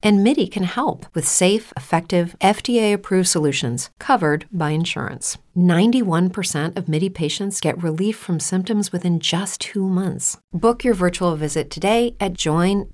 And 0.00 0.22
MIDI 0.22 0.46
can 0.46 0.62
help 0.62 1.06
with 1.14 1.26
safe, 1.26 1.72
effective, 1.76 2.36
FDA 2.40 2.92
approved 2.92 3.28
solutions 3.28 3.90
covered 3.98 4.46
by 4.52 4.70
insurance. 4.70 5.38
91% 5.56 6.76
of 6.76 6.88
MIDI 6.88 7.08
patients 7.10 7.60
get 7.60 7.82
relief 7.82 8.16
from 8.16 8.38
symptoms 8.38 8.92
within 8.92 9.18
just 9.18 9.60
two 9.60 9.88
months. 9.88 10.38
Book 10.52 10.84
your 10.84 10.94
virtual 10.94 11.34
visit 11.34 11.68
today 11.68 12.14
at 12.20 12.34
joinmidi.com. 12.34 12.92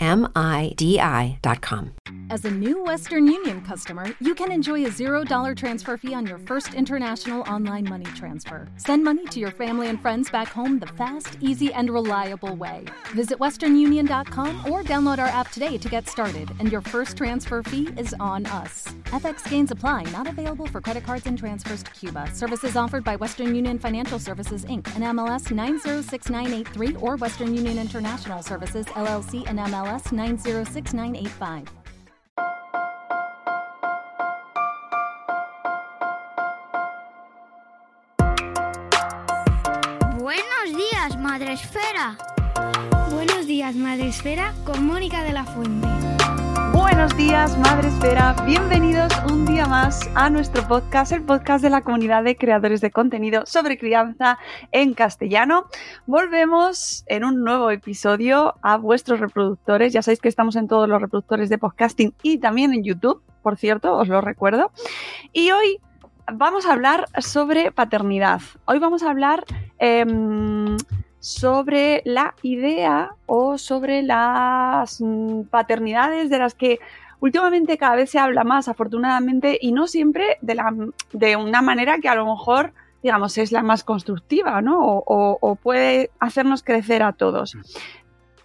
As 2.30 2.46
a 2.46 2.50
new 2.50 2.82
Western 2.82 3.26
Union 3.26 3.60
customer, 3.60 4.06
you 4.18 4.34
can 4.34 4.50
enjoy 4.50 4.86
a 4.86 4.90
$0 4.90 5.54
transfer 5.54 5.98
fee 5.98 6.14
on 6.14 6.26
your 6.26 6.38
first 6.38 6.72
international 6.72 7.42
online 7.42 7.86
money 7.86 8.06
transfer. 8.16 8.66
Send 8.78 9.04
money 9.04 9.26
to 9.26 9.38
your 9.38 9.50
family 9.50 9.88
and 9.88 10.00
friends 10.00 10.30
back 10.30 10.48
home 10.48 10.78
the 10.78 10.86
fast, 10.86 11.36
easy, 11.42 11.70
and 11.74 11.90
reliable 11.90 12.56
way. 12.56 12.86
Visit 13.14 13.38
westernunion.com 13.38 14.70
or 14.70 14.82
download 14.82 15.18
our 15.18 15.26
app 15.26 15.50
today 15.50 15.76
to 15.76 15.88
get 15.90 16.08
started, 16.08 16.50
and 16.60 16.72
your 16.72 16.80
first 16.94 17.16
transfer 17.16 17.60
fee 17.60 17.88
is 17.98 18.14
on 18.20 18.46
us. 18.46 18.84
FX 19.06 19.50
gains 19.50 19.72
apply, 19.72 20.04
not 20.12 20.28
available 20.28 20.68
for 20.68 20.80
credit 20.80 21.02
cards 21.02 21.26
and 21.26 21.36
transfers 21.36 21.82
to 21.82 21.90
Cuba. 21.90 22.30
Services 22.32 22.76
offered 22.76 23.02
by 23.02 23.16
Western 23.16 23.52
Union 23.52 23.80
Financial 23.80 24.20
Services 24.20 24.64
Inc. 24.66 24.86
and 24.94 25.02
MLS 25.02 25.50
906983 25.50 26.94
or 27.00 27.16
Western 27.16 27.52
Union 27.52 27.80
International 27.80 28.42
Services 28.42 28.86
LLC 28.94 29.44
and 29.48 29.58
MLS 29.58 30.12
906985. 30.12 31.64
Buenos 40.20 40.76
días, 40.76 41.18
Madre 41.18 41.54
Esfera. 41.54 42.16
Buenos 43.10 43.48
días, 43.48 43.74
Madre 43.74 44.10
Esfera, 44.10 44.54
con 44.64 44.86
Mónica 44.86 45.24
de 45.24 45.32
la 45.32 45.44
Fuente. 45.44 46.13
Buenos 46.84 47.16
días, 47.16 47.58
Madre 47.60 47.88
Esfera. 47.88 48.36
Bienvenidos 48.44 49.10
un 49.32 49.46
día 49.46 49.64
más 49.64 50.06
a 50.14 50.28
nuestro 50.28 50.68
podcast, 50.68 51.12
el 51.12 51.22
podcast 51.22 51.64
de 51.64 51.70
la 51.70 51.80
comunidad 51.80 52.22
de 52.22 52.36
creadores 52.36 52.82
de 52.82 52.90
contenido 52.90 53.46
sobre 53.46 53.78
crianza 53.78 54.38
en 54.70 54.92
castellano. 54.92 55.64
Volvemos 56.04 57.02
en 57.06 57.24
un 57.24 57.42
nuevo 57.42 57.70
episodio 57.70 58.56
a 58.60 58.76
vuestros 58.76 59.18
reproductores. 59.18 59.94
Ya 59.94 60.02
sabéis 60.02 60.20
que 60.20 60.28
estamos 60.28 60.56
en 60.56 60.68
todos 60.68 60.86
los 60.86 61.00
reproductores 61.00 61.48
de 61.48 61.56
podcasting 61.56 62.12
y 62.22 62.36
también 62.36 62.74
en 62.74 62.84
YouTube, 62.84 63.22
por 63.42 63.56
cierto, 63.56 63.96
os 63.96 64.08
lo 64.08 64.20
recuerdo. 64.20 64.70
Y 65.32 65.52
hoy 65.52 65.80
vamos 66.30 66.66
a 66.66 66.74
hablar 66.74 67.06
sobre 67.18 67.72
paternidad. 67.72 68.42
Hoy 68.66 68.78
vamos 68.78 69.02
a 69.02 69.10
hablar 69.10 69.42
em, 69.78 70.76
sobre 71.24 72.02
la 72.04 72.34
idea 72.42 73.14
o 73.24 73.56
sobre 73.56 74.02
las 74.02 75.00
mm, 75.00 75.44
paternidades 75.44 76.28
de 76.28 76.38
las 76.38 76.54
que 76.54 76.80
últimamente 77.20 77.78
cada 77.78 77.96
vez 77.96 78.10
se 78.10 78.18
habla 78.18 78.44
más, 78.44 78.68
afortunadamente, 78.68 79.56
y 79.58 79.72
no 79.72 79.86
siempre 79.86 80.36
de, 80.42 80.54
la, 80.54 80.70
de 81.14 81.36
una 81.36 81.62
manera 81.62 81.98
que 81.98 82.10
a 82.10 82.14
lo 82.14 82.26
mejor 82.26 82.74
digamos, 83.02 83.36
es 83.36 83.52
la 83.52 83.62
más 83.62 83.84
constructiva, 83.84 84.62
¿no? 84.62 84.78
O, 84.80 85.02
o- 85.06 85.38
o 85.40 85.54
puede 85.56 86.10
hacernos 86.20 86.62
crecer 86.62 87.02
a 87.02 87.12
todos. 87.12 87.54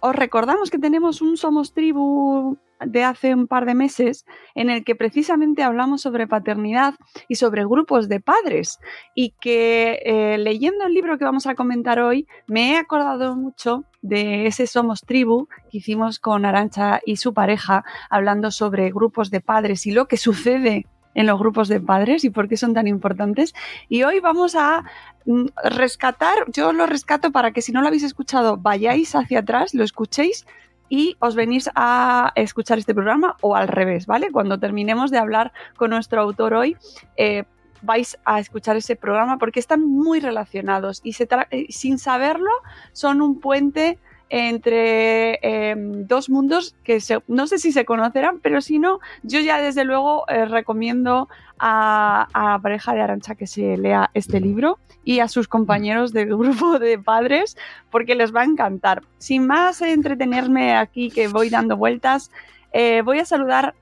Os 0.00 0.16
recordamos 0.16 0.70
que 0.70 0.78
tenemos 0.78 1.20
un 1.20 1.36
Somos 1.36 1.74
Tribu 1.74 2.56
de 2.80 3.04
hace 3.04 3.34
un 3.34 3.46
par 3.46 3.66
de 3.66 3.74
meses 3.74 4.24
en 4.54 4.70
el 4.70 4.82
que 4.82 4.94
precisamente 4.94 5.62
hablamos 5.62 6.00
sobre 6.00 6.26
paternidad 6.26 6.94
y 7.28 7.34
sobre 7.34 7.66
grupos 7.66 8.08
de 8.08 8.20
padres 8.20 8.78
y 9.14 9.34
que 9.38 10.00
eh, 10.06 10.38
leyendo 10.38 10.86
el 10.86 10.94
libro 10.94 11.18
que 11.18 11.26
vamos 11.26 11.46
a 11.46 11.54
comentar 11.54 12.00
hoy 12.00 12.26
me 12.46 12.72
he 12.72 12.76
acordado 12.78 13.36
mucho 13.36 13.84
de 14.00 14.46
ese 14.46 14.66
Somos 14.66 15.02
Tribu 15.02 15.48
que 15.70 15.78
hicimos 15.78 16.18
con 16.18 16.46
Arancha 16.46 17.00
y 17.04 17.16
su 17.16 17.34
pareja 17.34 17.84
hablando 18.08 18.50
sobre 18.50 18.90
grupos 18.90 19.30
de 19.30 19.42
padres 19.42 19.84
y 19.86 19.90
lo 19.90 20.08
que 20.08 20.16
sucede 20.16 20.86
en 21.14 21.26
los 21.26 21.38
grupos 21.38 21.68
de 21.68 21.80
padres 21.80 22.24
y 22.24 22.30
por 22.30 22.48
qué 22.48 22.56
son 22.56 22.74
tan 22.74 22.86
importantes. 22.86 23.54
Y 23.88 24.02
hoy 24.02 24.20
vamos 24.20 24.54
a 24.54 24.84
mm, 25.26 25.46
rescatar, 25.64 26.38
yo 26.52 26.72
lo 26.72 26.86
rescato 26.86 27.30
para 27.32 27.52
que 27.52 27.62
si 27.62 27.72
no 27.72 27.80
lo 27.80 27.88
habéis 27.88 28.04
escuchado 28.04 28.56
vayáis 28.56 29.14
hacia 29.14 29.40
atrás, 29.40 29.74
lo 29.74 29.84
escuchéis 29.84 30.46
y 30.88 31.16
os 31.20 31.36
venís 31.36 31.70
a 31.74 32.32
escuchar 32.34 32.78
este 32.78 32.94
programa 32.94 33.36
o 33.40 33.54
al 33.54 33.68
revés, 33.68 34.06
¿vale? 34.06 34.30
Cuando 34.32 34.58
terminemos 34.58 35.10
de 35.10 35.18
hablar 35.18 35.52
con 35.76 35.90
nuestro 35.90 36.20
autor 36.20 36.54
hoy, 36.54 36.76
eh, 37.16 37.44
vais 37.82 38.18
a 38.24 38.40
escuchar 38.40 38.76
ese 38.76 38.96
programa 38.96 39.38
porque 39.38 39.60
están 39.60 39.86
muy 39.86 40.20
relacionados 40.20 41.00
y 41.02 41.14
se 41.14 41.28
eh, 41.50 41.66
sin 41.70 41.98
saberlo 41.98 42.50
son 42.92 43.22
un 43.22 43.40
puente 43.40 43.98
entre 44.30 45.38
eh, 45.42 45.74
dos 45.76 46.30
mundos 46.30 46.74
que 46.84 47.00
se- 47.00 47.18
no 47.28 47.46
sé 47.46 47.58
si 47.58 47.72
se 47.72 47.84
conocerán, 47.84 48.38
pero 48.40 48.60
si 48.60 48.78
no, 48.78 49.00
yo 49.22 49.40
ya 49.40 49.60
desde 49.60 49.84
luego 49.84 50.24
eh, 50.28 50.44
recomiendo 50.46 51.28
a, 51.58 52.28
a 52.32 52.52
la 52.52 52.58
pareja 52.60 52.94
de 52.94 53.02
Arancha 53.02 53.34
que 53.34 53.46
se 53.46 53.76
lea 53.76 54.10
este 54.14 54.40
libro 54.40 54.78
y 55.04 55.18
a 55.20 55.28
sus 55.28 55.48
compañeros 55.48 56.12
del 56.12 56.28
grupo 56.36 56.78
de 56.78 56.98
padres 56.98 57.56
porque 57.90 58.14
les 58.14 58.34
va 58.34 58.42
a 58.42 58.44
encantar. 58.44 59.02
Sin 59.18 59.46
más 59.46 59.82
entretenerme 59.82 60.76
aquí 60.76 61.10
que 61.10 61.26
voy 61.28 61.50
dando 61.50 61.76
vueltas, 61.76 62.30
eh, 62.72 63.02
voy 63.04 63.18
a 63.18 63.24
saludar 63.24 63.74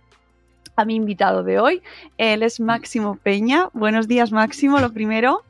a 0.77 0.85
mi 0.85 0.95
invitado 0.95 1.43
de 1.43 1.59
hoy. 1.61 1.83
Él 2.17 2.43
es 2.43 2.59
Máximo 2.61 3.17
Peña. 3.17 3.69
Buenos 3.75 4.09
días, 4.09 4.33
Máximo, 4.33 4.79
lo 4.79 4.93
primero. 4.93 5.43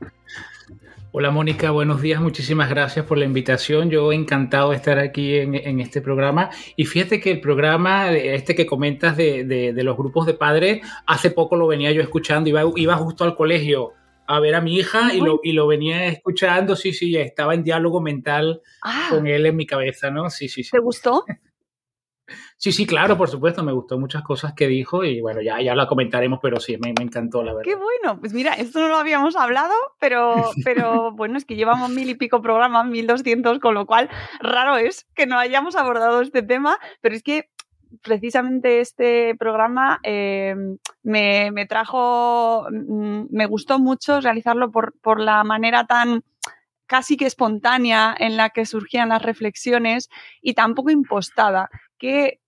Hola 1.11 1.31
Mónica, 1.31 1.71
buenos 1.71 2.03
días, 2.03 2.21
muchísimas 2.21 2.69
gracias 2.69 3.05
por 3.07 3.17
la 3.19 3.25
invitación. 3.25 3.89
Yo 3.91 4.13
encantado 4.13 4.71
de 4.71 4.77
estar 4.77 4.99
aquí 4.99 5.37
en, 5.37 5.55
en 5.55 5.81
este 5.81 6.03
programa. 6.03 6.51
Y 6.77 6.85
fíjate 6.85 7.19
que 7.19 7.31
el 7.31 7.41
programa, 7.41 8.13
este 8.13 8.55
que 8.55 8.67
comentas 8.67 9.17
de, 9.17 9.45
de- 9.45 9.73
de 9.73 9.83
los 9.85 9.97
grupos 9.97 10.27
de 10.27 10.35
padres, 10.35 10.83
hace 11.07 11.31
poco 11.31 11.57
lo 11.57 11.67
venía 11.67 11.91
yo 11.93 12.03
escuchando, 12.03 12.51
iba, 12.51 12.63
iba 12.77 12.97
justo 12.97 13.25
al 13.25 13.35
colegio 13.35 13.93
a 14.27 14.39
ver 14.41 14.55
a 14.55 14.61
mi 14.61 14.77
hija 14.77 15.15
y 15.15 15.21
lo, 15.23 15.41
y 15.43 15.53
lo 15.53 15.67
venía 15.67 16.05
escuchando, 16.07 16.77
sí, 16.77 16.93
sí, 16.93 17.17
estaba 17.17 17.55
en 17.55 17.65
diálogo 17.65 18.03
mental 18.03 18.61
Ah, 18.83 19.07
con 19.09 19.27
él 19.27 19.47
en 19.47 19.57
mi 19.57 19.65
cabeza, 19.67 20.11
¿no? 20.11 20.29
Sí, 20.29 20.49
sí, 20.49 20.63
sí. 20.63 20.71
¿te 20.73 20.79
gustó? 20.79 21.25
Sí, 22.61 22.73
sí, 22.73 22.87
claro, 22.87 23.17
por 23.17 23.31
supuesto, 23.31 23.63
me 23.63 23.71
gustó 23.71 24.01
muchas 24.01 24.25
cosas 24.25 24.53
que 24.53 24.67
dijo 24.67 25.05
y 25.05 25.21
bueno, 25.21 25.41
ya, 25.41 25.63
ya 25.63 25.77
la 25.77 25.87
comentaremos, 25.87 26.41
pero 26.43 26.59
sí, 26.59 26.77
me, 26.77 26.93
me 26.93 27.05
encantó, 27.05 27.45
la 27.45 27.55
verdad. 27.55 27.63
Qué 27.63 27.77
bueno. 27.77 28.19
Pues 28.19 28.33
mira, 28.33 28.55
esto 28.55 28.81
no 28.81 28.89
lo 28.89 28.97
habíamos 28.97 29.37
hablado, 29.37 29.75
pero, 30.01 30.35
pero 30.65 31.13
bueno, 31.13 31.39
es 31.39 31.45
que 31.45 31.55
llevamos 31.55 31.89
mil 31.91 32.11
y 32.11 32.17
pico 32.17 32.43
programas, 32.43 32.85
mil 32.87 33.07
doscientos, 33.07 33.61
con 33.61 33.75
lo 33.75 33.87
cual 33.87 34.11
raro 34.41 34.77
es 34.77 35.07
que 35.15 35.27
no 35.27 35.39
hayamos 35.39 35.77
abordado 35.77 36.21
este 36.21 36.43
tema, 36.43 36.79
pero 37.01 37.15
es 37.15 37.23
que 37.23 37.49
precisamente 38.03 38.81
este 38.81 39.37
programa 39.37 40.01
eh, 40.03 40.57
me, 41.05 41.53
me 41.53 41.67
trajo, 41.67 42.67
mm, 42.73 43.27
me 43.31 43.47
gustó 43.47 43.79
mucho 43.79 44.21
realizarlo 44.21 44.73
por, 44.73 44.99
por 45.01 45.21
la 45.21 45.45
manera 45.45 45.87
tan 45.87 46.25
casi 46.87 47.17
que 47.17 47.27
espontánea 47.27 48.17
en 48.19 48.37
la 48.37 48.51
que 48.51 48.67
surgían 48.67 49.11
las 49.11 49.23
reflexiones 49.23 50.09
y 50.43 50.55
tan 50.55 50.75
poco 50.75 50.91
impostada, 50.91 51.71
que 51.99 52.41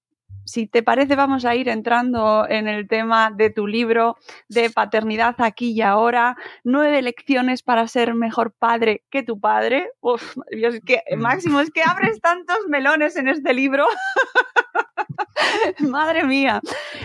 si 0.50 0.66
te 0.66 0.83
parece 0.83 1.15
vamos 1.15 1.44
a 1.44 1.55
ir 1.55 1.69
entrando 1.69 2.44
en 2.49 2.66
el 2.66 2.88
tema 2.88 3.31
de 3.31 3.50
tu 3.50 3.69
libro 3.69 4.16
de 4.49 4.69
paternidad 4.69 5.37
aquí 5.38 5.71
y 5.71 5.81
ahora, 5.81 6.37
nueve 6.65 7.00
lecciones 7.03 7.62
para 7.62 7.87
ser 7.87 8.15
mejor 8.15 8.53
padre 8.53 9.05
que 9.11 9.22
tu 9.22 9.38
padre. 9.38 9.93
Uf, 10.00 10.37
Dios, 10.50 10.75
es 10.75 10.81
que, 10.84 11.03
Máximo, 11.16 11.61
es 11.61 11.71
que 11.71 11.84
abres 11.84 12.21
tantos 12.21 12.59
melones 12.69 13.16
en 13.16 13.28
este 13.28 13.55
libro. 13.55 13.87
Madre 15.78 16.25
mía. 16.25 16.61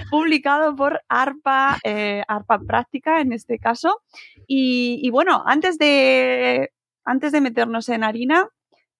Publicado 0.10 0.76
por 0.76 1.02
ARPA, 1.08 1.78
eh, 1.84 2.24
ARPA 2.28 2.60
Práctica 2.60 3.22
en 3.22 3.32
este 3.32 3.60
caso. 3.60 4.02
Y, 4.48 5.00
y 5.04 5.12
bueno, 5.12 5.44
antes 5.46 5.78
de, 5.78 6.72
antes 7.04 7.32
de 7.32 7.42
meternos 7.42 7.90
en 7.90 8.04
harina, 8.04 8.50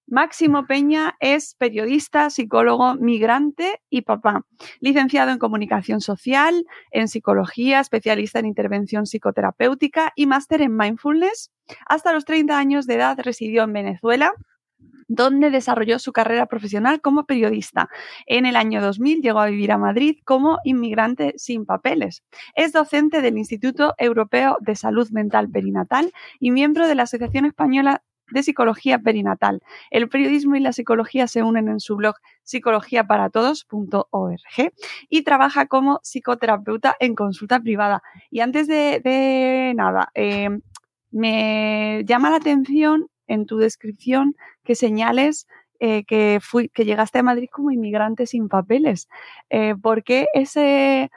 Máximo 0.08 0.68
Peña 0.68 1.16
es 1.20 1.56
periodista, 1.56 2.30
psicólogo, 2.30 2.96
migrante 2.96 3.82
y 3.90 4.02
papá. 4.02 4.46
Licenciado 4.80 5.32
en 5.32 5.40
comunicación 5.40 6.00
social, 6.00 6.66
en 6.92 7.08
psicología, 7.08 7.80
especialista 7.80 8.40
en 8.40 8.46
intervención 8.46 9.08
psicoterapéutica 9.08 10.14
y 10.16 10.28
máster 10.28 10.62
en 10.62 10.78
mindfulness. 10.78 11.52
Hasta 11.88 12.14
los 12.14 12.26
30 12.26 12.56
años 12.58 12.86
de 12.86 12.96
edad 12.96 13.18
residió 13.20 13.64
en 13.64 13.74
Venezuela 13.74 14.34
donde 15.08 15.52
desarrolló 15.52 16.00
su 16.00 16.12
carrera 16.14 16.48
profesional 16.48 17.02
como 17.02 17.26
periodista. 17.26 17.90
En 18.26 18.46
el 18.46 18.56
año 18.56 18.82
2000 18.82 19.22
llegó 19.22 19.40
a 19.40 19.48
vivir 19.48 19.72
a 19.72 19.78
Madrid 19.78 20.18
como 20.26 20.58
inmigrante 20.64 21.34
sin 21.38 21.66
papeles. 21.66 22.24
Es 22.56 22.74
docente 22.74 23.22
del 23.22 23.38
Instituto 23.38 23.94
Europeo 23.98 24.58
de 24.62 24.76
Salud 24.76 25.10
Mental 25.12 25.50
Perinatal 25.50 26.12
y 26.40 26.52
miembro 26.52 26.88
de 26.88 26.96
la 26.96 27.04
Asociación 27.04 27.46
Española 27.46 28.04
de 28.32 28.44
psicología 28.44 29.00
perinatal. 29.00 29.62
El 29.92 30.10
periodismo 30.10 30.56
y 30.56 30.60
la 30.60 30.74
psicología 30.74 31.28
se 31.28 31.44
unen 31.44 31.68
en 31.68 31.80
su 31.80 31.96
blog 31.96 32.16
psicologiaparatodos.org 32.44 34.74
y 35.10 35.24
trabaja 35.24 35.68
como 35.68 36.00
psicoterapeuta 36.04 36.96
en 37.00 37.16
consulta 37.16 37.60
privada. 37.60 38.02
Y 38.30 38.42
antes 38.42 38.68
de, 38.68 39.74
nada, 39.76 40.10
eh, 40.14 40.50
me 41.12 42.04
llama 42.06 42.30
la 42.30 42.38
atención 42.38 43.08
en 43.28 43.46
tu 43.46 43.58
descripción 43.58 44.36
que 44.64 44.76
señales 44.76 45.48
eh, 45.80 46.06
que, 46.06 46.40
que 46.74 46.86
llegaste 46.86 47.20
a 47.20 47.24
Madrid 47.24 47.50
como 47.52 47.72
inmigrante 47.72 48.28
sin 48.28 48.48
papeles. 48.48 49.10
Eh, 49.50 49.76
¿Por 49.82 50.04
qué 50.04 50.28
ese 50.34 51.12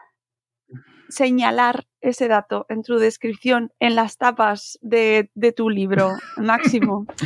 señalar 1.09 1.87
ese 2.01 2.29
dato 2.29 2.67
en 2.69 2.83
tu 2.83 2.97
descripción 2.99 3.73
en 3.81 3.95
las 3.95 4.19
tapas 4.19 4.79
de, 4.83 5.31
tu 5.57 5.71
libro, 5.71 6.13
Máximo? 6.37 7.07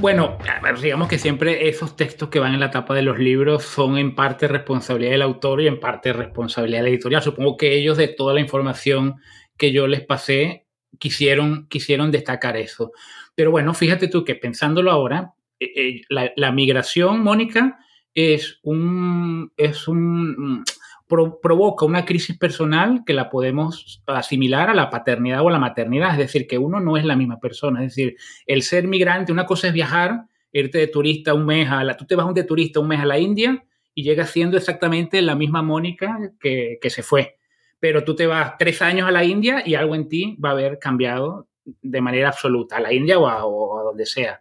Bueno, 0.00 0.36
digamos 0.82 1.06
que 1.06 1.18
siempre 1.18 1.68
esos 1.68 1.94
textos 1.94 2.30
que 2.30 2.40
van 2.40 2.52
en 2.52 2.58
la 2.58 2.72
tapa 2.72 2.94
de 2.94 3.02
los 3.02 3.16
libros 3.16 3.62
son 3.62 3.96
en 3.96 4.16
parte 4.16 4.48
responsabilidad 4.48 5.12
del 5.12 5.22
autor 5.22 5.60
y 5.60 5.68
en 5.68 5.78
parte 5.78 6.12
responsabilidad 6.12 6.80
de 6.80 6.82
la 6.82 6.88
editorial. 6.88 7.22
Supongo 7.22 7.56
que 7.56 7.74
ellos 7.74 7.96
de 7.96 8.08
toda 8.08 8.34
la 8.34 8.40
información 8.40 9.20
que 9.56 9.70
yo 9.70 9.86
les 9.86 10.04
pasé 10.04 10.66
quisieron, 10.98 11.68
quisieron 11.68 12.10
destacar 12.10 12.56
eso. 12.56 12.92
Pero 13.34 13.50
bueno, 13.50 13.72
fíjate 13.72 14.08
tú 14.08 14.24
que 14.24 14.34
pensándolo 14.34 14.90
ahora, 14.90 15.34
eh, 15.60 15.72
eh, 15.76 16.02
la, 16.08 16.52
migración, 16.52 17.22
Mónica, 17.22 17.78
es 18.14 18.58
un, 18.62 19.52
es 19.56 19.86
un 19.86 20.64
provoca 21.08 21.86
una 21.86 22.04
crisis 22.04 22.36
personal 22.36 23.02
que 23.06 23.14
la 23.14 23.30
podemos 23.30 24.02
asimilar 24.06 24.68
a 24.68 24.74
la 24.74 24.90
paternidad 24.90 25.40
o 25.40 25.48
a 25.48 25.52
la 25.52 25.58
maternidad, 25.58 26.12
es 26.12 26.18
decir, 26.18 26.46
que 26.46 26.58
uno 26.58 26.80
no 26.80 26.96
es 26.96 27.04
la 27.04 27.16
misma 27.16 27.40
persona, 27.40 27.82
es 27.82 27.94
decir, 27.94 28.16
el 28.46 28.62
ser 28.62 28.86
migrante, 28.86 29.32
una 29.32 29.46
cosa 29.46 29.68
es 29.68 29.72
viajar, 29.72 30.24
irte 30.52 30.78
de 30.78 30.86
turista 30.86 31.32
un 31.34 31.46
mes 31.46 31.70
a 31.70 31.82
la, 31.82 31.96
tú 31.96 32.04
te 32.04 32.14
vas 32.14 32.32
de 32.34 32.44
turista 32.44 32.80
un 32.80 32.88
mes 32.88 33.00
a 33.00 33.06
la 33.06 33.18
India 33.18 33.64
y 33.94 34.02
llegas 34.02 34.30
siendo 34.30 34.56
exactamente 34.58 35.22
la 35.22 35.34
misma 35.34 35.62
Mónica 35.62 36.18
que, 36.38 36.78
se 36.84 37.02
fue, 37.02 37.38
pero 37.80 38.04
tú 38.04 38.14
te 38.14 38.26
vas 38.26 38.58
tres 38.58 38.82
años 38.82 39.08
a 39.08 39.10
la 39.10 39.24
India 39.24 39.62
y 39.64 39.74
algo 39.74 39.94
en 39.94 40.08
ti 40.08 40.36
va 40.44 40.50
a 40.50 40.52
haber 40.52 40.78
cambiado 40.78 41.48
de 41.64 42.00
manera 42.02 42.28
absoluta, 42.28 42.76
a 42.76 42.80
la 42.80 42.92
India 42.92 43.18
o 43.18 43.28
a, 43.28 43.82
donde 43.82 44.04
sea. 44.04 44.40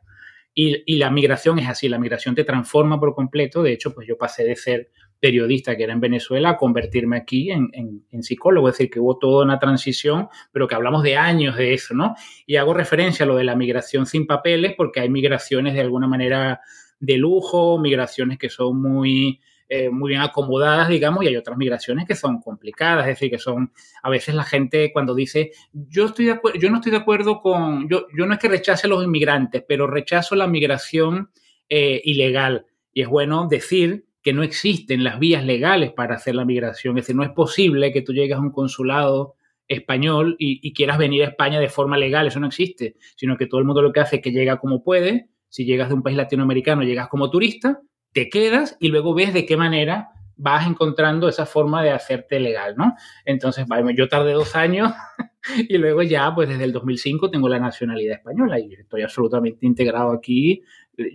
Y, 0.53 0.83
y, 0.87 0.97
la 0.97 1.11
migración 1.11 1.59
es 1.59 1.67
así, 1.67 1.87
la 1.87 1.99
migración 1.99 2.33
te 2.33 2.43
transforma 2.43 2.99
por 2.99 3.13
completo. 3.13 3.61
De 3.61 3.73
hecho, 3.73 3.93
pues 3.93 4.07
yo 4.07 4.17
pasé 4.17 4.43
de 4.43 4.55
ser 4.55 4.89
periodista 5.19 5.75
que 5.75 5.83
era 5.83 5.93
en 5.93 5.99
Venezuela 5.99 6.51
a 6.51 6.57
convertirme 6.57 7.17
aquí 7.17 7.51
en, 7.51 8.03
psicólogo. 8.21 8.69
Es 8.69 8.75
decir, 8.75 8.89
que 8.89 8.99
hubo 8.99 9.17
toda 9.17 9.45
una 9.45 9.59
transición, 9.59 10.27
pero 10.51 10.67
que 10.67 10.75
hablamos 10.75 11.03
de 11.03 11.17
años 11.17 11.55
de 11.55 11.73
eso, 11.73 11.93
¿no? 11.93 12.15
Y 12.45 12.55
hago 12.55 12.73
referencia 12.73 13.23
a 13.23 13.27
lo 13.27 13.35
de 13.35 13.43
la 13.43 13.55
migración 13.55 14.05
sin 14.05 14.27
papeles 14.27 14.73
porque 14.75 14.99
hay 14.99 15.09
migraciones 15.09 15.73
de 15.73 15.81
alguna 15.81 16.07
manera 16.07 16.61
de 16.99 17.17
lujo, 17.17 17.79
migraciones 17.79 18.37
que 18.37 18.49
son 18.49 18.81
muy... 18.81 19.39
Eh, 19.69 19.89
muy 19.89 20.11
bien 20.11 20.21
acomodadas, 20.21 20.87
digamos, 20.87 21.25
y 21.25 21.27
hay 21.27 21.35
otras 21.35 21.57
migraciones 21.57 22.07
que 22.07 22.15
son 22.15 22.39
complicadas, 22.39 23.01
es 23.01 23.15
decir, 23.15 23.29
que 23.29 23.37
son, 23.37 23.73
a 24.01 24.09
veces 24.09 24.33
la 24.33 24.45
gente 24.45 24.93
cuando 24.93 25.13
dice, 25.13 25.51
yo, 25.73 26.05
estoy 26.05 26.23
de 26.23 26.39
yo 26.57 26.69
no 26.69 26.77
estoy 26.77 26.93
de 26.93 26.99
acuerdo 26.99 27.41
con, 27.41 27.89
yo, 27.89 28.07
yo 28.17 28.25
no 28.25 28.33
es 28.33 28.39
que 28.39 28.47
rechace 28.47 28.87
a 28.87 28.89
los 28.89 29.03
inmigrantes, 29.03 29.65
pero 29.67 29.85
rechazo 29.85 30.37
la 30.37 30.47
migración 30.47 31.31
eh, 31.67 32.01
ilegal. 32.05 32.65
Y 32.93 33.01
es 33.01 33.09
bueno 33.09 33.49
decir 33.49 34.06
que 34.27 34.33
no 34.33 34.43
existen 34.43 35.05
las 35.05 35.19
vías 35.19 35.45
legales 35.45 35.93
para 35.93 36.15
hacer 36.15 36.35
la 36.35 36.43
migración. 36.43 36.97
Es 36.97 37.05
decir, 37.05 37.15
no 37.15 37.23
es 37.23 37.29
posible 37.29 37.93
que 37.93 38.01
tú 38.01 38.11
llegues 38.11 38.35
a 38.35 38.41
un 38.41 38.51
consulado 38.51 39.35
español 39.69 40.35
y, 40.37 40.73
quieras 40.73 40.97
venir 40.97 41.23
a 41.23 41.27
España 41.27 41.61
de 41.61 41.69
forma 41.69 41.97
legal, 41.97 42.27
eso 42.27 42.37
no 42.41 42.47
existe, 42.47 42.97
sino 43.15 43.37
que 43.37 43.45
todo 43.47 43.61
el 43.61 43.65
mundo 43.65 43.81
lo 43.81 43.93
que 43.93 44.01
hace 44.01 44.17
es 44.17 44.21
que 44.21 44.33
llega 44.33 44.59
como 44.59 44.83
puede, 44.83 45.29
si 45.47 45.63
llegas 45.63 45.87
de 45.87 45.93
un 45.95 46.03
país 46.03 46.17
latinoamericano, 46.17 46.83
llegas 46.83 47.07
como 47.07 47.29
turista, 47.29 47.79
te 48.11 48.27
quedas 48.27 48.75
y 48.81 48.89
luego 48.89 49.13
ves 49.13 49.33
de 49.33 49.45
qué 49.45 49.55
manera 49.55 50.09
vas 50.35 50.67
encontrando 50.67 51.29
esa 51.29 51.45
forma 51.45 51.81
de 51.81 51.91
hacerte 51.91 52.41
legal, 52.41 52.75
¿no? 52.75 52.95
Entonces, 53.23 53.65
yo 53.95 54.09
tardé 54.09 54.33
dos 54.33 54.57
años 54.57 54.91
y 55.69 55.77
luego 55.77 56.03
ya, 56.03 56.35
pues 56.35 56.49
desde 56.49 56.65
el 56.65 56.73
2005 56.73 57.31
tengo 57.31 57.47
la 57.47 57.59
nacionalidad 57.59 58.17
española 58.17 58.59
y 58.59 58.73
estoy 58.73 59.03
absolutamente 59.03 59.65
integrado 59.65 60.11
aquí 60.11 60.63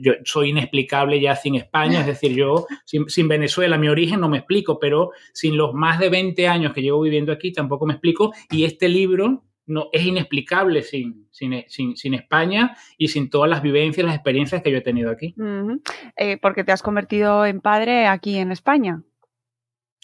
yo 0.01 0.13
soy 0.25 0.51
inexplicable 0.51 1.21
ya 1.21 1.37
sin 1.37 1.57
España, 1.57 2.01
es 2.01 2.07
decir, 2.07 2.35
yo 2.35 2.67
sin, 2.85 3.29
Venezuela, 3.29 3.79
mi 3.79 3.89
origen 3.89 4.21
no 4.21 4.29
me 4.29 4.39
explico, 4.39 4.79
pero 4.79 5.11
sin 5.33 5.57
los 5.57 5.75
más 5.75 5.99
de 5.99 6.09
20 6.09 6.49
años 6.49 6.73
que 6.73 6.83
llevo 6.83 7.01
viviendo 7.01 7.33
aquí 7.33 7.53
tampoco 7.53 7.87
me 7.87 7.95
explico 7.95 8.33
y 8.51 8.65
este 8.65 8.89
libro 8.89 9.45
no, 9.67 9.89
es 9.93 10.05
inexplicable 10.05 10.83
sin, 10.83 11.29
sin, 11.31 12.15
España 12.15 12.77
y 12.99 13.09
sin 13.09 13.31
todas 13.31 13.49
las 13.49 13.63
vivencias, 13.63 14.05
las 14.05 14.17
experiencias 14.17 14.63
que 14.63 14.71
yo 14.71 14.79
he 14.79 14.83
tenido 14.83 15.11
aquí. 15.11 15.35
Eh, 16.17 16.37
porque 16.41 16.65
te 16.65 16.73
has 16.73 16.83
convertido 16.83 17.47
en 17.47 17.61
padre 17.61 18.07
aquí 18.07 18.37
en 18.39 18.53
España. 18.53 19.03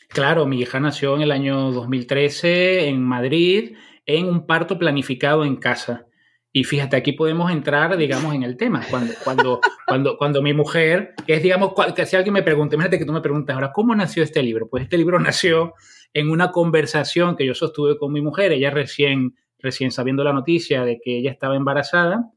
Claro, 0.09 0.47
mi 0.47 0.61
hija 0.61 0.81
nació 0.81 1.17
en 1.17 1.23
el 1.23 1.33
año 1.33 1.71
2013 1.71 2.89
en 2.89 3.03
Madrid 3.03 3.77
en 4.07 4.27
un 4.27 4.47
parto 4.47 4.79
planificado 4.79 5.45
en 5.45 5.57
casa. 5.57 6.07
Y 6.53 6.65
fíjate, 6.65 6.97
aquí 6.97 7.13
podemos 7.13 7.51
entrar, 7.51 7.97
digamos, 7.97 8.35
en 8.35 8.43
el 8.43 8.57
tema. 8.57 8.83
Cuando, 8.89 9.13
cuando, 9.23 9.61
cuando, 9.87 10.17
cuando 10.17 10.43
mi 10.43 10.55
mujer, 10.55 11.15
que 11.27 11.35
es, 11.35 11.43
digamos, 11.43 11.73
que 11.95 12.07
si 12.07 12.17
alguien 12.17 12.33
me 12.33 12.43
pregunta, 12.43 12.75
imagínate 12.75 12.99
que 12.99 13.05
tú 13.05 13.13
me 13.13 13.21
preguntas 13.21 13.55
ahora, 13.55 13.73
¿cómo 13.73 13.95
nació 13.95 14.23
este 14.23 14.43
libro? 14.43 14.69
Pues 14.69 14.85
este 14.85 14.97
libro 14.97 15.19
nació 15.21 15.75
en 16.15 16.31
una 16.31 16.51
conversación 16.51 17.37
que 17.37 17.45
yo 17.45 17.55
sostuve 17.55 17.99
con 17.99 18.13
mi 18.13 18.23
mujer, 18.23 18.53
ella 18.53 18.71
recién, 18.71 19.37
recién 19.59 19.91
sabiendo 19.91 20.25
la 20.25 20.33
noticia 20.33 20.85
de 20.85 20.99
que 21.03 21.19
ella 21.19 21.31
estaba 21.31 21.55
embarazada. 21.55 22.31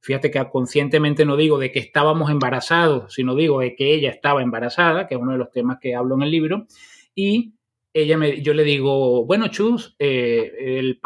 Fíjate 0.00 0.30
que 0.30 0.42
conscientemente 0.50 1.26
no 1.26 1.36
digo 1.36 1.58
de 1.58 1.70
que 1.70 1.80
estábamos 1.80 2.30
embarazados, 2.30 3.12
sino 3.12 3.34
digo 3.34 3.60
de 3.60 3.74
que 3.74 3.92
ella 3.92 4.10
estaba 4.10 4.42
embarazada, 4.42 5.06
que 5.06 5.16
es 5.16 5.20
uno 5.20 5.32
de 5.32 5.38
los 5.38 5.50
temas 5.50 5.78
que 5.80 5.94
hablo 5.94 6.14
en 6.14 6.22
el 6.22 6.30
libro. 6.30 6.66
Y 7.14 7.57
ella 8.02 8.16
me, 8.16 8.42
yo 8.42 8.54
le 8.54 8.64
digo, 8.64 9.24
bueno, 9.24 9.48
Chus, 9.48 9.94
eh, 9.98 10.96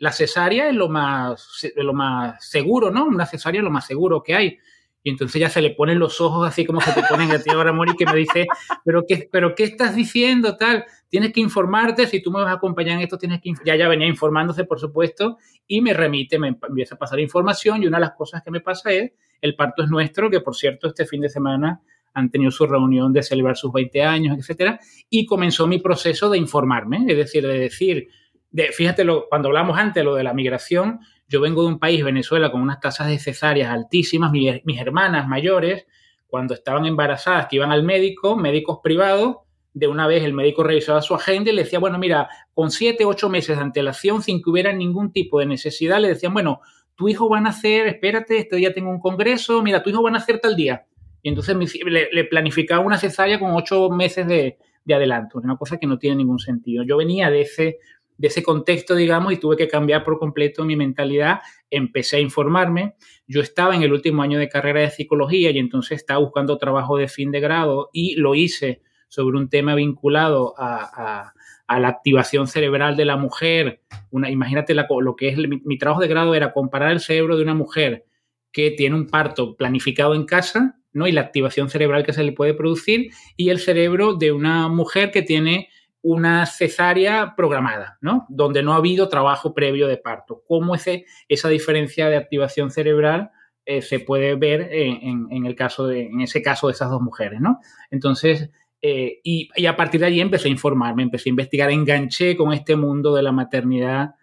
la 0.00 0.12
cesárea 0.12 0.68
es 0.68 0.74
lo, 0.74 0.88
más, 0.88 1.66
lo 1.76 1.92
más 1.92 2.48
seguro, 2.48 2.90
¿no? 2.90 3.06
Una 3.06 3.26
cesárea 3.26 3.60
es 3.60 3.64
lo 3.64 3.70
más 3.70 3.86
seguro 3.86 4.22
que 4.22 4.34
hay. 4.34 4.58
Y 5.02 5.10
entonces 5.10 5.40
ya 5.40 5.48
se 5.48 5.62
le 5.62 5.70
ponen 5.70 5.98
los 5.98 6.20
ojos 6.20 6.46
así 6.46 6.66
como 6.66 6.80
se 6.80 6.92
te 6.92 7.02
ponen 7.08 7.30
a 7.30 7.38
ti 7.38 7.50
ahora, 7.50 7.72
Mori, 7.72 7.94
que 7.96 8.04
me 8.04 8.16
dice, 8.16 8.46
¿pero 8.84 9.04
qué, 9.06 9.28
¿pero 9.30 9.54
qué 9.54 9.64
estás 9.64 9.94
diciendo? 9.94 10.56
Tal, 10.56 10.84
tienes 11.08 11.32
que 11.32 11.40
informarte, 11.40 12.06
si 12.06 12.20
tú 12.20 12.30
me 12.32 12.40
vas 12.40 12.48
a 12.48 12.54
acompañar 12.54 12.96
en 12.96 13.02
esto, 13.02 13.16
tienes 13.16 13.40
que... 13.40 13.52
Ya 13.64 13.76
ya 13.76 13.88
venía 13.88 14.08
informándose, 14.08 14.64
por 14.64 14.80
supuesto, 14.80 15.38
y 15.66 15.80
me 15.80 15.94
remite, 15.94 16.38
me 16.38 16.48
empieza 16.48 16.96
a 16.96 16.98
pasar 16.98 17.20
información, 17.20 17.82
y 17.82 17.86
una 17.86 17.98
de 17.98 18.06
las 18.06 18.16
cosas 18.16 18.42
que 18.42 18.50
me 18.50 18.60
pasa 18.60 18.90
es, 18.90 19.12
el 19.40 19.54
parto 19.54 19.84
es 19.84 19.88
nuestro, 19.88 20.30
que 20.30 20.40
por 20.40 20.56
cierto, 20.56 20.88
este 20.88 21.06
fin 21.06 21.20
de 21.20 21.28
semana 21.28 21.80
han 22.18 22.30
tenido 22.30 22.50
su 22.50 22.66
reunión 22.66 23.12
de 23.12 23.22
celebrar 23.22 23.56
sus 23.56 23.72
20 23.72 24.02
años, 24.02 24.38
etcétera, 24.38 24.80
y 25.08 25.26
comenzó 25.26 25.66
mi 25.66 25.78
proceso 25.78 26.30
de 26.30 26.38
informarme, 26.38 27.04
es 27.08 27.16
decir, 27.16 27.46
de 27.46 27.58
decir, 27.58 28.08
de, 28.50 28.72
fíjate, 28.72 29.04
lo, 29.04 29.28
cuando 29.28 29.48
hablamos 29.48 29.78
antes 29.78 30.04
lo 30.04 30.14
de 30.14 30.24
la 30.24 30.34
migración, 30.34 31.00
yo 31.28 31.40
vengo 31.40 31.62
de 31.62 31.68
un 31.68 31.78
país, 31.78 32.02
Venezuela, 32.02 32.50
con 32.50 32.62
unas 32.62 32.80
tasas 32.80 33.08
de 33.08 33.18
cesáreas 33.18 33.70
altísimas, 33.70 34.32
mis 34.32 34.78
hermanas 34.80 35.28
mayores, 35.28 35.86
cuando 36.26 36.54
estaban 36.54 36.86
embarazadas, 36.86 37.46
que 37.48 37.56
iban 37.56 37.72
al 37.72 37.82
médico, 37.82 38.36
médicos 38.36 38.80
privados, 38.82 39.36
de 39.74 39.86
una 39.86 40.06
vez 40.06 40.24
el 40.24 40.32
médico 40.32 40.62
revisaba 40.62 41.02
su 41.02 41.14
agenda 41.14 41.50
y 41.50 41.54
le 41.54 41.64
decía, 41.64 41.78
bueno, 41.78 41.98
mira, 41.98 42.28
con 42.52 42.70
siete, 42.70 43.04
ocho 43.04 43.28
meses 43.28 43.56
de 43.56 43.62
antelación, 43.62 44.22
sin 44.22 44.42
que 44.42 44.50
hubiera 44.50 44.72
ningún 44.72 45.12
tipo 45.12 45.38
de 45.38 45.46
necesidad, 45.46 46.00
le 46.00 46.08
decían, 46.08 46.32
bueno, 46.32 46.60
tu 46.96 47.08
hijo 47.08 47.28
va 47.28 47.38
a 47.38 47.42
nacer, 47.42 47.86
espérate, 47.86 48.38
este 48.38 48.56
día 48.56 48.74
tengo 48.74 48.90
un 48.90 48.98
congreso, 48.98 49.62
mira, 49.62 49.82
tu 49.82 49.90
hijo 49.90 50.02
va 50.02 50.10
a 50.10 50.12
nacer 50.12 50.40
tal 50.40 50.56
día. 50.56 50.86
Y 51.22 51.28
entonces 51.28 51.56
le, 51.84 52.24
planificaba 52.24 52.84
una 52.84 52.98
cesárea 52.98 53.38
con 53.38 53.52
ocho 53.52 53.90
meses 53.90 54.26
de, 54.26 54.58
de 54.84 54.94
adelanto, 54.94 55.38
una 55.38 55.56
cosa 55.56 55.78
que 55.78 55.86
no 55.86 55.98
tiene 55.98 56.16
ningún 56.16 56.38
sentido. 56.38 56.82
Yo 56.82 56.96
venía 56.96 57.30
de 57.30 57.42
ese, 57.42 57.78
de 58.16 58.28
ese 58.28 58.42
contexto, 58.42 58.94
digamos, 58.94 59.32
y 59.32 59.36
tuve 59.36 59.56
que 59.56 59.68
cambiar 59.68 60.02
por 60.02 60.18
completo 60.18 60.64
mi 60.64 60.76
mentalidad. 60.76 61.40
Empecé 61.70 62.16
a 62.16 62.20
informarme. 62.20 62.94
Yo 63.26 63.40
estaba 63.40 63.76
en 63.76 63.82
el 63.82 63.92
último 63.92 64.22
año 64.22 64.38
de 64.38 64.48
carrera 64.48 64.80
de 64.80 64.90
psicología 64.90 65.50
y 65.50 65.58
entonces 65.58 65.98
estaba 65.98 66.20
buscando 66.20 66.56
trabajo 66.56 66.96
de 66.96 67.06
fin 67.06 67.30
de 67.30 67.40
grado 67.40 67.90
y 67.92 68.16
lo 68.16 68.34
hice 68.34 68.80
sobre 69.08 69.36
un 69.36 69.48
tema 69.48 69.74
vinculado 69.74 70.54
a, 70.56 71.32
la 71.68 71.88
activación 71.88 72.46
cerebral 72.46 72.96
de 72.96 73.04
la 73.04 73.16
mujer. 73.16 73.82
Una, 74.10 74.30
imagínate 74.30 74.74
lo 74.74 75.16
que 75.16 75.28
es 75.28 75.36
mi 75.36 75.76
trabajo 75.76 76.00
de 76.00 76.08
grado 76.08 76.34
era 76.34 76.52
comparar 76.52 76.92
el 76.92 77.00
cerebro 77.00 77.36
de 77.36 77.42
una 77.42 77.54
mujer 77.54 78.06
que 78.50 78.70
tiene 78.70 78.96
un 78.96 79.06
parto 79.06 79.54
planificado 79.54 80.14
en 80.14 80.24
casa 80.24 80.77
¿no? 80.92 81.06
y 81.06 81.12
la 81.12 81.22
activación 81.22 81.70
cerebral 81.70 82.04
que 82.04 82.12
se 82.12 82.22
le 82.22 82.32
puede 82.32 82.54
producir 82.54 83.10
y 83.36 83.50
el 83.50 83.58
cerebro 83.58 84.14
de 84.14 84.32
una 84.32 84.68
mujer 84.68 85.10
que 85.10 85.22
tiene 85.22 85.68
una 86.02 86.46
cesárea 86.46 87.34
programada, 87.36 87.98
¿no? 88.00 88.26
donde 88.28 88.62
no 88.62 88.72
ha 88.72 88.76
habido 88.76 89.08
trabajo 89.08 89.54
previo 89.54 89.88
de 89.88 89.96
parto. 89.96 90.42
¿Cómo 90.46 90.74
ese, 90.74 91.06
esa 91.28 91.48
diferencia 91.48 92.08
de 92.08 92.16
activación 92.16 92.70
cerebral 92.70 93.30
eh, 93.66 93.82
se 93.82 94.00
puede 94.00 94.34
ver 94.36 94.68
en, 94.72 95.44
el 95.44 95.54
caso 95.54 95.86
de, 95.86 96.06
en 96.06 96.20
ese 96.20 96.40
caso 96.40 96.68
de 96.68 96.74
esas 96.74 96.90
dos 96.90 97.02
mujeres? 97.02 97.40
¿no? 97.40 97.60
Entonces, 97.90 98.50
eh, 98.80 99.20
y, 99.24 99.50
y, 99.56 99.66
a 99.66 99.76
partir 99.76 100.00
de 100.00 100.06
allí 100.06 100.20
empecé 100.20 100.48
a 100.48 100.52
informarme, 100.52 101.02
empecé 101.02 101.28
a 101.28 101.30
investigar, 101.30 101.70
enganché 101.70 102.36
con 102.36 102.52
este 102.52 102.76
mundo 102.76 103.14
de 103.14 103.22
la 103.22 103.32
maternidad, 103.32 104.14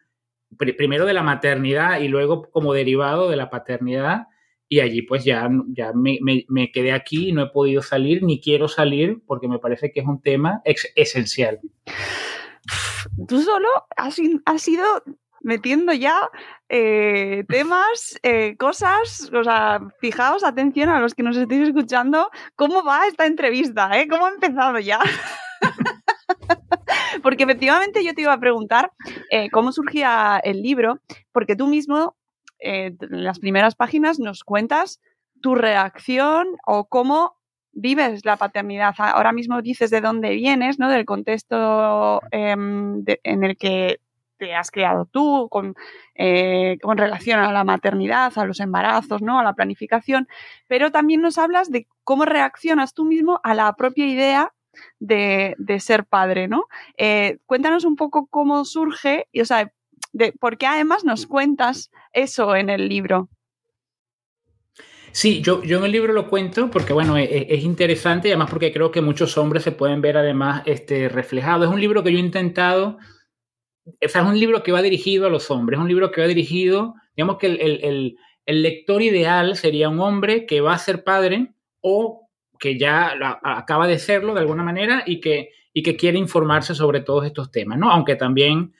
primero 0.57 1.05
de 1.05 1.13
la 1.13 1.23
maternidad 1.23 1.99
y 1.99 2.07
luego 2.07 2.49
como 2.49 2.73
derivado 2.73 3.29
de 3.29 3.35
la 3.35 3.49
paternidad 3.49 4.27
y 4.67 4.79
allí 4.79 5.01
pues 5.03 5.23
ya, 5.23 5.49
ya 5.67 5.93
me, 5.93 6.19
me, 6.21 6.71
quedé 6.71 6.91
aquí, 6.91 7.31
no 7.31 7.43
he 7.43 7.49
podido 7.49 7.81
salir 7.81 8.23
ni 8.23 8.39
quiero 8.39 8.67
salir 8.67 9.21
porque 9.25 9.47
me 9.47 9.59
parece 9.59 9.91
que 9.91 9.99
es 9.99 10.05
un 10.05 10.21
tema 10.21 10.61
esencial. 10.95 11.59
Tú 13.27 13.41
solo 13.41 13.67
has, 13.95 14.19
has 14.45 14.67
ido 14.67 14.85
metiendo 15.41 15.93
ya 15.93 16.29
eh, 16.69 17.43
temas, 17.47 18.19
eh, 18.23 18.55
cosas, 18.57 19.31
o 19.31 19.43
sea, 19.43 19.79
fijaos, 19.99 20.43
atención 20.43 20.89
a 20.89 20.99
los 20.99 21.13
que 21.13 21.21
nos 21.21 21.37
estéis 21.37 21.67
escuchando, 21.67 22.31
cómo 22.55 22.83
va 22.83 23.07
esta 23.07 23.27
entrevista, 23.27 23.91
¿eh? 23.99 24.07
¿Cómo 24.07 24.25
ha 24.25 24.29
empezado 24.29 24.79
ya? 24.79 24.99
porque 27.21 27.43
efectivamente 27.43 28.03
yo 28.03 28.15
te 28.15 28.23
iba 28.23 28.33
a 28.33 28.39
preguntar 28.39 28.91
cómo 29.51 29.71
surgía 29.71 30.41
el 30.43 30.63
libro, 30.63 30.99
porque 31.31 31.55
tú 31.55 31.67
mismo 31.67 32.15
en 32.59 32.97
las 33.09 33.39
primeras 33.39 33.75
páginas 33.75 34.19
nos 34.19 34.43
cuentas 34.43 35.01
tu 35.41 35.55
reacción 35.55 36.47
o 36.65 36.85
cómo 36.87 37.37
vives 37.71 38.25
la 38.25 38.37
paternidad. 38.37 38.95
Ahora 38.97 39.33
mismo 39.33 39.61
dices 39.61 39.91
de 39.91 40.01
dónde 40.01 40.31
vienes, 40.31 40.79
¿no? 40.79 40.89
Del 40.89 41.05
contexto 41.05 42.21
em, 42.31 43.03
en 43.23 43.43
el 43.43 43.57
que 43.57 43.99
te 44.37 44.53
has 44.53 44.71
creado 44.71 45.05
tú, 45.05 45.47
con, 45.49 45.75
eh, 46.15 46.77
con, 46.81 46.97
relación 46.97 47.39
a 47.39 47.51
la 47.51 47.63
maternidad, 47.63 48.33
a 48.37 48.45
los 48.45 48.59
embarazos, 48.59 49.21
¿no? 49.21 49.39
A 49.39 49.43
la 49.43 49.53
planificación, 49.53 50.27
pero 50.67 50.91
también 50.91 51.21
nos 51.21 51.37
hablas 51.37 51.71
de 51.71 51.87
cómo 52.03 52.25
reaccionas 52.25 52.93
tú 52.93 53.05
mismo 53.05 53.39
a 53.43 53.53
la 53.53 53.73
propia 53.73 54.07
idea 54.07 54.53
de, 54.99 55.55
ser 55.79 56.05
padre, 56.05 56.47
¿no? 56.47 56.65
Eh, 56.97 57.37
cuéntanos 57.45 57.85
un 57.85 57.95
poco 57.95 58.27
cómo 58.27 58.65
surge, 58.65 59.27
y, 59.31 59.41
o 59.41 59.45
sea, 59.45 59.71
de, 60.13 60.31
por 60.33 60.57
qué 60.57 60.65
además 60.65 61.03
nos 61.03 61.27
cuentas 61.27 61.91
eso 62.13 62.55
en 62.55 62.69
el 62.69 62.87
libro. 62.87 63.29
Sí, 65.11 65.41
yo, 65.41 65.63
yo 65.63 65.77
en 65.77 65.85
el 65.85 65.91
libro 65.93 66.11
lo 66.11 66.29
cuento 66.29 66.69
porque, 66.69 66.91
bueno, 66.91 67.15
es, 67.17 67.29
es, 67.31 67.63
interesante 67.63 68.27
y 68.27 68.31
además 68.31 68.49
porque 68.49 68.73
creo 68.73 68.91
que 68.91 68.99
muchos 69.01 69.37
hombres 69.37 69.63
se 69.63 69.71
pueden 69.71 70.01
ver 70.01 70.17
además 70.17 70.63
este, 70.65 71.07
reflejados. 71.07 71.67
Es 71.67 71.73
un 71.73 71.79
libro 71.79 72.03
que 72.03 72.11
yo 72.11 72.17
he 72.17 72.21
intentado 72.21 72.97
o 73.85 74.07
sea, 74.07 74.21
es 74.21 74.27
un 74.27 74.39
libro 74.39 74.63
que 74.63 74.71
va 74.71 74.81
dirigido 74.81 75.27
a 75.27 75.29
los 75.29 75.51
hombres, 75.51 75.77
es 75.77 75.81
un 75.81 75.87
libro 75.87 76.11
que 76.11 76.21
va 76.21 76.27
dirigido, 76.27 76.95
digamos 77.15 77.37
que 77.37 77.47
el, 77.47 78.17
lector 78.47 79.01
ideal 79.01 79.55
sería 79.55 79.89
un 79.89 79.99
hombre 79.99 80.45
que 80.45 80.61
va 80.61 80.73
a 80.73 80.79
ser 80.79 81.03
padre 81.03 81.53
o 81.81 82.29
que 82.59 82.77
ya 82.77 83.13
acaba 83.43 83.87
de 83.87 83.99
serlo 83.99 84.33
de 84.33 84.41
alguna 84.41 84.63
manera 84.63 85.03
y 85.05 85.19
que, 85.19 85.49
y 85.73 85.83
que 85.83 85.95
quiere 85.95 86.17
informarse 86.17 86.73
sobre 86.73 87.01
todos 87.01 87.25
estos 87.25 87.51
temas, 87.51 87.77
¿no? 87.77 87.91
Aunque 87.91 88.15
también, 88.15 88.73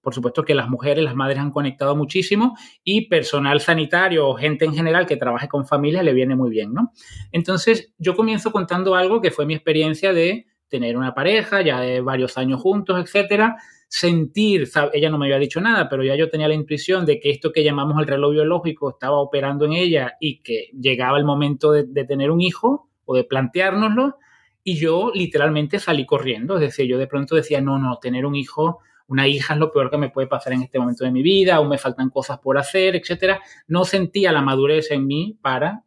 por 0.00 0.14
supuesto 0.14 0.44
que 0.44 0.54
las 0.54 0.68
mujeres, 0.68 1.04
las 1.04 1.14
madres 1.14 1.38
han 1.38 1.50
conectado 1.50 1.94
muchísimo 1.96 2.56
y 2.82 3.08
personal 3.08 3.60
sanitario 3.60 4.28
o 4.28 4.34
gente 4.34 4.64
en 4.64 4.74
general 4.74 5.06
que 5.06 5.16
trabaje 5.16 5.48
con 5.48 5.66
familias 5.66 6.04
le 6.04 6.12
viene 6.12 6.36
muy 6.36 6.50
bien, 6.50 6.72
¿no? 6.72 6.92
Entonces, 7.30 7.92
yo 7.98 8.14
comienzo 8.14 8.52
contando 8.52 8.94
algo 8.94 9.20
que 9.20 9.30
fue 9.30 9.46
mi 9.46 9.54
experiencia 9.54 10.12
de 10.12 10.46
tener 10.68 10.96
una 10.96 11.14
pareja, 11.14 11.60
ya 11.60 11.80
de 11.80 12.00
varios 12.00 12.38
años 12.38 12.60
juntos, 12.60 12.98
etcétera, 12.98 13.56
sentir, 13.94 14.70
ella 14.94 15.10
no 15.10 15.18
me 15.18 15.26
había 15.26 15.38
dicho 15.38 15.60
nada, 15.60 15.90
pero 15.90 16.02
ya 16.02 16.16
yo 16.16 16.30
tenía 16.30 16.48
la 16.48 16.54
intuición 16.54 17.04
de 17.04 17.20
que 17.20 17.28
esto 17.28 17.52
que 17.52 17.62
llamamos 17.62 18.00
el 18.00 18.06
reloj 18.06 18.32
biológico 18.32 18.88
estaba 18.88 19.18
operando 19.18 19.66
en 19.66 19.74
ella 19.74 20.14
y 20.18 20.40
que 20.40 20.70
llegaba 20.72 21.18
el 21.18 21.26
momento 21.26 21.72
de, 21.72 22.04
tener 22.06 22.30
un 22.30 22.40
hijo 22.40 22.88
o 23.04 23.14
de 23.14 23.24
planteárnoslo, 23.24 24.16
y 24.64 24.76
yo 24.76 25.10
literalmente 25.14 25.78
salí 25.78 26.06
corriendo, 26.06 26.54
es 26.54 26.62
decir, 26.62 26.86
yo 26.86 26.96
de 26.96 27.06
pronto 27.06 27.36
decía, 27.36 27.60
no, 27.60 27.78
no, 27.78 27.98
tener 27.98 28.24
un 28.24 28.34
hijo, 28.34 28.78
una 29.12 29.28
hija 29.28 29.52
es 29.52 29.60
lo 29.60 29.70
peor 29.70 29.90
que 29.90 29.98
me 29.98 30.08
puede 30.08 30.26
pasar 30.26 30.54
en 30.54 30.62
este 30.62 30.78
momento 30.78 31.04
de 31.04 31.10
mi 31.10 31.22
vida, 31.22 31.56
aún 31.56 31.68
me 31.68 31.76
faltan 31.76 32.08
cosas 32.08 32.38
por 32.38 32.56
hacer, 32.56 32.96
etcétera. 32.96 33.40
No 33.68 33.84
sentía 33.84 34.32
la 34.32 34.40
madurez 34.40 34.90
en 34.90 35.06
mí 35.06 35.38
para, 35.42 35.84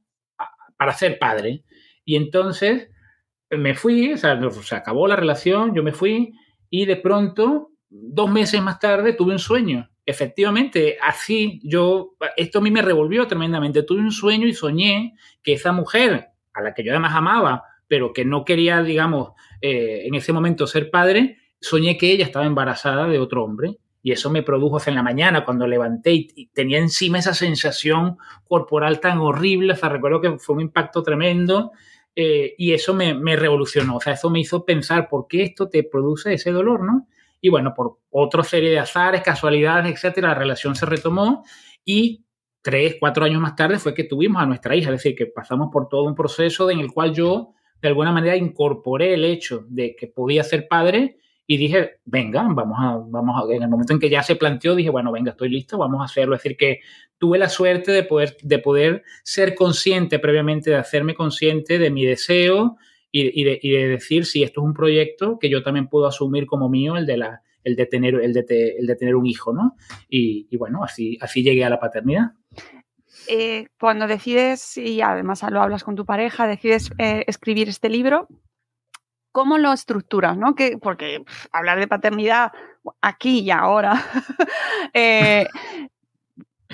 para 0.78 0.94
ser 0.94 1.18
padre. 1.18 1.64
Y 2.06 2.16
entonces 2.16 2.90
me 3.50 3.74
fui, 3.74 4.14
o 4.14 4.18
sea, 4.18 4.40
se 4.52 4.76
acabó 4.76 5.08
la 5.08 5.16
relación, 5.16 5.74
yo 5.74 5.82
me 5.82 5.92
fui 5.92 6.34
y 6.70 6.86
de 6.86 6.98
pronto 6.98 7.72
dos 7.90 8.30
meses 8.30 8.62
más 8.62 8.80
tarde 8.80 9.14
tuve 9.14 9.34
un 9.34 9.40
sueño. 9.40 9.90
Efectivamente, 10.06 10.98
así 11.02 11.60
yo, 11.64 12.16
esto 12.38 12.60
a 12.60 12.62
mí 12.62 12.70
me 12.70 12.84
revolvió 12.84 13.26
tremendamente. 13.26 13.82
Tuve 13.82 14.02
un 14.02 14.12
sueño 14.12 14.46
y 14.46 14.54
soñé 14.54 15.16
que 15.42 15.54
esa 15.54 15.72
mujer, 15.72 16.28
a 16.54 16.62
la 16.62 16.76
que 16.76 16.84
yo 16.84 16.92
además 16.92 17.16
amaba, 17.16 17.64
pero 17.88 18.14
que 18.14 18.24
no 18.24 18.46
quería, 18.46 18.84
digamos, 18.84 19.32
eh, 19.62 20.04
en 20.06 20.14
ese 20.14 20.32
momento 20.32 20.68
ser 20.68 20.92
padre, 20.92 21.40
soñé 21.60 21.98
que 21.98 22.12
ella 22.12 22.26
estaba 22.26 22.46
embarazada 22.46 23.08
de 23.08 23.20
otro 23.20 23.44
hombre. 23.44 23.78
Y 24.02 24.12
eso 24.12 24.30
me 24.30 24.44
produjo 24.44 24.78
en 24.86 24.96
la 24.96 25.02
mañana 25.02 25.44
cuando 25.44 25.66
levanté 25.66 26.14
y, 26.14 26.50
tenía 26.54 26.78
encima 26.78 27.20
esa 27.20 27.34
sensación 27.34 28.18
corporal 28.44 29.00
tan 29.00 29.18
horrible. 29.18 29.76
Sea, 29.76 29.90
recuerdo 29.90 30.22
que 30.22 30.38
fue 30.38 30.56
un 30.56 30.62
impacto 30.62 31.02
tremendo. 31.02 31.72
Eh, 32.16 32.54
y 32.58 32.74
eso 32.74 32.94
me, 32.94 33.14
me, 33.14 33.36
revolucionó, 33.36 33.98
o 33.98 34.00
sea, 34.00 34.14
eso 34.14 34.30
me 34.30 34.40
hizo 34.40 34.64
pensar 34.64 35.10
por 35.10 35.28
qué 35.28 35.44
esto 35.44 35.68
te 35.68 35.84
produce 35.84 36.34
ese 36.34 36.52
dolor, 36.52 36.82
¿no? 36.82 37.08
Y 37.42 37.50
bueno, 37.50 37.74
por 37.76 37.98
otra 38.10 38.42
serie 38.44 38.70
de 38.70 38.80
azares, 38.80 39.22
casualidades, 39.22 39.94
etcétera, 39.94 40.30
la 40.30 40.36
relación 40.36 40.76
se 40.76 40.86
retomó 40.86 41.44
y 41.84 42.26
tres, 42.62 42.96
cuatro 43.00 43.26
años 43.26 43.40
más 43.40 43.56
tarde 43.56 43.78
fue 43.78 43.94
que 43.94 44.06
tuvimos 44.06 44.42
a 44.42 44.46
nuestra 44.48 44.76
hija, 44.76 44.90
es 44.90 45.04
decir, 45.04 45.16
que 45.16 45.28
pasamos 45.28 45.70
por 45.72 45.88
todo 45.88 46.06
un 46.06 46.16
proceso 46.16 46.72
en 46.72 46.80
el 46.80 46.92
cual 46.92 47.14
yo 47.14 47.52
de 47.80 47.90
alguna 47.90 48.12
manera 48.12 48.36
incorporé 48.36 49.14
el 49.14 49.24
hecho 49.24 49.66
de 49.68 49.96
que 49.96 50.08
podía 50.08 50.44
ser 50.44 50.68
padre 50.68 51.20
y 51.48 51.58
dije, 51.58 52.00
venga, 52.06 52.48
vamos 52.50 52.78
a, 52.80 52.98
vamos 53.08 53.44
a, 53.44 53.54
en 53.54 53.62
el 53.62 53.70
momento 53.70 53.94
en 53.94 54.00
que 54.00 54.10
ya 54.10 54.24
se 54.24 54.36
planteó, 54.36 54.74
dije, 54.74 54.90
bueno, 54.90 55.12
venga, 55.12 55.32
estoy 55.32 55.50
listo, 55.50 55.78
vamos 55.78 56.02
a 56.02 56.06
hacerlo. 56.06 56.36
Es 56.36 56.42
decir, 56.42 56.58
que 56.58 56.80
tuve 57.18 57.38
la 57.38 57.50
suerte 57.50 57.92
de 57.92 58.04
poder, 58.04 58.36
de 58.42 58.60
poder 58.60 59.04
ser 59.24 59.54
consciente 59.54 60.18
previamente, 60.18 60.72
de 60.72 60.78
hacerme 60.78 61.14
consciente 61.14 61.78
de 61.78 61.92
mi 61.92 62.04
deseo 62.04 62.78
y, 63.12 63.44
de, 63.44 63.88
decir 63.88 64.26
si 64.26 64.44
esto 64.44 64.62
es 64.62 64.66
un 64.66 64.74
proyecto 64.74 65.40
que 65.40 65.50
yo 65.50 65.64
también 65.64 65.88
puedo 65.88 66.08
asumir 66.08 66.48
como 66.48 66.68
mío, 66.68 66.98
el 66.98 67.06
de, 67.06 67.18
la, 67.18 67.42
el 67.64 67.76
de, 67.76 67.86
tener, 67.86 68.16
el 68.16 68.34
de, 68.34 68.96
tener 68.96 69.16
un 69.16 69.26
hijo, 69.26 69.54
¿no? 69.54 69.76
Y, 70.10 70.56
bueno, 70.58 70.84
así, 70.84 71.18
así 71.22 71.44
llegué 71.44 71.64
a 71.64 71.70
la 71.70 71.80
paternidad. 71.80 72.32
Eh, 73.30 73.68
cuando 73.80 74.08
decides, 74.08 74.78
y 74.78 75.02
además 75.02 75.46
lo 75.50 75.62
hablas 75.62 75.84
con 75.84 75.96
tu 75.96 76.06
pareja, 76.06 76.48
decides 76.48 76.92
eh, 76.98 77.24
escribir 77.28 77.70
este 77.70 77.90
libro, 77.90 78.28
¿cómo 79.36 79.58
lo 79.58 79.74
estructuras? 79.74 80.38
¿no? 80.38 80.56
Que, 80.56 80.78
porque 80.78 81.26
hablar 81.52 81.78
de 81.78 81.90
paternidad 81.90 82.54
aquí 83.02 83.40
y 83.40 83.52
ahora 83.52 84.02
eh, 84.94 85.46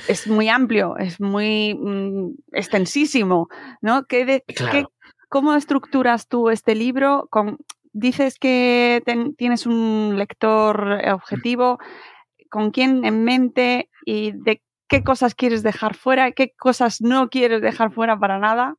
es 0.07 0.27
muy 0.27 0.47
amplio, 0.47 0.95
es 0.97 1.19
muy 1.19 1.73
mm, 1.73 2.35
extensísimo, 2.51 3.49
¿no? 3.81 4.05
¿Qué, 4.05 4.43
claro. 4.55 4.91
¿Cómo 5.27 5.55
estructuras 5.55 6.27
tú 6.27 6.51
este 6.51 6.75
libro? 6.75 7.27
dices 7.93 8.37
que 8.37 9.01
tienes 9.37 9.65
un 9.65 10.13
lector 10.17 11.01
objetivo. 11.13 11.79
¿Con 12.51 12.69
quién 12.69 13.05
en 13.05 13.23
mente 13.23 13.89
y 14.05 14.33
de 14.33 14.61
qué 14.87 15.03
cosas 15.03 15.33
quieres 15.33 15.63
dejar 15.63 15.95
fuera? 15.95 16.31
¿Qué 16.31 16.53
cosas 16.59 17.01
no 17.01 17.29
quieres 17.29 17.61
dejar 17.61 17.91
fuera 17.91 18.19
para 18.19 18.37
nada? 18.37 18.75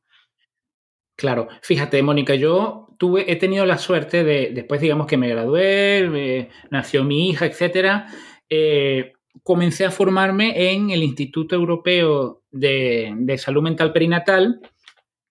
Claro, 1.15 1.47
fíjate, 1.61 2.01
Mónica, 2.01 2.35
yo 2.35 2.87
tuve, 2.97 3.31
he 3.31 3.35
tenido 3.35 3.65
la 3.65 3.77
suerte 3.77 4.23
de, 4.23 4.51
después 4.53 4.81
digamos 4.81 5.05
que 5.05 5.17
me 5.17 5.29
gradué, 5.29 6.49
nació 6.71 7.03
mi 7.03 7.29
hija, 7.29 7.45
etcétera, 7.45 8.07
eh, 8.49 9.13
comencé 9.43 9.85
a 9.85 9.91
formarme 9.91 10.71
en 10.71 10.89
el 10.89 11.03
Instituto 11.03 11.55
Europeo 11.55 12.41
de, 12.51 13.35
Salud 13.37 13.61
Mental 13.61 13.91
Perinatal, 13.91 14.59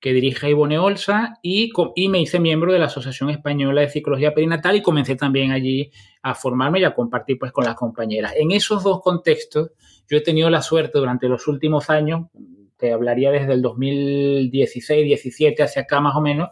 que 0.01 0.13
dirige 0.13 0.51
Ivone 0.51 0.79
Olsa 0.79 1.39
y, 1.43 1.71
y, 1.95 2.09
me 2.09 2.21
hice 2.21 2.41
miembro 2.41 2.73
de 2.73 2.81
la 2.81 2.87
Asociación 2.87 3.31
Española 3.31 3.83
de 3.83 3.89
Psicología 3.89 4.35
Perinatal 4.35 4.77
y 4.77 4.83
comencé 4.83 5.15
también 5.15 5.53
allí 5.53 5.93
a 6.23 6.35
formarme 6.35 6.81
y 6.81 6.85
a 6.85 6.95
compartir 6.95 7.39
pues 7.39 7.53
con 7.53 7.65
las 7.65 7.77
compañeras. 7.77 8.35
En 8.37 8.51
esos 8.51 8.83
dos 8.83 9.01
contextos 9.01 9.71
yo 10.09 10.17
he 10.19 10.21
tenido 10.21 10.51
la 10.51 10.63
suerte 10.63 10.99
durante 10.99 11.29
los 11.29 11.47
últimos 11.47 11.89
años, 11.89 12.27
te 12.83 12.93
hablaría 12.93 13.31
desde 13.31 13.53
el 13.53 13.63
2016, 13.63 15.05
17 15.05 15.63
hacia 15.63 15.83
acá 15.83 16.01
más 16.01 16.17
o 16.17 16.21
menos, 16.21 16.49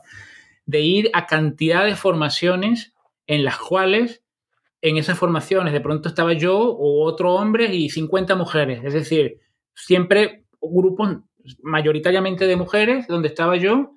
de 0.65 0.81
ir 0.81 1.11
a 1.13 1.27
cantidad 1.27 1.85
de 1.85 1.97
formaciones 1.97 2.95
en 3.27 3.43
las 3.43 3.59
cuales 3.59 4.23
en 4.81 4.97
esas 4.97 5.19
formaciones 5.19 5.73
de 5.73 5.81
pronto 5.81 6.09
estaba 6.09 6.33
yo 6.33 6.57
o 6.57 7.03
otro 7.03 7.35
hombre 7.35 7.75
y 7.75 7.91
50 7.91 8.37
mujeres, 8.37 8.81
es 8.85 8.95
decir, 8.95 9.41
siempre 9.75 10.45
grupos 10.61 11.17
mayoritariamente 11.65 12.47
de 12.47 12.55
mujeres, 12.55 13.09
donde 13.09 13.27
estaba 13.27 13.57
yo, 13.57 13.95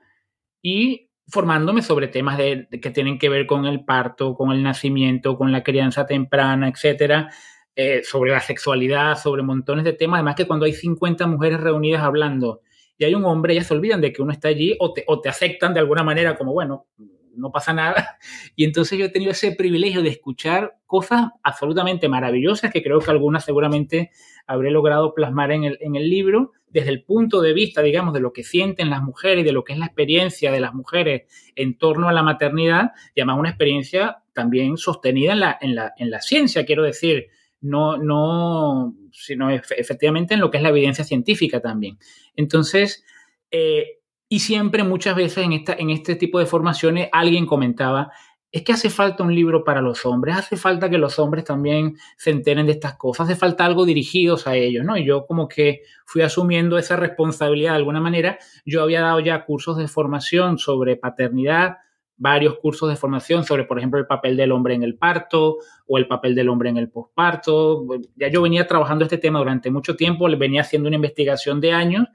y 0.63 1.11
formándome 1.27 1.83
sobre 1.83 2.07
temas 2.07 2.39
de, 2.39 2.67
que 2.81 2.89
tienen 2.89 3.19
que 3.19 3.29
ver 3.29 3.45
con 3.45 3.65
el 3.65 3.85
parto, 3.85 4.33
con 4.33 4.51
el 4.51 4.63
nacimiento, 4.63 5.37
con 5.37 5.51
la 5.51 5.61
crianza 5.61 6.07
temprana, 6.07 6.67
etcétera, 6.67 7.29
eh, 7.75 8.03
sobre 8.03 8.29
la 8.29 8.39
sexualidad, 8.39 9.17
sobre 9.17 9.41
montones 9.41 9.83
de 9.83 9.93
temas. 9.93 10.19
Además 10.19 10.35
que 10.35 10.45
cuando 10.45 10.67
hay 10.67 10.73
50 10.73 11.25
mujeres 11.25 11.59
reunidas 11.59 12.03
hablando 12.03 12.61
y 12.99 13.03
hay 13.03 13.15
un 13.15 13.25
hombre, 13.25 13.53
ellas 13.53 13.65
se 13.65 13.73
olvidan 13.73 13.99
de 13.99 14.13
que 14.13 14.21
uno 14.21 14.31
está 14.31 14.49
allí 14.49 14.77
o 14.79 14.93
te, 14.93 15.03
aceptan 15.27 15.73
de 15.73 15.79
alguna 15.79 16.03
manera 16.03 16.37
como, 16.37 16.53
bueno, 16.53 16.85
no 17.35 17.51
pasa 17.51 17.73
nada. 17.73 18.19
Y 18.55 18.65
entonces 18.65 18.99
yo 18.99 19.05
he 19.05 19.09
tenido 19.09 19.31
ese 19.31 19.53
privilegio 19.53 20.03
de 20.03 20.09
escuchar 20.09 20.75
cosas 20.85 21.31
absolutamente 21.41 22.07
maravillosas 22.07 22.71
que 22.71 22.83
creo 22.83 22.99
que 22.99 23.09
algunas 23.09 23.43
seguramente 23.43 24.11
habré 24.45 24.69
logrado 24.69 25.15
plasmar 25.15 25.51
en 25.51 25.63
el, 25.63 26.09
libro 26.09 26.51
desde 26.69 26.91
el 26.91 27.03
punto 27.03 27.41
de 27.41 27.53
vista, 27.53 27.81
digamos, 27.81 28.13
de 28.13 28.19
lo 28.19 28.33
que 28.33 28.43
sienten 28.43 28.91
las 28.91 29.01
mujeres 29.01 29.41
y 29.41 29.45
de 29.45 29.51
lo 29.51 29.63
que 29.63 29.73
es 29.73 29.79
la 29.79 29.87
experiencia 29.87 30.51
de 30.51 30.59
las 30.59 30.75
mujeres 30.75 31.23
en 31.55 31.75
torno 31.79 32.07
a 32.07 32.13
la 32.13 32.21
maternidad, 32.21 32.91
y 33.15 33.21
además 33.21 33.39
una 33.39 33.49
experiencia 33.49 34.19
también 34.33 34.77
sostenida 34.77 35.57
en 35.59 36.11
la 36.11 36.21
ciencia, 36.21 36.65
quiero 36.65 36.83
decir, 36.83 37.29
no, 37.63 37.97
no, 37.97 38.93
sino 39.11 39.49
efectivamente 39.49 40.35
en 40.35 40.41
lo 40.41 40.51
que 40.51 40.57
es 40.57 40.63
la 40.63 40.69
evidencia 40.69 41.03
científica 41.03 41.61
también. 41.61 41.97
Entonces, 42.35 43.03
eh, 43.49 43.99
y 44.27 44.39
siempre, 44.39 44.83
muchas 44.83 45.15
veces 45.15 45.45
en, 45.45 45.53
esta, 45.53 45.73
en 45.73 45.89
este 45.89 46.15
tipo 46.15 46.39
de 46.39 46.45
formaciones, 46.45 47.09
alguien 47.11 47.45
comentaba, 47.45 48.11
es 48.51 48.63
que 48.63 48.73
hace 48.73 48.89
falta 48.89 49.23
un 49.23 49.33
libro 49.33 49.63
para 49.63 49.81
los 49.81 50.05
hombres, 50.05 50.35
hace 50.35 50.57
falta 50.57 50.89
que 50.89 50.97
los 50.97 51.17
hombres 51.19 51.45
también 51.45 51.95
se 52.17 52.31
enteren 52.31 52.67
de 52.67 52.73
estas 52.73 52.97
cosas, 52.97 53.27
hace 53.27 53.35
falta 53.35 53.65
algo 53.65 53.85
dirigidos 53.85 54.45
a 54.45 54.55
ellos, 54.55 54.85
¿no? 54.85 54.97
Y 54.97 55.05
yo 55.05 55.25
como 55.25 55.47
que 55.47 55.81
fui 56.05 56.21
asumiendo 56.21 56.77
esa 56.77 56.95
responsabilidad 56.95 57.71
de 57.71 57.77
alguna 57.77 57.99
manera. 57.99 58.37
Yo 58.65 58.83
había 58.83 59.01
dado 59.01 59.21
ya 59.21 59.45
cursos 59.45 59.77
de 59.77 59.87
formación 59.87 60.59
sobre 60.59 60.97
paternidad, 60.97 61.77
varios 62.23 62.57
cursos 62.57 62.89
de 62.89 62.95
formación 62.95 63.43
sobre, 63.43 63.65
por 63.65 63.77
ejemplo, 63.77 63.99
el 63.99 64.07
papel 64.07 64.37
del 64.37 64.53
hombre 64.53 64.73
en 64.73 64.83
el 64.83 64.95
parto 64.95 65.57
o 65.85 65.97
el 65.97 66.07
papel 66.07 66.33
del 66.35 66.47
hombre 66.47 66.69
en 66.69 66.77
el 66.77 66.89
posparto. 66.89 67.85
Ya 68.15 68.29
yo 68.29 68.41
venía 68.41 68.65
trabajando 68.65 69.03
este 69.03 69.17
tema 69.17 69.39
durante 69.39 69.69
mucho 69.69 69.97
tiempo, 69.97 70.29
venía 70.37 70.61
haciendo 70.61 70.87
una 70.87 70.95
investigación 70.95 71.59
de 71.59 71.73
años, 71.73 72.07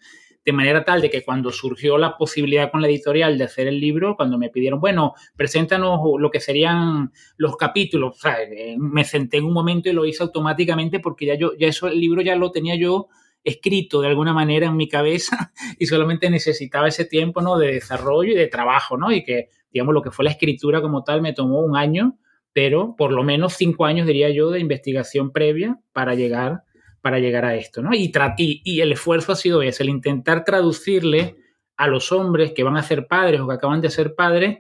de 0.46 0.52
manera 0.52 0.82
tal 0.82 1.02
de 1.02 1.10
que 1.10 1.22
cuando 1.22 1.52
surgió 1.52 1.98
la 1.98 2.16
posibilidad 2.16 2.70
con 2.70 2.80
la 2.80 2.88
editorial 2.88 3.36
de 3.36 3.44
hacer 3.44 3.68
el 3.68 3.78
libro, 3.78 4.16
cuando 4.16 4.38
me 4.38 4.48
pidieron, 4.48 4.80
bueno, 4.80 5.12
preséntanos 5.36 6.00
lo 6.18 6.30
que 6.30 6.40
serían 6.40 7.12
los 7.36 7.58
capítulos, 7.58 8.18
eh, 8.24 8.76
me 8.78 9.04
senté 9.04 9.36
en 9.36 9.44
un 9.44 9.52
momento 9.52 9.90
y 9.90 9.92
lo 9.92 10.06
hice 10.06 10.22
automáticamente 10.22 11.00
porque 11.00 11.26
ya 11.26 11.34
yo, 11.34 11.52
ya 11.58 11.68
eso, 11.68 11.86
el 11.86 12.00
libro 12.00 12.22
ya 12.22 12.34
lo 12.34 12.50
tenía 12.50 12.76
yo 12.76 13.08
escrito 13.44 14.00
de 14.00 14.08
alguna 14.08 14.32
manera 14.32 14.66
en 14.66 14.76
mi 14.76 14.88
cabeza 14.88 15.52
y 15.78 15.86
solamente 15.86 16.30
necesitaba 16.30 16.88
ese 16.88 17.04
tiempo, 17.04 17.40
¿no? 17.40 17.58
De 17.58 17.72
desarrollo 17.74 18.32
y 18.32 18.36
de 18.36 18.48
trabajo, 18.48 18.96
¿no? 18.96 19.12
Y 19.12 19.24
que 19.24 19.48
digamos, 19.72 19.94
lo 19.94 20.02
que 20.02 20.10
fue 20.10 20.24
la 20.24 20.30
escritura 20.30 20.80
como 20.80 21.04
tal 21.04 21.22
me 21.22 21.32
tomó 21.32 21.60
un 21.60 21.76
año, 21.76 22.18
pero 22.52 22.94
por 22.96 23.12
lo 23.12 23.22
menos 23.22 23.54
cinco 23.54 23.84
años, 23.84 24.06
diría 24.06 24.30
yo, 24.30 24.50
de 24.50 24.60
investigación 24.60 25.32
previa 25.32 25.78
para 25.92 26.14
llegar, 26.14 26.62
para 27.00 27.18
llegar 27.18 27.44
a 27.44 27.54
esto, 27.54 27.82
¿no? 27.82 27.90
Y, 27.94 28.12
y, 28.38 28.80
el 28.80 28.92
esfuerzo 28.92 29.32
ha 29.32 29.36
sido 29.36 29.62
ese, 29.62 29.82
el 29.82 29.90
intentar 29.90 30.44
traducirle 30.44 31.36
a 31.76 31.86
los 31.86 32.10
hombres 32.10 32.52
que 32.52 32.64
van 32.64 32.76
a 32.76 32.82
ser 32.82 33.06
padres 33.06 33.40
o 33.40 33.46
que 33.46 33.54
acaban 33.54 33.80
de 33.80 33.90
ser 33.90 34.14
padres 34.14 34.58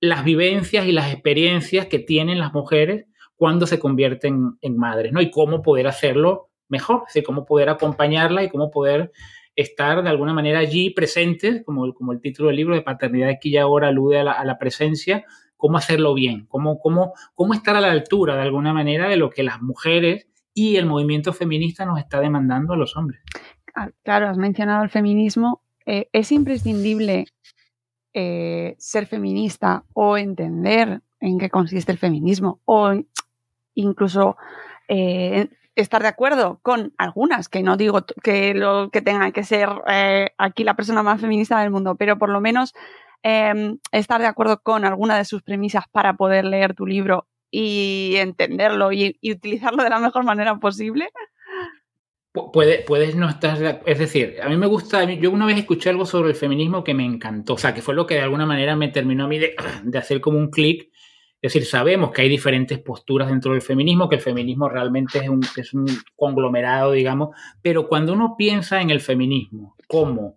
las 0.00 0.24
vivencias 0.24 0.86
y 0.86 0.92
las 0.92 1.12
experiencias 1.12 1.86
que 1.86 2.00
tienen 2.00 2.38
las 2.38 2.52
mujeres 2.52 3.06
cuando 3.36 3.66
se 3.66 3.78
convierten 3.78 4.58
en 4.60 4.76
madres, 4.76 5.12
¿no? 5.12 5.22
Y 5.22 5.30
cómo 5.30 5.62
poder 5.62 5.86
hacerlo 5.86 6.50
mejor, 6.72 7.04
es 7.14 7.22
cómo 7.22 7.44
poder 7.44 7.68
acompañarla 7.68 8.42
y 8.42 8.48
cómo 8.48 8.72
poder 8.72 9.12
estar 9.54 10.02
de 10.02 10.08
alguna 10.08 10.32
manera 10.32 10.58
allí 10.58 10.90
presentes, 10.90 11.62
como, 11.64 11.84
el 11.84 12.20
título 12.20 12.48
del 12.48 12.56
libro 12.56 12.74
de 12.74 12.82
Paternidad 12.82 13.28
aquí 13.28 13.50
y 13.50 13.58
ahora 13.58 13.88
alude 13.88 14.18
a 14.18 14.44
la, 14.44 14.58
presencia, 14.58 15.24
cómo 15.56 15.76
hacerlo 15.76 16.14
bien, 16.14 16.46
cómo 16.48 17.54
estar 17.54 17.76
a 17.76 17.80
la 17.80 17.92
altura 17.92 18.34
de 18.34 18.42
alguna 18.42 18.72
manera 18.72 19.08
de 19.08 19.16
lo 19.16 19.30
que 19.30 19.44
las 19.44 19.62
mujeres 19.62 20.26
y 20.54 20.76
el 20.76 20.86
movimiento 20.86 21.32
feminista 21.32 21.84
nos 21.84 21.98
está 21.98 22.20
demandando 22.20 22.74
a 22.74 22.76
los 22.76 22.96
hombres. 22.96 23.20
Ah, 23.74 23.90
claro, 24.02 24.28
has 24.28 24.36
mencionado 24.36 24.82
el 24.84 24.90
feminismo. 24.90 25.62
Eh, 25.86 26.08
es 26.12 26.30
imprescindible 26.32 27.26
eh, 28.12 28.74
ser 28.78 29.06
feminista 29.06 29.84
o 29.94 30.16
entender 30.18 31.00
en 31.20 31.38
qué 31.38 31.48
consiste 31.48 31.92
el 31.92 31.98
feminismo 31.98 32.60
o 32.64 32.92
incluso 33.74 34.36
eh, 34.88 35.48
estar 35.74 36.02
de 36.02 36.08
acuerdo 36.08 36.60
con 36.62 36.92
algunas, 36.98 37.48
que 37.48 37.62
no 37.62 37.76
digo 37.76 38.04
que 38.22 38.54
lo 38.54 38.90
que 38.90 39.02
tenga 39.02 39.30
que 39.32 39.44
ser 39.44 39.68
eh, 39.88 40.30
aquí 40.38 40.64
la 40.64 40.74
persona 40.74 41.02
más 41.02 41.20
feminista 41.20 41.60
del 41.60 41.70
mundo, 41.70 41.96
pero 41.96 42.18
por 42.18 42.28
lo 42.28 42.40
menos 42.40 42.74
em, 43.22 43.78
estar 43.90 44.20
de 44.20 44.26
acuerdo 44.26 44.60
con 44.62 44.84
alguna 44.84 45.16
de 45.16 45.24
sus 45.24 45.42
premisas 45.42 45.84
para 45.90 46.14
poder 46.14 46.44
leer 46.44 46.74
tu 46.74 46.86
libro 46.86 47.26
y 47.50 48.14
entenderlo 48.16 48.92
y, 48.92 49.18
utilizarlo 49.22 49.82
de 49.82 49.90
la 49.90 49.98
mejor 49.98 50.24
manera 50.24 50.58
posible. 50.58 51.10
Puede, 52.52 52.78
puedes 52.78 53.14
no 53.14 53.28
estar, 53.28 53.82
es 53.84 53.98
decir, 53.98 54.38
a 54.42 54.48
mí 54.48 54.56
me 54.56 54.66
gusta, 54.66 55.04
yo 55.04 55.30
una 55.30 55.44
vez 55.44 55.58
escuché 55.58 55.90
algo 55.90 56.06
sobre 56.06 56.30
el 56.30 56.34
feminismo 56.34 56.82
que 56.82 56.94
me 56.94 57.04
encantó, 57.04 57.54
o 57.54 57.58
sea, 57.58 57.74
que 57.74 57.82
fue 57.82 57.94
lo 57.94 58.06
que 58.06 58.14
de 58.14 58.22
alguna 58.22 58.46
manera 58.46 58.74
me 58.74 58.88
terminó 58.88 59.24
a 59.24 59.28
mí 59.28 59.38
de, 59.38 59.54
de 59.84 59.98
hacer 59.98 60.22
como 60.22 60.38
un 60.38 60.50
clic, 60.50 60.91
es 61.42 61.52
decir, 61.52 61.66
sabemos 61.66 62.12
que 62.12 62.22
hay 62.22 62.28
diferentes 62.28 62.78
posturas 62.78 63.28
dentro 63.28 63.52
del 63.52 63.62
feminismo, 63.62 64.08
que 64.08 64.14
el 64.14 64.22
feminismo 64.22 64.68
realmente 64.68 65.18
es 65.18 65.28
un, 65.28 65.40
es 65.56 65.74
un 65.74 65.86
conglomerado, 66.14 66.92
digamos, 66.92 67.30
pero 67.60 67.88
cuando 67.88 68.12
uno 68.12 68.36
piensa 68.38 68.80
en 68.80 68.90
el 68.90 69.00
feminismo 69.00 69.74
como 69.88 70.36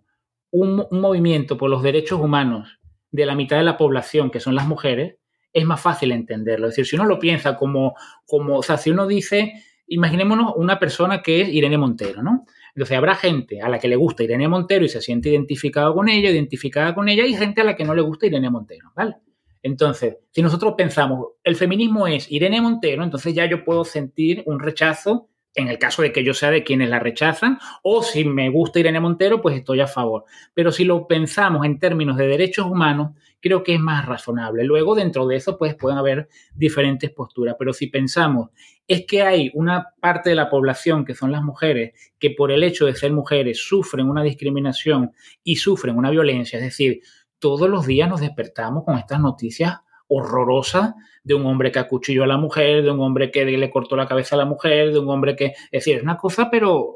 un, 0.50 0.84
movimiento 0.90 1.56
por 1.56 1.70
los 1.70 1.84
derechos 1.84 2.20
humanos 2.20 2.80
de 3.12 3.24
la 3.24 3.36
mitad 3.36 3.56
de 3.56 3.62
la 3.62 3.76
población, 3.76 4.32
que 4.32 4.40
son 4.40 4.56
las 4.56 4.66
mujeres, 4.66 5.18
es 5.52 5.64
más 5.64 5.80
fácil 5.80 6.10
entenderlo. 6.10 6.66
Es 6.66 6.72
decir, 6.72 6.86
si 6.86 6.96
uno 6.96 7.04
lo 7.04 7.20
piensa 7.20 7.56
como, 7.56 7.94
como 8.26 8.58
o 8.58 8.62
sea, 8.64 8.76
si 8.76 8.90
uno 8.90 9.06
dice, 9.06 9.62
imaginémonos 9.86 10.54
una 10.56 10.80
persona 10.80 11.22
que 11.22 11.42
es 11.42 11.48
Irene 11.50 11.78
Montero, 11.78 12.20
¿no? 12.20 12.46
Entonces 12.74 12.96
habrá 12.96 13.14
gente 13.14 13.62
a 13.62 13.68
la 13.68 13.78
que 13.78 13.86
le 13.86 13.94
gusta 13.94 14.24
Irene 14.24 14.48
Montero 14.48 14.84
y 14.84 14.88
se 14.88 15.00
siente 15.00 15.28
identificado 15.28 15.94
con 15.94 16.08
ella, 16.08 16.30
identificada 16.30 16.96
con 16.96 17.08
ella, 17.08 17.24
y 17.24 17.34
gente 17.34 17.60
a 17.60 17.64
la 17.64 17.76
que 17.76 17.84
no 17.84 17.94
le 17.94 18.02
gusta 18.02 18.26
Irene 18.26 18.50
Montero, 18.50 18.90
¿vale? 18.96 19.14
Entonces, 19.62 20.16
si 20.30 20.42
nosotros 20.42 20.74
pensamos, 20.76 21.28
el 21.42 21.56
feminismo 21.56 22.06
es 22.06 22.30
Irene 22.30 22.60
Montero, 22.60 23.02
entonces 23.02 23.34
ya 23.34 23.46
yo 23.46 23.64
puedo 23.64 23.84
sentir 23.84 24.42
un 24.46 24.60
rechazo 24.60 25.28
en 25.56 25.68
el 25.68 25.78
caso 25.78 26.02
de 26.02 26.12
que 26.12 26.22
yo 26.22 26.34
sea 26.34 26.50
de 26.50 26.62
quienes 26.62 26.90
la 26.90 27.00
rechazan, 27.00 27.58
o 27.82 28.02
si 28.02 28.24
me 28.24 28.50
gusta 28.50 28.78
Irene 28.78 29.00
Montero, 29.00 29.40
pues 29.40 29.56
estoy 29.56 29.80
a 29.80 29.86
favor. 29.86 30.24
Pero 30.52 30.70
si 30.70 30.84
lo 30.84 31.08
pensamos 31.08 31.64
en 31.64 31.78
términos 31.78 32.18
de 32.18 32.28
derechos 32.28 32.66
humanos, 32.66 33.12
creo 33.40 33.62
que 33.62 33.74
es 33.74 33.80
más 33.80 34.04
razonable. 34.04 34.64
Luego, 34.64 34.94
dentro 34.94 35.26
de 35.26 35.36
eso, 35.36 35.56
pues 35.56 35.74
pueden 35.74 35.98
haber 35.98 36.28
diferentes 36.54 37.10
posturas. 37.10 37.56
Pero 37.58 37.72
si 37.72 37.86
pensamos, 37.86 38.50
es 38.86 39.06
que 39.06 39.22
hay 39.22 39.50
una 39.54 39.94
parte 39.98 40.30
de 40.30 40.36
la 40.36 40.50
población, 40.50 41.06
que 41.06 41.14
son 41.14 41.32
las 41.32 41.42
mujeres, 41.42 41.94
que 42.18 42.30
por 42.30 42.52
el 42.52 42.62
hecho 42.62 42.84
de 42.84 42.94
ser 42.94 43.12
mujeres 43.12 43.58
sufren 43.66 44.08
una 44.08 44.22
discriminación 44.22 45.12
y 45.42 45.56
sufren 45.56 45.96
una 45.96 46.10
violencia, 46.10 46.58
es 46.58 46.64
decir, 46.64 47.00
todos 47.38 47.68
los 47.68 47.86
días 47.86 48.08
nos 48.08 48.20
despertamos 48.20 48.84
con 48.84 48.98
estas 48.98 49.20
noticias 49.20 49.80
horrorosas 50.08 50.94
de 51.24 51.34
un 51.34 51.46
hombre 51.46 51.72
que 51.72 51.78
acuchilló 51.78 52.24
a 52.24 52.26
la 52.28 52.36
mujer, 52.36 52.82
de 52.82 52.90
un 52.90 53.00
hombre 53.00 53.30
que 53.30 53.44
le 53.44 53.70
cortó 53.70 53.96
la 53.96 54.06
cabeza 54.06 54.36
a 54.36 54.38
la 54.38 54.44
mujer, 54.44 54.92
de 54.92 54.98
un 54.98 55.08
hombre 55.08 55.34
que, 55.34 55.46
es 55.46 55.70
decir, 55.70 55.96
es 55.96 56.02
una 56.02 56.16
cosa, 56.16 56.48
pero 56.50 56.94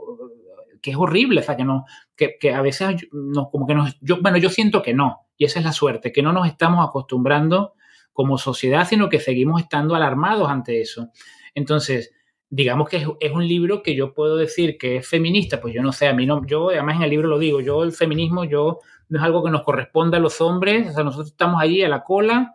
que 0.81 0.93
es 0.93 0.97
horrible, 0.97 1.41
o 1.41 1.43
sea, 1.43 1.57
que 1.57 1.65
no, 1.65 1.85
que, 2.17 2.37
que 2.39 2.55
a 2.55 2.63
veces 2.63 3.09
no, 3.13 3.51
como 3.51 3.67
que 3.67 3.75
nos, 3.75 3.99
yo, 4.01 4.21
bueno, 4.23 4.39
yo 4.39 4.49
siento 4.49 4.83
que 4.83 4.95
no, 4.95 5.27
y 5.37 5.45
esa 5.45 5.59
es 5.59 5.65
la 5.65 5.73
suerte, 5.73 6.13
que 6.13 6.23
no 6.23 6.33
nos 6.33 6.47
estamos 6.47 6.87
acostumbrando 6.87 7.75
como 8.13 8.39
sociedad, 8.39 8.87
sino 8.89 9.09
que 9.09 9.21
seguimos 9.21 9.61
estando 9.61 9.95
alarmados 9.95 10.49
ante 10.49 10.81
eso. 10.81 11.09
Entonces, 11.55 12.13
digamos 12.49 12.89
que 12.89 12.99
es, 12.99 13.07
es, 13.21 13.33
un 13.33 13.47
libro 13.47 13.83
que 13.83 13.95
yo 13.95 14.15
puedo 14.15 14.37
decir 14.37 14.79
que 14.79 14.97
es 14.97 15.09
feminista, 15.09 15.61
pues 15.61 15.75
yo 15.75 15.83
no 15.83 15.93
sé, 15.93 16.09
a 16.09 16.15
mí 16.15 16.27
no, 16.27 16.45
yo 16.47 16.71
además 16.71 16.97
en 16.97 17.03
el 17.03 17.11
libro 17.11 17.29
lo 17.29 17.39
digo, 17.39 17.61
yo 17.61 17.83
el 17.83 17.93
feminismo, 17.93 18.45
yo 18.45 18.81
no 19.11 19.19
es 19.19 19.25
algo 19.25 19.45
que 19.45 19.51
nos 19.51 19.63
corresponde 19.63 20.17
a 20.17 20.21
los 20.21 20.41
hombres, 20.41 20.89
o 20.89 20.93
sea, 20.93 21.05
nosotros 21.05 21.29
estamos 21.29 21.61
allí 21.61 21.83
a 21.83 21.89
la 21.89 22.03
cola, 22.03 22.55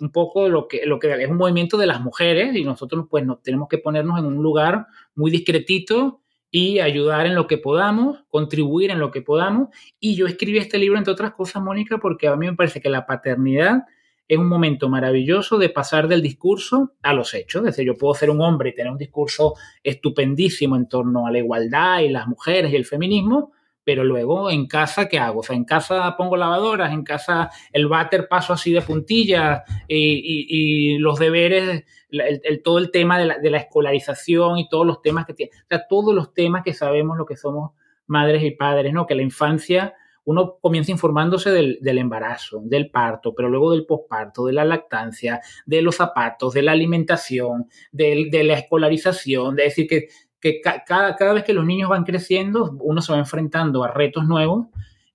un 0.00 0.10
poco 0.10 0.48
lo 0.48 0.68
que, 0.68 0.86
lo 0.86 0.98
que 0.98 1.12
es 1.12 1.28
un 1.28 1.36
movimiento 1.36 1.76
de 1.76 1.86
las 1.86 2.00
mujeres 2.00 2.54
y 2.54 2.64
nosotros 2.64 3.06
pues 3.10 3.24
nos 3.24 3.42
tenemos 3.42 3.68
que 3.68 3.78
ponernos 3.78 4.18
en 4.18 4.26
un 4.26 4.42
lugar 4.42 4.86
muy 5.14 5.30
discretito 5.30 6.20
y 6.50 6.80
ayudar 6.80 7.26
en 7.26 7.34
lo 7.34 7.46
que 7.46 7.58
podamos, 7.58 8.24
contribuir 8.28 8.90
en 8.90 8.98
lo 8.98 9.10
que 9.10 9.20
podamos. 9.20 9.68
Y 9.98 10.14
yo 10.14 10.26
escribí 10.26 10.58
este 10.58 10.78
libro, 10.78 10.96
entre 10.96 11.12
otras 11.12 11.32
cosas, 11.32 11.62
Mónica, 11.62 11.98
porque 11.98 12.28
a 12.28 12.36
mí 12.36 12.46
me 12.46 12.54
parece 12.54 12.80
que 12.80 12.88
la 12.88 13.04
paternidad 13.04 13.84
es 14.28 14.38
un 14.38 14.48
momento 14.48 14.88
maravilloso 14.88 15.58
de 15.58 15.68
pasar 15.68 16.08
del 16.08 16.22
discurso 16.22 16.94
a 17.02 17.12
los 17.12 17.32
hechos. 17.34 17.60
Es 17.60 17.66
decir, 17.66 17.86
yo 17.86 17.96
puedo 17.96 18.14
ser 18.14 18.30
un 18.30 18.40
hombre 18.40 18.70
y 18.70 18.74
tener 18.74 18.90
un 18.90 18.98
discurso 18.98 19.54
estupendísimo 19.82 20.76
en 20.76 20.88
torno 20.88 21.26
a 21.26 21.30
la 21.30 21.38
igualdad 21.38 22.00
y 22.00 22.08
las 22.08 22.26
mujeres 22.26 22.72
y 22.72 22.76
el 22.76 22.84
feminismo, 22.84 23.52
pero 23.86 24.02
luego 24.02 24.50
en 24.50 24.66
casa, 24.66 25.08
¿qué 25.08 25.20
hago? 25.20 25.40
O 25.40 25.42
sea, 25.44 25.54
en 25.54 25.64
casa 25.64 26.16
pongo 26.16 26.36
lavadoras, 26.36 26.92
en 26.92 27.04
casa 27.04 27.50
el 27.72 27.86
váter 27.86 28.26
paso 28.26 28.52
así 28.52 28.72
de 28.72 28.82
puntillas 28.82 29.62
y, 29.86 30.98
los 30.98 31.20
deberes, 31.20 31.84
el, 32.10 32.62
todo 32.64 32.78
el 32.78 32.90
tema 32.90 33.16
de 33.16 33.48
la, 33.48 33.58
escolarización 33.58 34.58
y 34.58 34.68
todos 34.68 34.84
los 34.84 35.02
temas 35.02 35.24
que 35.24 35.34
tiene, 35.34 35.52
o 35.54 35.66
sea, 35.68 35.86
todos 35.88 36.12
los 36.12 36.34
temas 36.34 36.64
que 36.64 36.74
sabemos 36.74 37.16
lo 37.16 37.26
que 37.26 37.36
somos 37.36 37.74
madres 38.08 38.42
y 38.42 38.50
padres, 38.50 38.92
¿no? 38.92 39.06
Que 39.06 39.14
la 39.14 39.22
infancia, 39.22 39.94
uno 40.24 40.58
comienza 40.60 40.90
informándose 40.90 41.50
del, 41.52 41.78
embarazo, 41.80 42.62
del 42.64 42.90
parto, 42.90 43.36
pero 43.36 43.48
luego 43.48 43.70
del 43.70 43.86
posparto, 43.86 44.46
de 44.46 44.52
la 44.52 44.64
lactancia, 44.64 45.40
de 45.64 45.80
los 45.80 45.94
zapatos, 45.94 46.54
de 46.54 46.62
la 46.62 46.72
alimentación, 46.72 47.68
de, 47.92 48.26
de 48.32 48.42
la 48.42 48.54
escolarización, 48.54 49.54
de 49.54 49.62
decir 49.62 49.86
que 49.86 50.08
que 50.40 50.60
cada, 50.60 51.16
cada 51.16 51.32
vez 51.32 51.44
que 51.44 51.52
los 51.52 51.64
niños 51.64 51.90
van 51.90 52.04
creciendo, 52.04 52.76
uno 52.80 53.00
se 53.00 53.12
va 53.12 53.18
enfrentando 53.18 53.84
a 53.84 53.88
retos 53.88 54.26
nuevos 54.26 54.66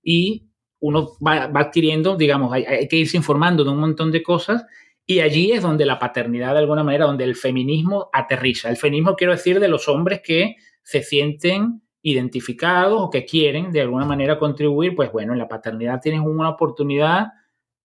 y 0.04 0.48
uno 0.80 1.12
va, 1.26 1.44
adquiriendo, 1.54 2.18
digamos, 2.18 2.52
hay, 2.54 2.66
hay, 2.66 2.88
que 2.88 2.98
irse 2.98 3.18
informando 3.18 3.64
de 3.64 3.70
un 3.70 3.80
montón 3.80 4.12
de 4.12 4.24
cosas 4.24 4.66
y 5.06 5.20
allí 5.20 5.52
es 5.52 5.62
donde 5.62 5.86
la 5.86 6.00
paternidad, 6.00 6.54
de 6.54 6.60
alguna 6.60 6.84
manera, 6.84 7.06
donde 7.06 7.24
el 7.24 7.36
feminismo 7.36 8.10
aterriza. 8.14 8.70
El 8.70 8.78
feminismo 8.78 9.16
quiero 9.16 9.34
decir 9.34 9.60
de 9.60 9.68
los 9.68 9.88
hombres 9.88 10.22
que 10.24 10.56
se 10.84 11.04
sienten 11.04 11.82
identificados 12.02 13.02
o 13.02 13.10
que 13.10 13.26
quieren 13.26 13.72
de 13.72 13.82
alguna 13.82 14.06
manera 14.06 14.40
contribuir, 14.40 14.96
pues 14.96 15.12
bueno, 15.12 15.34
en 15.34 15.40
la 15.40 15.48
paternidad 15.48 16.02
tienes 16.02 16.22
una 16.22 16.50
oportunidad 16.50 17.28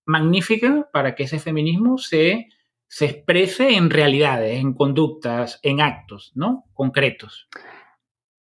magnífica 0.07 0.89
para 0.93 1.15
que 1.15 1.25
ese 1.25 1.39
feminismo 1.39 1.99
se, 1.99 2.49
se 2.89 3.07
exprese 3.07 3.77
en 3.77 3.91
realidades, 3.91 4.61
en 4.61 4.73
conductas, 4.73 5.59
en 5.63 5.81
actos, 5.81 6.33
¿no? 6.35 6.65
Concretos. 6.73 7.49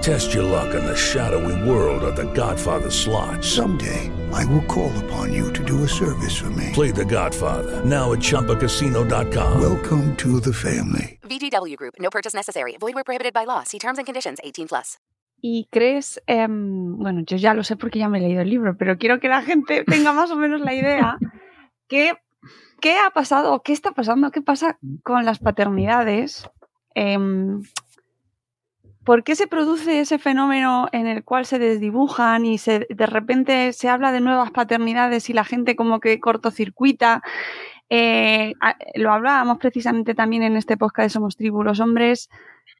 Test 0.00 0.32
your 0.32 0.44
luck 0.44 0.74
in 0.74 0.82
the 0.82 0.96
shadowy 0.96 1.68
world 1.68 2.02
of 2.02 2.16
The 2.16 2.24
Godfather 2.32 2.90
slot. 2.90 3.44
Someday, 3.44 4.10
I 4.32 4.46
will 4.46 4.64
call 4.64 4.90
upon 5.04 5.30
you 5.34 5.52
to 5.52 5.62
do 5.62 5.84
a 5.84 5.88
service 5.88 6.34
for 6.38 6.48
me. 6.50 6.70
Play 6.72 6.90
The 6.90 7.04
Godfather 7.04 7.84
now 7.84 8.12
at 8.12 8.20
Choppacasino.com. 8.20 9.60
Welcome 9.60 10.16
to 10.16 10.40
the 10.40 10.54
family. 10.54 11.18
VGW 11.24 11.76
Group. 11.76 11.94
No 12.00 12.08
purchase 12.08 12.32
necessary. 12.32 12.78
Void 12.80 12.94
where 12.94 13.04
prohibited 13.04 13.34
by 13.34 13.44
law. 13.44 13.62
See 13.62 13.78
terms 13.78 13.98
and 13.98 14.06
conditions. 14.06 14.38
18 14.42 14.68
plus. 14.68 14.98
¿Y 15.42 15.68
crees, 15.70 16.20
eh, 16.26 16.46
bueno, 16.48 17.22
yo 17.26 17.36
ya 17.36 17.52
lo 17.52 17.62
sé 17.62 17.76
porque 17.76 17.98
ya 17.98 18.08
me 18.08 18.18
he 18.18 18.22
leído 18.22 18.40
el 18.40 18.48
libro, 18.48 18.76
pero 18.78 18.96
quiero 18.96 19.20
que 19.20 19.28
la 19.28 19.42
gente 19.42 19.84
tenga 19.86 20.14
más 20.14 20.30
o 20.30 20.36
menos 20.36 20.62
la 20.62 20.72
idea 20.72 21.18
que 21.88 22.14
qué 22.80 22.96
ha 22.98 23.10
pasado, 23.10 23.62
qué 23.62 23.74
está 23.74 23.92
pasando, 23.92 24.30
qué 24.30 24.40
pasa 24.40 24.78
con 25.02 25.26
las 25.26 25.40
paternidades. 25.40 26.48
Eh, 26.94 27.18
¿Por 29.10 29.24
qué 29.24 29.34
se 29.34 29.48
produce 29.48 29.98
ese 29.98 30.20
fenómeno 30.20 30.86
en 30.92 31.08
el 31.08 31.24
cual 31.24 31.44
se 31.44 31.58
desdibujan 31.58 32.46
y 32.46 32.58
de 32.58 33.06
repente 33.06 33.72
se 33.72 33.88
habla 33.88 34.12
de 34.12 34.20
nuevas 34.20 34.52
paternidades 34.52 35.28
y 35.28 35.32
la 35.32 35.42
gente 35.42 35.74
como 35.74 35.98
que 35.98 36.20
cortocircuita? 36.20 37.20
Eh, 37.88 38.54
lo 38.94 39.12
hablábamos 39.12 39.58
precisamente 39.58 40.14
también 40.14 40.44
en 40.44 40.56
este 40.56 40.76
podcast 40.76 41.06
de 41.06 41.10
Somos 41.10 41.36
Tribu. 41.36 41.64
Los 41.64 41.80
hombres 41.80 42.30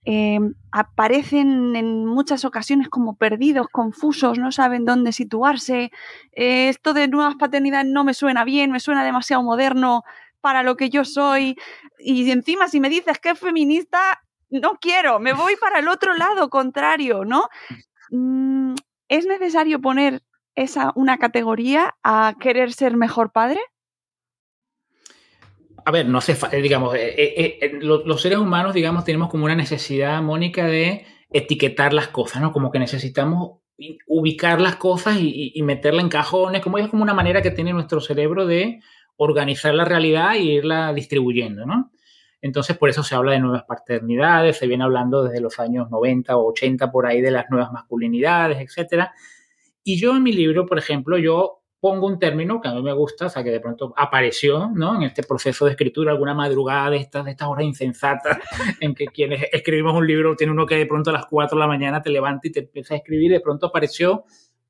eh, 0.04 0.38
aparecen 0.70 1.74
en 1.74 2.06
muchas 2.06 2.44
ocasiones 2.44 2.88
como 2.88 3.16
perdidos, 3.16 3.66
confusos, 3.66 4.38
no 4.38 4.52
saben 4.52 4.84
dónde 4.84 5.10
situarse. 5.10 5.90
Eh, 6.30 6.68
esto 6.68 6.94
de 6.94 7.08
nuevas 7.08 7.34
paternidades 7.40 7.90
no 7.90 8.04
me 8.04 8.14
suena 8.14 8.44
bien, 8.44 8.70
me 8.70 8.78
suena 8.78 9.02
demasiado 9.02 9.42
moderno 9.42 10.04
para 10.40 10.62
lo 10.62 10.76
que 10.76 10.90
yo 10.90 11.04
soy. 11.04 11.56
Y 11.98 12.30
encima, 12.30 12.68
si 12.68 12.78
me 12.78 12.88
dices 12.88 13.18
que 13.18 13.30
es 13.30 13.38
feminista, 13.40 14.20
no 14.50 14.78
quiero, 14.80 15.20
me 15.20 15.32
voy 15.32 15.56
para 15.56 15.78
el 15.78 15.88
otro 15.88 16.14
lado 16.14 16.50
contrario, 16.50 17.24
¿no? 17.24 17.48
Mm, 18.10 18.74
¿Es 19.08 19.26
necesario 19.26 19.80
poner 19.80 20.22
esa 20.54 20.92
una 20.94 21.18
categoría 21.18 21.94
a 22.02 22.34
querer 22.40 22.72
ser 22.72 22.96
mejor 22.96 23.32
padre? 23.32 23.60
A 25.84 25.90
ver, 25.90 26.06
no 26.06 26.18
hace 26.18 26.36
eh, 26.52 26.60
digamos, 26.60 26.94
eh, 26.94 27.14
eh, 27.16 27.78
los, 27.80 28.20
seres 28.20 28.38
humanos, 28.38 28.74
digamos, 28.74 29.04
tenemos 29.04 29.30
como 29.30 29.46
una 29.46 29.54
necesidad, 29.54 30.20
Mónica, 30.20 30.66
de 30.66 31.06
etiquetar 31.32 31.92
las 31.92 32.08
cosas, 32.08 32.42
¿no? 32.42 32.52
Como 32.52 32.70
que 32.70 32.78
necesitamos 32.78 33.60
ubicar 34.06 34.60
las 34.60 34.76
cosas 34.76 35.16
y, 35.18 35.52
y 35.54 35.62
meterla 35.62 36.02
en 36.02 36.10
cajones, 36.10 36.60
como 36.60 36.76
es 36.76 36.88
como 36.88 37.02
una 37.02 37.14
manera 37.14 37.40
que 37.40 37.50
tiene 37.50 37.72
nuestro 37.72 38.00
cerebro 38.02 38.46
de 38.46 38.80
organizar 39.16 39.74
la 39.74 39.86
realidad 39.86 40.34
e 40.34 40.42
irla 40.42 40.92
distribuyendo, 40.92 41.64
¿no? 41.64 41.90
Entonces, 42.42 42.76
por 42.76 42.88
eso 42.88 43.02
se 43.02 43.14
habla 43.14 43.32
de 43.32 43.40
nuevas 43.40 43.64
paternidades, 43.64 44.56
se 44.58 44.66
viene 44.66 44.84
hablando 44.84 45.22
desde 45.22 45.40
los 45.40 45.58
años 45.58 45.90
90 45.90 46.36
o 46.36 46.48
80 46.50 46.90
por 46.90 47.06
ahí 47.06 47.20
de 47.20 47.30
las 47.30 47.50
nuevas 47.50 47.70
masculinidades, 47.72 48.58
etc. 48.58 49.08
Y 49.84 50.00
yo 50.00 50.16
en 50.16 50.22
mi 50.22 50.32
libro, 50.32 50.66
por 50.66 50.78
ejemplo, 50.78 51.18
yo 51.18 51.60
pongo 51.80 52.06
un 52.06 52.18
término 52.18 52.60
que 52.60 52.68
a 52.68 52.74
mí 52.74 52.82
me 52.82 52.92
gusta, 52.92 53.26
o 53.26 53.28
sea, 53.28 53.42
que 53.42 53.50
de 53.50 53.60
pronto 53.60 53.94
apareció, 53.96 54.70
¿no? 54.74 54.96
En 54.96 55.02
este 55.02 55.22
proceso 55.22 55.64
de 55.64 55.72
escritura, 55.72 56.12
alguna 56.12 56.34
madrugada 56.34 56.90
de 56.90 56.98
estas, 56.98 57.24
de 57.24 57.30
estas 57.32 57.48
horas 57.48 57.64
insensatas, 57.64 58.38
en 58.80 58.94
que 58.94 59.06
quienes 59.06 59.46
escribimos 59.50 59.94
un 59.94 60.06
libro, 60.06 60.36
tiene 60.36 60.52
uno 60.52 60.66
que 60.66 60.76
de 60.76 60.86
pronto 60.86 61.10
a 61.10 61.14
las 61.14 61.26
4 61.26 61.56
de 61.56 61.60
la 61.60 61.66
mañana 61.66 62.02
te 62.02 62.10
levanta 62.10 62.48
y 62.48 62.52
te 62.52 62.60
empieza 62.60 62.94
a 62.94 62.98
escribir, 62.98 63.32
de 63.32 63.40
pronto 63.40 63.66
apareció 63.66 64.24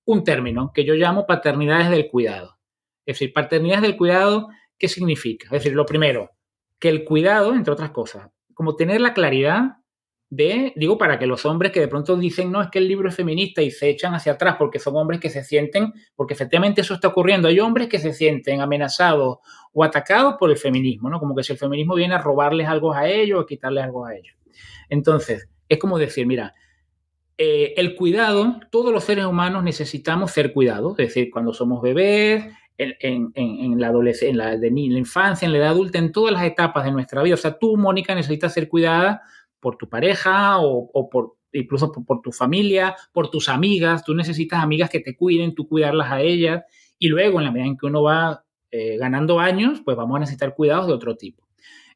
un 0.05 0.25
término 0.25 0.73
que 0.73 0.85
yo 0.85 0.95
llamo 0.95 1.27
paternidades 1.27 1.91
del 1.91 2.09
cuidado. 2.09 2.59
Es 3.05 3.17
decir, 3.17 3.33
paternidades 3.33 3.83
del 3.83 3.97
cuidado, 3.97 4.49
¿qué 4.79 4.89
significa? 4.89 5.47
Es 5.47 5.65
decir, 5.65 5.75
lo 5.75 5.85
primero, 5.85 6.31
que 6.81 6.89
el 6.89 7.05
cuidado, 7.05 7.55
entre 7.55 7.73
otras 7.73 7.91
cosas, 7.91 8.29
como 8.55 8.75
tener 8.75 9.01
la 9.01 9.15
claridad 9.15 9.77
de, 10.31 10.73
digo, 10.77 10.97
para 10.97 11.19
que 11.19 11.27
los 11.27 11.45
hombres 11.45 11.73
que 11.73 11.81
de 11.81 11.89
pronto 11.89 12.17
dicen, 12.17 12.53
no, 12.53 12.63
es 12.63 12.69
que 12.71 12.79
el 12.79 12.87
libro 12.87 13.09
es 13.09 13.17
feminista 13.17 13.63
y 13.63 13.71
se 13.73 13.89
echan 13.89 14.15
hacia 14.15 14.33
atrás 14.33 14.57
porque 14.59 14.79
son 14.79 14.97
hombres 14.97 15.19
que 15.19 15.29
se 15.29 15.43
sienten, 15.43 15.93
porque 16.15 16.35
efectivamente 16.35 16.81
eso 16.81 16.95
está 16.95 17.09
ocurriendo, 17.09 17.49
hay 17.49 17.59
hombres 17.59 17.89
que 17.89 17.99
se 17.99 18.13
sienten 18.13 18.61
amenazados 18.61 19.39
o 19.73 19.85
atacados 19.85 20.37
por 20.39 20.51
el 20.51 20.57
feminismo, 20.57 21.11
¿no? 21.11 21.19
Como 21.19 21.35
que 21.35 21.43
si 21.43 21.53
el 21.53 21.59
feminismo 21.59 21.97
viene 21.97 22.15
a 22.15 22.19
robarles 22.19 22.69
algo 22.69 22.95
a 22.95 23.09
ellos 23.09 23.43
a 23.43 23.47
quitarles 23.47 23.85
algo 23.85 24.07
a 24.07 24.15
ellos. 24.15 24.37
Entonces, 24.89 25.49
es 25.69 25.79
como 25.79 25.99
decir, 25.99 26.27
mira, 26.27 26.55
eh, 27.37 27.75
el 27.77 27.97
cuidado, 27.97 28.61
todos 28.71 28.93
los 28.93 29.03
seres 29.03 29.25
humanos 29.25 29.65
necesitamos 29.65 30.31
ser 30.31 30.53
cuidados, 30.53 30.93
es 30.99 31.09
decir, 31.09 31.31
cuando 31.31 31.53
somos 31.53 31.83
bebés, 31.83 32.45
en, 32.81 33.81
la 33.81 33.89
adolescencia, 33.89 34.53
en 34.53 34.61
la, 34.93 34.99
infancia, 34.99 35.47
en 35.47 35.53
la 35.53 35.59
edad 35.59 35.69
adulta, 35.69 35.99
en 35.99 36.13
todas 36.13 36.33
las 36.33 36.45
etapas 36.45 36.85
de 36.85 36.93
nuestra 36.93 37.23
vida. 37.23 37.35
O 37.35 37.39
sea, 37.39 37.59
tú, 37.59 37.77
Mónica, 37.77 38.15
necesitas 38.15 38.55
ser 38.55 38.69
cuidada 38.69 39.23
por 39.59 39.77
tu 39.77 39.89
pareja 39.89 40.59
o, 40.61 41.11
por 41.11 41.37
incluso 41.53 41.93
por, 41.93 42.23
tu 42.23 42.33
familia, 42.33 42.97
por 43.13 43.31
tus 43.31 43.49
amigas. 43.49 44.05
Tú 44.05 44.15
necesitas 44.15 44.63
amigas 44.63 44.89
que 44.89 45.01
te 45.01 45.17
cuiden, 45.17 45.55
tú 45.55 45.69
cuidarlas 45.69 46.11
a 46.11 46.23
ellas. 46.23 46.65
Y 46.99 47.09
luego, 47.09 47.39
en 47.39 47.45
la 47.45 47.53
medida 47.53 47.67
en 47.67 47.77
que 47.77 47.87
uno 47.87 48.03
va 48.03 48.45
eh, 48.71 48.97
ganando 48.97 49.41
años, 49.41 49.83
pues 49.85 49.97
vamos 49.97 50.17
a 50.17 50.21
necesitar 50.21 50.55
cuidados 50.55 50.87
de 50.87 50.95
otro 50.95 51.17
tipo. 51.17 51.47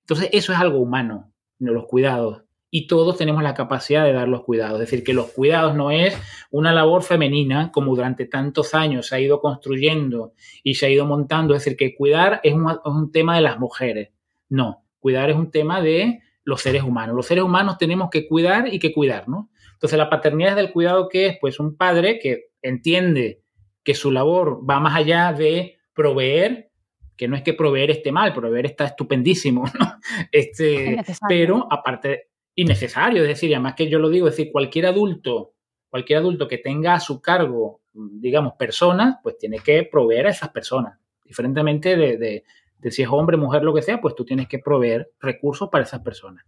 Entonces, 0.01 0.29
eso 0.33 0.53
es 0.53 0.59
algo 0.59 0.79
humano, 0.79 1.33
los 1.59 1.87
cuidados 1.87 2.43
y 2.77 2.89
todos 2.89 3.17
tenemos 3.17 3.41
la 3.45 3.55
capacidad 3.55 4.03
de 4.03 4.13
dar 4.13 4.27
los 4.27 4.43
cuidados. 4.43 4.81
Es 4.81 4.91
decir, 4.91 5.05
que 5.05 5.15
los 5.15 5.31
cuidados 5.31 5.77
no 5.77 5.93
es 5.93 6.19
una 6.51 6.73
labor 6.73 7.05
femenina 7.05 7.71
como 7.71 7.95
durante 7.95 8.27
tantos 8.27 8.75
años 8.75 9.07
se 9.07 9.15
ha 9.15 9.21
ido 9.21 9.41
construyendo 9.41 10.33
y 10.65 10.75
se 10.75 10.87
ha 10.87 10.91
ido 10.91 11.07
montando. 11.07 11.55
Es 11.55 11.63
decir, 11.63 11.77
que 11.77 11.95
cuidar 11.95 12.41
es 12.43 12.53
un, 12.53 13.13
tema 13.13 13.37
de 13.37 13.43
las 13.43 13.61
mujeres. 13.61 14.11
No, 14.49 14.83
cuidar 14.99 15.31
es 15.31 15.37
un 15.37 15.53
tema 15.53 15.81
de 15.81 16.19
los 16.43 16.63
seres 16.63 16.83
humanos. 16.83 17.15
Los 17.15 17.27
seres 17.27 17.45
humanos 17.45 17.79
tenemos 17.79 18.11
que 18.11 18.27
cuidar 18.27 18.67
y 18.67 18.81
que 18.81 18.93
cuidarnos. 18.93 19.47
Entonces, 19.75 19.97
la 19.97 20.11
paternidad 20.11 20.51
es 20.51 20.57
del 20.57 20.73
cuidado 20.73 21.09
que 21.09 21.27
es 21.27 21.39
pues 21.41 21.61
un 21.61 21.77
padre 21.77 22.19
que 22.19 22.47
entiende 22.61 23.41
que 23.85 23.95
su 23.95 24.11
labor 24.11 24.69
va 24.69 24.81
más 24.81 24.97
allá 24.97 25.33
de 25.33 25.77
proveer, 25.95 26.73
que 27.17 27.29
no 27.29 27.37
es 27.37 27.43
que 27.45 27.55
proveer 27.55 27.93
esté 27.93 28.11
mal, 28.11 28.33
proveer 28.33 28.67
está 28.67 28.87
estupendísimo, 28.87 29.63
¿no? 29.79 29.95
Este, 30.33 31.01
pero 31.29 31.69
aparte, 31.71 32.34
innecesario. 32.55 33.23
Es 33.23 33.29
decir, 33.29 33.55
además 33.55 33.75
que 33.75 33.89
yo 33.89 33.99
lo 33.99 34.09
digo, 34.09 34.29
es 34.29 34.37
decir, 34.37 34.53
cualquier 34.53 34.87
adulto, 34.87 35.55
cualquier 35.89 36.19
adulto 36.19 36.49
que 36.49 36.59
tenga 36.59 36.95
a 36.95 37.01
su 37.01 37.21
cargo, 37.21 37.81
digamos, 37.93 38.55
personas, 38.55 39.17
pues 39.23 39.39
tiene 39.39 39.59
que 39.59 39.85
proveer 39.85 40.27
a 40.27 40.31
esas 40.31 40.51
personas. 40.51 40.99
Diferentemente 41.25 41.97
de, 41.97 42.45
si 42.91 43.03
es 43.03 43.09
hombre, 43.11 43.37
mujer, 43.37 43.63
lo 43.63 43.75
que 43.75 43.83
sea, 43.83 44.01
pues 44.01 44.15
tú 44.15 44.25
tienes 44.25 44.49
que 44.49 44.59
proveer 44.59 45.11
recursos 45.21 45.69
para 45.71 45.85
esas 45.85 46.01
personas. 46.01 46.45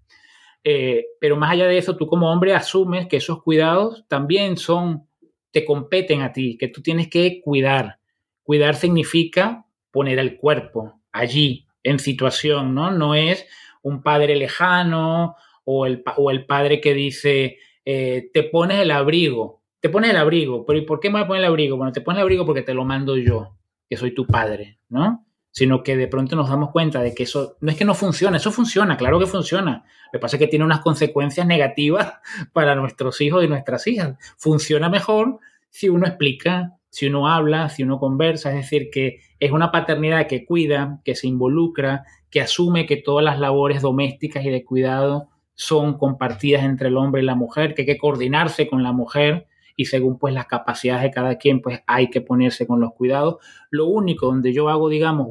Eh, 0.64 1.04
pero 1.20 1.36
más 1.36 1.52
allá 1.52 1.66
de 1.66 1.78
eso, 1.78 1.96
tú 1.96 2.06
como 2.06 2.30
hombre 2.30 2.54
asumes 2.54 3.06
que 3.06 3.18
esos 3.18 3.42
cuidados 3.42 4.04
también 4.08 4.56
son, 4.56 5.06
te 5.52 5.64
competen 5.64 6.22
a 6.22 6.32
ti, 6.32 6.58
que 6.58 6.68
tú 6.68 6.82
tienes 6.82 7.08
que 7.08 7.40
cuidar. 7.40 8.00
Cuidar 8.42 8.74
significa 8.74 9.64
poner 9.90 10.18
el 10.18 10.36
cuerpo 10.36 11.00
allí, 11.12 11.66
en 11.86 12.00
situación, 12.00 12.74
¿no? 12.74 12.90
No 12.90 13.14
es 13.14 13.46
un 13.82 14.02
padre 14.02 14.34
lejano 14.34 15.36
o 15.66 15.84
el, 15.84 16.02
o 16.16 16.30
el 16.30 16.46
padre 16.46 16.80
que 16.80 16.94
dice, 16.94 17.58
eh, 17.84 18.30
te 18.32 18.44
pones 18.44 18.78
el 18.78 18.90
abrigo, 18.92 19.62
te 19.80 19.88
pones 19.88 20.10
el 20.10 20.16
abrigo, 20.16 20.64
pero 20.64 20.78
¿y 20.78 20.82
por 20.82 21.00
qué 21.00 21.10
me 21.10 21.14
voy 21.14 21.24
a 21.24 21.26
poner 21.26 21.42
el 21.42 21.48
abrigo? 21.48 21.76
Bueno, 21.76 21.92
te 21.92 22.00
pones 22.00 22.18
el 22.18 22.22
abrigo 22.22 22.46
porque 22.46 22.62
te 22.62 22.72
lo 22.72 22.84
mando 22.84 23.16
yo, 23.16 23.56
que 23.88 23.96
soy 23.96 24.14
tu 24.14 24.26
padre, 24.26 24.78
¿no? 24.88 25.26
Sino 25.50 25.82
que 25.82 25.96
de 25.96 26.06
pronto 26.06 26.36
nos 26.36 26.48
damos 26.48 26.70
cuenta 26.70 27.02
de 27.02 27.14
que 27.14 27.24
eso 27.24 27.56
no 27.60 27.70
es 27.70 27.76
que 27.76 27.84
no 27.84 27.94
funciona, 27.94 28.36
eso 28.36 28.52
funciona, 28.52 28.96
claro 28.96 29.18
que 29.18 29.26
funciona. 29.26 29.84
Lo 30.12 30.18
que 30.18 30.20
pasa 30.20 30.36
es 30.36 30.40
que 30.40 30.46
tiene 30.46 30.64
unas 30.64 30.80
consecuencias 30.80 31.46
negativas 31.46 32.14
para 32.52 32.76
nuestros 32.76 33.20
hijos 33.20 33.44
y 33.44 33.48
nuestras 33.48 33.86
hijas. 33.88 34.16
Funciona 34.38 34.88
mejor 34.88 35.40
si 35.70 35.88
uno 35.88 36.06
explica, 36.06 36.78
si 36.90 37.06
uno 37.08 37.28
habla, 37.28 37.68
si 37.70 37.82
uno 37.82 37.98
conversa, 37.98 38.50
es 38.50 38.56
decir, 38.56 38.88
que 38.90 39.20
es 39.40 39.50
una 39.50 39.72
paternidad 39.72 40.28
que 40.28 40.46
cuida, 40.46 41.00
que 41.04 41.16
se 41.16 41.26
involucra, 41.26 42.04
que 42.30 42.40
asume 42.40 42.86
que 42.86 42.96
todas 42.96 43.24
las 43.24 43.40
labores 43.40 43.82
domésticas 43.82 44.44
y 44.44 44.50
de 44.50 44.64
cuidado 44.64 45.28
son 45.56 45.98
compartidas 45.98 46.62
entre 46.62 46.88
el 46.88 46.96
hombre 46.96 47.22
y 47.22 47.24
la 47.24 47.34
mujer, 47.34 47.74
que 47.74 47.82
hay 47.82 47.86
que 47.86 47.98
coordinarse 47.98 48.68
con 48.68 48.82
la 48.82 48.92
mujer 48.92 49.48
y 49.74 49.86
según 49.86 50.18
pues 50.18 50.32
las 50.32 50.46
capacidades 50.46 51.02
de 51.02 51.10
cada 51.10 51.36
quien 51.36 51.60
pues 51.60 51.82
hay 51.86 52.08
que 52.10 52.20
ponerse 52.20 52.66
con 52.66 52.80
los 52.80 52.92
cuidados. 52.92 53.36
Lo 53.70 53.86
único 53.86 54.26
donde 54.26 54.52
yo 54.52 54.68
hago 54.68 54.88
digamos 54.88 55.28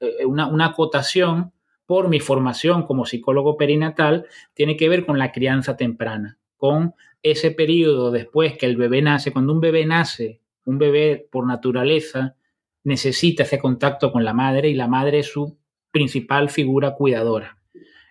eh, 0.00 0.24
una, 0.24 0.46
una 0.46 0.66
acotación 0.66 1.52
por 1.86 2.08
mi 2.08 2.20
formación 2.20 2.84
como 2.84 3.06
psicólogo 3.06 3.56
perinatal 3.56 4.26
tiene 4.54 4.76
que 4.76 4.88
ver 4.88 5.04
con 5.04 5.18
la 5.18 5.32
crianza 5.32 5.76
temprana, 5.76 6.38
con 6.56 6.94
ese 7.22 7.50
periodo 7.50 8.10
después 8.10 8.56
que 8.56 8.66
el 8.66 8.76
bebé 8.76 9.02
nace, 9.02 9.32
cuando 9.32 9.52
un 9.52 9.60
bebé 9.60 9.84
nace, 9.86 10.40
un 10.64 10.78
bebé 10.78 11.26
por 11.30 11.46
naturaleza 11.46 12.36
necesita 12.84 13.44
ese 13.44 13.58
contacto 13.58 14.12
con 14.12 14.24
la 14.24 14.32
madre 14.32 14.68
y 14.68 14.74
la 14.74 14.88
madre 14.88 15.20
es 15.20 15.26
su 15.26 15.58
principal 15.90 16.50
figura 16.50 16.94
cuidadora. 16.94 17.61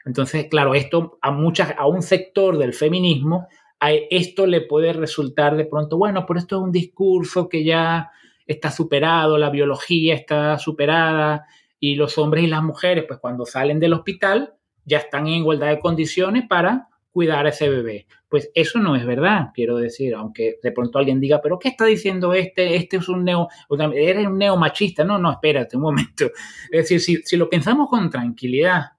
Entonces, 0.06 0.48
claro, 0.50 0.74
esto 0.74 1.18
a 1.22 1.32
muchas, 1.32 1.74
a 1.78 1.88
un 1.88 2.02
sector 2.02 2.58
del 2.58 2.74
feminismo, 2.74 3.48
a 3.80 3.92
esto 3.92 4.46
le 4.46 4.62
puede 4.62 4.94
resultar 4.94 5.56
de 5.56 5.66
pronto, 5.66 5.98
bueno, 5.98 6.26
pero 6.26 6.40
esto 6.40 6.58
es 6.58 6.64
un 6.64 6.72
discurso 6.72 7.50
que 7.50 7.64
ya 7.64 8.12
está 8.46 8.72
superado, 8.72 9.38
la 9.38 9.50
biología 9.50 10.14
está 10.14 10.58
superada 10.60 11.46
y 11.80 11.96
los 11.96 12.18
hombres 12.18 12.44
y 12.44 12.48
las 12.48 12.64
mujeres, 12.64 13.06
pues 13.08 13.20
cuando 13.20 13.46
salen 13.46 13.80
del 13.80 13.94
hospital, 13.94 14.54
ya 14.86 15.00
están 15.00 15.28
en 15.28 15.36
igualdad 15.36 15.70
de 15.70 15.80
condiciones 15.80 16.48
para 16.48 16.90
cuidar 17.12 17.46
a 17.46 17.50
ese 17.50 17.70
bebé. 17.70 18.08
Pues 18.30 18.50
eso 18.54 18.80
no 18.80 18.96
es 18.96 19.06
verdad, 19.06 19.50
quiero 19.54 19.78
decir, 19.78 20.16
aunque 20.16 20.60
de 20.62 20.72
pronto 20.72 20.98
alguien 20.98 21.20
diga, 21.20 21.42
pero 21.42 21.60
¿qué 21.60 21.70
está 21.70 21.86
diciendo 21.86 22.34
este? 22.34 22.76
Este 22.76 22.98
es 22.98 23.10
un 23.10 23.26
neo, 23.26 23.50
eres 23.94 24.28
un 24.28 24.38
neomachista. 24.38 25.04
No, 25.04 25.18
no, 25.18 25.32
espérate 25.32 25.76
un 25.76 25.84
momento. 25.84 26.26
Es 26.72 26.90
decir, 26.90 27.02
si, 27.02 27.18
si 27.24 27.36
lo 27.36 27.50
pensamos 27.50 27.90
con 27.90 28.10
tranquilidad, 28.10 28.92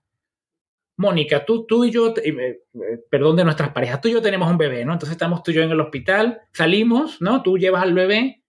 Mónica, 0.96 1.44
tú, 1.44 1.66
tú 1.66 1.84
y 1.84 1.90
yo, 1.90 2.14
eh, 2.22 2.60
perdón 3.10 3.36
de 3.36 3.44
nuestras 3.44 3.70
parejas, 3.70 4.00
tú 4.00 4.08
y 4.08 4.12
yo 4.12 4.22
tenemos 4.22 4.50
un 4.50 4.58
bebé, 4.58 4.84
¿no? 4.84 4.92
Entonces 4.92 5.12
estamos 5.12 5.42
tú 5.42 5.50
y 5.50 5.54
yo 5.54 5.62
en 5.62 5.70
el 5.70 5.80
hospital, 5.80 6.42
salimos, 6.52 7.20
¿no? 7.20 7.42
Tú 7.42 7.58
llevas 7.58 7.82
al 7.82 7.94
bebé 7.94 8.42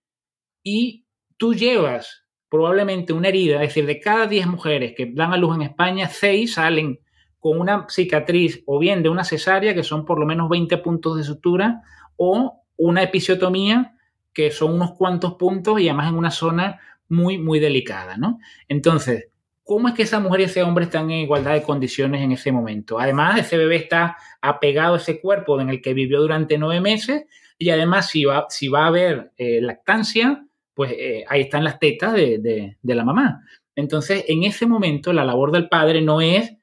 y 0.62 1.06
tú 1.36 1.54
llevas 1.54 2.24
probablemente 2.48 3.12
una 3.12 3.28
herida, 3.28 3.56
es 3.56 3.70
decir, 3.70 3.86
de 3.86 3.98
cada 3.98 4.26
10 4.26 4.46
mujeres 4.46 4.94
que 4.96 5.10
dan 5.12 5.32
a 5.32 5.36
luz 5.36 5.56
en 5.56 5.62
España, 5.62 6.08
6 6.08 6.54
salen 6.54 7.00
con 7.40 7.58
una 7.58 7.86
cicatriz 7.90 8.62
o 8.66 8.78
bien 8.78 9.02
de 9.02 9.08
una 9.08 9.24
cesárea, 9.24 9.74
que 9.74 9.82
son 9.82 10.04
por 10.04 10.18
lo 10.18 10.26
menos 10.26 10.48
20 10.48 10.78
puntos 10.78 11.16
de 11.16 11.24
sutura, 11.24 11.82
o 12.16 12.62
una 12.76 13.02
episiotomía, 13.02 13.96
que 14.32 14.50
son 14.50 14.72
unos 14.72 14.92
cuantos 14.92 15.34
puntos 15.34 15.80
y 15.80 15.88
además 15.88 16.10
en 16.10 16.14
una 16.14 16.30
zona 16.30 16.80
muy, 17.08 17.38
muy 17.38 17.60
delicada, 17.60 18.16
¿no? 18.16 18.38
Entonces, 18.68 19.28
¿cómo 19.64 19.88
es 19.88 19.94
que 19.94 20.02
esa 20.02 20.20
mujer 20.20 20.40
y 20.40 20.44
ese 20.44 20.62
hombre 20.62 20.84
están 20.84 21.10
en 21.10 21.20
igualdad 21.20 21.54
de 21.54 21.62
condiciones 21.62 22.22
en 22.22 22.32
ese 22.32 22.52
momento? 22.52 23.00
Además, 23.00 23.40
ese 23.40 23.56
bebé 23.56 23.76
está 23.76 24.16
apegado 24.40 24.94
a 24.94 24.98
ese 24.98 25.20
cuerpo 25.20 25.60
en 25.60 25.70
el 25.70 25.82
que 25.82 25.94
vivió 25.94 26.20
durante 26.20 26.58
nueve 26.58 26.80
meses 26.80 27.24
y 27.58 27.70
además 27.70 28.10
si 28.10 28.24
va, 28.24 28.46
si 28.48 28.68
va 28.68 28.84
a 28.84 28.88
haber 28.88 29.32
eh, 29.36 29.60
lactancia, 29.60 30.46
pues 30.74 30.92
eh, 30.92 31.24
ahí 31.28 31.42
están 31.42 31.64
las 31.64 31.78
tetas 31.78 32.12
de, 32.12 32.76
de 32.80 32.94
la 32.94 33.04
mamá. 33.04 33.42
Entonces, 33.74 34.24
en 34.28 34.44
ese 34.44 34.66
momento, 34.66 35.12
la 35.12 35.24
labor 35.24 35.50
del 35.50 35.68
padre 35.68 36.00
no 36.02 36.20
es 36.20 36.54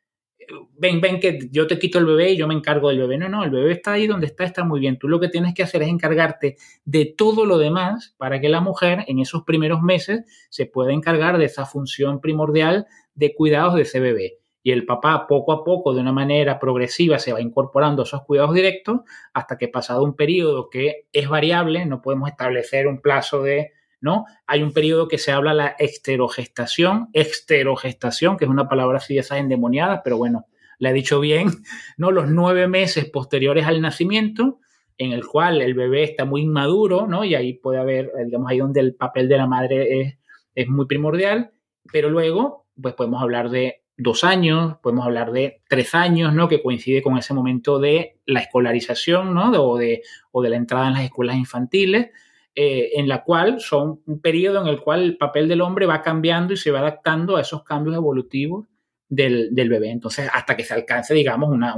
ven, 0.77 1.01
ven 1.01 1.19
que 1.19 1.49
yo 1.51 1.67
te 1.67 1.79
quito 1.79 1.99
el 1.99 2.05
bebé 2.05 2.31
y 2.31 2.37
yo 2.37 2.47
me 2.47 2.53
encargo 2.53 2.89
del 2.89 2.99
bebé. 2.99 3.17
No, 3.17 3.29
no, 3.29 3.43
el 3.43 3.49
bebé 3.49 3.71
está 3.73 3.93
ahí 3.93 4.07
donde 4.07 4.27
está, 4.27 4.43
está 4.43 4.63
muy 4.63 4.79
bien. 4.79 4.97
Tú 4.97 5.07
lo 5.07 5.19
que 5.19 5.29
tienes 5.29 5.53
que 5.53 5.63
hacer 5.63 5.81
es 5.83 5.89
encargarte 5.89 6.57
de 6.85 7.05
todo 7.05 7.45
lo 7.45 7.57
demás 7.57 8.15
para 8.17 8.39
que 8.39 8.49
la 8.49 8.61
mujer 8.61 9.03
en 9.07 9.19
esos 9.19 9.43
primeros 9.43 9.81
meses 9.81 10.21
se 10.49 10.65
pueda 10.65 10.93
encargar 10.93 11.37
de 11.37 11.45
esa 11.45 11.65
función 11.65 12.21
primordial 12.21 12.87
de 13.15 13.33
cuidados 13.35 13.75
de 13.75 13.83
ese 13.83 13.99
bebé. 13.99 14.37
Y 14.63 14.71
el 14.71 14.85
papá 14.85 15.25
poco 15.27 15.53
a 15.53 15.63
poco, 15.63 15.93
de 15.93 16.01
una 16.01 16.11
manera 16.11 16.59
progresiva, 16.59 17.17
se 17.17 17.33
va 17.33 17.41
incorporando 17.41 18.03
a 18.03 18.05
esos 18.05 18.23
cuidados 18.23 18.53
directos 18.53 19.01
hasta 19.33 19.57
que 19.57 19.67
pasado 19.67 20.03
un 20.03 20.15
periodo 20.15 20.69
que 20.69 21.07
es 21.11 21.27
variable, 21.27 21.85
no 21.85 22.01
podemos 22.01 22.29
establecer 22.29 22.87
un 22.87 23.01
plazo 23.01 23.41
de 23.41 23.71
¿no? 24.01 24.25
Hay 24.47 24.63
un 24.63 24.73
periodo 24.73 25.07
que 25.07 25.17
se 25.17 25.31
habla 25.31 25.53
la 25.53 25.75
exterogestación, 25.79 27.09
exterogestación, 27.13 28.37
que 28.37 28.45
es 28.45 28.51
una 28.51 28.67
palabra 28.67 28.97
así 28.97 29.13
de 29.13 29.21
esas 29.21 29.39
endemoniadas, 29.39 30.01
pero 30.03 30.17
bueno, 30.17 30.47
la 30.79 30.89
he 30.89 30.93
dicho 30.93 31.19
bien, 31.19 31.47
¿no? 31.97 32.11
Los 32.11 32.29
nueve 32.29 32.67
meses 32.67 33.05
posteriores 33.05 33.65
al 33.67 33.81
nacimiento, 33.81 34.59
en 34.97 35.13
el 35.13 35.25
cual 35.25 35.61
el 35.61 35.73
bebé 35.73 36.03
está 36.03 36.25
muy 36.25 36.41
inmaduro, 36.41 37.07
¿no? 37.07 37.23
Y 37.23 37.35
ahí 37.35 37.53
puede 37.53 37.79
haber, 37.79 38.11
digamos, 38.25 38.51
ahí 38.51 38.57
donde 38.57 38.81
el 38.81 38.95
papel 38.95 39.29
de 39.29 39.37
la 39.37 39.47
madre 39.47 40.01
es, 40.01 40.17
es 40.55 40.67
muy 40.67 40.87
primordial, 40.87 41.51
pero 41.91 42.09
luego, 42.09 42.67
pues 42.79 42.95
podemos 42.95 43.21
hablar 43.21 43.49
de 43.49 43.83
dos 43.97 44.23
años, 44.23 44.77
podemos 44.81 45.05
hablar 45.05 45.31
de 45.31 45.61
tres 45.67 45.93
años, 45.93 46.33
¿no? 46.33 46.47
Que 46.47 46.61
coincide 46.61 47.01
con 47.01 47.17
ese 47.17 47.33
momento 47.33 47.79
de 47.79 48.19
la 48.25 48.41
escolarización, 48.41 49.33
¿no? 49.33 49.51
o, 49.51 49.77
de, 49.77 50.01
o 50.31 50.41
de 50.41 50.49
la 50.49 50.55
entrada 50.55 50.87
en 50.87 50.93
las 50.93 51.03
escuelas 51.03 51.35
infantiles. 51.35 52.09
Eh, 52.53 52.99
en 52.99 53.07
la 53.07 53.23
cual 53.23 53.61
son 53.61 54.01
un 54.05 54.19
periodo 54.19 54.61
en 54.61 54.67
el 54.67 54.81
cual 54.81 55.03
el 55.03 55.17
papel 55.17 55.47
del 55.47 55.61
hombre 55.61 55.85
va 55.85 56.01
cambiando 56.01 56.51
y 56.51 56.57
se 56.57 56.69
va 56.69 56.79
adaptando 56.79 57.37
a 57.37 57.41
esos 57.41 57.63
cambios 57.63 57.95
evolutivos 57.95 58.67
del, 59.07 59.51
bebé. 59.53 59.89
Entonces, 59.89 60.29
hasta 60.33 60.57
que 60.57 60.63
se 60.63 60.73
alcance, 60.73 61.13
digamos, 61.13 61.49
una, 61.49 61.75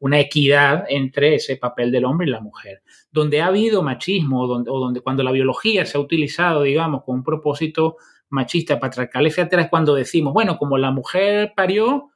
una, 0.00 0.20
equidad 0.20 0.84
entre 0.88 1.36
ese 1.36 1.56
papel 1.56 1.90
del 1.90 2.04
hombre 2.04 2.26
y 2.26 2.30
la 2.30 2.40
mujer. 2.40 2.82
Donde 3.10 3.40
ha 3.40 3.46
habido 3.46 3.82
machismo 3.82 4.46
donde, 4.46 4.70
o 4.70 4.78
donde 4.78 5.00
cuando 5.00 5.22
la 5.22 5.32
biología 5.32 5.86
se 5.86 5.96
ha 5.96 6.00
utilizado, 6.00 6.62
digamos, 6.62 7.04
con 7.04 7.16
un 7.16 7.24
propósito 7.24 7.96
machista, 8.28 8.80
patriarcal, 8.80 9.26
etcétera, 9.26 9.62
es 9.62 9.70
cuando 9.70 9.94
decimos, 9.94 10.32
bueno, 10.34 10.58
como 10.58 10.78
la 10.78 10.90
mujer 10.90 11.52
parió, 11.56 12.10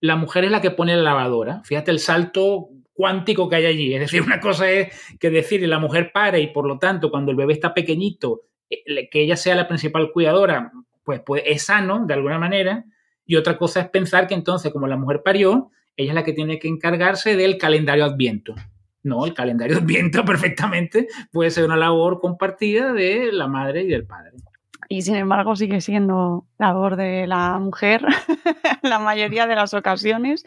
la 0.00 0.16
mujer 0.16 0.44
es 0.44 0.50
la 0.50 0.60
que 0.60 0.70
pone 0.70 0.96
la 0.96 1.02
lavadora. 1.02 1.62
Fíjate 1.64 1.90
el 1.90 2.00
salto 2.00 2.68
cuántico 3.00 3.48
que 3.48 3.56
hay 3.56 3.64
allí. 3.64 3.94
Es 3.94 4.00
decir, 4.00 4.20
una 4.26 4.40
cosa 4.40 4.70
es 4.70 5.16
que 5.18 5.30
decir 5.30 5.66
la 5.66 5.78
mujer 5.78 6.12
pare 6.12 6.38
y 6.38 6.48
por 6.48 6.66
lo 6.66 6.78
tanto 6.78 7.10
cuando 7.10 7.30
el 7.30 7.36
bebé 7.38 7.54
está 7.54 7.72
pequeñito, 7.72 8.42
eh, 8.68 9.08
que 9.08 9.22
ella 9.22 9.38
sea 9.38 9.54
la 9.54 9.66
principal 9.66 10.12
cuidadora, 10.12 10.70
pues, 11.02 11.22
pues 11.24 11.42
es 11.46 11.62
sano 11.62 12.04
de 12.04 12.12
alguna 12.12 12.38
manera. 12.38 12.84
Y 13.24 13.36
otra 13.36 13.56
cosa 13.56 13.80
es 13.80 13.88
pensar 13.88 14.26
que 14.26 14.34
entonces 14.34 14.70
como 14.70 14.86
la 14.86 14.98
mujer 14.98 15.22
parió, 15.24 15.70
ella 15.96 16.10
es 16.10 16.14
la 16.14 16.24
que 16.24 16.34
tiene 16.34 16.58
que 16.58 16.68
encargarse 16.68 17.36
del 17.36 17.56
calendario 17.56 18.04
adviento. 18.04 18.54
No, 19.02 19.24
el 19.24 19.32
calendario 19.32 19.78
adviento 19.78 20.22
perfectamente 20.22 21.08
puede 21.32 21.50
ser 21.50 21.64
una 21.64 21.78
labor 21.78 22.20
compartida 22.20 22.92
de 22.92 23.32
la 23.32 23.46
madre 23.46 23.84
y 23.84 23.88
del 23.88 24.06
padre 24.06 24.32
y 24.92 25.02
sin 25.02 25.14
embargo 25.14 25.54
sigue 25.54 25.80
siendo 25.80 26.46
labor 26.58 26.96
de 26.96 27.28
la 27.28 27.60
mujer 27.60 28.02
la 28.82 28.98
mayoría 28.98 29.46
de 29.46 29.54
las 29.54 29.72
ocasiones. 29.72 30.44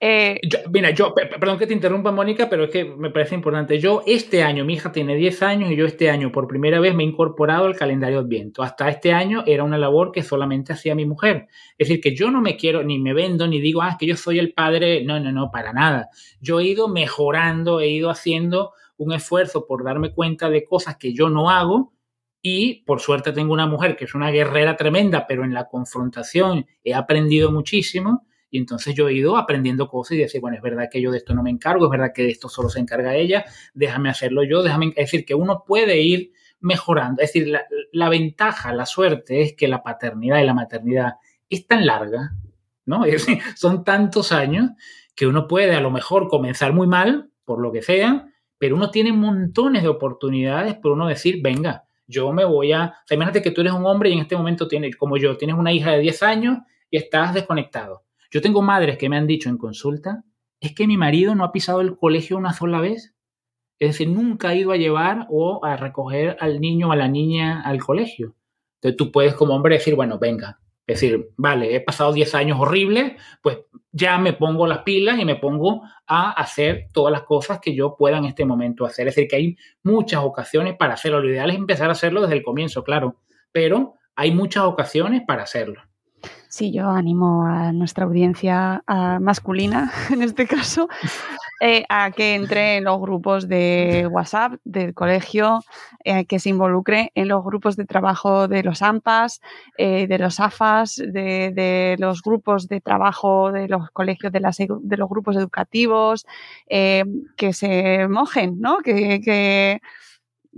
Eh, 0.00 0.40
mira, 0.72 0.90
yo, 0.90 1.14
perdón 1.14 1.58
que 1.58 1.68
te 1.68 1.74
interrumpa, 1.74 2.10
Mónica, 2.10 2.50
pero 2.50 2.64
es 2.64 2.70
que 2.70 2.84
me 2.84 3.10
parece 3.10 3.36
importante. 3.36 3.78
Yo 3.78 4.02
este 4.04 4.42
año, 4.42 4.64
mi 4.64 4.74
hija 4.74 4.90
tiene 4.90 5.14
10 5.14 5.42
años 5.44 5.70
y 5.70 5.76
yo 5.76 5.86
este 5.86 6.10
año 6.10 6.32
por 6.32 6.48
primera 6.48 6.80
vez 6.80 6.92
me 6.92 7.04
he 7.04 7.06
incorporado 7.06 7.66
al 7.66 7.76
calendario 7.76 8.18
Adviento. 8.18 8.64
Hasta 8.64 8.88
este 8.88 9.12
año 9.12 9.44
era 9.46 9.62
una 9.62 9.78
labor 9.78 10.10
que 10.10 10.24
solamente 10.24 10.72
hacía 10.72 10.96
mi 10.96 11.06
mujer. 11.06 11.46
Es 11.78 11.86
decir, 11.86 12.00
que 12.00 12.16
yo 12.16 12.32
no 12.32 12.40
me 12.40 12.56
quiero, 12.56 12.82
ni 12.82 12.98
me 12.98 13.14
vendo, 13.14 13.46
ni 13.46 13.60
digo, 13.60 13.80
ah, 13.80 13.90
es 13.90 13.96
que 13.96 14.06
yo 14.06 14.16
soy 14.16 14.40
el 14.40 14.52
padre. 14.54 15.04
No, 15.04 15.20
no, 15.20 15.30
no, 15.30 15.52
para 15.52 15.72
nada. 15.72 16.08
Yo 16.40 16.58
he 16.58 16.64
ido 16.64 16.88
mejorando, 16.88 17.78
he 17.78 17.90
ido 17.90 18.10
haciendo 18.10 18.72
un 18.96 19.12
esfuerzo 19.12 19.68
por 19.68 19.84
darme 19.84 20.12
cuenta 20.12 20.50
de 20.50 20.64
cosas 20.64 20.96
que 20.96 21.14
yo 21.14 21.30
no 21.30 21.48
hago 21.48 21.93
y 22.46 22.84
por 22.84 23.00
suerte 23.00 23.32
tengo 23.32 23.54
una 23.54 23.66
mujer 23.66 23.96
que 23.96 24.04
es 24.04 24.14
una 24.14 24.30
guerrera 24.30 24.76
tremenda, 24.76 25.26
pero 25.26 25.44
en 25.44 25.54
la 25.54 25.66
confrontación 25.66 26.66
he 26.84 26.92
aprendido 26.92 27.50
muchísimo. 27.50 28.26
Y 28.50 28.58
entonces 28.58 28.94
yo 28.94 29.08
he 29.08 29.14
ido 29.14 29.38
aprendiendo 29.38 29.88
cosas 29.88 30.12
y 30.12 30.18
decir, 30.18 30.42
bueno, 30.42 30.58
es 30.58 30.62
verdad 30.62 30.90
que 30.92 31.00
yo 31.00 31.10
de 31.10 31.16
esto 31.16 31.34
no 31.34 31.42
me 31.42 31.48
encargo, 31.48 31.86
es 31.86 31.90
verdad 31.90 32.12
que 32.14 32.22
de 32.22 32.28
esto 32.28 32.50
solo 32.50 32.68
se 32.68 32.80
encarga 32.80 33.16
ella, 33.16 33.46
déjame 33.72 34.10
hacerlo 34.10 34.42
yo, 34.44 34.62
déjame. 34.62 34.88
Es 34.88 35.10
decir, 35.10 35.24
que 35.24 35.34
uno 35.34 35.64
puede 35.66 36.02
ir 36.02 36.32
mejorando. 36.60 37.22
Es 37.22 37.32
decir, 37.32 37.50
la, 37.92 38.08
ventaja, 38.10 38.74
la 38.74 38.84
suerte 38.84 39.40
es 39.40 39.54
que 39.54 39.66
la 39.66 39.82
paternidad 39.82 40.40
y 40.40 40.44
la 40.44 40.52
maternidad 40.52 41.14
es 41.48 41.66
tan 41.66 41.86
larga, 41.86 42.32
¿no? 42.84 43.04
Es 43.06 43.26
son 43.56 43.84
tantos 43.84 44.32
años 44.32 44.72
que 45.16 45.26
uno 45.26 45.48
puede 45.48 45.74
a 45.74 45.80
lo 45.80 45.90
mejor 45.90 46.28
comenzar 46.28 46.74
muy 46.74 46.86
mal, 46.86 47.30
por 47.46 47.58
lo 47.58 47.72
que 47.72 47.80
sea, 47.80 48.28
pero 48.58 48.76
uno 48.76 48.90
tiene 48.90 49.14
montones 49.14 49.82
de 49.82 49.88
oportunidades 49.88 50.74
por 50.74 50.92
uno 50.92 51.08
decir, 51.08 51.40
venga, 51.42 51.84
yo 52.06 52.32
me 52.32 52.44
voy 52.44 52.72
a... 52.72 52.84
O 52.84 53.06
sea, 53.06 53.14
imagínate 53.14 53.42
que 53.42 53.50
tú 53.50 53.60
eres 53.60 53.72
un 53.72 53.86
hombre 53.86 54.10
y 54.10 54.12
en 54.14 54.20
este 54.20 54.36
momento 54.36 54.68
tienes, 54.68 54.96
como 54.96 55.16
yo, 55.16 55.36
tienes 55.36 55.56
una 55.56 55.72
hija 55.72 55.92
de 55.92 56.00
10 56.00 56.22
años 56.22 56.58
y 56.90 56.96
estás 56.96 57.34
desconectado. 57.34 58.04
Yo 58.30 58.40
tengo 58.40 58.62
madres 58.62 58.98
que 58.98 59.08
me 59.08 59.16
han 59.16 59.26
dicho 59.26 59.48
en 59.48 59.58
consulta, 59.58 60.24
es 60.60 60.74
que 60.74 60.86
mi 60.86 60.96
marido 60.96 61.34
no 61.34 61.44
ha 61.44 61.52
pisado 61.52 61.80
el 61.80 61.96
colegio 61.96 62.36
una 62.36 62.52
sola 62.52 62.80
vez. 62.80 63.14
Es 63.78 63.90
decir, 63.90 64.08
nunca 64.08 64.48
ha 64.48 64.54
ido 64.54 64.72
a 64.72 64.76
llevar 64.76 65.26
o 65.30 65.64
a 65.64 65.76
recoger 65.76 66.36
al 66.40 66.60
niño 66.60 66.88
o 66.88 66.92
a 66.92 66.96
la 66.96 67.08
niña 67.08 67.62
al 67.62 67.82
colegio. 67.82 68.36
Entonces 68.76 68.96
tú 68.96 69.12
puedes 69.12 69.34
como 69.34 69.54
hombre 69.54 69.76
decir, 69.76 69.94
bueno, 69.94 70.18
venga, 70.18 70.60
es 70.86 71.00
decir, 71.00 71.30
vale, 71.36 71.74
he 71.74 71.80
pasado 71.80 72.12
10 72.12 72.34
años 72.34 72.58
horribles, 72.60 73.14
pues 73.42 73.58
ya 73.90 74.18
me 74.18 74.34
pongo 74.34 74.66
las 74.66 74.78
pilas 74.78 75.18
y 75.18 75.24
me 75.24 75.36
pongo 75.36 75.82
a 76.06 76.32
hacer 76.32 76.88
todas 76.92 77.10
las 77.10 77.22
cosas 77.22 77.58
que 77.60 77.74
yo 77.74 77.96
pueda 77.96 78.18
en 78.18 78.26
este 78.26 78.44
momento 78.44 78.84
hacer. 78.84 79.08
Es 79.08 79.14
decir, 79.14 79.28
que 79.28 79.36
hay 79.36 79.56
muchas 79.82 80.22
ocasiones 80.22 80.76
para 80.76 80.94
hacerlo. 80.94 81.20
Lo 81.20 81.30
ideal 81.30 81.48
es 81.48 81.56
empezar 81.56 81.88
a 81.88 81.92
hacerlo 81.92 82.20
desde 82.20 82.34
el 82.34 82.42
comienzo, 82.42 82.84
claro, 82.84 83.16
pero 83.50 83.94
hay 84.14 84.32
muchas 84.32 84.64
ocasiones 84.64 85.22
para 85.26 85.44
hacerlo. 85.44 85.80
Sí, 86.48 86.70
yo 86.70 86.88
animo 86.88 87.44
a 87.46 87.72
nuestra 87.72 88.04
audiencia 88.04 88.82
masculina, 89.20 89.90
en 90.10 90.22
este 90.22 90.46
caso, 90.46 90.88
eh, 91.60 91.84
a 91.88 92.10
que 92.10 92.34
entre 92.34 92.76
en 92.76 92.84
los 92.84 93.00
grupos 93.00 93.48
de 93.48 94.08
WhatsApp 94.10 94.54
del 94.64 94.94
colegio, 94.94 95.60
eh, 96.04 96.24
que 96.26 96.38
se 96.38 96.50
involucre 96.50 97.12
en 97.14 97.28
los 97.28 97.44
grupos 97.44 97.76
de 97.76 97.84
trabajo 97.84 98.48
de 98.48 98.62
los 98.62 98.82
AMPAs, 98.82 99.40
eh, 99.78 100.06
de 100.06 100.18
los 100.18 100.40
AFAS, 100.40 100.96
de, 100.96 101.96
los 101.98 102.22
grupos 102.22 102.68
de 102.68 102.80
trabajo 102.80 103.52
de 103.52 103.68
los 103.68 103.90
colegios, 103.90 104.32
de, 104.32 104.40
de 104.40 104.96
los 104.96 105.08
grupos 105.08 105.36
educativos, 105.36 106.26
que 106.68 107.52
se 107.52 108.08
mojen, 108.08 108.60
¿no? 108.60 108.78
que 108.78 109.80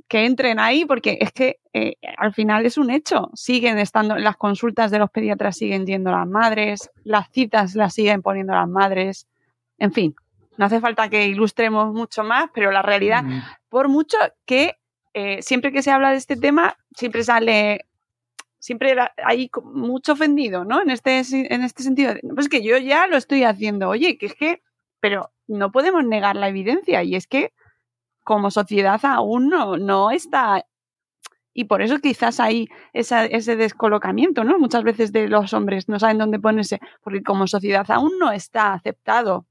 que 0.09 0.25
entren 0.25 0.59
ahí 0.59 0.85
porque 0.85 1.19
es 1.21 1.33
que 1.33 1.61
eh, 1.73 1.97
al 2.19 2.33
final 2.33 2.67
es 2.67 2.79
un 2.79 2.91
hecho. 2.91 3.31
Siguen 3.35 3.79
estando, 3.79 4.17
las 4.17 4.37
consultas 4.37 4.91
de 4.91 4.99
los 4.99 5.11
pediatras 5.11 5.57
siguen 5.57 5.87
yendo 5.87 6.11
las 6.11 6.27
madres, 6.27 6.91
las 7.05 7.31
citas 7.31 7.75
las 7.75 7.95
siguen 7.95 8.23
poniendo 8.23 8.53
las 8.55 8.69
madres. 8.69 9.27
En 9.79 9.93
fin, 9.93 10.15
no 10.59 10.67
hace 10.67 10.81
falta 10.81 11.09
que 11.09 11.27
ilustremos 11.27 11.93
mucho 11.93 12.25
más, 12.25 12.51
pero 12.55 12.71
la 12.71 12.83
realidad, 12.83 13.25
por 13.69 13.89
mucho 13.89 14.17
que 14.45 14.77
eh, 15.15 15.41
siempre 15.43 15.73
que 15.73 15.83
se 15.83 15.91
habla 15.91 16.11
de 16.11 16.17
este 16.17 16.37
tema, 16.37 16.77
siempre 16.95 17.25
sale, 17.25 17.87
siempre 18.59 18.95
hay 19.25 19.51
mucho 19.65 20.13
ofendido, 20.13 20.65
¿no? 20.65 20.83
En 20.83 20.91
este, 20.91 21.23
en 21.31 21.63
este 21.63 21.83
sentido. 21.83 22.15
Pues 22.35 22.49
que 22.49 22.63
yo 22.63 22.77
ya 22.79 23.07
lo 23.07 23.17
estoy 23.17 23.45
haciendo. 23.45 23.89
Oye, 23.89 24.19
que 24.19 24.27
es 24.27 24.35
que, 24.35 24.63
pero 25.01 25.33
no 25.47 25.73
podemos 25.73 26.05
negar 26.05 26.37
la 26.37 26.49
evidencia 26.49 27.03
y 27.03 27.17
es 27.17 27.27
que 27.27 27.53
como 28.25 28.51
sociedad 28.51 29.01
aún 29.05 29.49
no, 29.49 29.77
no 29.77 30.11
está 30.11 30.65
y 31.57 31.65
por 31.65 31.81
eso 31.81 31.99
quizás 32.01 32.39
hay 32.39 32.69
ese 32.93 33.57
descolocamiento, 33.57 34.45
¿no? 34.45 34.59
Muchas 34.59 34.85
veces 34.85 35.11
de 35.11 35.27
los 35.27 35.55
hombres 35.55 35.89
no 35.89 35.99
saben 35.99 36.19
dónde 36.19 36.39
ponerse, 36.39 36.81
porque 37.03 37.23
como 37.23 37.47
sociedad 37.47 37.91
aún 37.91 38.19
no 38.19 38.31
está 38.31 38.75
aceptado 38.75 39.47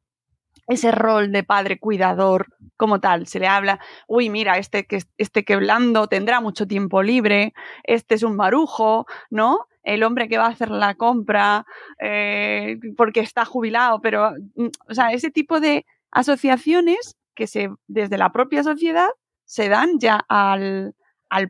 ese 0.67 0.91
rol 0.91 1.31
de 1.31 1.43
padre 1.43 1.79
cuidador 1.79 2.47
como 2.77 2.99
tal. 2.99 3.27
Se 3.27 3.39
le 3.39 3.47
habla, 3.47 3.79
uy, 4.07 4.29
mira, 4.29 4.57
este 4.57 4.85
que, 4.85 5.03
este 5.17 5.43
que 5.43 5.55
blando 5.55 6.07
tendrá 6.07 6.41
mucho 6.41 6.67
tiempo 6.67 7.03
libre, 7.03 7.53
este 7.83 8.15
es 8.15 8.23
un 8.23 8.35
marujo, 8.35 9.05
¿no? 9.29 9.67
El 9.83 10.03
hombre 10.03 10.27
que 10.27 10.37
va 10.37 10.45
a 10.45 10.49
hacer 10.49 10.71
la 10.71 10.95
compra 10.95 11.65
eh, 11.99 12.77
porque 12.97 13.19
está 13.19 13.45
jubilado, 13.45 14.01
pero, 14.01 14.31
mm, 14.55 14.67
o 14.89 14.93
sea, 14.93 15.11
ese 15.11 15.29
tipo 15.29 15.59
de 15.59 15.85
asociaciones 16.11 17.15
que 17.35 17.47
se, 17.47 17.69
desde 17.87 18.17
la 18.17 18.31
propia 18.31 18.63
sociedad 18.63 19.09
se 19.43 19.69
dan 19.69 19.99
ya 19.99 20.25
al, 20.27 20.95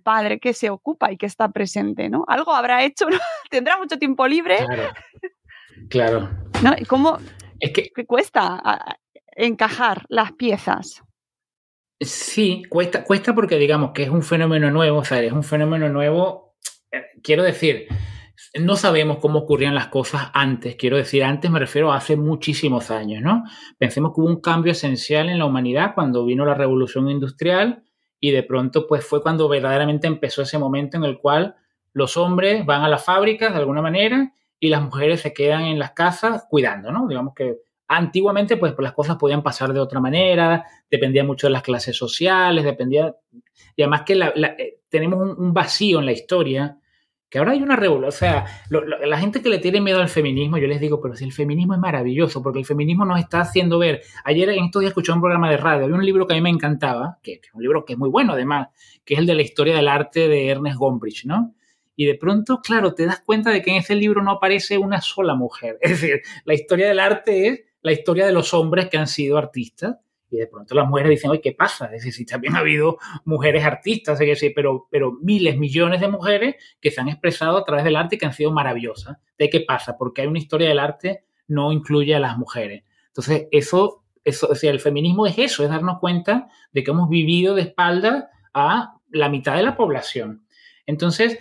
padre 0.04 0.39
que 0.39 0.54
se 0.54 0.71
ocupa 0.71 1.12
y 1.12 1.17
que 1.17 1.28
está 1.28 1.49
presente, 1.49 2.10
¿no? 2.10 2.25
Algo 2.28 2.54
habrá 2.54 2.84
hecho, 2.84 3.06
tendrá 3.51 3.78
mucho 3.78 3.99
tiempo 3.99 4.28
libre. 4.28 4.58
Claro. 4.58 4.89
Claro. 5.89 6.30
¿No? 6.63 6.73
¿Cómo 6.88 7.19
es 7.60 7.71
que, 7.71 8.06
cuesta 8.06 8.62
encajar 9.36 10.06
las 10.10 10.32
piezas? 10.34 11.04
Sí, 12.00 12.63
cuesta, 12.69 13.04
cuesta 13.04 13.34
porque 13.34 13.58
digamos 13.58 13.91
que 13.91 14.04
es 14.04 14.10
un 14.10 14.24
fenómeno 14.24 14.71
nuevo, 14.71 15.00
o 15.00 15.06
sea, 15.06 15.21
es 15.21 15.32
un 15.32 15.43
fenómeno 15.43 15.88
nuevo, 15.89 16.56
eh, 16.91 17.04
quiero 17.24 17.43
decir, 17.43 17.88
no 18.60 18.76
sabemos 18.76 19.17
cómo 19.17 19.39
ocurrían 19.39 19.76
las 19.76 19.88
cosas 19.88 20.30
antes. 20.34 20.76
Quiero 20.76 20.98
decir, 20.98 21.24
antes 21.24 21.50
me 21.52 21.60
refiero 21.60 21.91
a 21.91 21.98
hace 21.98 22.15
muchísimos 22.15 22.91
años, 22.91 23.21
¿no? 23.21 23.43
Pensemos 23.78 24.13
que 24.13 24.21
hubo 24.21 24.28
un 24.28 24.41
cambio 24.41 24.71
esencial 24.71 25.30
en 25.30 25.39
la 25.39 25.45
humanidad 25.45 25.93
cuando 25.95 26.26
vino 26.26 26.45
la 26.45 26.54
revolución 26.54 27.10
industrial 27.10 27.84
y 28.19 28.32
de 28.32 28.43
pronto 28.43 28.88
pues 28.88 29.06
fue 29.06 29.21
cuando 29.21 29.48
verdaderamente 29.48 30.08
empezó 30.08 30.41
ese 30.41 30.58
momento 30.58 30.98
en 30.98 31.04
el 31.04 31.19
cual 31.19 31.56
los 31.93 32.17
hombres 32.17 32.65
van 32.65 32.84
a 32.84 32.89
las 32.89 33.04
fábricas 33.04 33.54
de 33.54 33.60
alguna 33.60 33.82
manera 33.82 34.34
y 34.60 34.69
las 34.69 34.82
mujeres 34.82 35.21
se 35.21 35.34
quedan 35.34 35.63
en 35.63 35.80
las 35.80 35.91
casas 35.91 36.45
cuidando, 36.50 36.91
¿no? 36.91 37.08
Digamos 37.08 37.34
que 37.36 37.60
antiguamente 37.88 38.58
pues, 38.58 38.74
las 38.78 38.93
cosas 38.93 39.17
podían 39.17 39.43
pasar 39.43 39.74
de 39.74 39.80
otra 39.80 40.00
manera, 40.00 40.65
dependía 40.89 41.24
mucho 41.24 41.48
de 41.48 41.52
las 41.52 41.63
clases 41.63 41.95
sociales, 41.95 42.63
dependía... 42.63 43.15
Y 43.76 43.82
además 43.82 44.04
que 44.06 44.13
eh, 44.13 44.80
tenemos 44.89 45.38
un 45.38 45.54
vacío 45.54 46.00
en 46.00 46.06
la 46.06 46.12
historia 46.12 46.78
que 47.30 47.39
ahora 47.39 47.52
hay 47.52 47.62
una 47.62 47.76
revolución, 47.76 48.08
o 48.08 48.12
sea, 48.12 48.45
la 48.69 49.17
gente 49.17 49.41
que 49.41 49.50
le 49.50 49.58
tiene 49.58 49.82
miedo 49.82 50.00
al 50.00 50.08
feminismo, 50.10 50.58
yo 50.58 50.67
les 50.67 50.80
digo, 50.80 51.02
pero 51.02 51.15
si 51.15 51.26
el 51.26 51.34
feminismo 51.34 51.74
es 51.74 51.80
maravilloso, 51.80 52.41
porque 52.41 52.60
el 52.60 52.65
feminismo 52.65 53.04
nos 53.04 53.19
está 53.19 53.41
haciendo 53.41 53.80
ver, 53.80 54.04
ayer 54.24 54.48
en 54.52 54.63
estos 54.63 54.80
días 54.80 54.91
escuché 54.91 55.12
un 55.12 55.19
programa 55.19 55.50
de 55.50 55.58
radio, 55.58 55.84
había 55.84 55.98
un 55.98 56.06
libro 56.06 56.28
que 56.28 56.34
a 56.34 56.38
mí 56.38 56.41
me 56.41 56.50
encantaba, 56.50 57.19
que, 57.21 57.34
es 57.34 57.54
un 57.54 57.62
libro 57.62 57.84
que 57.84 57.91
es 57.91 58.00
muy 58.00 58.10
bueno 58.10 58.32
además, 58.32 58.69
que 59.04 59.15
es 59.15 59.19
el 59.19 59.26
de 59.26 59.36
la 59.36 59.41
historia 59.41 59.76
del 59.76 59.89
arte 59.89 60.30
de 60.30 60.48
Ernest 60.48 60.78
Gombrich, 60.78 61.26
¿no? 61.26 61.54
Y 61.98 62.06
de 62.06 62.15
pronto, 62.15 62.62
claro, 62.62 62.93
te 62.93 63.06
das 63.06 63.19
cuenta 63.19 63.52
de 63.52 63.62
que 63.62 63.71
en 63.71 63.78
ese 63.78 63.95
libro 63.95 64.21
no 64.21 64.32
aparece 64.32 64.78
una 64.78 65.02
sola 65.02 65.36
mujer. 65.36 65.78
Es 65.82 66.02
decir, 66.02 66.21
la 66.45 66.54
historia 66.54 66.88
del 66.88 67.00
arte 67.00 67.48
es 67.48 67.62
la 67.86 67.91
historia 67.91 68.26
de 68.26 68.32
los 68.32 68.52
hombres 68.56 68.89
que 68.89 68.98
han 68.98 69.06
sido 69.06 69.38
artistas 69.38 69.98
y 70.32 70.38
de 70.38 70.48
pronto 70.48 70.74
las 70.74 70.88
mujeres 70.88 71.12
dicen, 71.12 71.30
oye, 71.30 71.39
¿qué 71.39 71.52
pasa? 71.52 71.93
Es 71.93 72.04
decir, 72.04 72.26
también 72.26 72.56
ha 72.56 72.60
habido 72.60 72.98
mujeres 73.26 73.63
artistas, 73.63 74.19
pero, 74.56 74.88
pero 74.89 75.12
miles, 75.21 75.56
millones 75.56 76.02
de 76.02 76.08
mujeres 76.08 76.56
que 76.82 76.89
se 76.89 77.00
han 77.00 77.10
expresado 77.10 77.60
a 77.60 77.63
través 77.63 77.86
del 77.86 77.95
arte 77.95 78.15
y 78.15 78.17
que 78.17 78.26
han 78.26 78.34
sido 78.34 78.52
maravillosas. 78.52 79.17
¿De 79.38 79.52
qué 79.52 79.62
pasa? 79.62 80.00
Porque 80.00 80.24
hay 80.24 80.28
una 80.28 80.39
historia 80.39 80.67
del 80.67 80.80
arte 80.80 81.26
no 81.48 81.71
incluye 81.71 82.15
a 82.15 82.19
las 82.19 82.39
mujeres. 82.39 82.84
Entonces, 83.10 83.48
eso, 83.52 84.04
eso 84.24 84.48
o 84.50 84.56
sea, 84.56 84.71
el 84.71 84.80
feminismo 84.80 85.28
es 85.28 85.38
eso, 85.38 85.63
es 85.63 85.69
darnos 85.69 86.00
cuenta 86.00 86.48
de 86.71 86.84
que 86.84 86.89
hemos 86.89 87.08
vivido 87.08 87.54
de 87.54 87.62
espalda 87.62 88.32
a 88.52 88.95
la 89.12 89.30
mitad 89.30 89.56
de 89.56 89.62
la 89.62 89.78
población. 89.78 90.48
Entonces, 90.88 91.38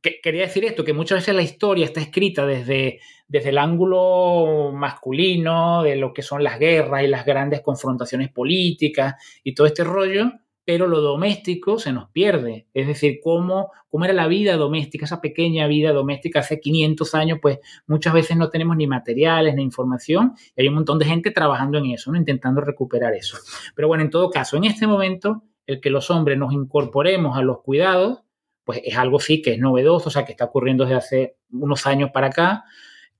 quería 0.00 0.42
decir 0.42 0.64
esto, 0.64 0.84
que 0.84 0.92
muchas 0.92 1.18
veces 1.18 1.34
la 1.34 1.42
historia 1.42 1.84
está 1.84 2.00
escrita 2.00 2.46
desde, 2.46 3.00
desde 3.28 3.50
el 3.50 3.58
ángulo 3.58 4.72
masculino, 4.72 5.82
de 5.82 5.96
lo 5.96 6.12
que 6.12 6.22
son 6.22 6.42
las 6.44 6.58
guerras 6.58 7.04
y 7.04 7.08
las 7.08 7.24
grandes 7.24 7.60
confrontaciones 7.60 8.30
políticas 8.30 9.14
y 9.42 9.54
todo 9.54 9.66
este 9.66 9.84
rollo, 9.84 10.32
pero 10.64 10.88
lo 10.88 11.00
doméstico 11.00 11.78
se 11.78 11.92
nos 11.92 12.10
pierde. 12.10 12.66
Es 12.74 12.88
decir, 12.88 13.20
cómo, 13.22 13.70
cómo 13.88 14.04
era 14.04 14.12
la 14.12 14.26
vida 14.26 14.56
doméstica, 14.56 15.04
esa 15.04 15.20
pequeña 15.20 15.68
vida 15.68 15.92
doméstica 15.92 16.40
hace 16.40 16.58
500 16.58 17.14
años, 17.14 17.38
pues 17.40 17.60
muchas 17.86 18.12
veces 18.12 18.36
no 18.36 18.50
tenemos 18.50 18.76
ni 18.76 18.88
materiales 18.88 19.54
ni 19.54 19.62
información 19.62 20.34
y 20.56 20.62
hay 20.62 20.68
un 20.68 20.74
montón 20.74 20.98
de 20.98 21.04
gente 21.04 21.30
trabajando 21.30 21.78
en 21.78 21.86
eso, 21.86 22.10
¿no? 22.10 22.18
intentando 22.18 22.60
recuperar 22.60 23.14
eso. 23.14 23.38
Pero 23.76 23.86
bueno, 23.86 24.02
en 24.02 24.10
todo 24.10 24.28
caso, 24.28 24.56
en 24.56 24.64
este 24.64 24.88
momento, 24.88 25.44
el 25.66 25.80
que 25.80 25.90
los 25.90 26.10
hombres 26.10 26.36
nos 26.36 26.52
incorporemos 26.52 27.38
a 27.38 27.42
los 27.42 27.60
cuidados, 27.62 28.25
pues 28.66 28.80
es 28.84 28.98
algo 28.98 29.20
sí 29.20 29.40
que 29.40 29.52
es 29.52 29.60
novedoso, 29.60 30.08
o 30.08 30.12
sea, 30.12 30.24
que 30.24 30.32
está 30.32 30.44
ocurriendo 30.44 30.84
desde 30.84 30.96
hace 30.96 31.36
unos 31.52 31.86
años 31.86 32.10
para 32.12 32.26
acá. 32.26 32.64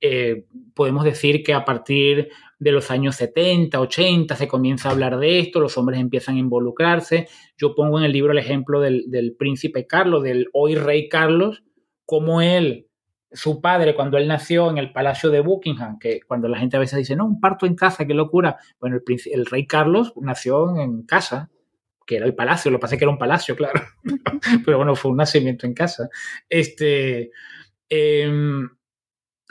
Eh, 0.01 0.45
podemos 0.75 1.05
decir 1.05 1.45
que 1.45 1.55
a 1.55 1.65
partir 1.65 2.31
de 2.59 2.73
los 2.73 2.91
años 2.91 3.15
70, 3.15 3.81
80 3.81 4.35
se 4.35 4.49
comienza 4.49 4.89
a 4.89 4.93
hablar 4.93 5.19
de 5.19 5.39
esto, 5.39 5.61
los 5.61 5.79
hombres 5.79 6.01
empiezan 6.01 6.35
a 6.35 6.41
involucrarse. 6.41 7.29
Yo 7.57 7.77
pongo 7.77 7.99
en 7.99 8.05
el 8.05 8.13
libro 8.13 8.33
el 8.33 8.39
ejemplo 8.39 8.81
del, 8.81 9.37
príncipe 9.39 9.87
Carlos, 9.87 10.25
del 10.25 10.49
hoy 10.53 10.75
rey 10.75 11.09
Carlos, 11.09 11.63
como 12.05 12.43
él, 12.43 12.89
su 13.31 13.61
padre, 13.61 13.95
cuando 13.95 14.19
él 14.19 14.27
nació 14.27 14.69
en 14.69 14.79
el 14.79 14.93
palacio 14.93 15.31
de 15.31 15.41
Buckingham, 15.41 16.01
que 16.01 16.21
cuando 16.27 16.49
la 16.49 16.59
gente 16.59 16.77
a 16.77 16.81
veces 16.81 16.99
dice, 16.99 17.15
no, 17.15 17.25
un 17.25 17.39
parto 17.39 17.67
en 17.67 17.77
casa, 17.77 18.05
qué 18.05 18.15
locura. 18.15 18.57
Bueno, 18.81 18.97
el, 18.97 19.21
el 19.33 19.47
rey 19.47 19.65
Carlos 19.65 20.13
nació 20.17 20.77
en 20.77 21.03
casa, 21.03 21.51
que 22.07 22.16
era 22.16 22.27
el 22.27 22.35
palacio, 22.35 22.71
lo 22.71 22.79
que 22.79 22.83
pasa 22.83 22.95
es 22.95 22.99
que 22.99 23.05
era 23.05 23.12
un 23.12 23.19
palacio, 23.19 23.57
claro, 23.57 23.83
pero 24.64 24.77
bueno, 24.79 24.95
fue 24.95 25.11
un 25.11 25.16
nacimiento 25.16 25.66
en 25.66 25.75
casa. 25.75 26.09
Este, 26.49 27.33
em, 27.88 28.69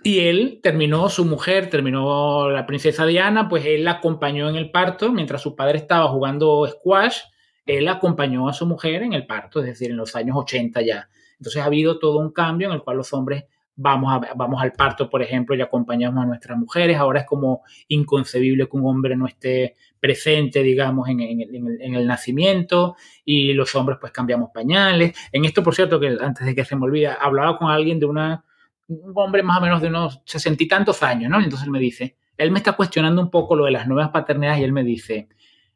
y 0.04 0.20
él 0.20 0.60
terminó, 0.64 1.10
su 1.10 1.26
mujer 1.26 1.70
terminó 1.70 2.50
la 2.50 2.66
princesa 2.66 3.06
Diana, 3.06 3.50
pues 3.50 3.66
él 3.66 3.84
la 3.84 3.92
acompañó 3.92 4.50
en 4.50 4.56
el 4.56 4.72
parto, 4.72 5.12
mientras 5.12 5.42
su 5.42 5.56
padre 5.56 5.80
estaba 5.80 6.08
jugando 6.08 6.66
squash, 6.68 7.20
él 7.66 7.88
acompañó 7.88 8.48
a 8.48 8.54
su 8.54 8.66
mujer 8.66 9.04
en 9.04 9.14
el 9.14 9.26
parto, 9.26 9.60
es 9.60 9.66
decir, 9.66 9.92
en 9.92 9.98
los 9.98 10.16
años 10.16 10.38
80 10.38 10.82
ya. 10.82 11.10
Entonces 11.40 11.62
ha 11.62 11.66
habido 11.66 12.00
todo 12.00 12.20
un 12.20 12.32
cambio 12.32 12.68
en 12.68 12.76
el 12.76 12.84
cual 12.84 12.98
los 12.98 13.12
hombres 13.14 13.46
vamos, 13.76 14.14
a, 14.14 14.34
vamos 14.36 14.62
al 14.62 14.74
parto, 14.74 15.10
por 15.10 15.22
ejemplo, 15.22 15.56
y 15.56 15.62
acompañamos 15.62 16.24
a 16.24 16.28
nuestras 16.28 16.58
mujeres. 16.58 16.98
Ahora 16.98 17.22
es 17.22 17.26
como 17.26 17.64
inconcebible 17.88 18.68
que 18.70 18.78
un 18.78 18.86
hombre 18.86 19.16
no 19.16 19.28
esté 19.28 19.76
presente, 20.06 20.62
digamos, 20.62 21.10
en, 21.10 21.20
el, 21.20 22.06
nacimiento 22.06 22.96
y 23.24 23.54
los 23.54 23.74
hombres 23.74 23.98
pues 24.00 24.12
cambiamos 24.12 24.52
pañales. 24.54 25.18
En 25.32 25.46
esto, 25.46 25.64
por 25.64 25.74
cierto, 25.74 26.00
que 26.00 26.16
antes 26.22 26.46
de 26.46 26.54
que 26.54 26.64
se 26.64 26.76
me 26.76 26.84
olvide, 26.84 27.08
hablaba 27.08 27.58
con 27.58 27.72
alguien 27.72 28.00
de 28.00 28.06
una, 28.06 28.46
un 28.88 29.14
hombre 29.16 29.42
más 29.42 29.58
o 29.58 29.62
menos 29.62 29.82
de 29.82 29.88
unos 29.88 30.22
sesenta 30.24 30.64
y 30.64 30.68
tantos 30.68 31.02
años, 31.02 31.32
¿no? 31.32 31.38
Entonces 31.40 31.66
él 31.66 31.72
me 31.72 31.80
dice, 31.80 32.18
él 32.38 32.52
me 32.52 32.60
está 32.60 32.74
cuestionando 32.74 33.20
un 33.20 33.32
poco 33.32 33.56
lo 33.56 33.66
de 33.66 33.72
las 33.72 33.88
nuevas 33.88 34.12
paternidades 34.12 34.60
y 34.62 34.64
él 34.64 34.74
me 34.74 34.84
dice, 34.84 35.28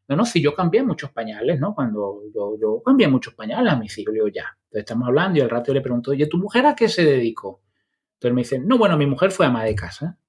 no, 0.08 0.16
no, 0.16 0.26
si 0.26 0.44
yo 0.44 0.54
cambié 0.54 0.84
muchos 0.84 1.10
pañales, 1.10 1.60
¿no? 1.60 1.74
Cuando 1.74 2.22
yo, 2.36 2.56
yo 2.62 2.84
cambié 2.86 3.08
muchos 3.08 3.34
pañales 3.34 3.74
a 3.74 3.78
mis 3.78 3.98
hijos, 3.98 4.14
yo 4.16 4.28
ya. 4.28 4.46
Entonces 4.66 4.82
estamos 4.82 5.08
hablando 5.08 5.40
y 5.40 5.42
al 5.42 5.50
rato 5.50 5.70
yo 5.70 5.74
le 5.74 5.82
pregunto, 5.82 6.12
oye, 6.12 6.28
¿tu 6.28 6.38
mujer 6.38 6.68
a 6.68 6.76
qué 6.76 6.88
se 6.88 7.04
dedicó? 7.04 7.64
Entonces 8.14 8.36
me 8.36 8.42
dice, 8.42 8.60
no, 8.60 8.78
bueno, 8.78 8.96
mi 8.96 9.08
mujer 9.08 9.32
fue 9.32 9.48
ama 9.48 9.64
de 9.64 9.74
casa. 9.74 10.20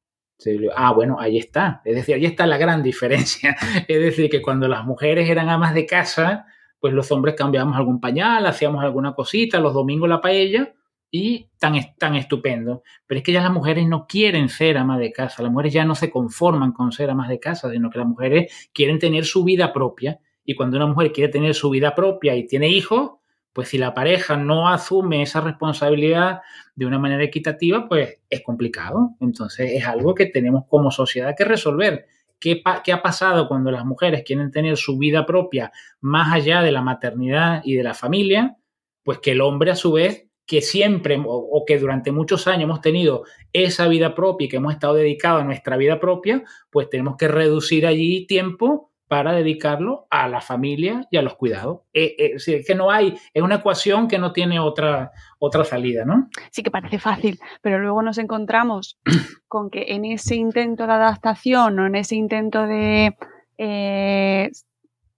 Ah, 0.75 0.93
bueno, 0.93 1.19
ahí 1.21 1.39
está. 1.39 1.83
Es 1.85 1.95
decir, 1.95 2.15
ahí 2.15 2.25
está 2.25 2.47
la 2.47 2.59
gran 2.59 2.83
diferencia. 2.85 3.57
Es 3.87 4.01
decir, 4.01 4.31
que 4.31 4.43
cuando 4.43 4.69
las 4.69 4.85
mujeres 4.85 5.29
eran 5.29 5.49
amas 5.49 5.75
de 5.75 5.87
casa, 5.87 6.47
pues 6.79 6.95
los 6.95 7.11
hombres 7.13 7.35
cambiábamos 7.37 7.77
algún 7.77 8.01
pañal, 8.01 8.47
hacíamos 8.47 8.83
alguna 8.83 9.15
cosita, 9.15 9.61
los 9.61 9.75
domingos 9.75 10.09
la 10.09 10.21
paella 10.21 10.75
y 11.11 11.49
tan, 11.59 11.75
tan 11.99 12.17
estupendo. 12.17 12.83
Pero 13.07 13.19
es 13.19 13.25
que 13.25 13.33
ya 13.33 13.43
las 13.43 13.53
mujeres 13.53 13.87
no 13.87 14.07
quieren 14.07 14.49
ser 14.49 14.79
amas 14.79 14.99
de 14.99 15.13
casa, 15.13 15.43
las 15.43 15.53
mujeres 15.53 15.73
ya 15.73 15.85
no 15.85 15.95
se 15.95 16.11
conforman 16.11 16.73
con 16.73 16.93
ser 16.93 17.11
amas 17.11 17.29
de 17.29 17.39
casa, 17.39 17.71
sino 17.71 17.91
que 17.91 17.99
las 17.99 18.09
mujeres 18.09 18.71
quieren 18.73 18.99
tener 18.99 19.25
su 19.25 19.45
vida 19.45 19.73
propia. 19.73 20.19
Y 20.45 20.55
cuando 20.55 20.79
una 20.79 20.87
mujer 20.87 21.13
quiere 21.13 21.31
tener 21.31 21.55
su 21.55 21.69
vida 21.71 21.95
propia 21.95 22.35
y 22.35 22.47
tiene 22.47 22.69
hijos, 22.69 23.20
pues 23.53 23.69
si 23.69 23.79
la 23.79 23.95
pareja 23.95 24.37
no 24.37 24.69
asume 24.69 25.23
esa 25.23 25.41
responsabilidad 25.41 26.41
de 26.75 26.87
una 26.87 26.99
manera 26.99 27.25
equitativa, 27.25 27.89
pues 27.89 28.21
es 28.29 28.43
complicado. 28.43 29.17
Entonces 29.21 29.73
es 29.75 29.85
algo 29.87 30.15
que 30.15 30.27
tenemos 30.27 30.65
como 30.69 30.91
sociedad 30.91 31.35
que 31.37 31.45
resolver. 31.45 32.07
¿Qué, 32.39 32.63
¿Qué, 32.85 32.93
ha 32.93 33.03
pasado 33.03 33.49
cuando 33.49 33.71
las 33.71 33.85
mujeres 33.85 34.23
quieren 34.25 34.51
tener 34.51 34.77
su 34.77 34.97
vida 34.97 35.27
propia 35.27 35.73
más 36.01 36.33
allá 36.33 36.63
de 36.63 36.73
la 36.73 36.81
maternidad 36.81 37.61
y 37.65 37.75
de 37.75 37.83
la 37.83 37.95
familia? 37.95 38.57
Pues 39.03 39.19
que 39.19 39.33
el 39.33 39.41
hombre 39.41 39.73
a 39.73 39.77
su 39.77 39.93
vez, 39.93 40.31
que 40.47 40.63
siempre 40.63 41.23
o, 41.25 41.65
que 41.67 41.79
durante 41.79 42.13
muchos 42.13 42.47
años 42.47 42.65
hemos 42.65 42.81
tenido 42.81 43.25
esa 43.53 43.89
vida 43.89 44.15
propia 44.15 44.47
y 44.47 44.49
que 44.49 44.57
hemos 44.57 44.73
estado 44.73 44.95
dedicados 44.95 45.43
a 45.43 45.45
nuestra 45.45 45.77
vida 45.77 46.01
propia, 46.01 46.43
pues 46.71 46.89
tenemos 46.89 47.17
que 47.17 47.29
reducir 47.29 47.87
allí 47.87 48.27
tiempo 48.27 48.90
para 49.11 49.33
dedicarlo 49.33 50.07
a 50.09 50.29
la 50.29 50.41
familia 50.41 51.05
y 51.11 51.17
a 51.17 51.23
los 51.23 51.35
cuidados. 51.35 51.81
Eh, 51.93 52.15
eh, 52.17 52.33
es 52.37 52.65
que 52.65 52.77
no 52.77 52.93
hay, 52.93 53.19
es 53.35 53.43
una 53.43 53.57
ecuación 53.57 54.07
que 54.07 54.21
no 54.21 54.33
tiene 54.33 54.61
otra, 54.61 55.11
otra 55.41 55.65
salida, 55.65 56.05
¿no? 56.05 56.29
Sí 56.53 56.63
que 56.63 56.71
parece 56.71 57.01
fácil, 57.01 57.41
pero 57.61 57.81
luego 57.81 58.03
nos 58.03 58.19
encontramos 58.19 59.01
con 59.49 59.69
que 59.69 59.87
en 59.89 60.05
ese 60.05 60.37
intento 60.37 60.87
de 60.87 60.93
adaptación 60.93 61.81
o 61.81 61.87
en 61.89 61.97
ese 61.97 62.15
intento 62.15 62.69
de 62.69 63.17
eh, 63.59 64.49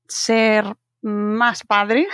ser 0.09 0.75
más 1.03 1.63
padre 1.63 2.07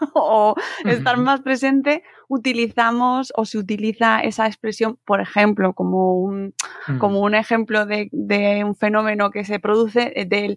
o 0.14 0.54
estar 0.86 1.18
más 1.18 1.42
presente, 1.42 2.04
utilizamos 2.28 3.34
o 3.36 3.44
se 3.44 3.58
utiliza 3.58 4.20
esa 4.20 4.46
expresión, 4.46 4.98
por 5.04 5.20
ejemplo, 5.20 5.74
como 5.74 6.14
un, 6.14 6.54
mm. 6.86 6.96
como 6.96 7.20
un 7.20 7.34
ejemplo 7.34 7.84
de, 7.84 8.08
de, 8.12 8.64
un 8.64 8.74
fenómeno 8.74 9.30
que 9.30 9.44
se 9.44 9.60
produce 9.60 10.14
del 10.26 10.56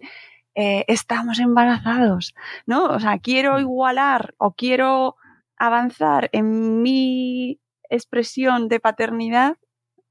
eh, 0.54 0.84
estamos 0.88 1.38
embarazados, 1.38 2.34
¿no? 2.66 2.86
O 2.86 3.00
sea, 3.00 3.18
quiero 3.18 3.56
mm. 3.56 3.60
igualar 3.60 4.34
o 4.38 4.52
quiero 4.52 5.16
avanzar 5.56 6.28
en 6.32 6.82
mi 6.82 7.58
expresión 7.88 8.68
de 8.68 8.80
paternidad 8.80 9.56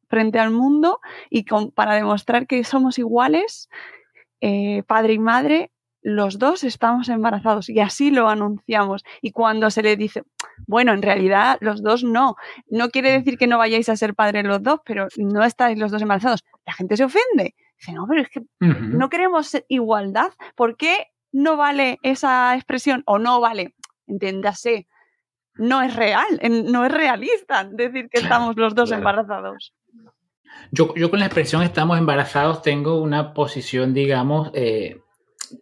frente 0.07 0.39
al 0.39 0.51
mundo 0.51 0.99
y 1.29 1.45
para 1.75 1.95
demostrar 1.95 2.47
que 2.47 2.63
somos 2.63 2.97
iguales, 2.97 3.69
eh, 4.41 4.83
padre 4.87 5.13
y 5.13 5.19
madre, 5.19 5.71
los 6.01 6.39
dos 6.39 6.63
estamos 6.63 7.09
embarazados 7.09 7.69
y 7.69 7.79
así 7.79 8.09
lo 8.09 8.27
anunciamos. 8.27 9.03
Y 9.21 9.31
cuando 9.31 9.69
se 9.69 9.83
le 9.83 9.95
dice, 9.95 10.23
bueno, 10.67 10.93
en 10.93 11.01
realidad 11.03 11.57
los 11.61 11.83
dos 11.83 12.03
no, 12.03 12.35
no 12.67 12.89
quiere 12.89 13.11
decir 13.11 13.37
que 13.37 13.47
no 13.47 13.59
vayáis 13.59 13.89
a 13.89 13.95
ser 13.95 14.15
padres 14.15 14.43
los 14.45 14.63
dos, 14.63 14.79
pero 14.85 15.07
no 15.17 15.43
estáis 15.43 15.77
los 15.77 15.91
dos 15.91 16.01
embarazados, 16.01 16.43
la 16.65 16.73
gente 16.73 16.97
se 16.97 17.03
ofende 17.03 17.55
Dice, 17.81 17.93
no, 17.93 18.05
pero 18.07 18.21
es 18.21 18.29
que 18.29 18.41
no 18.59 19.09
queremos 19.09 19.57
igualdad. 19.67 20.31
¿Por 20.55 20.77
qué 20.77 21.07
no 21.31 21.57
vale 21.57 21.97
esa 22.03 22.55
expresión 22.55 23.01
o 23.07 23.17
no 23.17 23.41
vale? 23.41 23.73
Entiéndase, 24.05 24.87
no 25.55 25.81
es 25.81 25.95
real, 25.95 26.39
no 26.71 26.85
es 26.85 26.91
realista 26.91 27.63
decir 27.63 28.07
que 28.09 28.19
estamos 28.19 28.55
los 28.55 28.75
dos 28.75 28.91
embarazados. 28.91 29.73
Yo, 30.71 30.93
yo, 30.95 31.09
con 31.09 31.19
la 31.19 31.25
expresión 31.25 31.63
estamos 31.63 31.97
embarazados 31.97 32.61
tengo 32.61 33.01
una 33.01 33.33
posición, 33.33 33.95
digamos, 33.95 34.51
eh, 34.53 35.01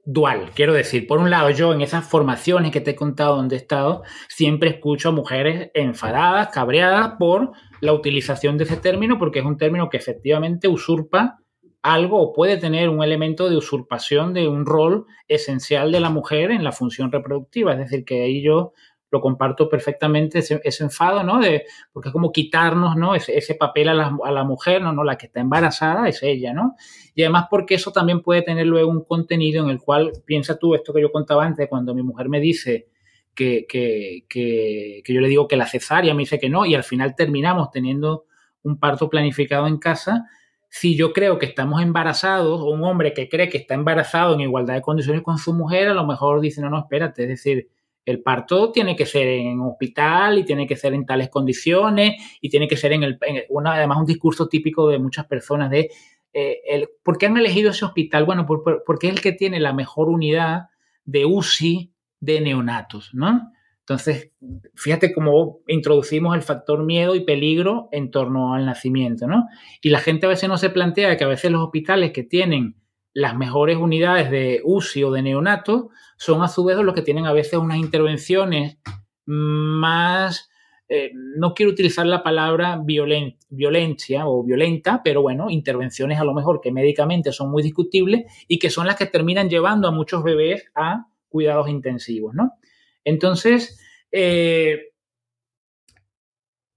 dual. 0.03 0.51
Quiero 0.53 0.73
decir, 0.73 1.07
por 1.07 1.19
un 1.19 1.29
lado, 1.29 1.51
yo 1.51 1.71
en 1.73 1.81
esas 1.81 2.05
formaciones 2.05 2.71
que 2.71 2.81
te 2.81 2.91
he 2.91 2.95
contado 2.95 3.37
donde 3.37 3.55
he 3.55 3.59
estado, 3.59 4.03
siempre 4.27 4.71
escucho 4.71 5.09
a 5.09 5.13
mujeres 5.13 5.71
enfadadas, 5.73 6.49
cabreadas 6.49 7.13
por 7.17 7.53
la 7.79 7.93
utilización 7.93 8.57
de 8.57 8.65
ese 8.65 8.77
término, 8.77 9.17
porque 9.17 9.39
es 9.39 9.45
un 9.45 9.57
término 9.57 9.89
que 9.89 9.97
efectivamente 9.97 10.67
usurpa 10.67 11.39
algo 11.81 12.21
o 12.21 12.33
puede 12.33 12.57
tener 12.57 12.89
un 12.89 13.03
elemento 13.03 13.49
de 13.49 13.57
usurpación 13.57 14.33
de 14.33 14.47
un 14.47 14.65
rol 14.65 15.05
esencial 15.27 15.91
de 15.91 15.99
la 15.99 16.09
mujer 16.09 16.51
en 16.51 16.63
la 16.63 16.71
función 16.71 17.11
reproductiva. 17.11 17.73
Es 17.73 17.79
decir, 17.79 18.03
que 18.03 18.23
ahí 18.23 18.41
yo 18.41 18.73
lo 19.11 19.21
comparto 19.21 19.69
perfectamente, 19.69 20.39
ese, 20.39 20.83
enfado, 20.83 21.23
¿no? 21.23 21.39
De, 21.39 21.65
porque 21.91 22.09
es 22.09 22.13
como 22.13 22.31
quitarnos, 22.31 22.95
¿no? 22.95 23.15
Ese, 23.15 23.55
papel 23.55 23.89
a 23.89 23.93
la, 23.93 24.43
mujer, 24.43 24.81
¿no? 24.81 24.93
¿no? 24.93 25.03
La 25.03 25.17
que 25.17 25.25
está 25.25 25.39
embarazada 25.39 26.07
es 26.07 26.21
ella, 26.21 26.53
¿no? 26.53 26.75
Y 27.15 27.23
además 27.23 27.47
porque 27.49 27.75
eso 27.75 27.91
también 27.91 28.21
puede 28.21 28.43
tener 28.43 28.67
luego 28.67 28.91
un 28.91 29.03
contenido 29.03 29.63
en 29.63 29.71
el 29.71 29.79
cual, 29.79 30.11
piensa 30.25 30.59
tú 30.59 30.75
esto 30.75 30.93
que 30.93 31.01
yo 31.01 31.11
contaba 31.11 31.43
antes, 31.43 31.67
cuando 31.67 31.95
mi 31.95 32.03
mujer 32.03 32.29
me 32.29 32.39
dice 32.39 32.87
que, 33.33 33.65
que, 33.67 34.25
que, 34.29 35.01
que 35.03 35.13
yo 35.13 35.21
le 35.21 35.27
digo 35.27 35.47
que 35.47 35.57
la 35.57 35.65
cesárea, 35.65 36.13
me 36.13 36.21
dice 36.21 36.39
que 36.39 36.49
no, 36.49 36.65
y 36.65 36.75
al 36.75 36.83
final 36.83 37.15
terminamos 37.15 37.71
teniendo 37.71 38.25
un 38.61 38.77
parto 38.77 39.09
planificado 39.09 39.65
en 39.65 39.77
casa, 39.77 40.27
si 40.69 40.95
yo 40.95 41.13
creo 41.13 41.39
que 41.39 41.47
estamos 41.47 41.81
embarazados, 41.81 42.61
un 42.61 42.83
hombre 42.83 43.13
que 43.13 43.27
cree 43.27 43.49
que 43.49 43.57
está 43.57 43.73
embarazado 43.73 44.35
en 44.35 44.41
igualdad 44.41 44.75
de 44.75 44.81
condiciones 44.81 45.23
con 45.23 45.37
su 45.37 45.53
mujer, 45.53 45.89
a 45.89 45.93
lo 45.93 46.05
mejor 46.05 46.41
dice, 46.41 46.61
no, 46.61 46.69
no, 46.69 46.79
espérate, 46.79 47.23
es 47.23 47.29
decir, 47.29 47.69
el 48.05 48.21
parto 48.21 48.71
tiene 48.71 48.95
que 48.95 49.05
ser 49.05 49.27
en 49.27 49.59
hospital 49.61 50.39
y 50.39 50.45
tiene 50.45 50.65
que 50.65 50.75
ser 50.75 50.93
en 50.93 51.05
tales 51.05 51.29
condiciones 51.29 52.15
y 52.41 52.49
tiene 52.49 52.67
que 52.67 52.77
ser 52.77 52.93
en 52.93 53.03
el, 53.03 53.19
además 53.65 53.97
un 53.99 54.05
discurso 54.05 54.47
típico 54.47 54.87
de 54.89 54.99
muchas 54.99 55.25
personas 55.25 55.69
de, 55.69 55.89
eh, 56.33 56.61
el, 56.67 56.89
¿por 57.03 57.17
qué 57.17 57.25
han 57.25 57.37
elegido 57.37 57.71
ese 57.71 57.85
hospital? 57.85 58.25
Bueno, 58.25 58.45
porque 58.45 59.07
es 59.07 59.13
el 59.13 59.21
que 59.21 59.31
tiene 59.31 59.59
la 59.59 59.73
mejor 59.73 60.09
unidad 60.09 60.69
de 61.03 61.25
UCI 61.25 61.93
de 62.19 62.41
neonatos, 62.41 63.11
¿no? 63.13 63.51
Entonces, 63.89 64.31
fíjate 64.75 65.11
cómo 65.11 65.61
introducimos 65.67 66.35
el 66.35 66.43
factor 66.43 66.85
miedo 66.85 67.15
y 67.15 67.21
peligro 67.21 67.89
en 67.91 68.11
torno 68.11 68.53
al 68.53 68.67
nacimiento, 68.67 69.25
¿no? 69.25 69.47
Y 69.81 69.89
la 69.89 69.99
gente 69.99 70.27
a 70.27 70.29
veces 70.29 70.47
no 70.47 70.59
se 70.59 70.69
plantea 70.69 71.17
que 71.17 71.23
a 71.23 71.27
veces 71.27 71.49
los 71.49 71.63
hospitales 71.63 72.11
que 72.11 72.21
tienen 72.21 72.75
las 73.13 73.35
mejores 73.35 73.77
unidades 73.77 74.29
de 74.29 74.61
UCI 74.63 75.05
o 75.05 75.11
de 75.11 75.23
neonato 75.23 75.89
son 76.17 76.43
a 76.43 76.47
su 76.47 76.63
vez 76.63 76.77
los 76.77 76.93
que 76.93 77.01
tienen 77.01 77.25
a 77.25 77.33
veces 77.33 77.57
unas 77.57 77.79
intervenciones 77.79 78.77
más, 79.25 80.51
eh, 80.87 81.09
no 81.37 81.55
quiero 81.55 81.71
utilizar 81.71 82.05
la 82.05 82.21
palabra 82.21 82.79
violencia 82.83 84.27
o 84.27 84.43
violenta, 84.43 85.01
pero 85.03 85.23
bueno, 85.23 85.49
intervenciones 85.49 86.19
a 86.19 86.25
lo 86.25 86.35
mejor 86.35 86.61
que 86.61 86.71
médicamente 86.71 87.31
son 87.31 87.49
muy 87.49 87.63
discutibles 87.63 88.25
y 88.47 88.59
que 88.59 88.69
son 88.69 88.85
las 88.85 88.97
que 88.97 89.07
terminan 89.07 89.49
llevando 89.49 89.87
a 89.87 89.91
muchos 89.91 90.23
bebés 90.23 90.65
a 90.75 91.07
cuidados 91.27 91.69
intensivos, 91.69 92.35
¿no? 92.35 92.53
Entonces, 93.03 93.79
eh, 94.11 94.89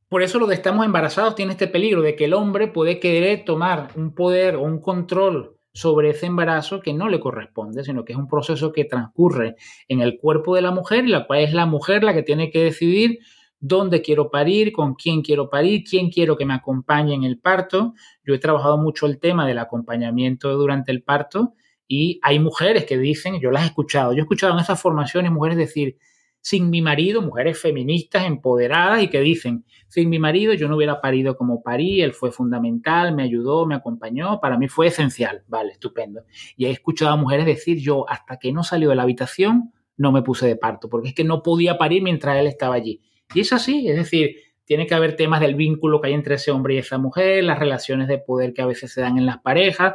por 0.09 0.23
eso 0.23 0.39
lo 0.39 0.47
de 0.47 0.55
estamos 0.55 0.85
embarazados 0.85 1.35
tiene 1.35 1.53
este 1.53 1.69
peligro 1.69 2.03
de 2.03 2.15
que 2.15 2.27
el 2.27 2.35
hombre 2.35 2.69
puede 2.69 3.01
querer 3.01 3.45
tomar 3.45 3.89
un 3.97 4.15
poder 4.15 4.57
o 4.57 4.63
un 4.63 4.81
control 4.81 5.57
sobre 5.73 6.11
ese 6.11 6.27
embarazo 6.27 6.81
que 6.81 6.93
no 6.93 7.09
le 7.09 7.19
corresponde, 7.19 7.83
sino 7.83 8.05
que 8.05 8.13
es 8.13 8.19
un 8.19 8.29
proceso 8.29 8.73
que 8.73 8.85
transcurre 8.85 9.57
en 9.89 10.03
el 10.03 10.19
cuerpo 10.19 10.55
de 10.55 10.61
la 10.61 10.71
mujer 10.71 11.09
la 11.09 11.27
cual 11.27 11.41
es 11.41 11.55
la 11.55 11.65
mujer 11.65 12.05
la 12.05 12.13
que 12.13 12.23
tiene 12.23 12.51
que 12.51 12.63
decidir 12.63 13.21
dónde 13.59 14.03
quiero 14.03 14.31
parir, 14.31 14.73
con 14.73 14.95
quién 14.95 15.23
quiero 15.23 15.49
parir, 15.49 15.85
quién 15.89 16.11
quiero 16.11 16.37
que 16.37 16.45
me 16.45 16.53
acompañe 16.53 17.15
en 17.15 17.25
el 17.25 17.39
parto. 17.39 17.95
Yo 18.25 18.35
he 18.35 18.39
trabajado 18.39 18.77
mucho 18.77 19.07
el 19.07 19.19
tema 19.19 19.47
del 19.47 19.59
acompañamiento 19.59 20.53
durante 20.57 20.93
el 20.93 21.03
parto 21.03 21.55
y 21.87 22.19
hay 22.23 22.39
mujeres 22.39 22.85
que 22.85 22.99
dicen, 22.99 23.41
yo 23.41 23.51
las 23.51 23.63
he 23.63 23.67
escuchado, 23.67 24.13
yo 24.13 24.19
he 24.19 24.23
escuchado 24.23 24.53
en 24.53 24.59
esas 24.59 24.81
formaciones 24.83 25.31
mujeres 25.31 25.57
decir, 25.57 25.97
sin 26.43 26.71
mi 26.71 26.83
marido, 26.83 27.23
mujeres 27.23 27.59
feministas 27.59 28.27
empoderadas 28.27 29.01
y 29.01 29.09
que 29.09 29.21
dicen, 29.21 29.65
sin 29.87 30.11
mi 30.11 30.19
marido 30.19 30.53
yo 30.55 30.69
no 30.69 30.77
hubiera 30.77 31.01
parido 31.01 31.37
como 31.37 31.63
parí, 31.63 32.03
él 32.03 32.13
fue 32.13 32.33
fundamental, 32.33 33.15
me 33.15 33.23
ayudó, 33.23 33.65
me 33.65 33.77
acompañó, 33.77 34.41
para 34.41 34.59
mí 34.59 34.67
fue 34.69 34.89
esencial, 34.89 35.45
vale, 35.47 35.73
estupendo. 35.73 36.25
Y 36.57 36.67
he 36.67 36.71
escuchado 36.71 37.13
a 37.13 37.17
mujeres 37.17 37.47
decir, 37.47 37.79
yo 37.79 38.11
hasta 38.11 38.39
que 38.39 38.53
no 38.53 38.65
salió 38.65 38.91
de 38.91 38.97
la 38.97 39.05
habitación 39.05 39.73
no 39.97 40.11
me 40.11 40.23
puse 40.23 40.49
de 40.49 40.57
parto, 40.57 40.89
porque 40.89 41.11
es 41.11 41.15
que 41.15 41.23
no 41.23 41.43
podía 41.43 41.79
parir 41.79 42.03
mientras 42.03 42.37
él 42.37 42.49
estaba 42.49 42.75
allí. 42.75 43.01
Y 43.35 43.41
es 43.41 43.53
así, 43.53 43.89
es 43.89 43.97
decir, 43.97 44.35
tiene 44.65 44.89
que 44.89 44.95
haber 44.95 45.15
temas 45.15 45.41
del 45.41 45.55
vínculo 45.55 46.01
que 46.01 46.09
hay 46.09 46.15
entre 46.15 46.35
ese 46.35 46.51
hombre 46.51 46.75
y 46.75 46.79
esa 46.79 46.99
mujer, 46.99 47.45
las 47.45 47.59
relaciones 47.59 48.09
de 48.09 48.19
poder 48.19 48.53
que 48.53 48.63
a 48.63 48.67
veces 48.67 48.93
se 48.93 49.01
dan 49.01 49.17
en 49.17 49.27
las 49.27 49.39
parejas, 49.39 49.95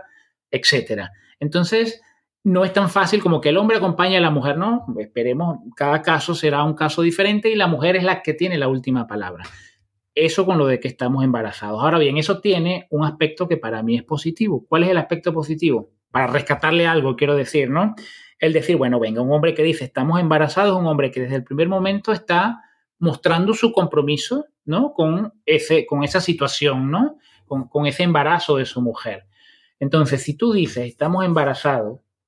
etcétera. 0.50 1.12
Entonces, 1.42 2.02
no 2.48 2.66
es 2.66 2.74
tan 2.74 2.90
fácil 2.90 3.22
como 3.22 3.42
que 3.42 3.50
el 3.50 3.58
hombre 3.58 3.78
acompañe 3.78 4.18
a 4.18 4.22
la 4.22 4.30
mujer, 4.30 4.58
no, 4.58 4.86
esperemos, 5.00 5.60
cada 5.76 6.02
caso 6.02 6.34
será 6.34 6.64
un 6.64 6.74
caso 6.74 7.02
diferente 7.02 7.50
y 7.50 7.56
la 7.56 7.68
mujer 7.68 7.96
es 7.96 8.04
la 8.04 8.22
que 8.22 8.34
tiene 8.34 8.58
la 8.58 8.68
última 8.68 9.08
palabra. 9.08 9.44
Eso 10.16 10.46
con 10.46 10.58
lo 10.58 10.66
de 10.66 10.80
que 10.80 10.88
estamos 10.88 11.24
embarazados. 11.24 11.82
Ahora 11.82 12.00
bien, 12.00 12.18
eso 12.18 12.40
tiene 12.40 12.88
un 12.90 13.06
aspecto 13.06 13.48
que 13.48 13.58
para 13.58 13.84
mí 13.84 13.96
es 13.98 14.04
positivo. 14.04 14.66
¿Cuál 14.68 14.84
es 14.84 14.90
el 14.90 14.98
aspecto 14.98 15.32
positivo? 15.32 15.92
para 16.12 16.28
rescatarle 16.28 16.88
algo, 16.88 17.16
quiero 17.16 17.36
decir, 17.36 17.70
¿no? 17.70 17.96
El 18.40 18.54
decir, 18.54 18.78
bueno, 18.78 19.00
venga, 19.00 19.22
un 19.22 19.32
hombre 19.32 19.54
que 19.54 19.64
dice 19.64 19.86
estamos 19.86 20.20
embarazados, 20.20 20.78
un 20.78 20.88
hombre 20.88 21.12
que 21.12 21.22
desde 21.22 21.36
el 21.36 21.44
primer 21.44 21.70
momento 21.70 22.12
está 22.12 22.62
mostrando 23.00 23.54
su 23.54 23.72
compromiso, 23.72 24.46
¿no? 24.66 24.94
Con, 24.94 25.34
ese, 25.46 25.86
con 25.86 26.04
esa 26.04 26.22
situación, 26.22 26.92
¿no? 26.92 27.18
Con, 27.46 27.68
con 27.68 27.86
ese 27.86 28.04
embarazo 28.04 28.58
de 28.58 28.66
su 28.66 28.82
mujer. 28.82 29.28
Entonces, 29.80 30.24
si 30.24 30.36
tú 30.36 30.54
dices 30.54 30.88
estamos 30.88 31.26
embarazados, 31.26 32.00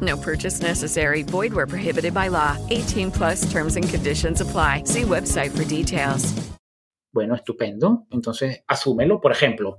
No 0.00 0.16
purchase 0.16 0.62
necessary. 0.62 1.22
Void 1.22 1.54
where 1.54 1.66
prohibited 1.66 2.12
by 2.12 2.28
law. 2.28 2.56
18 2.70 3.10
plus 3.10 3.50
terms 3.50 3.76
and 3.76 3.88
conditions 3.88 4.40
apply. 4.40 4.82
See 4.84 5.02
website 5.04 5.50
for 5.50 5.64
details. 5.64 6.34
Bueno, 7.12 7.34
estupendo. 7.34 8.06
Entonces, 8.10 8.62
asúmelo. 8.68 9.20
Por 9.20 9.32
ejemplo, 9.32 9.78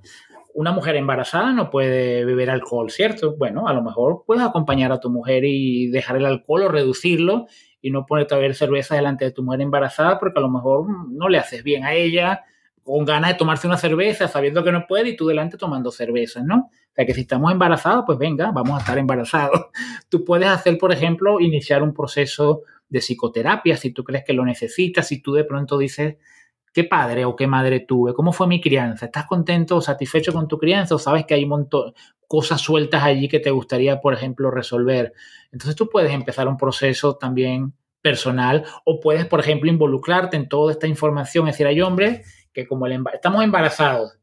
una 0.54 0.72
mujer 0.72 0.96
embarazada 0.96 1.54
no 1.54 1.70
puede 1.70 2.26
beber 2.26 2.50
alcohol, 2.50 2.90
¿cierto? 2.90 3.36
Bueno, 3.38 3.68
a 3.68 3.74
lo 3.74 3.82
mejor 3.82 4.24
puedes 4.26 4.44
acompañar 4.44 4.92
a 4.92 5.00
tu 5.00 5.10
mujer 5.10 5.46
y 5.46 5.88
dejar 5.88 6.18
el 6.18 6.26
alcohol 6.26 6.64
o 6.64 6.68
reducirlo 6.68 7.48
y 7.82 7.92
no 7.92 8.06
ponerte 8.06 8.34
a 8.34 8.38
beber 8.38 8.56
cerveza 8.56 8.96
delante 8.96 9.26
de 9.26 9.32
tu 9.32 9.44
mujer 9.44 9.62
embarazada 9.62 10.20
porque 10.20 10.40
a 10.40 10.42
lo 10.42 10.50
mejor 10.50 10.86
no 11.10 11.30
le 11.30 11.38
haces 11.38 11.64
bien 11.64 11.86
a 11.86 11.94
ella 11.94 12.44
con 12.84 13.06
ganas 13.06 13.32
de 13.32 13.38
tomarse 13.38 13.68
una 13.68 13.78
cerveza 13.78 14.28
sabiendo 14.28 14.64
que 14.64 14.72
no 14.72 14.86
puede 14.88 15.10
y 15.10 15.16
tú 15.16 15.28
delante 15.28 15.58
tomando 15.58 15.92
cervezas, 15.92 16.44
¿no? 16.44 16.72
O 16.92 16.96
sea 16.96 17.06
que 17.06 17.14
si 17.14 17.22
estamos 17.22 17.52
embarazados, 17.52 18.04
pues 18.06 18.18
venga, 18.18 18.52
vamos 18.52 18.78
a 18.78 18.80
estar 18.80 18.98
embarazados. 18.98 19.68
Tú 20.10 20.26
puedes 20.26 20.50
hacer, 20.50 20.78
por 20.78 20.92
ejemplo, 20.92 21.40
iniciar 21.40 21.84
un 21.84 21.94
proceso 21.94 22.64
de 22.90 23.00
psicoterapia 23.00 23.78
si 23.78 23.92
tú 23.92 24.04
crees 24.04 24.24
que 24.26 24.34
lo 24.34 24.44
necesitas, 24.44 25.08
si 25.08 25.22
tú 25.22 25.34
de 25.34 25.44
pronto 25.44 25.78
dices, 25.78 26.18
qué 26.74 26.84
padre 26.84 27.24
o 27.24 27.36
qué 27.36 27.46
madre 27.46 27.82
tuve, 27.82 28.16
cómo 28.16 28.34
fue 28.34 28.48
mi 28.48 28.60
crianza, 28.60 29.06
estás 29.06 29.28
contento 29.28 29.76
o 29.76 29.82
satisfecho 29.82 30.34
con 30.34 30.48
tu 30.48 30.58
crianza 30.58 30.96
o 30.96 30.98
sabes 31.00 31.26
que 31.26 31.36
hay 31.36 31.44
un 31.44 31.50
montón 31.50 31.94
cosas 32.30 32.62
sueltas 32.62 33.04
allí 33.04 33.28
que 33.28 33.40
te 33.40 33.50
gustaría, 33.50 34.00
por 34.02 34.14
ejemplo, 34.14 34.52
resolver. 34.52 35.14
Entonces 35.52 35.76
tú 35.76 35.90
puedes 35.90 36.12
empezar 36.12 36.48
un 36.48 36.58
proceso 36.58 37.18
también 37.18 37.74
personal 38.04 38.66
o 38.86 39.00
puedes, 39.00 39.26
por 39.26 39.40
ejemplo, 39.40 39.68
involucrarte 39.68 40.38
en 40.38 40.48
toda 40.48 40.72
esta 40.72 40.86
información, 40.86 41.48
es 41.48 41.56
decir, 41.56 41.66
hay 41.66 41.82
hombres 41.82 42.48
que 42.54 42.68
como 42.68 42.86
el 42.86 43.04
estamos 43.14 43.44
embarazados, 43.44 44.19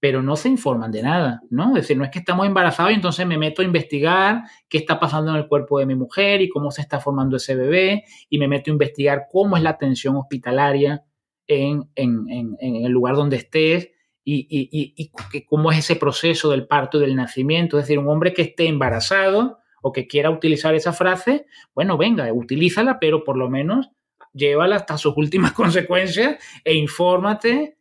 pero 0.00 0.22
no 0.22 0.34
se 0.34 0.48
informan 0.48 0.90
de 0.90 1.02
nada, 1.02 1.42
¿no? 1.50 1.76
Es 1.76 1.82
decir, 1.82 1.98
no 1.98 2.04
es 2.04 2.10
que 2.10 2.20
estamos 2.20 2.46
embarazados 2.46 2.90
y 2.90 2.94
entonces 2.94 3.26
me 3.26 3.36
meto 3.36 3.60
a 3.60 3.66
investigar 3.66 4.42
qué 4.68 4.78
está 4.78 4.98
pasando 4.98 5.30
en 5.30 5.36
el 5.36 5.46
cuerpo 5.46 5.78
de 5.78 5.84
mi 5.84 5.94
mujer 5.94 6.40
y 6.40 6.48
cómo 6.48 6.70
se 6.70 6.80
está 6.80 7.00
formando 7.00 7.36
ese 7.36 7.54
bebé 7.54 8.04
y 8.30 8.38
me 8.38 8.48
meto 8.48 8.70
a 8.70 8.72
investigar 8.72 9.26
cómo 9.30 9.58
es 9.58 9.62
la 9.62 9.70
atención 9.70 10.16
hospitalaria 10.16 11.04
en, 11.46 11.90
el 11.96 12.90
lugar 12.90 13.14
donde 13.14 13.36
estés 13.36 13.90
y, 14.24 15.10
cómo 15.46 15.70
es 15.70 15.78
ese 15.78 15.96
proceso 15.96 16.50
del 16.50 16.66
parto 16.66 16.98
y 16.98 17.00
del 17.02 17.16
nacimiento. 17.16 17.78
Es 17.78 17.84
decir, 17.84 17.98
un 17.98 18.08
hombre 18.08 18.32
que 18.32 18.42
esté 18.42 18.68
embarazado 18.68 19.58
o 19.82 19.92
que 19.92 20.06
quiera 20.06 20.30
utilizar 20.30 20.74
esa 20.74 20.92
frase, 20.92 21.46
bueno, 21.74 21.98
venga, 21.98 22.32
utilízala, 22.32 22.98
pero 23.00 23.24
por 23.24 23.36
lo 23.36 23.50
menos 23.50 23.90
llévala 24.32 24.76
hasta 24.76 24.96
sus 24.96 25.14
últimas 25.16 25.52
consecuencias 25.54 26.38
e 26.64 26.74
infórmate, 26.74 27.76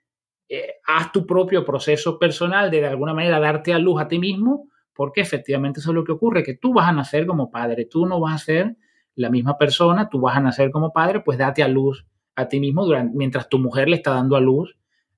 eh, 0.50 0.78
haz 0.88 1.12
tu 1.12 1.28
propio 1.28 1.64
proceso 1.64 2.18
personal 2.18 2.72
de 2.72 2.82
de 2.82 2.88
alguna 2.88 3.14
manera 3.14 3.40
darte 3.40 3.72
a 3.72 3.78
luz 3.78 4.02
a 4.02 4.08
ti 4.08 4.18
mismo, 4.18 4.68
porque 4.94 5.22
efectivamente 5.22 5.80
eso 5.80 5.92
es 5.92 5.96
lo 5.96 6.04
que 6.04 6.12
ocurre, 6.12 6.44
que 6.44 6.56
tú 6.56 6.74
vas 6.74 6.90
a 6.90 6.92
nacer 6.92 7.28
como 7.28 7.52
padre, 7.52 7.86
tú 7.86 8.08
no 8.08 8.20
vas 8.20 8.42
a 8.42 8.46
ser 8.46 8.76
la 9.16 9.30
misma 9.30 9.58
persona, 9.58 10.10
tú 10.10 10.20
vas 10.20 10.36
a 10.36 10.40
nacer 10.40 10.72
como 10.72 10.92
padre, 10.92 11.20
pues 11.22 11.38
date 11.38 11.62
a 11.62 11.68
luz 11.68 12.06
a 12.36 12.48
ti 12.48 12.60
mismo 12.60 12.86
durante, 12.86 13.16
mientras 13.16 13.48
tu 13.48 13.60
mujer 13.60 13.90
le 13.90 13.98
está 13.98 14.12
dando 14.12 14.36
a 14.36 14.42
luz 14.42 14.76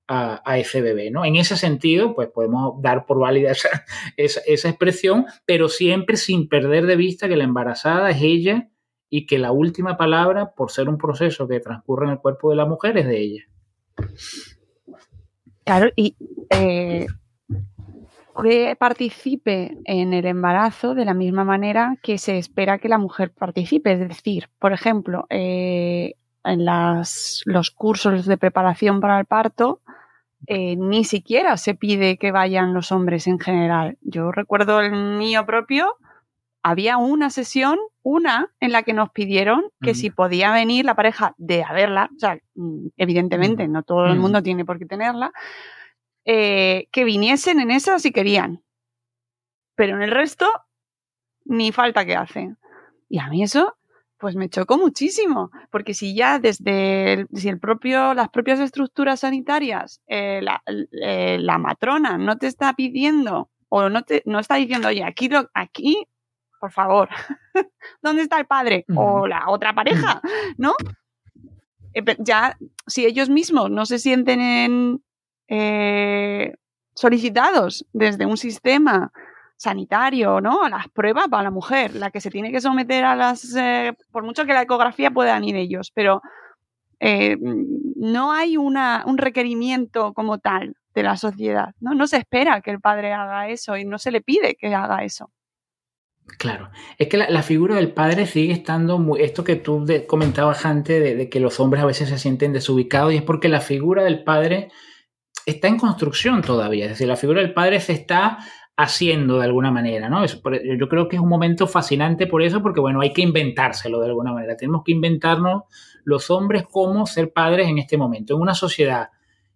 a, 0.08 0.58
ese 0.58 0.82
bebé, 0.82 1.10
¿no? 1.10 1.24
En 1.24 1.36
ese 1.36 1.56
sentido, 1.56 2.14
pues 2.14 2.28
podemos 2.28 2.82
dar 2.82 3.06
por 3.06 3.18
válida 3.18 3.52
esa, 4.16 4.40
esa, 4.46 4.68
expresión, 4.68 5.24
pero 5.46 5.70
siempre 5.70 6.18
sin 6.18 6.50
perder 6.50 6.84
de 6.84 6.96
vista 6.96 7.28
que 7.28 7.36
la 7.36 7.44
embarazada 7.44 8.10
es 8.10 8.20
ella 8.20 8.68
y 9.08 9.24
que 9.24 9.38
la 9.38 9.52
última 9.52 9.96
palabra, 9.96 10.52
por 10.54 10.70
ser 10.70 10.90
un 10.90 10.98
proceso 10.98 11.48
que 11.48 11.60
transcurre 11.60 12.06
en 12.06 12.12
el 12.12 12.18
cuerpo 12.18 12.50
de 12.50 12.56
la 12.56 12.66
mujer, 12.66 12.98
es 12.98 13.06
de 13.06 13.20
ella. 13.20 13.44
Claro, 15.72 15.90
y 15.96 16.16
eh, 16.50 17.06
que 18.42 18.76
participe 18.78 19.78
en 19.86 20.12
el 20.12 20.26
embarazo 20.26 20.94
de 20.94 21.06
la 21.06 21.14
misma 21.14 21.44
manera 21.44 21.96
que 22.02 22.18
se 22.18 22.36
espera 22.36 22.76
que 22.76 22.90
la 22.90 22.98
mujer 22.98 23.32
participe. 23.32 23.92
Es 23.92 24.00
decir, 24.00 24.50
por 24.58 24.74
ejemplo, 24.74 25.26
eh, 25.30 26.16
en 26.44 26.66
los 26.66 27.70
cursos 27.74 28.26
de 28.26 28.36
preparación 28.36 29.00
para 29.00 29.18
el 29.18 29.24
parto, 29.24 29.80
eh, 30.46 30.76
ni 30.76 31.04
siquiera 31.04 31.56
se 31.56 31.74
pide 31.74 32.18
que 32.18 32.32
vayan 32.32 32.74
los 32.74 32.92
hombres 32.92 33.26
en 33.26 33.38
general. 33.38 33.96
Yo 34.02 34.30
recuerdo 34.30 34.78
el 34.82 34.92
mío 34.92 35.46
propio, 35.46 35.96
había 36.62 36.96
una 36.96 37.30
sesión, 37.30 37.78
una, 38.02 38.52
en 38.60 38.72
la 38.72 38.82
que 38.82 38.92
nos 38.92 39.10
pidieron 39.10 39.70
que 39.80 39.94
si 39.94 40.10
podía 40.10 40.52
venir 40.52 40.84
la 40.84 40.94
pareja 40.94 41.34
de 41.38 41.62
haberla, 41.62 42.10
o 42.14 42.18
sea, 42.18 42.38
mm, 42.54 42.88
evidentemente 42.96 43.68
no 43.68 43.82
todo 43.82 44.06
el 44.06 44.18
mundo 44.18 44.42
tiene 44.42 44.64
por 44.64 44.78
qué 44.78 44.86
tenerla, 44.86 45.32
eh, 46.24 46.88
que 46.92 47.04
viniesen 47.04 47.60
en 47.60 47.70
esa 47.70 47.98
si 47.98 48.12
querían. 48.12 48.62
Pero 49.74 49.96
en 49.96 50.02
el 50.02 50.10
resto, 50.10 50.46
ni 51.44 51.72
falta 51.72 52.04
que 52.04 52.16
hacen. 52.16 52.58
Y 53.08 53.18
a 53.18 53.28
mí 53.28 53.42
eso 53.42 53.76
pues 54.22 54.36
me 54.36 54.48
chocó 54.48 54.78
muchísimo, 54.78 55.50
porque 55.72 55.94
si 55.94 56.14
ya 56.14 56.38
desde 56.38 57.12
el, 57.12 57.28
si 57.34 57.48
el 57.48 57.58
propio, 57.58 58.14
las 58.14 58.28
propias 58.28 58.60
estructuras 58.60 59.18
sanitarias, 59.18 60.00
eh, 60.06 60.40
eh, 61.02 61.38
la, 61.40 61.58
matrona 61.58 62.18
no 62.18 62.38
te 62.38 62.46
está 62.46 62.72
pidiendo 62.74 63.50
o 63.68 63.88
no, 63.88 64.02
te, 64.02 64.22
no 64.24 64.38
está 64.38 64.54
diciendo, 64.54 64.86
oye, 64.86 65.02
aquí, 65.02 65.28
aquí 65.54 66.06
por 66.62 66.70
favor, 66.70 67.08
¿dónde 68.02 68.22
está 68.22 68.38
el 68.38 68.46
padre? 68.46 68.84
O 68.94 69.26
la 69.26 69.48
otra 69.48 69.74
pareja, 69.74 70.20
¿no? 70.56 70.74
Eh, 71.92 72.04
ya, 72.20 72.56
si 72.86 73.04
ellos 73.04 73.28
mismos 73.28 73.68
no 73.68 73.84
se 73.84 73.98
sienten 73.98 75.02
solicitados 76.94 77.84
desde 77.92 78.26
un 78.26 78.36
sistema 78.36 79.10
sanitario, 79.56 80.40
¿no? 80.40 80.62
A 80.62 80.68
las 80.68 80.88
pruebas 80.88 81.26
para 81.28 81.42
la 81.42 81.50
mujer, 81.50 81.96
la 81.96 82.12
que 82.12 82.20
se 82.20 82.30
tiene 82.30 82.52
que 82.52 82.60
someter 82.60 83.04
a 83.04 83.16
las, 83.16 83.56
eh, 83.56 83.92
por 84.12 84.22
mucho 84.22 84.46
que 84.46 84.54
la 84.54 84.62
ecografía 84.62 85.10
puedan 85.10 85.42
ir 85.42 85.56
ellos, 85.56 85.90
pero 85.92 86.22
eh, 87.00 87.36
no 87.40 88.32
hay 88.32 88.56
una, 88.56 89.02
un 89.04 89.18
requerimiento 89.18 90.12
como 90.14 90.38
tal 90.38 90.76
de 90.94 91.02
la 91.02 91.16
sociedad, 91.16 91.74
¿no? 91.80 91.92
No 91.94 92.06
se 92.06 92.18
espera 92.18 92.60
que 92.60 92.70
el 92.70 92.80
padre 92.80 93.12
haga 93.12 93.48
eso 93.48 93.76
y 93.76 93.84
no 93.84 93.98
se 93.98 94.12
le 94.12 94.20
pide 94.20 94.54
que 94.54 94.72
haga 94.72 95.02
eso. 95.02 95.32
Claro, 96.38 96.70
es 96.98 97.08
que 97.08 97.18
la, 97.18 97.42
figura 97.42 97.76
del 97.76 97.92
padre 97.92 98.26
sigue 98.26 98.52
estando 98.52 98.98
muy, 98.98 99.22
esto 99.22 99.44
que 99.44 99.56
tú 99.56 99.86
comentabas 100.06 100.64
antes 100.64 101.16
de, 101.18 101.28
que 101.28 101.40
los 101.40 101.60
hombres 101.60 101.82
a 101.82 101.86
veces 101.86 102.08
se 102.08 102.18
sienten 102.18 102.52
desubicados 102.52 103.12
y 103.12 103.16
es 103.16 103.22
porque 103.22 103.48
la 103.48 103.60
figura 103.60 104.02
del 104.02 104.24
padre 104.24 104.70
está 105.46 105.68
en 105.68 105.78
construcción 105.78 106.42
todavía, 106.42 106.84
es 106.84 106.92
decir, 106.92 107.06
la 107.06 107.16
figura 107.16 107.40
del 107.40 107.52
padre 107.52 107.80
se 107.80 107.92
está 107.92 108.38
haciendo 108.76 109.38
de 109.38 109.44
alguna 109.44 109.70
manera, 109.70 110.08
¿no? 110.08 110.24
yo 110.24 110.88
creo 110.88 111.08
que 111.08 111.16
es 111.16 111.22
un 111.22 111.28
momento 111.28 111.66
fascinante 111.66 112.26
por 112.26 112.42
eso, 112.42 112.62
porque 112.62 112.80
bueno, 112.80 113.00
hay 113.00 113.12
que 113.12 113.22
inventárselo 113.22 114.00
de 114.00 114.06
alguna 114.06 114.32
manera. 114.32 114.56
Tenemos 114.56 114.82
que 114.84 114.92
inventarnos 114.92 115.64
los 116.04 116.30
hombres 116.30 116.64
cómo 116.70 117.06
ser 117.06 117.32
padres 117.32 117.68
en 117.68 117.78
este 117.78 117.96
momento, 117.96 118.34
en 118.34 118.40
una 118.40 118.54
sociedad 118.54 119.10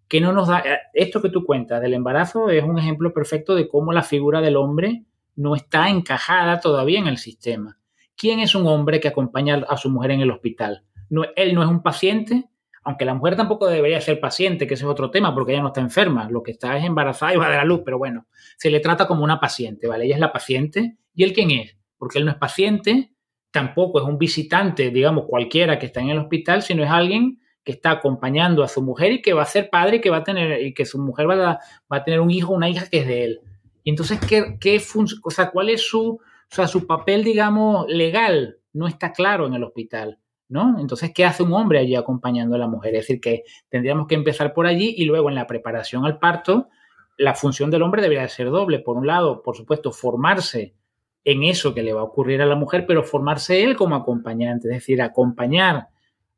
que 0.07 0.21
no 0.21 0.33
nos 0.33 0.49
da... 0.49 0.61
Eh, 0.61 0.79
esto 0.93 1.21
que 1.21 1.31
tú 1.31 1.45
cuentas 1.45 1.81
del 1.81 1.95
embarazo 1.95 2.51
es 2.51 2.63
un 2.63 2.79
ejemplo 2.79 3.13
perfecto 3.13 3.55
de 3.55 3.69
cómo 3.69 3.93
la 3.93 4.03
figura 4.03 4.41
del 4.41 4.57
hombre 4.57 5.05
no 5.37 5.55
está 5.55 5.89
encajada 5.89 6.61
todavía 6.61 6.99
en 6.99 7.07
el 7.07 7.19
sistema. 7.19 7.79
¿Quién 8.17 8.41
es 8.41 8.55
un 8.55 8.67
hombre 8.67 8.99
que 8.99 9.09
acompaña 9.09 9.65
a 9.69 9.77
su 9.77 9.91
mujer 9.91 10.13
en 10.13 10.23
el 10.23 10.31
hospital? 10.31 10.85
No, 11.11 11.25
él 11.37 11.55
no 11.55 11.63
es 11.63 11.69
un 11.69 11.83
paciente, 11.83 12.49
aunque 12.83 13.05
la 13.05 13.15
mujer 13.15 13.37
tampoco 13.37 13.67
debería 13.67 14.01
ser 14.01 14.19
paciente, 14.21 14.67
que 14.67 14.75
ese 14.75 14.85
es 14.85 14.91
otro 14.91 15.11
tema, 15.11 15.35
porque 15.35 15.53
ella 15.53 15.63
no 15.63 15.69
está 15.69 15.81
enferma, 15.81 16.29
lo 16.31 16.43
que 16.43 16.53
está 16.53 16.77
es 16.79 16.85
embarazada 16.85 17.35
y 17.35 17.37
va 17.37 17.51
de 17.51 17.57
la 17.57 17.65
luz, 17.65 17.83
pero 17.85 17.99
bueno, 17.99 18.27
se 18.57 18.71
le 18.71 18.81
trata 18.81 19.07
como 19.07 19.23
una 19.23 19.39
paciente, 19.39 19.87
¿vale? 19.87 20.07
Ella 20.07 20.15
es 20.15 20.21
la 20.21 20.33
paciente 20.33 20.97
y 21.15 21.25
él 21.25 21.33
quién 21.33 21.51
es, 21.51 21.77
porque 21.99 22.19
él 22.19 22.25
no 22.25 22.31
es 22.31 22.37
paciente, 22.39 23.13
tampoco 23.51 24.01
es 24.01 24.07
un 24.07 24.19
visitante, 24.19 24.91
digamos, 24.91 25.25
cualquiera 25.27 25.79
que 25.79 25.87
está 25.87 26.01
en 26.01 26.11
el 26.11 26.19
hospital, 26.19 26.63
sino 26.63 26.83
es 26.83 26.91
alguien 26.91 27.41
que 27.65 27.73
está 27.73 27.91
acompañando 27.91 28.63
a 28.63 28.69
su 28.69 28.81
mujer 28.81 29.13
y 29.13 29.23
que 29.23 29.33
va 29.33 29.43
a 29.43 29.47
ser 29.47 29.69
padre 29.69 29.97
y 29.97 30.01
que 30.01 30.11
va 30.11 30.19
a 30.19 30.25
tener, 30.25 30.63
y 30.63 30.73
que 30.73 30.87
su 30.87 31.01
mujer 31.01 31.29
va 31.29 31.51
a, 31.51 31.59
va 31.93 31.97
a 31.97 32.05
tener 32.05 32.21
un 32.21 32.31
hijo, 32.31 32.55
una 32.55 32.71
hija 32.71 32.87
que 32.89 32.99
es 32.99 33.07
de 33.09 33.25
él. 33.25 33.41
Y 33.87 33.91
entonces, 33.91 34.19
¿qué, 34.19 34.59
qué 34.59 34.83
o 35.23 35.31
sea, 35.31 35.53
¿cuál 35.53 35.69
es 35.69 35.87
su, 35.87 36.15
o 36.15 36.21
sea, 36.49 36.67
su 36.67 36.89
papel, 36.89 37.23
digamos, 37.23 37.87
legal? 37.87 38.59
No 38.73 38.89
está 38.89 39.13
claro 39.13 39.47
en 39.47 39.55
el 39.55 39.63
hospital. 39.63 40.19
¿no? 40.49 40.81
Entonces, 40.81 41.13
¿qué 41.15 41.25
hace 41.25 41.45
un 41.45 41.53
hombre 41.53 41.79
allí 41.79 41.95
acompañando 41.95 42.57
a 42.57 42.59
la 42.59 42.67
mujer? 42.67 42.97
Es 42.97 43.03
decir, 43.03 43.21
que 43.21 43.45
tendríamos 43.69 44.09
que 44.09 44.17
empezar 44.17 44.53
por 44.53 44.67
allí 44.67 44.93
y 44.99 45.05
luego 45.05 45.29
en 45.29 45.37
la 45.37 45.47
preparación 45.47 46.05
al 46.05 46.19
parto, 46.19 46.69
la 47.17 47.37
función 47.37 47.71
del 47.71 47.83
hombre 47.83 48.03
debería 48.03 48.29
ser 48.29 48.51
doble. 48.51 48.81
Por 48.81 48.97
un 48.97 49.07
lado, 49.07 49.41
por 49.41 49.57
supuesto, 49.57 49.93
formarse 49.93 50.75
en 51.23 51.45
eso 51.45 51.73
que 51.73 51.85
le 51.85 51.93
va 51.93 52.01
a 52.01 52.05
ocurrir 52.05 52.43
a 52.43 52.47
la 52.47 52.57
mujer, 52.57 52.87
pero 52.89 53.05
formarse 53.05 53.63
él 53.63 53.77
como 53.77 53.95
acompañante, 53.95 54.67
es 54.67 54.75
decir, 54.75 55.01
acompañar 55.01 55.91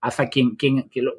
hasta 0.02 0.28
quien, 0.28 0.54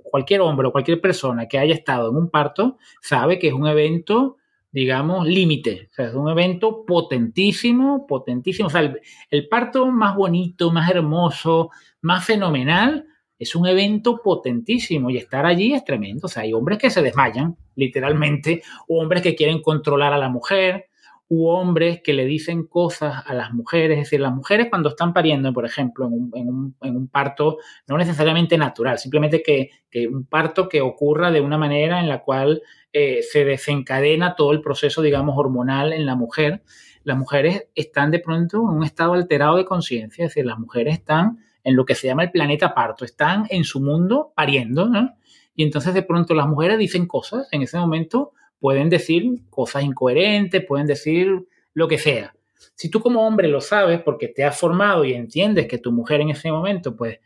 cualquier 0.04 0.42
hombre 0.42 0.68
o 0.68 0.72
cualquier 0.72 1.02
persona 1.02 1.48
que 1.48 1.58
haya 1.58 1.74
estado 1.74 2.12
en 2.12 2.18
un 2.18 2.30
parto 2.30 2.78
sabe 3.02 3.40
que 3.40 3.48
es 3.48 3.54
un 3.54 3.66
evento 3.66 4.38
digamos, 4.72 5.28
límite. 5.28 5.90
O 5.92 5.94
sea, 5.94 6.08
es 6.08 6.14
un 6.14 6.30
evento 6.30 6.86
potentísimo, 6.86 8.06
potentísimo. 8.08 8.68
O 8.68 8.70
sea, 8.70 8.82
el, 8.82 9.00
el, 9.30 9.48
parto 9.48 9.88
más 9.88 10.16
bonito, 10.16 10.72
más 10.72 10.90
hermoso, 10.90 11.70
más 12.02 12.26
fenomenal, 12.26 13.06
es 13.40 13.56
un 13.56 13.66
evento 13.68 14.22
potentísimo 14.22 15.10
y 15.10 15.18
estar 15.18 15.46
allí 15.46 15.74
es 15.74 15.84
tremendo. 15.86 16.28
O 16.28 16.30
sea, 16.30 16.44
hay 16.44 16.54
hombres 16.54 16.78
que 16.78 16.90
se 16.90 17.02
desmayan, 17.02 17.56
literalmente, 17.76 18.62
o 18.88 19.02
hombres 19.02 19.24
que 19.24 19.36
quieren 19.36 19.62
controlar 19.62 20.14
a 20.14 20.18
la 20.18 20.30
mujer, 20.30 20.89
u 21.30 21.48
hombres 21.48 22.02
que 22.04 22.14
le 22.14 22.26
dicen 22.26 22.66
cosas 22.66 23.24
a 23.26 23.34
las 23.36 23.54
mujeres. 23.54 24.00
Es 24.00 24.06
decir, 24.06 24.20
las 24.20 24.34
mujeres 24.34 24.68
cuando 24.70 24.90
están 24.90 25.14
pariendo, 25.14 25.54
por 25.54 25.64
ejemplo, 25.64 26.08
en 26.08 26.14
un, 26.14 26.32
en 26.34 26.50
un, 26.50 26.76
en 26.82 26.96
un 26.96 27.08
parto 27.08 27.60
no 27.88 27.98
necesariamente 27.98 28.58
natural, 28.58 28.98
simplemente 28.98 29.44
que, 29.44 29.70
que, 29.92 30.08
un 30.08 30.26
parto 30.26 30.68
que 30.68 30.82
ocurra 30.82 31.32
de 31.32 31.40
una 31.40 31.60
manera 31.60 32.00
en 32.00 32.10
la 32.10 32.24
cual 32.24 32.64
eh, 32.92 33.22
se 33.22 33.46
desencadena 33.46 34.36
todo 34.36 34.52
el 34.52 34.62
proceso, 34.62 35.04
digamos, 35.04 35.38
hormonal 35.38 35.94
en 35.94 36.08
la 36.08 36.16
mujer, 36.16 36.64
las 37.04 37.18
mujeres 37.18 37.68
están 37.76 38.10
de 38.10 38.20
pronto 38.20 38.58
en 38.58 38.78
un 38.78 38.84
estado 38.84 39.14
alterado 39.14 39.58
de 39.58 39.66
conciencia, 39.66 40.26
es 40.26 40.32
decir, 40.32 40.46
las 40.46 40.58
mujeres 40.58 40.96
están 40.96 41.38
en 41.64 41.76
lo 41.76 41.86
que 41.86 41.94
se 41.94 42.08
llama 42.08 42.24
el 42.24 42.32
planeta 42.32 42.74
parto, 42.74 43.06
están 43.06 43.46
en 43.52 43.64
su 43.64 43.82
mundo 43.82 44.34
pariendo, 44.36 44.90
¿no? 44.90 45.14
Y 45.56 45.64
entonces 45.64 45.94
de 45.94 46.02
pronto 46.04 46.34
las 46.34 46.48
mujeres 46.48 46.80
dicen 46.80 47.06
cosas, 47.06 47.48
en 47.52 47.62
ese 47.62 47.78
momento 47.78 48.32
pueden 48.60 48.89
decir 48.89 49.26
cosas 49.49 49.84
incoherentes, 49.84 50.66
pueden 50.66 50.88
decir 50.88 51.47
lo 51.74 51.88
que 51.88 51.97
sea. 51.97 52.34
Si 52.76 52.89
tú 52.89 52.99
como 53.01 53.26
hombre 53.26 53.47
lo 53.47 53.62
sabes 53.62 54.01
porque 54.01 54.28
te 54.28 54.43
has 54.43 54.57
formado 54.57 55.05
y 55.05 55.14
entiendes 55.14 55.68
que 55.68 55.78
tu 55.78 55.91
mujer 55.91 56.22
en 56.22 56.30
ese 56.30 56.51
momento 56.51 56.95
pues 56.95 57.20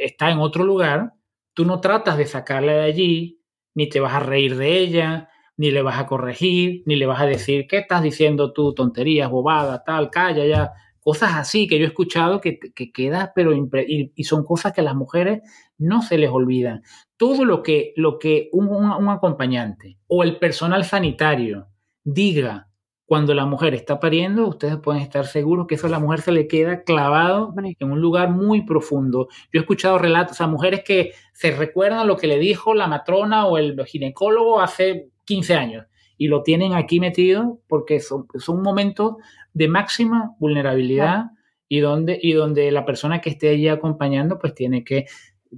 está 0.00 0.30
en 0.30 0.38
otro 0.38 0.64
lugar, 0.64 1.12
tú 1.54 1.64
no 1.64 1.80
tratas 1.80 2.18
de 2.18 2.26
sacarla 2.26 2.72
de 2.72 2.82
allí, 2.82 3.40
ni 3.74 3.88
te 3.88 4.00
vas 4.00 4.14
a 4.14 4.20
reír 4.20 4.56
de 4.56 4.78
ella, 4.78 5.28
ni 5.56 5.70
le 5.70 5.82
vas 5.82 5.98
a 5.98 6.06
corregir, 6.06 6.82
ni 6.86 6.96
le 6.96 7.06
vas 7.06 7.20
a 7.20 7.26
decir, 7.26 7.66
¿qué 7.68 7.78
estás 7.78 8.02
diciendo 8.02 8.52
tú? 8.52 8.74
Tonterías, 8.74 9.30
bobada, 9.30 9.82
tal, 9.84 10.10
calla 10.10 10.44
ya. 10.46 10.72
Cosas 11.00 11.34
así 11.34 11.66
que 11.66 11.78
yo 11.78 11.84
he 11.84 11.88
escuchado 11.88 12.40
que, 12.40 12.58
que 12.58 12.90
queda, 12.90 13.32
pero 13.34 13.52
y, 13.52 14.12
y, 14.14 14.24
son 14.24 14.44
cosas 14.44 14.72
que 14.72 14.82
las 14.82 14.94
mujeres 14.94 15.42
no 15.78 16.02
se 16.02 16.18
les 16.18 16.30
olvidan. 16.30 16.82
Todo 17.16 17.44
lo 17.44 17.62
que, 17.62 17.92
lo 17.96 18.18
que 18.18 18.48
un, 18.52 18.68
un, 18.68 18.90
un 18.90 19.08
acompañante 19.08 19.98
o 20.06 20.22
el 20.22 20.38
personal 20.38 20.84
sanitario 20.84 21.68
diga 22.04 22.68
cuando 23.06 23.34
la 23.34 23.44
mujer 23.44 23.74
está 23.74 24.00
pariendo, 24.00 24.48
ustedes 24.48 24.78
pueden 24.78 25.02
estar 25.02 25.26
seguros 25.26 25.66
que 25.66 25.74
eso 25.74 25.86
a 25.86 25.90
la 25.90 25.98
mujer 25.98 26.22
se 26.22 26.32
le 26.32 26.48
queda 26.48 26.84
clavado 26.84 27.54
en 27.56 27.92
un 27.92 28.00
lugar 28.00 28.30
muy 28.30 28.64
profundo. 28.64 29.28
Yo 29.52 29.60
he 29.60 29.62
escuchado 29.62 29.98
relatos 29.98 30.40
a 30.40 30.46
mujeres 30.46 30.82
que 30.84 31.12
se 31.32 31.50
recuerdan 31.50 32.06
lo 32.06 32.16
que 32.16 32.26
le 32.26 32.38
dijo 32.38 32.74
la 32.74 32.86
matrona 32.86 33.46
o 33.46 33.58
el 33.58 33.78
ginecólogo 33.84 34.60
hace 34.60 35.10
15 35.26 35.54
años 35.54 35.86
y 36.16 36.28
lo 36.28 36.42
tienen 36.42 36.72
aquí 36.72 36.98
metido 36.98 37.60
porque 37.68 38.00
son, 38.00 38.26
son 38.38 38.62
momentos 38.62 39.16
de 39.52 39.68
máxima 39.68 40.34
vulnerabilidad 40.38 41.26
y, 41.68 41.80
donde, 41.80 42.18
y 42.20 42.32
donde 42.32 42.70
la 42.70 42.86
persona 42.86 43.20
que 43.20 43.30
esté 43.30 43.50
allí 43.50 43.68
acompañando 43.68 44.38
pues 44.38 44.54
tiene 44.54 44.82
que 44.82 45.06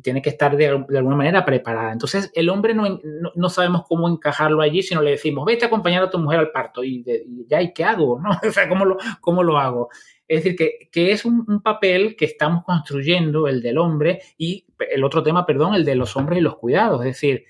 tiene 0.03 0.23
que 0.23 0.31
estar 0.31 0.57
de, 0.57 0.67
alguna 0.67 1.17
manera 1.17 1.45
preparada. 1.45 1.93
Entonces, 1.93 2.31
el 2.35 2.49
hombre 2.49 2.75
no, 2.75 3.01
no, 3.35 3.49
sabemos 3.49 3.83
cómo 3.87 4.09
encajarlo 4.09 4.63
allí, 4.63 4.83
sino 4.83 5.03
le 5.03 5.13
decimos, 5.13 5.45
vete 5.45 5.65
a 5.65 5.69
acompañar 5.69 6.03
a 6.03 6.11
tu 6.11 6.19
mujer 6.19 6.41
al 6.41 6.51
parto. 6.51 6.85
Y, 6.85 7.05
ya, 7.49 7.63
¿y 7.63 7.73
qué 7.73 7.85
hago? 7.85 8.21
¿no? 8.21 8.31
O 8.49 8.53
sea, 8.53 8.69
¿cómo 8.69 8.85
lo, 8.85 8.97
cómo 9.21 9.43
lo 9.43 9.59
hago? 9.59 9.89
Es 10.29 10.43
decir, 10.43 10.57
que, 10.57 10.89
que 10.91 11.13
es 11.13 11.25
un, 11.25 11.45
un, 11.47 11.63
papel 11.63 12.17
que 12.17 12.25
estamos 12.25 12.65
construyendo, 12.65 13.47
el 13.47 13.63
del 13.63 13.79
hombre, 13.79 14.21
y 14.37 14.67
el 14.79 15.05
otro 15.05 15.23
tema, 15.23 15.47
perdón, 15.47 15.75
el 15.75 15.85
de 15.85 15.95
los 15.95 16.17
hombres 16.17 16.39
y 16.41 16.43
los 16.43 16.57
cuidados. 16.57 17.01
Es 17.01 17.13
decir, 17.15 17.45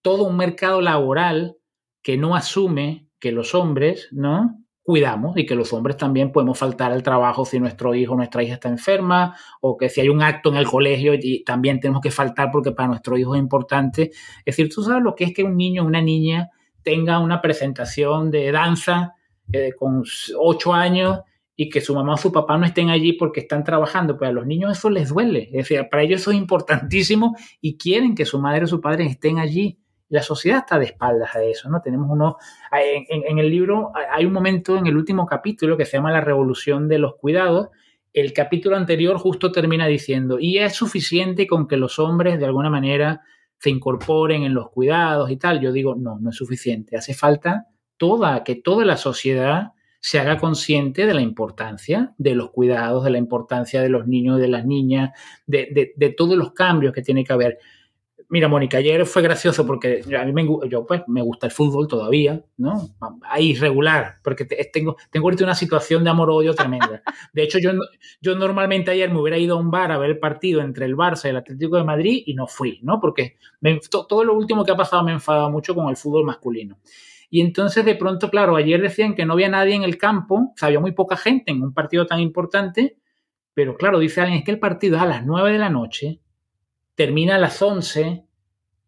todo 0.00 0.24
un 0.24 0.36
mercado 0.36 0.80
laboral 0.80 1.56
que 2.02 2.16
no 2.16 2.34
asume 2.34 3.08
que 3.18 3.32
los 3.32 3.54
hombres, 3.54 4.08
¿no? 4.12 4.63
Cuidamos 4.84 5.36
y 5.38 5.46
que 5.46 5.54
los 5.54 5.72
hombres 5.72 5.96
también 5.96 6.30
podemos 6.30 6.58
faltar 6.58 6.92
al 6.92 7.02
trabajo 7.02 7.46
si 7.46 7.58
nuestro 7.58 7.94
hijo 7.94 8.12
o 8.12 8.16
nuestra 8.16 8.42
hija 8.42 8.54
está 8.54 8.68
enferma 8.68 9.34
o 9.62 9.78
que 9.78 9.88
si 9.88 10.02
hay 10.02 10.10
un 10.10 10.22
acto 10.22 10.50
en 10.50 10.56
el 10.56 10.66
colegio 10.66 11.14
y 11.14 11.42
también 11.42 11.80
tenemos 11.80 12.02
que 12.02 12.10
faltar 12.10 12.50
porque 12.52 12.72
para 12.72 12.88
nuestro 12.88 13.16
hijo 13.16 13.34
es 13.34 13.40
importante. 13.40 14.10
Es 14.44 14.56
decir, 14.56 14.68
tú 14.72 14.82
sabes 14.82 15.02
lo 15.02 15.14
que 15.14 15.24
es 15.24 15.32
que 15.32 15.42
un 15.42 15.56
niño 15.56 15.82
o 15.82 15.86
una 15.86 16.02
niña 16.02 16.50
tenga 16.82 17.18
una 17.18 17.40
presentación 17.40 18.30
de 18.30 18.52
danza 18.52 19.14
eh, 19.52 19.72
con 19.74 20.04
ocho 20.38 20.74
años 20.74 21.20
y 21.56 21.70
que 21.70 21.80
su 21.80 21.94
mamá 21.94 22.14
o 22.14 22.18
su 22.18 22.30
papá 22.30 22.58
no 22.58 22.66
estén 22.66 22.90
allí 22.90 23.14
porque 23.14 23.40
están 23.40 23.64
trabajando, 23.64 24.18
pues 24.18 24.28
a 24.28 24.32
los 24.34 24.46
niños 24.46 24.76
eso 24.76 24.90
les 24.90 25.08
duele. 25.08 25.44
Es 25.44 25.68
decir, 25.68 25.88
para 25.90 26.02
ellos 26.02 26.20
eso 26.20 26.30
es 26.30 26.36
importantísimo 26.36 27.34
y 27.62 27.78
quieren 27.78 28.14
que 28.14 28.26
su 28.26 28.38
madre 28.38 28.64
o 28.64 28.66
su 28.66 28.82
padre 28.82 29.06
estén 29.06 29.38
allí 29.38 29.78
la 30.08 30.22
sociedad 30.22 30.60
está 30.60 30.78
de 30.78 30.86
espaldas 30.86 31.34
a 31.34 31.42
eso, 31.42 31.68
¿no? 31.68 31.80
Tenemos 31.80 32.08
uno, 32.10 32.36
en, 32.72 33.38
el 33.38 33.50
libro 33.50 33.92
hay 34.10 34.26
un 34.26 34.32
momento 34.32 34.76
en 34.76 34.86
el 34.86 34.96
último 34.96 35.26
capítulo 35.26 35.76
que 35.76 35.86
se 35.86 35.96
llama 35.96 36.12
La 36.12 36.20
revolución 36.20 36.88
de 36.88 36.98
los 36.98 37.16
cuidados. 37.16 37.70
El 38.12 38.32
capítulo 38.32 38.76
anterior 38.76 39.18
justo 39.18 39.50
termina 39.50 39.86
diciendo, 39.86 40.38
y 40.38 40.58
es 40.58 40.74
suficiente 40.74 41.46
con 41.46 41.66
que 41.66 41.76
los 41.76 41.98
hombres 41.98 42.38
de 42.38 42.44
alguna 42.44 42.70
manera 42.70 43.22
se 43.58 43.70
incorporen 43.70 44.42
en 44.42 44.54
los 44.54 44.70
cuidados 44.70 45.30
y 45.30 45.36
tal. 45.36 45.60
Yo 45.60 45.72
digo, 45.72 45.94
no, 45.94 46.18
no 46.20 46.30
es 46.30 46.36
suficiente. 46.36 46.96
Hace 46.96 47.14
falta 47.14 47.68
toda, 47.96 48.44
que 48.44 48.56
toda 48.56 48.84
la 48.84 48.96
sociedad 48.96 49.72
se 50.00 50.20
haga 50.20 50.36
consciente 50.36 51.06
de 51.06 51.14
la 51.14 51.22
importancia 51.22 52.12
de 52.18 52.34
los 52.34 52.50
cuidados, 52.50 53.04
de 53.04 53.10
la 53.10 53.18
importancia 53.18 53.80
de 53.80 53.88
los 53.88 54.06
niños 54.06 54.38
y 54.38 54.42
de 54.42 54.48
las 54.48 54.66
niñas, 54.66 55.10
de, 55.46 55.94
de 55.96 56.10
todos 56.10 56.36
los 56.36 56.52
cambios 56.52 56.92
que 56.92 57.00
tiene 57.00 57.24
que 57.24 57.32
haber. 57.32 57.58
Mira, 58.28 58.48
Mónica, 58.48 58.78
ayer 58.78 59.04
fue 59.06 59.22
gracioso 59.22 59.66
porque 59.66 60.02
a 60.18 60.24
mí 60.24 60.32
me, 60.32 60.46
yo, 60.68 60.86
pues, 60.86 61.02
me 61.06 61.22
gusta 61.22 61.46
el 61.46 61.52
fútbol 61.52 61.86
todavía, 61.86 62.42
¿no? 62.56 62.88
Ahí 63.28 63.50
irregular, 63.50 64.16
porque 64.22 64.44
tengo, 64.44 64.96
tengo 65.10 65.26
ahorita 65.26 65.44
una 65.44 65.54
situación 65.54 66.04
de 66.04 66.10
amor-odio 66.10 66.54
tremenda. 66.54 67.02
De 67.32 67.42
hecho, 67.42 67.58
yo, 67.58 67.72
yo 68.20 68.34
normalmente 68.34 68.90
ayer 68.90 69.10
me 69.10 69.20
hubiera 69.20 69.38
ido 69.38 69.56
a 69.56 69.60
un 69.60 69.70
bar 69.70 69.92
a 69.92 69.98
ver 69.98 70.10
el 70.10 70.18
partido 70.18 70.60
entre 70.60 70.86
el 70.86 70.96
Barça 70.96 71.26
y 71.26 71.28
el 71.28 71.36
Atlético 71.36 71.76
de 71.76 71.84
Madrid 71.84 72.22
y 72.26 72.34
no 72.34 72.46
fui, 72.46 72.80
¿no? 72.82 73.00
Porque 73.00 73.36
todo 73.90 74.24
lo 74.24 74.34
último 74.34 74.64
que 74.64 74.72
ha 74.72 74.76
pasado 74.76 75.04
me 75.04 75.12
enfada 75.12 75.48
mucho 75.48 75.74
con 75.74 75.88
el 75.88 75.96
fútbol 75.96 76.24
masculino. 76.24 76.78
Y 77.30 77.40
entonces, 77.40 77.84
de 77.84 77.94
pronto, 77.94 78.30
claro, 78.30 78.56
ayer 78.56 78.80
decían 78.80 79.14
que 79.14 79.26
no 79.26 79.34
había 79.34 79.48
nadie 79.48 79.74
en 79.74 79.82
el 79.82 79.98
campo, 79.98 80.34
o 80.34 80.52
sea, 80.56 80.68
había 80.68 80.80
muy 80.80 80.92
poca 80.92 81.16
gente 81.16 81.52
en 81.52 81.62
un 81.62 81.74
partido 81.74 82.06
tan 82.06 82.20
importante, 82.20 82.96
pero 83.54 83.76
claro, 83.76 83.98
dice 83.98 84.20
alguien, 84.20 84.38
es 84.38 84.44
que 84.44 84.50
el 84.50 84.58
partido 84.58 84.96
es 84.96 85.02
a 85.02 85.06
las 85.06 85.24
9 85.24 85.52
de 85.52 85.58
la 85.58 85.70
noche 85.70 86.20
termina 86.94 87.36
a 87.36 87.38
las 87.38 87.60
11 87.60 88.24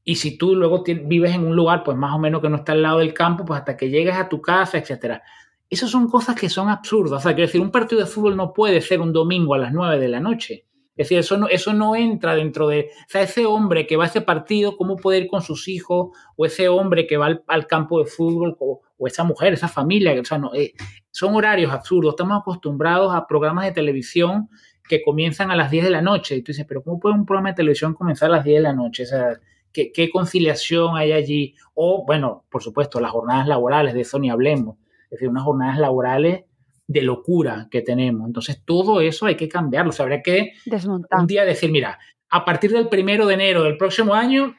y 0.04 0.14
si 0.14 0.38
tú 0.38 0.54
luego 0.54 0.84
vives 0.84 1.34
en 1.34 1.44
un 1.44 1.57
lugar 1.57 1.82
pues 1.82 1.96
más 1.96 2.14
o 2.14 2.18
menos 2.18 2.40
que 2.40 2.48
no 2.48 2.57
está 2.57 2.72
al 2.72 2.82
lado 2.82 2.98
del 2.98 3.12
campo, 3.12 3.44
pues 3.44 3.59
hasta 3.59 3.76
que 3.76 3.90
llegues 3.90 4.14
a 4.14 4.28
tu 4.28 4.40
casa, 4.40 4.78
etcétera. 4.78 5.22
Esas 5.68 5.90
son 5.90 6.09
cosas 6.09 6.36
que 6.36 6.48
son 6.48 6.68
absurdas. 6.68 7.18
O 7.18 7.22
sea, 7.22 7.34
quiero 7.34 7.48
decir, 7.48 7.61
un 7.61 7.72
partido 7.72 8.00
de 8.00 8.07
fútbol 8.07 8.36
no 8.36 8.52
puede 8.52 8.80
ser 8.80 9.00
un 9.00 9.12
domingo 9.12 9.54
a 9.54 9.59
las 9.59 9.72
9 9.72 9.98
de 9.98 10.09
la 10.09 10.20
noche. 10.20 10.64
Es 10.96 11.09
decir, 11.09 11.18
eso 11.18 11.36
no, 11.36 11.48
eso 11.48 11.74
no 11.74 11.96
entra 11.96 12.36
dentro 12.36 12.68
de... 12.68 12.90
O 13.00 13.09
sea, 13.09 13.22
ese 13.22 13.44
hombre 13.44 13.86
que 13.86 13.96
va 13.96 14.04
a 14.04 14.07
ese 14.07 14.20
partido, 14.20 14.76
¿cómo 14.76 14.96
puede 14.96 15.18
ir 15.18 15.26
con 15.26 15.42
sus 15.42 15.66
hijos? 15.66 16.16
O 16.36 16.46
ese 16.46 16.68
hombre 16.68 17.07
que 17.07 17.16
va 17.16 17.42
al, 17.48 17.66
campo 17.66 17.98
de 17.98 18.07
fútbol, 18.07 18.57
o, 18.61 18.80
esa 19.07 19.24
mujer, 19.24 19.52
esa 19.52 19.68
familia. 19.68 20.18
O 20.18 20.24
sea, 20.24 20.38
no, 20.38 20.54
eh, 20.54 20.72
son 21.11 21.34
horarios 21.34 21.72
absurdos. 21.72 22.12
Estamos 22.12 22.40
acostumbrados 22.40 23.12
a 23.12 23.26
programas 23.26 23.66
de 23.66 23.72
televisión 23.72 24.48
que 24.89 25.03
comienzan 25.03 25.51
a 25.51 25.57
las 25.57 25.70
10 25.70 25.84
de 25.84 25.91
la 25.91 26.03
noche. 26.03 26.37
Y 26.37 26.43
tú 26.43 26.53
dices, 26.53 26.66
pero 26.66 26.82
¿cómo 26.82 27.01
puede 27.01 27.14
un 27.14 27.26
programa 27.26 27.51
de 27.51 27.57
televisión 27.57 27.95
comenzar 27.95 28.30
a 28.30 28.37
las 28.37 28.45
10 28.45 28.59
de 28.59 28.62
la 28.62 28.72
noche? 28.72 29.03
O 29.05 29.07
sea, 29.07 29.41
¿qué, 29.72 29.93
qué 29.93 30.11
conciliación 30.11 30.97
hay 30.97 31.12
allí? 31.12 31.55
O, 31.74 32.05
bueno, 32.07 32.45
por 32.51 32.62
supuesto, 32.62 33.01
las 33.01 33.11
jornadas 33.11 33.47
laborales, 33.47 33.95
de 33.95 34.03
eso 34.03 34.18
ni 34.18 34.30
hablemos. 34.30 34.76
Es 35.05 35.11
decir, 35.11 35.28
unas 35.28 35.45
jornadas 35.45 35.78
laborales 35.78 36.45
de 36.89 37.03
locura 37.03 37.68
que 37.70 37.82
tenemos. 37.82 38.26
Entonces, 38.26 38.62
todo 38.64 39.01
eso 39.01 39.26
hay 39.26 39.37
que 39.37 39.49
cambiarlo. 39.49 39.91
O 39.91 39.93
sea, 39.93 40.05
habría 40.05 40.22
que 40.22 40.53
Desmontar. 40.64 41.20
un 41.20 41.26
día 41.26 41.45
decir, 41.45 41.70
mira, 41.70 41.99
a 42.30 42.45
partir 42.45 42.72
del 42.72 42.89
primero 42.89 43.26
de 43.26 43.34
enero 43.34 43.62
del 43.62 43.76
próximo 43.76 44.14
año, 44.14 44.55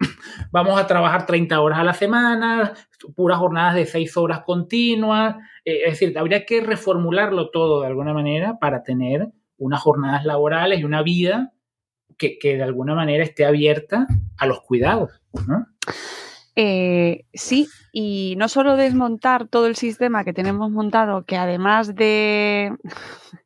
vamos 0.50 0.80
a 0.80 0.86
trabajar 0.86 1.26
30 1.26 1.60
horas 1.60 1.78
a 1.78 1.84
la 1.84 1.94
semana, 1.94 2.72
puras 3.14 3.38
jornadas 3.38 3.74
de 3.74 3.86
6 3.86 4.16
horas 4.16 4.40
continuas. 4.44 5.36
Eh, 5.64 5.82
es 5.86 5.92
decir, 5.92 6.16
habría 6.18 6.44
que 6.44 6.60
reformularlo 6.60 7.50
todo 7.50 7.82
de 7.82 7.88
alguna 7.88 8.14
manera 8.14 8.58
para 8.58 8.82
tener 8.82 9.28
unas 9.58 9.80
jornadas 9.80 10.24
laborales 10.24 10.80
y 10.80 10.84
una 10.84 11.02
vida 11.02 11.52
que, 12.16 12.38
que 12.38 12.56
de 12.56 12.62
alguna 12.62 12.94
manera 12.94 13.22
esté 13.22 13.44
abierta 13.44 14.06
a 14.38 14.46
los 14.46 14.60
cuidados. 14.62 15.20
¿no? 15.46 15.66
Eh, 16.60 17.24
sí, 17.34 17.68
y 17.92 18.34
no 18.36 18.48
solo 18.48 18.74
desmontar 18.76 19.46
todo 19.46 19.68
el 19.68 19.76
sistema 19.76 20.24
que 20.24 20.32
tenemos 20.32 20.72
montado, 20.72 21.24
que 21.24 21.36
además 21.36 21.94
de... 21.94 22.76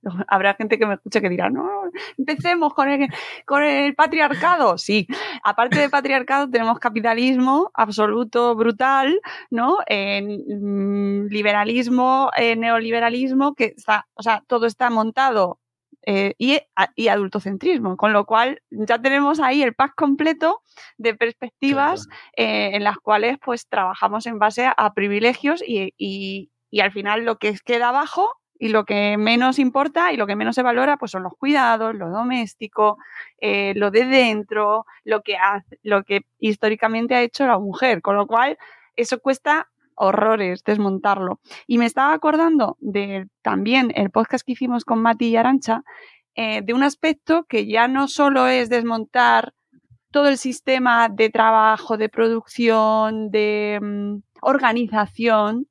Habrá 0.28 0.54
gente 0.54 0.78
que 0.78 0.86
me 0.86 0.94
escuche 0.94 1.20
que 1.20 1.28
dirá, 1.28 1.50
no, 1.50 1.68
empecemos 2.16 2.72
con 2.72 2.88
el, 2.88 3.08
con 3.44 3.62
el 3.64 3.94
patriarcado. 3.94 4.78
Sí, 4.78 5.06
aparte 5.44 5.78
de 5.78 5.90
patriarcado 5.90 6.48
tenemos 6.48 6.78
capitalismo 6.78 7.70
absoluto, 7.74 8.54
brutal, 8.56 9.20
¿no? 9.50 9.76
En 9.86 11.28
liberalismo, 11.28 12.30
neoliberalismo, 12.38 13.54
que 13.54 13.74
está, 13.76 14.06
o 14.14 14.22
sea, 14.22 14.42
todo 14.46 14.64
está 14.64 14.88
montado 14.88 15.58
eh, 16.04 16.34
y, 16.38 16.58
y, 16.96 17.08
adultocentrismo, 17.08 17.96
con 17.96 18.12
lo 18.12 18.26
cual 18.26 18.60
ya 18.70 19.00
tenemos 19.00 19.40
ahí 19.40 19.62
el 19.62 19.74
pack 19.74 19.94
completo 19.94 20.62
de 20.98 21.14
perspectivas 21.14 22.08
eh, 22.36 22.70
en 22.74 22.84
las 22.84 22.98
cuales 22.98 23.38
pues 23.44 23.68
trabajamos 23.68 24.26
en 24.26 24.38
base 24.38 24.70
a, 24.76 24.94
privilegios 24.94 25.62
y, 25.66 25.94
y, 25.96 26.50
y, 26.70 26.80
al 26.80 26.92
final 26.92 27.24
lo 27.24 27.38
que 27.38 27.54
queda 27.64 27.90
abajo 27.90 28.28
y 28.62 28.68
lo 28.68 28.84
que 28.84 29.16
menos 29.16 29.58
importa 29.58 30.12
y 30.12 30.16
lo 30.16 30.28
que 30.28 30.36
menos 30.36 30.54
se 30.54 30.62
valora 30.62 30.96
pues 30.96 31.10
son 31.10 31.24
los 31.24 31.34
cuidados, 31.36 31.96
lo 31.96 32.10
doméstico, 32.10 32.96
eh, 33.40 33.72
lo 33.74 33.90
de 33.90 34.04
dentro, 34.04 34.86
lo 35.02 35.22
que, 35.22 35.36
hace, 35.36 35.80
lo 35.82 36.04
que 36.04 36.20
históricamente 36.38 37.16
ha 37.16 37.22
hecho 37.22 37.44
la 37.44 37.58
mujer, 37.58 38.02
con 38.02 38.14
lo 38.14 38.28
cual 38.28 38.56
eso 38.94 39.18
cuesta 39.18 39.71
horrores 40.02 40.64
desmontarlo. 40.64 41.40
Y 41.66 41.78
me 41.78 41.86
estaba 41.86 42.12
acordando 42.12 42.76
de 42.80 43.28
también 43.42 43.92
el 43.94 44.10
podcast 44.10 44.44
que 44.44 44.52
hicimos 44.52 44.84
con 44.84 45.00
Mati 45.00 45.28
y 45.28 45.36
Arancha, 45.36 45.82
eh, 46.34 46.62
de 46.62 46.74
un 46.74 46.82
aspecto 46.82 47.44
que 47.44 47.66
ya 47.66 47.88
no 47.88 48.08
solo 48.08 48.46
es 48.46 48.68
desmontar 48.68 49.52
todo 50.10 50.28
el 50.28 50.38
sistema 50.38 51.08
de 51.08 51.30
trabajo, 51.30 51.96
de 51.96 52.08
producción, 52.08 53.30
de 53.30 53.78
mm, 53.82 54.22
organización 54.42 55.66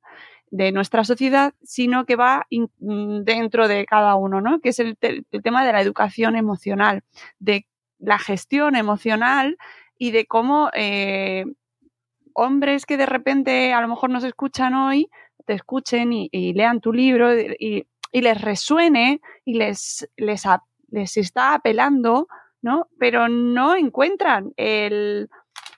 de 0.52 0.70
nuestra 0.70 1.02
sociedad, 1.02 1.54
sino 1.62 2.04
que 2.04 2.14
va 2.14 2.46
mm, 2.50 3.22
dentro 3.22 3.68
de 3.68 3.86
cada 3.86 4.14
uno, 4.16 4.40
¿no? 4.40 4.60
Que 4.60 4.68
es 4.68 4.78
el, 4.78 4.96
tema 4.98 5.64
de 5.64 5.72
la 5.72 5.80
educación 5.80 6.36
emocional, 6.36 7.02
de 7.38 7.66
la 7.98 8.18
gestión 8.18 8.76
emocional 8.76 9.56
y 9.98 10.10
de 10.10 10.26
cómo 10.26 10.70
eh, 10.74 11.44
hombres 12.34 12.86
que 12.86 12.96
de 12.96 13.06
repente 13.06 13.72
a 13.72 13.80
lo 13.80 13.88
mejor 13.88 14.10
nos 14.10 14.24
escuchan 14.24 14.74
hoy, 14.74 15.08
te 15.46 15.54
escuchen 15.54 16.12
y, 16.12 16.52
lean 16.54 16.80
tu 16.80 16.92
libro 16.92 17.34
y, 17.38 17.86
les 18.12 18.40
resuene 18.40 19.20
y 19.44 19.54
les, 19.54 20.08
les, 20.16 20.44
les 20.90 21.16
está 21.16 21.54
apelando, 21.54 22.28
¿no? 22.60 22.88
Pero 22.98 23.28
no 23.28 23.74
encuentran 23.74 24.52
el, 24.56 25.30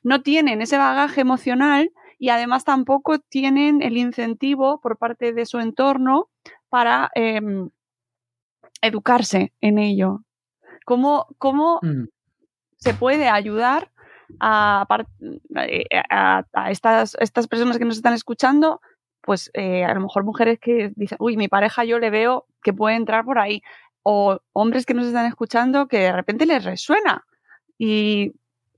no 0.03 0.23
tienen 0.23 0.61
ese 0.61 0.77
bagaje 0.77 1.21
emocional 1.21 1.91
y 2.19 2.29
además 2.29 2.65
tampoco 2.65 3.19
tienen 3.19 3.83
el 3.83 3.97
incentivo 3.97 4.81
por 4.81 4.99
parte 4.99 5.33
de 5.33 5.47
su 5.47 5.59
entorno 5.59 6.29
para 6.69 7.11
em, 7.15 7.71
educarse 8.83 9.53
en 9.61 9.79
ello. 9.79 10.23
¿Cómo, 10.85 11.27
cómo 11.39 11.81
mm. 11.83 12.05
se 12.77 12.95
puede 12.95 13.29
ayudar 13.29 13.91
eh, 14.31 15.85
a, 16.11 16.45
estas, 16.71 17.17
estas 17.21 17.49
personas 17.49 17.79
que 17.79 17.85
nos 17.85 17.97
están 17.97 18.15
escuchando, 18.15 18.81
pues 19.21 19.51
eh, 19.55 19.85
a 19.85 19.95
lo 19.95 20.01
mejor 20.01 20.25
mujeres 20.25 20.59
que 20.61 20.93
dicen, 20.97 21.19
uy, 21.21 21.37
mi 21.37 21.49
pareja 21.49 21.85
yo 21.85 21.99
le 21.99 22.11
veo 22.11 22.47
que 22.63 22.73
puede 22.73 22.97
entrar 22.97 23.25
por 23.25 23.39
ahí, 23.39 23.63
o 24.03 24.39
hombres 24.53 24.87
que 24.87 24.95
nos 24.95 25.07
están 25.07 25.27
escuchando 25.27 25.89
que 25.89 25.99
de 25.99 26.13
repente 26.13 26.47
les 26.47 26.65
resuena. 26.65 27.25
Y 27.79 28.33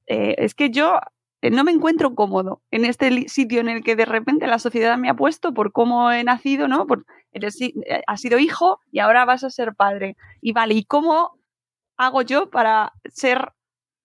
eh, 0.06 0.36
es 0.38 0.54
que 0.54 0.70
yo 0.70 1.00
no 1.42 1.64
me 1.64 1.72
encuentro 1.72 2.14
cómodo 2.14 2.62
en 2.70 2.84
este 2.84 3.28
sitio 3.28 3.60
en 3.60 3.68
el 3.68 3.82
que 3.82 3.96
de 3.96 4.04
repente 4.04 4.46
la 4.46 4.58
sociedad 4.58 4.96
me 4.98 5.10
ha 5.10 5.14
puesto 5.14 5.52
por 5.52 5.72
cómo 5.72 6.10
he 6.10 6.24
nacido, 6.24 6.68
¿no? 6.68 6.86
Por, 6.86 7.04
has 8.06 8.20
sido 8.20 8.38
hijo 8.38 8.80
y 8.90 9.00
ahora 9.00 9.24
vas 9.24 9.44
a 9.44 9.50
ser 9.50 9.74
padre. 9.74 10.16
Y 10.40 10.52
vale, 10.52 10.74
¿y 10.74 10.84
cómo 10.84 11.38
hago 11.96 12.22
yo 12.22 12.50
para 12.50 12.92
ser 13.08 13.52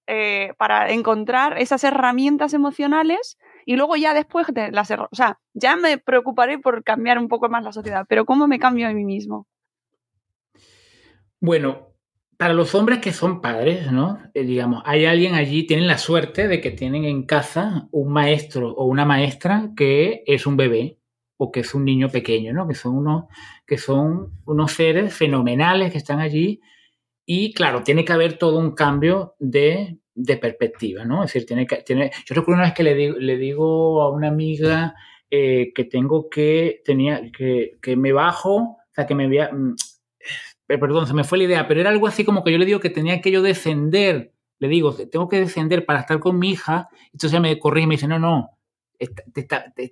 eh, 0.08 0.54
para 0.58 0.92
encontrar 0.92 1.58
esas 1.60 1.84
herramientas 1.84 2.54
emocionales 2.54 3.38
y 3.66 3.76
luego 3.76 3.96
ya 3.96 4.14
después 4.14 4.48
de 4.48 4.72
las 4.72 4.92
o 4.92 5.08
sea, 5.12 5.40
ya 5.54 5.76
me 5.76 5.98
preocuparé 5.98 6.58
por 6.60 6.84
cambiar 6.84 7.20
un 7.20 7.28
poco 7.28 7.50
más 7.50 7.64
la 7.64 7.72
sociedad, 7.72 8.06
pero 8.10 8.26
¿cómo 8.26 8.48
me 8.48 8.60
cambio 8.60 8.88
a 8.88 8.94
mí 8.94 9.06
mismo? 9.06 9.48
Bueno, 11.40 11.92
para 12.42 12.56
los 12.56 12.74
hombres 12.74 13.00
que 13.00 13.14
son 13.14 13.40
padres, 13.40 13.92
¿no? 13.92 14.20
Eh, 14.34 14.44
digamos, 14.44 14.82
hay 14.86 15.06
alguien 15.06 15.36
allí, 15.36 15.68
tienen 15.68 15.86
la 15.86 16.00
suerte 16.00 16.48
de 16.48 16.60
que 16.60 16.72
tienen 16.72 17.06
en 17.06 17.24
casa 17.24 17.88
un 17.92 18.12
maestro 18.12 18.74
o 18.74 18.86
una 18.86 19.06
maestra 19.06 19.70
que 19.78 20.24
es 20.26 20.48
un 20.48 20.58
bebé 20.58 20.98
o 21.38 21.52
que 21.52 21.60
es 21.60 21.76
un 21.76 21.86
niño 21.86 22.10
pequeño, 22.10 22.52
¿no? 22.52 22.68
Que 22.68 22.74
son 22.74 22.98
unos, 22.98 23.26
que 23.68 23.78
son 23.78 24.32
unos 24.46 24.72
seres 24.72 25.14
fenomenales 25.14 25.92
que 25.92 26.00
están 26.00 26.20
allí 26.20 26.62
y 27.26 27.54
claro, 27.54 27.84
tiene 27.84 28.06
que 28.06 28.14
haber 28.14 28.38
todo 28.38 28.58
un 28.60 28.72
cambio 28.72 29.36
de 29.40 30.02
de 30.14 30.38
perspectiva, 30.38 31.06
¿no? 31.06 31.24
Es 31.24 31.34
decir, 31.34 31.48
tiene 31.48 31.66
que, 31.66 31.78
tiene, 31.78 32.12
yo 32.26 32.36
recuerdo 32.36 32.60
una 32.60 32.68
vez 32.68 32.74
que 32.74 32.84
le 32.84 32.96
digo, 32.96 33.18
le 33.18 33.38
digo 33.38 34.02
a 34.02 34.12
una 34.12 34.28
amiga 34.28 34.96
eh, 35.30 35.72
que 35.74 35.86
tengo 35.86 36.30
que, 36.30 36.82
tenía, 36.84 37.32
que, 37.32 37.78
que, 37.82 37.96
me 37.96 38.12
bajo, 38.12 38.56
o 38.56 38.78
sea, 38.94 39.06
que 39.06 39.16
me 39.16 39.28
voy 39.28 39.40
mm, 39.40 39.76
eh, 40.68 40.78
perdón, 40.78 41.08
se 41.08 41.14
me 41.14 41.24
fue 41.24 41.38
la 41.38 41.46
idea, 41.46 41.68
pero 41.68 41.82
era 41.82 41.90
algo 41.90 42.08
así 42.08 42.24
como 42.24 42.44
que 42.44 42.52
yo 42.52 42.58
le 42.58 42.66
digo 42.66 42.80
que 42.80 42.90
tenía 42.90 43.22
que 43.22 43.32
yo 43.32 43.42
descender, 43.42 44.34
le 44.60 44.68
digo, 44.68 44.94
tengo 44.94 45.28
que 45.28 45.40
descender 45.40 45.86
para 45.86 46.02
estar 46.02 46.20
con 46.20 46.38
mi 46.38 46.52
hija, 46.52 46.90
entonces 47.06 47.32
ella 47.32 47.42
me 47.42 47.60
corrige 47.60 47.86
y 47.86 47.88
me 47.88 47.96
dice, 47.96 48.08
no, 48.08 48.20
no, 48.20 48.58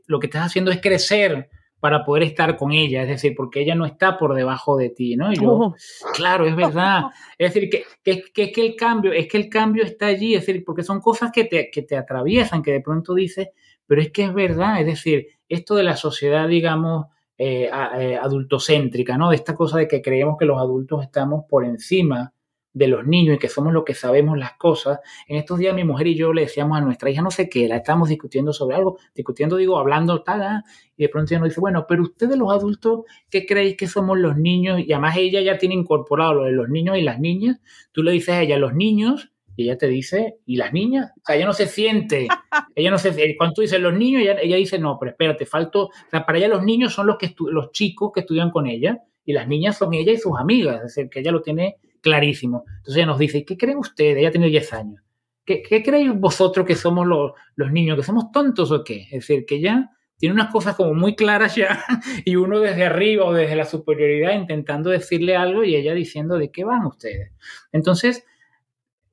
lo 0.07 0.19
que 0.19 0.27
estás 0.27 0.45
haciendo 0.45 0.71
es 0.71 0.79
crecer, 0.79 1.49
para 1.79 2.03
poder 2.03 2.23
estar 2.23 2.57
con 2.57 2.71
ella, 2.71 3.03
es 3.03 3.09
decir, 3.09 3.33
porque 3.35 3.61
ella 3.61 3.75
no 3.75 3.85
está 3.85 4.17
por 4.17 4.35
debajo 4.35 4.75
de 4.75 4.89
ti, 4.89 5.15
¿no? 5.15 5.31
Y 5.31 5.37
yo, 5.37 5.51
oh. 5.51 5.75
claro, 6.13 6.45
es 6.45 6.55
verdad. 6.55 7.03
Es 7.37 7.53
decir, 7.53 7.69
que, 7.69 7.83
que, 8.03 8.23
que, 8.33 8.51
que, 8.51 8.65
el 8.65 8.75
cambio, 8.75 9.13
es 9.13 9.29
que 9.29 9.37
el 9.37 9.47
cambio 9.47 9.83
está 9.83 10.07
allí, 10.07 10.35
es 10.35 10.45
decir, 10.45 10.63
porque 10.65 10.83
son 10.83 10.99
cosas 10.99 11.31
que 11.31 11.45
te, 11.45 11.71
que 11.71 11.83
te 11.83 11.95
atraviesan, 11.95 12.61
que 12.61 12.73
de 12.73 12.81
pronto 12.81 13.13
dices, 13.13 13.47
pero 13.87 14.01
es 14.01 14.11
que 14.11 14.25
es 14.25 14.33
verdad, 14.33 14.81
es 14.81 14.85
decir, 14.85 15.27
esto 15.47 15.75
de 15.75 15.83
la 15.83 15.95
sociedad, 15.95 16.49
digamos, 16.49 17.05
eh, 17.37 17.69
eh, 17.97 18.19
adultocéntrica, 18.21 19.17
¿no? 19.17 19.29
De 19.29 19.37
esta 19.37 19.55
cosa 19.55 19.77
de 19.77 19.87
que 19.87 20.01
creemos 20.01 20.37
que 20.37 20.43
los 20.43 20.59
adultos 20.59 21.01
estamos 21.01 21.45
por 21.47 21.63
encima 21.63 22.33
de 22.79 22.87
los 22.87 23.05
niños 23.05 23.35
y 23.35 23.39
que 23.39 23.49
somos 23.49 23.73
los 23.73 23.83
que 23.83 23.93
sabemos 23.93 24.37
las 24.37 24.53
cosas. 24.53 24.99
En 25.27 25.35
estos 25.35 25.59
días 25.59 25.75
mi 25.75 25.83
mujer 25.83 26.07
y 26.07 26.15
yo 26.15 26.31
le 26.31 26.43
decíamos 26.43 26.77
a 26.77 26.81
nuestra 26.81 27.09
hija 27.09 27.21
no 27.21 27.29
sé 27.29 27.49
qué, 27.49 27.67
la 27.67 27.75
estábamos 27.75 28.07
discutiendo 28.07 28.53
sobre 28.53 28.77
algo, 28.77 28.97
discutiendo, 29.13 29.57
digo, 29.57 29.77
hablando 29.77 30.23
tal, 30.23 30.63
y 30.95 31.03
de 31.03 31.09
pronto 31.09 31.33
ella 31.33 31.41
nos 31.41 31.49
dice, 31.49 31.59
bueno, 31.59 31.85
pero 31.87 32.03
ustedes 32.03 32.37
los 32.37 32.51
adultos, 32.53 33.01
¿qué 33.29 33.45
creéis 33.45 33.75
que 33.75 33.87
somos 33.87 34.17
los 34.17 34.37
niños? 34.37 34.79
Y 34.79 34.93
además 34.93 35.17
ella 35.17 35.41
ya 35.41 35.57
tiene 35.57 35.75
incorporado 35.75 36.35
lo 36.35 36.43
de 36.43 36.51
los 36.51 36.69
niños 36.69 36.97
y 36.97 37.01
las 37.01 37.19
niñas. 37.19 37.59
Tú 37.91 38.01
le 38.01 38.13
dices 38.13 38.29
a 38.29 38.41
ella, 38.41 38.57
los 38.57 38.73
niños, 38.73 39.29
y 39.57 39.63
ella 39.63 39.77
te 39.77 39.87
dice, 39.87 40.37
¿y 40.45 40.55
las 40.55 40.71
niñas? 40.71 41.11
O 41.17 41.25
sea, 41.25 41.35
ella 41.35 41.47
no 41.47 41.53
se 41.53 41.67
siente, 41.67 42.29
ella 42.75 42.91
no 42.91 42.97
se 42.97 43.35
cuando 43.35 43.55
tú 43.55 43.61
dices 43.61 43.81
los 43.81 43.93
niños, 43.93 44.21
ella, 44.21 44.37
ella 44.41 44.55
dice, 44.55 44.79
no, 44.79 44.97
pero 44.97 45.11
espérate, 45.11 45.45
falto, 45.45 45.87
o 45.87 46.09
sea, 46.09 46.25
para 46.25 46.37
ella 46.37 46.47
los 46.47 46.63
niños 46.63 46.93
son 46.93 47.07
los, 47.07 47.17
que 47.17 47.35
los 47.37 47.71
chicos 47.73 48.11
que 48.13 48.21
estudian 48.21 48.51
con 48.51 48.67
ella, 48.67 49.03
y 49.25 49.33
las 49.33 49.49
niñas 49.49 49.77
son 49.77 49.93
ella 49.93 50.13
y 50.13 50.17
sus 50.17 50.39
amigas, 50.39 50.77
es 50.77 50.95
decir, 50.95 51.09
que 51.09 51.19
ella 51.19 51.31
lo 51.31 51.41
tiene 51.41 51.75
clarísimo. 52.01 52.63
Entonces 52.67 52.97
ella 52.97 53.05
nos 53.05 53.19
dice, 53.19 53.45
¿qué 53.45 53.57
creen 53.57 53.77
ustedes? 53.77 54.17
Ella 54.17 54.31
tiene 54.31 54.47
10 54.47 54.73
años. 54.73 55.03
¿Qué, 55.45 55.61
qué 55.61 55.81
creéis 55.81 56.13
vosotros 56.13 56.65
que 56.65 56.75
somos 56.75 57.07
los, 57.07 57.31
los, 57.55 57.71
niños? 57.71 57.97
¿Que 57.97 58.03
somos 58.03 58.31
tontos 58.31 58.71
o 58.71 58.83
qué? 58.83 59.03
Es 59.03 59.27
decir, 59.27 59.45
que 59.45 59.59
ya 59.59 59.89
tiene 60.17 60.35
unas 60.35 60.51
cosas 60.51 60.75
como 60.75 60.93
muy 60.93 61.15
claras 61.15 61.55
ya 61.55 61.83
y 62.25 62.35
uno 62.35 62.59
desde 62.59 62.85
arriba 62.85 63.25
o 63.25 63.33
desde 63.33 63.55
la 63.55 63.65
superioridad 63.65 64.33
intentando 64.33 64.89
decirle 64.89 65.35
algo 65.35 65.63
y 65.63 65.75
ella 65.75 65.93
diciendo 65.93 66.37
de 66.37 66.51
qué 66.51 66.65
van 66.65 66.85
ustedes. 66.85 67.31
Entonces, 67.71 68.25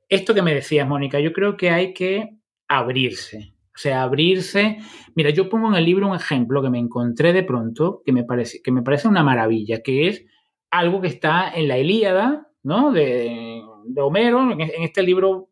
esto 0.08 0.34
que 0.34 0.42
me 0.42 0.54
decías, 0.54 0.86
Mónica, 0.86 1.20
yo 1.20 1.32
creo 1.32 1.56
que 1.56 1.70
hay 1.70 1.94
que 1.94 2.36
abrirse. 2.68 3.54
O 3.74 3.78
sea, 3.78 4.02
abrirse. 4.02 4.78
Mira, 5.14 5.30
yo 5.30 5.48
pongo 5.48 5.68
en 5.68 5.74
el 5.74 5.84
libro 5.84 6.08
un 6.08 6.16
ejemplo 6.16 6.62
que 6.62 6.70
me 6.70 6.78
encontré 6.78 7.32
de 7.32 7.42
pronto, 7.42 8.02
que 8.04 8.12
me 8.12 8.24
parece, 8.24 8.62
que 8.62 8.72
me 8.72 8.82
parece 8.82 9.06
una 9.06 9.22
maravilla, 9.22 9.82
que 9.82 10.08
es 10.08 10.24
algo 10.70 11.00
que 11.00 11.08
está 11.08 11.52
en 11.54 11.68
la 11.68 11.78
Ilíada, 11.78 12.48
¿no? 12.66 12.90
De, 12.90 13.62
Homero, 13.96 14.50
en, 14.50 14.60
este 14.60 15.04
libro 15.04 15.50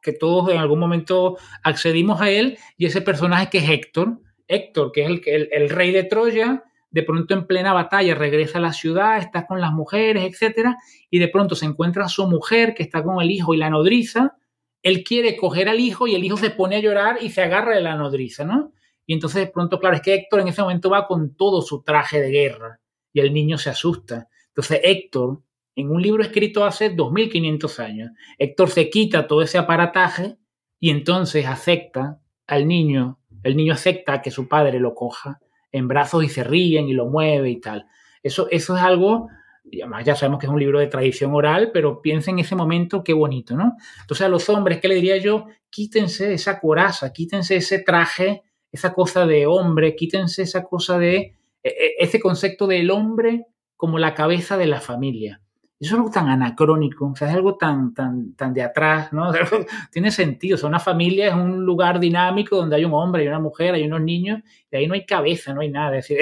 que 0.00 0.12
todos 0.12 0.48
en 0.50 0.58
algún 0.58 0.78
momento 0.78 1.36
accedimos 1.64 2.20
a 2.20 2.30
él, 2.30 2.56
y 2.76 2.86
ese 2.86 3.00
personaje 3.00 3.50
que 3.50 3.58
es 3.58 3.68
Héctor, 3.68 4.20
Héctor, 4.46 4.92
que 4.92 5.02
es 5.02 5.08
el, 5.26 5.48
el, 5.50 5.70
rey 5.70 5.90
de 5.90 6.04
Troya, 6.04 6.62
de 6.90 7.02
pronto 7.02 7.34
en 7.34 7.48
plena 7.48 7.72
batalla 7.72 8.14
regresa 8.14 8.58
a 8.58 8.62
la 8.62 8.72
ciudad, 8.72 9.18
está 9.18 9.44
con 9.44 9.60
las 9.60 9.72
mujeres, 9.72 10.24
etcétera, 10.24 10.76
y 11.10 11.18
de 11.18 11.26
pronto 11.26 11.56
se 11.56 11.66
encuentra 11.66 12.04
a 12.04 12.08
su 12.08 12.28
mujer 12.28 12.74
que 12.74 12.84
está 12.84 13.02
con 13.02 13.20
el 13.20 13.32
hijo 13.32 13.54
y 13.54 13.56
la 13.56 13.68
nodriza, 13.68 14.36
él 14.84 15.02
quiere 15.02 15.36
coger 15.36 15.68
al 15.68 15.80
hijo 15.80 16.06
y 16.06 16.14
el 16.14 16.22
hijo 16.22 16.36
se 16.36 16.50
pone 16.50 16.76
a 16.76 16.80
llorar 16.80 17.18
y 17.20 17.30
se 17.30 17.42
agarra 17.42 17.74
de 17.74 17.82
la 17.82 17.96
nodriza, 17.96 18.44
¿no? 18.44 18.72
Y 19.04 19.14
entonces 19.14 19.46
de 19.46 19.50
pronto, 19.50 19.80
claro, 19.80 19.96
es 19.96 20.02
que 20.02 20.14
Héctor 20.14 20.40
en 20.40 20.48
ese 20.48 20.62
momento 20.62 20.90
va 20.90 21.08
con 21.08 21.34
todo 21.34 21.60
su 21.60 21.82
traje 21.82 22.20
de 22.20 22.30
guerra 22.30 22.80
y 23.12 23.18
el 23.18 23.32
niño 23.32 23.58
se 23.58 23.70
asusta. 23.70 24.28
Entonces 24.48 24.80
Héctor, 24.84 25.42
en 25.74 25.90
un 25.90 26.02
libro 26.02 26.22
escrito 26.22 26.64
hace 26.64 26.90
2500 26.90 27.80
años, 27.80 28.10
Héctor 28.38 28.70
se 28.70 28.90
quita 28.90 29.26
todo 29.26 29.42
ese 29.42 29.58
aparataje 29.58 30.36
y 30.78 30.90
entonces 30.90 31.46
acepta 31.46 32.20
al 32.46 32.66
niño, 32.66 33.18
el 33.42 33.56
niño 33.56 33.72
acepta 33.72 34.20
que 34.20 34.30
su 34.30 34.48
padre 34.48 34.80
lo 34.80 34.94
coja 34.94 35.40
en 35.70 35.88
brazos 35.88 36.24
y 36.24 36.28
se 36.28 36.44
ríen 36.44 36.88
y 36.88 36.92
lo 36.92 37.06
mueve 37.06 37.50
y 37.50 37.60
tal. 37.60 37.86
Eso, 38.22 38.48
eso 38.50 38.76
es 38.76 38.82
algo 38.82 39.28
y 39.64 39.80
además 39.80 40.04
ya 40.04 40.16
sabemos 40.16 40.40
que 40.40 40.46
es 40.46 40.52
un 40.52 40.58
libro 40.58 40.78
de 40.78 40.88
tradición 40.88 41.34
oral, 41.34 41.70
pero 41.72 42.02
piensa 42.02 42.30
en 42.30 42.40
ese 42.40 42.56
momento, 42.56 43.04
qué 43.04 43.12
bonito, 43.12 43.56
¿no? 43.56 43.76
Entonces 44.00 44.26
a 44.26 44.28
los 44.28 44.48
hombres, 44.48 44.80
¿qué 44.80 44.88
le 44.88 44.96
diría 44.96 45.16
yo? 45.18 45.46
Quítense 45.70 46.34
esa 46.34 46.58
coraza, 46.60 47.12
quítense 47.12 47.56
ese 47.56 47.78
traje, 47.78 48.42
esa 48.70 48.92
cosa 48.92 49.26
de 49.26 49.46
hombre, 49.46 49.94
quítense 49.94 50.42
esa 50.42 50.64
cosa 50.64 50.98
de, 50.98 51.36
e, 51.62 51.68
e, 51.68 51.94
ese 51.98 52.20
concepto 52.20 52.66
del 52.66 52.90
hombre 52.90 53.46
como 53.76 53.98
la 53.98 54.14
cabeza 54.14 54.56
de 54.56 54.66
la 54.66 54.80
familia. 54.80 55.41
Eso 55.82 55.96
es 55.96 55.98
algo 55.98 56.12
tan 56.12 56.28
anacrónico, 56.28 57.08
o 57.08 57.16
sea, 57.16 57.28
es 57.28 57.34
algo 57.34 57.56
tan, 57.56 57.92
tan, 57.92 58.34
tan 58.34 58.54
de 58.54 58.62
atrás, 58.62 59.12
¿no? 59.12 59.32
tiene 59.90 60.12
sentido, 60.12 60.54
o 60.54 60.58
sea, 60.58 60.68
una 60.68 60.78
familia 60.78 61.26
es 61.26 61.34
un 61.34 61.64
lugar 61.64 61.98
dinámico 61.98 62.54
donde 62.54 62.76
hay 62.76 62.84
un 62.84 62.94
hombre, 62.94 63.22
hay 63.22 63.28
una 63.28 63.40
mujer, 63.40 63.74
hay 63.74 63.82
unos 63.82 64.00
niños, 64.00 64.42
y 64.70 64.76
ahí 64.76 64.86
no 64.86 64.94
hay 64.94 65.04
cabeza, 65.04 65.52
no 65.52 65.60
hay 65.60 65.70
nada. 65.70 65.98
Es 65.98 66.06
decir, 66.06 66.18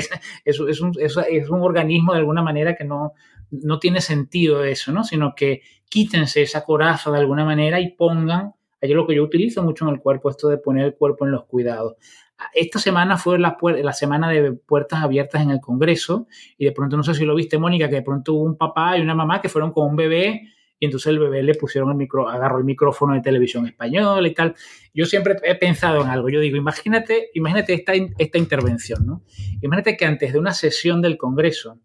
es, 0.47 0.61
es, 0.67 0.81
un, 0.81 0.93
es, 0.99 1.51
un 1.51 1.61
organismo 1.61 2.15
de 2.15 2.21
alguna 2.21 2.41
manera 2.41 2.75
que 2.75 2.85
no, 2.85 3.13
no 3.51 3.79
tiene 3.79 4.01
sentido 4.01 4.65
eso, 4.65 4.93
¿no? 4.93 5.05
Sino 5.05 5.35
que 5.35 5.61
quítense 5.91 6.41
esa 6.41 6.65
coraza 6.65 7.11
de 7.11 7.19
alguna 7.19 7.45
manera 7.45 7.81
y 7.81 7.91
pongan, 7.91 8.55
es 8.81 8.91
lo 8.93 9.07
que 9.07 9.15
yo 9.15 9.23
utilizo 9.23 9.63
mucho 9.63 9.87
en 9.87 9.93
el 9.93 10.01
cuerpo, 10.01 10.31
esto 10.31 10.49
de 10.49 10.57
poner 10.57 10.87
el 10.87 10.95
cuerpo 10.95 11.27
en 11.27 11.33
los 11.33 11.45
cuidados. 11.45 11.97
Esta 12.55 12.79
semana 12.79 13.17
fue 13.19 13.39
la, 13.39 13.93
semana 13.93 14.29
de 14.31 14.53
puertas 14.53 15.03
abiertas 15.03 15.43
en 15.43 15.51
el 15.51 15.61
Congreso 15.61 16.27
y 16.57 16.65
de 16.65 16.73
pronto, 16.73 16.97
no 16.97 17.03
sé 17.03 17.15
si 17.15 17.25
lo 17.25 17.35
viste, 17.35 17.59
Mónica, 17.59 17.89
que 17.89 17.97
de 17.97 18.03
pronto 18.03 18.35
hubo 18.35 18.45
un 18.45 18.57
papá 18.57 18.97
y 18.97 19.03
una 19.03 19.15
mamá 19.15 19.41
que 19.41 19.49
fueron 19.49 19.73
con 19.73 19.89
un 19.89 19.97
bebé 19.97 20.43
y 20.79 20.87
entonces 20.87 21.09
el 21.09 21.19
bebé 21.19 21.43
le 21.43 21.55
pusieron 21.55 21.91
el 21.91 21.97
micro, 21.97 22.29
agarró 22.29 22.59
el 22.59 22.65
micrófono 22.65 23.15
de 23.15 23.21
televisión 23.21 23.67
española 23.67 24.27
y 24.27 24.33
tal. 24.33 24.55
Yo 24.95 25.05
siempre 25.05 25.37
he 25.43 25.55
pensado 25.55 26.03
en 26.03 26.09
algo, 26.09 26.31
yo 26.31 26.41
digo, 26.41 26.57
imagínate, 26.57 27.29
imagínate 27.35 27.75
esta, 27.75 27.93
esta 28.17 28.39
intervención, 28.39 29.07
¿no? 29.07 29.23
Imagínate 29.61 29.99
que 29.99 30.07
antes 30.07 30.33
de 30.33 30.39
una 30.39 30.55
sesión 30.55 31.03
del 31.03 31.19
Congreso 31.19 31.79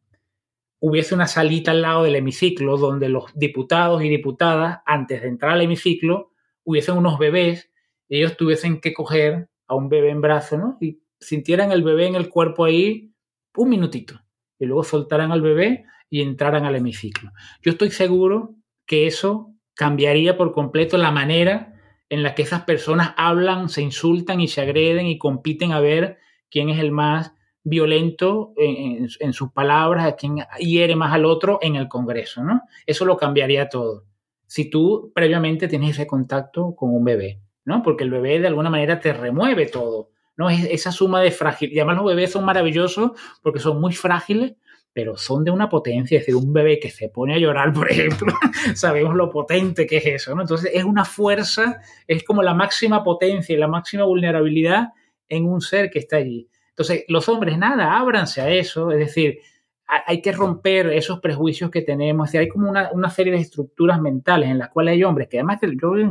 hubiese 0.79 1.13
una 1.13 1.27
salita 1.27 1.71
al 1.71 1.81
lado 1.81 2.03
del 2.03 2.15
hemiciclo 2.15 2.77
donde 2.77 3.09
los 3.09 3.25
diputados 3.35 4.01
y 4.03 4.07
diputadas, 4.07 4.79
antes 4.85 5.21
de 5.21 5.27
entrar 5.27 5.51
al 5.51 5.61
hemiciclo, 5.61 6.31
hubiesen 6.63 6.97
unos 6.97 7.19
bebés 7.19 7.71
y 8.07 8.17
ellos 8.17 8.37
tuviesen 8.37 8.79
que 8.79 8.93
coger 8.93 9.49
a 9.68 9.76
un 9.76 9.89
bebé 9.89 10.09
en 10.09 10.22
brazo, 10.22 10.57
¿no? 10.57 10.78
Y 10.82 11.01
sintieran 11.20 11.72
el 11.72 11.84
bebé 11.84 12.07
en 12.07 12.16
el 12.16 12.30
cuerpo 12.30 12.66
ahí 12.66 13.13
un 13.55 13.70
minutito 13.70 14.20
y 14.59 14.66
luego 14.66 14.84
soltaran 14.84 15.32
al 15.32 15.41
bebé 15.41 15.86
y 16.09 16.22
entraran 16.22 16.66
al 16.66 16.76
hemiciclo. 16.76 17.32
Yo 17.61 17.72
estoy 17.72 17.91
seguro 17.91 18.55
que 18.86 19.07
eso 19.07 19.53
cambiaría 19.74 20.38
por 20.38 20.53
completo 20.53 20.97
la 20.97 21.11
manera 21.11 21.74
en 22.09 22.24
la 22.24 22.36
que 22.36 22.43
esas 22.43 22.61
personas 22.63 23.13
hablan, 23.18 23.70
se 23.70 23.82
insultan 23.82 24.39
y 24.39 24.47
se 24.47 24.61
agreden 24.61 25.07
y 25.07 25.18
compiten 25.18 25.72
a 25.72 25.80
ver 25.80 26.18
quién 26.49 26.70
es 26.70 26.80
el 26.80 26.91
más 26.91 27.34
violento 27.63 28.53
en, 28.57 29.34
sus 29.34 29.51
palabras, 29.51 30.05
a 30.05 30.16
quien 30.16 30.38
hiere 30.59 30.95
más 30.95 31.13
al 31.13 31.26
otro 31.26 31.57
en 31.63 31.76
el 31.76 31.88
Congreso, 31.88 32.43
¿no? 32.43 32.61
Eso 32.86 33.05
lo 33.05 33.18
cambiaría 33.18 33.70
todo. 33.70 34.05
Si 34.45 34.70
tú 34.70 35.11
previamente 35.16 35.68
tienes 35.68 35.91
ese 35.91 36.05
contacto 36.05 36.76
con 36.76 36.93
un 36.93 37.03
bebé, 37.03 37.41
¿no? 37.66 37.84
Porque 37.84 38.03
el 38.03 38.11
bebé 38.11 38.39
de 38.39 38.47
alguna 38.47 38.70
manera 38.70 38.99
te 38.99 39.11
remueve 39.11 39.66
todo, 39.66 40.11
¿no? 40.38 40.49
Es 40.49 40.63
esa 40.66 40.91
suma 40.91 41.22
de 41.22 41.32
frágil. 41.32 41.74
Y 41.74 41.80
además 41.80 41.97
los 41.97 42.05
bebés 42.05 42.32
son 42.32 42.45
maravillosos 42.45 43.11
porque 43.41 43.59
son 43.59 43.82
muy 43.82 43.93
frágiles, 43.93 44.53
pero 44.93 45.18
son 45.18 45.43
de 45.43 45.51
una 45.51 45.68
potencia. 45.68 46.18
Es 46.18 46.26
decir, 46.26 46.36
un 46.36 46.53
bebé 46.53 46.80
que 46.80 46.89
se 46.89 47.09
pone 47.09 47.36
a 47.36 47.39
llorar, 47.39 47.74
por 47.74 47.91
ejemplo, 47.91 48.32
sabemos 48.76 49.16
lo 49.16 49.30
potente 49.30 49.86
que 49.86 49.97
es 49.97 50.05
eso, 50.05 50.36
¿no? 50.36 50.43
Entonces 50.43 50.72
es 50.74 50.84
una 50.84 51.03
fuerza, 51.03 51.82
es 52.07 52.24
como 52.24 52.41
la 52.41 52.53
máxima 52.53 53.03
potencia 53.03 53.53
y 53.53 53.59
la 53.59 53.68
máxima 53.68 54.05
vulnerabilidad 54.05 54.89
en 55.28 55.45
un 55.45 55.59
ser 55.59 55.89
que 55.89 55.99
está 55.99 56.18
allí. 56.18 56.47
Entonces, 56.70 57.05
los 57.07 57.30
hombres, 57.30 57.57
nada, 57.57 57.97
ábranse 57.97 58.41
a 58.41 58.49
eso, 58.49 58.91
es 58.91 58.99
decir, 58.99 59.39
hay 59.88 60.22
que 60.22 60.32
romper 60.32 60.88
esos 60.88 61.20
prejuicios 61.20 61.70
que 61.70 61.82
tenemos, 61.82 62.34
hay 62.34 62.47
como 62.47 62.70
una, 62.70 63.09
serie 63.09 63.34
de 63.34 63.39
estructuras 63.39 64.01
mentales 64.01 64.49
en 64.49 64.57
las 64.57 64.70
cuales 64.70 64.93
hay 64.93 65.03
hombres 65.03 65.28
que 65.30 65.38
además 65.38 65.59
eh, 65.61 66.09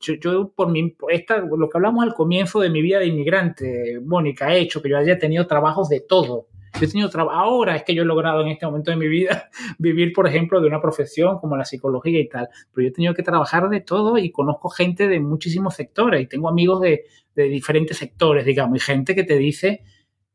yo, 0.00 0.14
yo, 0.14 0.52
por, 0.52 0.70
mi, 0.70 0.96
esta, 1.10 1.38
lo 1.38 1.68
que 1.68 1.78
hablamos 1.78 2.04
al 2.04 2.14
comienzo 2.14 2.60
de 2.60 2.70
mi 2.70 2.80
vida 2.80 2.98
de 2.98 3.06
inmigrante, 3.06 4.00
Mónica, 4.02 4.54
he 4.54 4.60
hecho 4.60 4.80
que 4.80 4.88
yo 4.88 4.98
haya 4.98 5.18
tenido 5.18 5.46
trabajos 5.46 5.88
de 5.88 6.00
todo. 6.00 6.48
Yo 6.78 6.86
he 6.86 6.88
tenido 6.88 7.10
ahora 7.30 7.76
es 7.76 7.82
que 7.82 7.94
yo 7.94 8.02
he 8.02 8.06
logrado 8.06 8.42
en 8.42 8.48
este 8.48 8.64
momento 8.64 8.90
de 8.92 8.96
mi 8.96 9.08
vida 9.08 9.50
vivir, 9.78 10.12
por 10.12 10.26
ejemplo, 10.26 10.60
de 10.60 10.68
una 10.68 10.80
profesión 10.80 11.38
como 11.38 11.56
la 11.56 11.64
psicología 11.64 12.20
y 12.20 12.28
tal, 12.28 12.48
pero 12.72 12.84
yo 12.84 12.88
he 12.90 12.92
tenido 12.92 13.12
que 13.12 13.22
trabajar 13.22 13.68
de 13.68 13.80
todo 13.80 14.16
y 14.18 14.30
conozco 14.30 14.70
gente 14.70 15.08
de 15.08 15.20
muchísimos 15.20 15.74
sectores 15.74 16.22
y 16.22 16.26
tengo 16.26 16.48
amigos 16.48 16.80
de, 16.80 17.04
de 17.34 17.44
diferentes 17.44 17.98
sectores, 17.98 18.46
digamos, 18.46 18.76
y 18.76 18.80
gente 18.80 19.14
que 19.14 19.24
te 19.24 19.36
dice, 19.36 19.82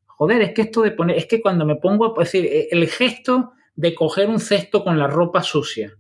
joder, 0.05 0.41
es 0.41 0.53
que 0.53 0.63
esto 0.63 0.82
de 0.82 0.91
poner, 0.91 1.18
es 1.18 1.26
que 1.26 1.41
cuando 1.41 1.66
me 1.66 1.78
pongo, 1.78 2.13
pues 2.13 2.32
decir, 2.32 2.45
e, 2.51 2.68
el 2.70 2.88
gesto 2.88 3.53
de 3.76 3.95
coger 3.95 4.30
un 4.30 4.39
cesto 4.39 4.84
con 4.84 4.99
la 4.99 5.07
ropa 5.07 5.41
sucia 5.41 5.97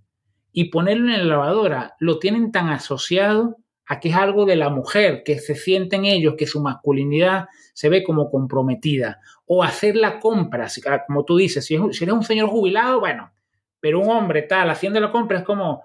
y 0.57 0.69
ponerlo 0.69 1.11
en 1.11 1.17
la 1.17 1.25
lavadora, 1.25 1.95
lo 1.99 2.17
tienen 2.17 2.49
tan 2.49 2.69
asociado 2.69 3.57
a 3.87 3.99
que 3.99 4.07
es 4.07 4.15
algo 4.15 4.45
de 4.45 4.55
la 4.55 4.69
mujer, 4.69 5.21
que 5.25 5.37
se 5.37 5.53
sienten 5.53 6.05
ellos 6.05 6.35
que 6.37 6.47
su 6.47 6.61
masculinidad 6.61 7.47
se 7.73 7.89
ve 7.89 8.05
como 8.05 8.31
comprometida. 8.31 9.19
O 9.45 9.63
hacer 9.63 9.97
la 9.97 10.17
compra, 10.21 10.67
como 11.05 11.25
tú 11.25 11.35
dices, 11.35 11.65
si, 11.65 11.75
eres 11.75 12.01
un 12.01 12.23
señor 12.23 12.47
jubilado, 12.47 13.01
bueno, 13.01 13.33
pero 13.81 13.99
un 13.99 14.09
hombre 14.09 14.43
tal 14.43 14.69
haciendo 14.69 15.01
la 15.01 15.11
compra 15.11 15.39
es 15.39 15.43
como, 15.43 15.83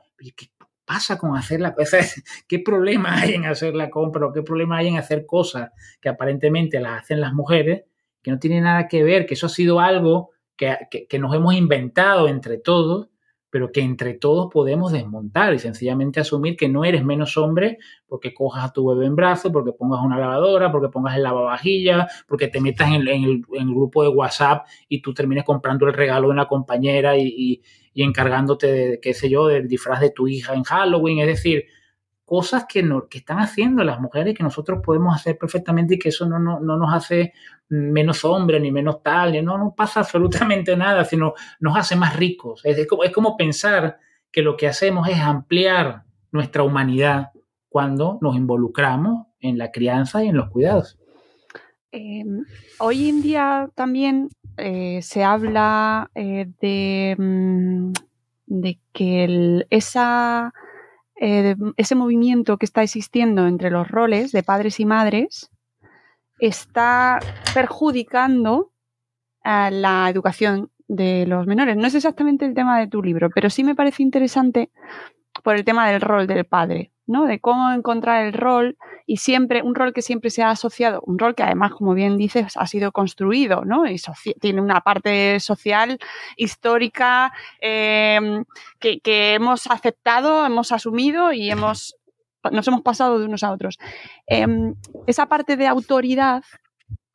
pasa 0.84 1.18
con 1.18 1.36
hacer 1.36 1.60
la 1.60 1.74
cosa? 1.74 1.98
¿Qué 2.46 2.60
problema 2.60 3.20
hay 3.20 3.34
en 3.34 3.46
hacer 3.46 3.74
la 3.74 3.90
compra 3.90 4.26
o 4.26 4.32
qué 4.32 4.42
problema 4.42 4.76
hay 4.76 4.86
en 4.86 4.98
hacer 4.98 5.26
cosas 5.26 5.72
que 6.00 6.08
aparentemente 6.08 6.78
las 6.78 7.02
hacen 7.02 7.20
las 7.20 7.32
mujeres, 7.32 7.86
que 8.22 8.30
no 8.30 8.38
tiene 8.38 8.60
nada 8.60 8.86
que 8.86 9.02
ver, 9.02 9.26
que 9.26 9.34
eso 9.34 9.46
ha 9.46 9.50
sido 9.50 9.80
algo 9.80 10.30
que, 10.56 10.76
que, 11.08 11.18
nos 11.18 11.34
hemos 11.34 11.54
inventado 11.54 12.28
entre 12.28 12.56
todos, 12.56 13.08
pero 13.50 13.72
que 13.72 13.80
entre 13.80 14.14
todos 14.14 14.48
podemos 14.52 14.92
desmontar 14.92 15.52
y 15.52 15.58
sencillamente 15.58 16.20
asumir 16.20 16.56
que 16.56 16.68
no 16.68 16.84
eres 16.84 17.04
menos 17.04 17.36
hombre 17.36 17.78
porque 18.06 18.32
cojas 18.32 18.64
a 18.64 18.72
tu 18.72 18.86
bebé 18.86 19.06
en 19.06 19.16
brazos, 19.16 19.52
porque 19.52 19.72
pongas 19.72 20.00
una 20.02 20.18
lavadora, 20.18 20.72
porque 20.72 20.88
pongas 20.88 21.16
el 21.16 21.24
lavavajillas, 21.24 22.24
porque 22.26 22.48
te 22.48 22.60
metas 22.60 22.90
en, 22.92 23.06
el, 23.06 23.44
grupo 23.74 24.02
de 24.02 24.08
WhatsApp 24.08 24.66
y 24.88 25.02
tú 25.02 25.12
termines 25.12 25.44
comprando 25.44 25.86
el 25.86 25.92
regalo 25.92 26.28
de 26.28 26.32
una 26.32 26.46
compañera 26.46 27.16
y, 27.16 27.60
y 27.92 28.02
encargándote 28.02 28.66
de, 28.66 29.00
qué 29.00 29.14
sé 29.14 29.28
yo, 29.28 29.46
del 29.46 29.68
disfraz 29.68 30.00
de 30.00 30.10
tu 30.10 30.28
hija 30.28 30.54
en 30.54 30.62
Halloween. 30.62 31.18
Es 31.20 31.26
decir, 31.26 31.66
cosas 32.30 32.64
que, 32.68 32.88
están 33.10 33.40
haciendo 33.40 33.82
las 33.82 33.98
mujeres 33.98 34.36
que 34.36 34.44
nosotros 34.44 34.78
podemos 34.84 35.12
hacer 35.16 35.36
perfectamente 35.36 35.96
y 35.96 35.98
que 35.98 36.10
eso 36.10 36.28
no, 36.28 36.38
no, 36.38 36.60
no 36.60 36.76
nos 36.76 36.94
hace 36.94 37.32
menos 37.70 38.24
hombres 38.24 38.62
ni 38.62 38.70
menos 38.70 39.02
tal, 39.02 39.44
no, 39.44 39.58
no 39.58 39.74
pasa 39.76 39.98
absolutamente 39.98 40.76
nada, 40.76 41.04
sino 41.04 41.34
nos 41.58 41.76
hace 41.76 41.96
más 41.96 42.14
ricos. 42.14 42.60
Es, 42.64 42.86
como, 42.86 43.02
es 43.02 43.10
como 43.10 43.36
pensar 43.36 43.98
que 44.30 44.42
lo 44.42 44.56
que 44.56 44.68
hacemos 44.68 45.08
es 45.08 45.18
ampliar 45.18 46.04
nuestra 46.30 46.62
humanidad 46.62 47.32
cuando 47.68 48.20
nos 48.20 48.36
involucramos 48.36 49.26
en 49.40 49.58
la 49.58 49.72
crianza 49.72 50.22
y 50.22 50.28
en 50.28 50.36
los 50.36 50.50
cuidados. 50.50 51.00
Em, 51.90 52.44
hoy 52.78 53.08
en 53.08 53.22
día 53.22 53.68
también 53.74 54.28
eh, 54.56 55.00
se 55.02 55.24
habla 55.24 56.08
eh, 56.14 56.46
de, 56.60 57.16
mm, 57.18 57.92
de, 58.46 58.78
que 58.92 59.66
esa, 59.68 60.54
eh, 61.22 61.54
ese 61.76 61.94
movimiento 61.94 62.56
que 62.56 62.64
está 62.64 62.82
existiendo 62.82 63.46
entre 63.46 63.70
los 63.70 63.86
roles 63.88 64.32
de 64.32 64.42
padres 64.42 64.80
y 64.80 64.86
madres 64.86 65.50
está 66.38 67.18
perjudicando 67.52 68.72
a 69.42 69.70
la 69.70 70.08
educación 70.08 70.70
de 70.88 71.26
los 71.26 71.46
menores. 71.46 71.76
No 71.76 71.86
es 71.86 71.94
exactamente 71.94 72.46
el 72.46 72.54
tema 72.54 72.80
de 72.80 72.86
tu 72.86 73.02
libro, 73.02 73.28
pero 73.34 73.50
sí 73.50 73.62
me 73.64 73.74
parece 73.74 74.02
interesante 74.02 74.70
por 75.44 75.56
el 75.56 75.64
tema 75.64 75.90
del 75.90 76.00
rol 76.00 76.26
del 76.26 76.46
padre. 76.46 76.90
¿No? 77.10 77.26
De 77.26 77.40
cómo 77.40 77.72
encontrar 77.72 78.24
el 78.24 78.32
rol 78.32 78.78
y 79.04 79.16
siempre, 79.16 79.62
un 79.62 79.74
rol 79.74 79.92
que 79.92 80.00
siempre 80.00 80.30
se 80.30 80.42
ha 80.42 80.50
asociado, 80.50 81.02
un 81.04 81.18
rol 81.18 81.34
que 81.34 81.42
además, 81.42 81.72
como 81.72 81.92
bien 81.92 82.16
dices, 82.16 82.56
ha 82.56 82.66
sido 82.68 82.92
construido, 82.92 83.64
¿no? 83.64 83.86
Y 83.90 84.00
tiene 84.40 84.60
una 84.60 84.80
parte 84.80 85.40
social, 85.40 85.98
histórica, 86.36 87.32
em, 87.60 88.44
que, 88.78 89.34
hemos 89.34 89.66
aceptado, 89.66 90.46
hemos 90.46 90.70
asumido 90.70 91.32
y 91.32 91.50
hemos, 91.50 91.96
nos 92.52 92.68
hemos 92.68 92.82
pasado 92.82 93.18
de 93.18 93.24
unos 93.26 93.42
a 93.42 93.50
otros. 93.50 93.78
Em, 94.26 94.76
esa 95.08 95.26
parte 95.26 95.56
de 95.56 95.66
autoridad 95.66 96.44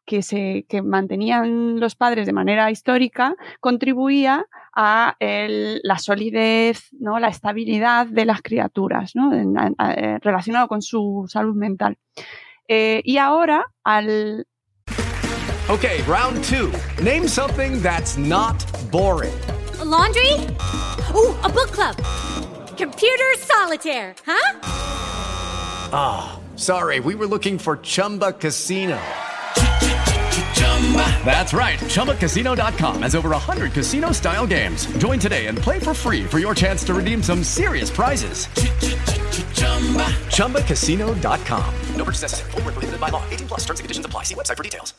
que, 0.06 0.22
se, 0.22 0.66
que 0.68 0.82
mantenían 0.82 1.80
los 1.80 1.96
padres 1.96 2.26
de 2.26 2.34
manera 2.34 2.70
histórica 2.70 3.36
contribuía 3.62 4.46
a 4.76 5.16
la 5.20 5.98
solidez, 5.98 6.90
¿no? 7.00 7.20
la 7.20 7.30
estabilidad 7.30 8.08
de 8.08 8.26
las 8.26 8.42
criaturas, 8.42 9.16
¿no? 9.16 9.34
Eh, 9.34 10.20
relacionado 10.22 10.68
con 10.68 10.82
su 10.82 11.26
salud 11.28 11.56
mental. 11.56 11.98
Eh, 12.68 13.02
y 13.04 13.18
ahora, 13.18 13.66
al... 13.84 14.46
Ok, 15.68 15.86
round 16.08 16.44
two. 16.44 16.72
Name 17.04 17.28
something 17.28 17.82
that's 17.82 18.18
not 18.18 18.56
boring. 18.92 19.34
laundry? 19.84 20.34
Oh, 21.14 21.38
a 21.44 21.50
book 21.50 21.72
club. 21.72 21.96
Computer 22.78 23.34
solitaire, 23.40 24.16
huh? 24.26 24.60
Ah, 25.94 26.40
sorry, 26.56 27.00
we 27.00 27.16
were 27.16 27.28
looking 27.28 27.58
for 27.58 27.78
Chumba 27.78 28.34
Casino. 28.34 29.00
That's 31.26 31.54
right. 31.54 31.80
ChumbaCasino.com 31.80 33.02
has 33.02 33.16
over 33.16 33.30
100 33.30 33.74
casino 33.74 34.12
style 34.12 34.46
games. 34.46 34.86
Join 35.00 35.20
today 35.20 35.48
and 35.48 35.58
play 35.58 35.80
for 35.80 35.96
free 35.96 36.24
for 36.26 36.38
your 36.38 36.54
chance 36.54 36.84
to 36.86 36.94
redeem 36.94 37.24
some 37.24 37.44
serious 37.44 37.90
prizes. 37.90 38.48
ChumbaCasino.com. 40.30 41.74
No 41.96 42.06
purchase 42.06 42.22
necessary. 42.22 42.52
Full 42.52 42.62
prohibited 42.62 43.02
by 43.02 43.10
law. 43.10 43.24
18 43.32 43.48
plus 43.48 43.62
terms 43.66 43.80
and 43.80 43.86
conditions 43.86 44.06
apply. 44.06 44.24
See 44.24 44.36
website 44.36 44.58
for 44.58 44.64
details. 44.64 44.94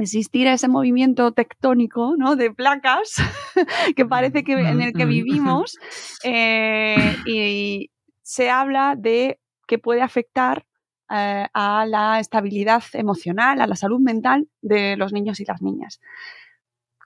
Existir 0.00 0.46
ese 0.46 0.68
movimiento 0.68 1.32
tectónico 1.32 2.14
¿no? 2.16 2.36
de 2.36 2.52
placas 2.52 3.16
que 3.96 4.06
parece 4.06 4.44
que 4.44 4.52
en 4.52 4.80
el 4.80 4.92
que 4.92 5.06
vivimos 5.06 5.76
eh, 6.22 7.16
y 7.26 7.90
se 8.22 8.48
habla 8.48 8.94
de 8.96 9.40
que 9.66 9.78
puede 9.78 10.00
afectar 10.02 10.67
eh, 11.10 11.46
a 11.54 11.86
la 11.86 12.20
estabilidad 12.20 12.82
emocional, 12.92 13.62
a 13.62 13.66
la 13.66 13.76
salud 13.76 13.98
mental 13.98 14.46
de 14.60 14.94
los 14.96 15.10
niños 15.10 15.40
y 15.40 15.46
las 15.46 15.62
niñas. 15.62 16.02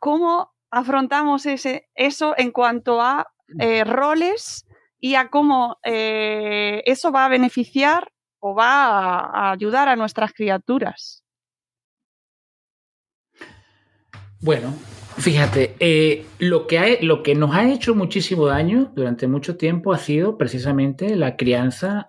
¿Cómo 0.00 0.52
afrontamos 0.72 1.46
ese, 1.46 1.88
eso 1.94 2.34
en 2.36 2.50
cuanto 2.50 3.00
a 3.00 3.28
eh, 3.60 3.84
roles 3.84 4.66
y 4.98 5.14
a 5.14 5.28
cómo 5.28 5.78
eh, 5.84 6.82
eso 6.84 7.12
va 7.12 7.26
a 7.26 7.28
beneficiar 7.28 8.12
o 8.40 8.56
va 8.56 9.20
a, 9.20 9.52
ayudar 9.52 9.88
a 9.88 9.94
nuestras 9.94 10.32
criaturas? 10.32 11.22
Bueno, 14.40 14.74
Fíjate, 15.18 16.24
lo, 16.38 16.66
que 16.66 16.98
lo 17.02 17.22
que 17.22 17.34
nos 17.34 17.54
ha 17.54 17.70
hecho 17.70 17.94
muchísimo 17.94 18.46
daño 18.46 18.90
durante 18.96 19.28
mucho 19.28 19.58
tiempo 19.58 19.92
ha 19.92 19.98
sido 19.98 20.38
precisamente 20.38 21.14
la 21.16 21.36
crianza 21.36 22.08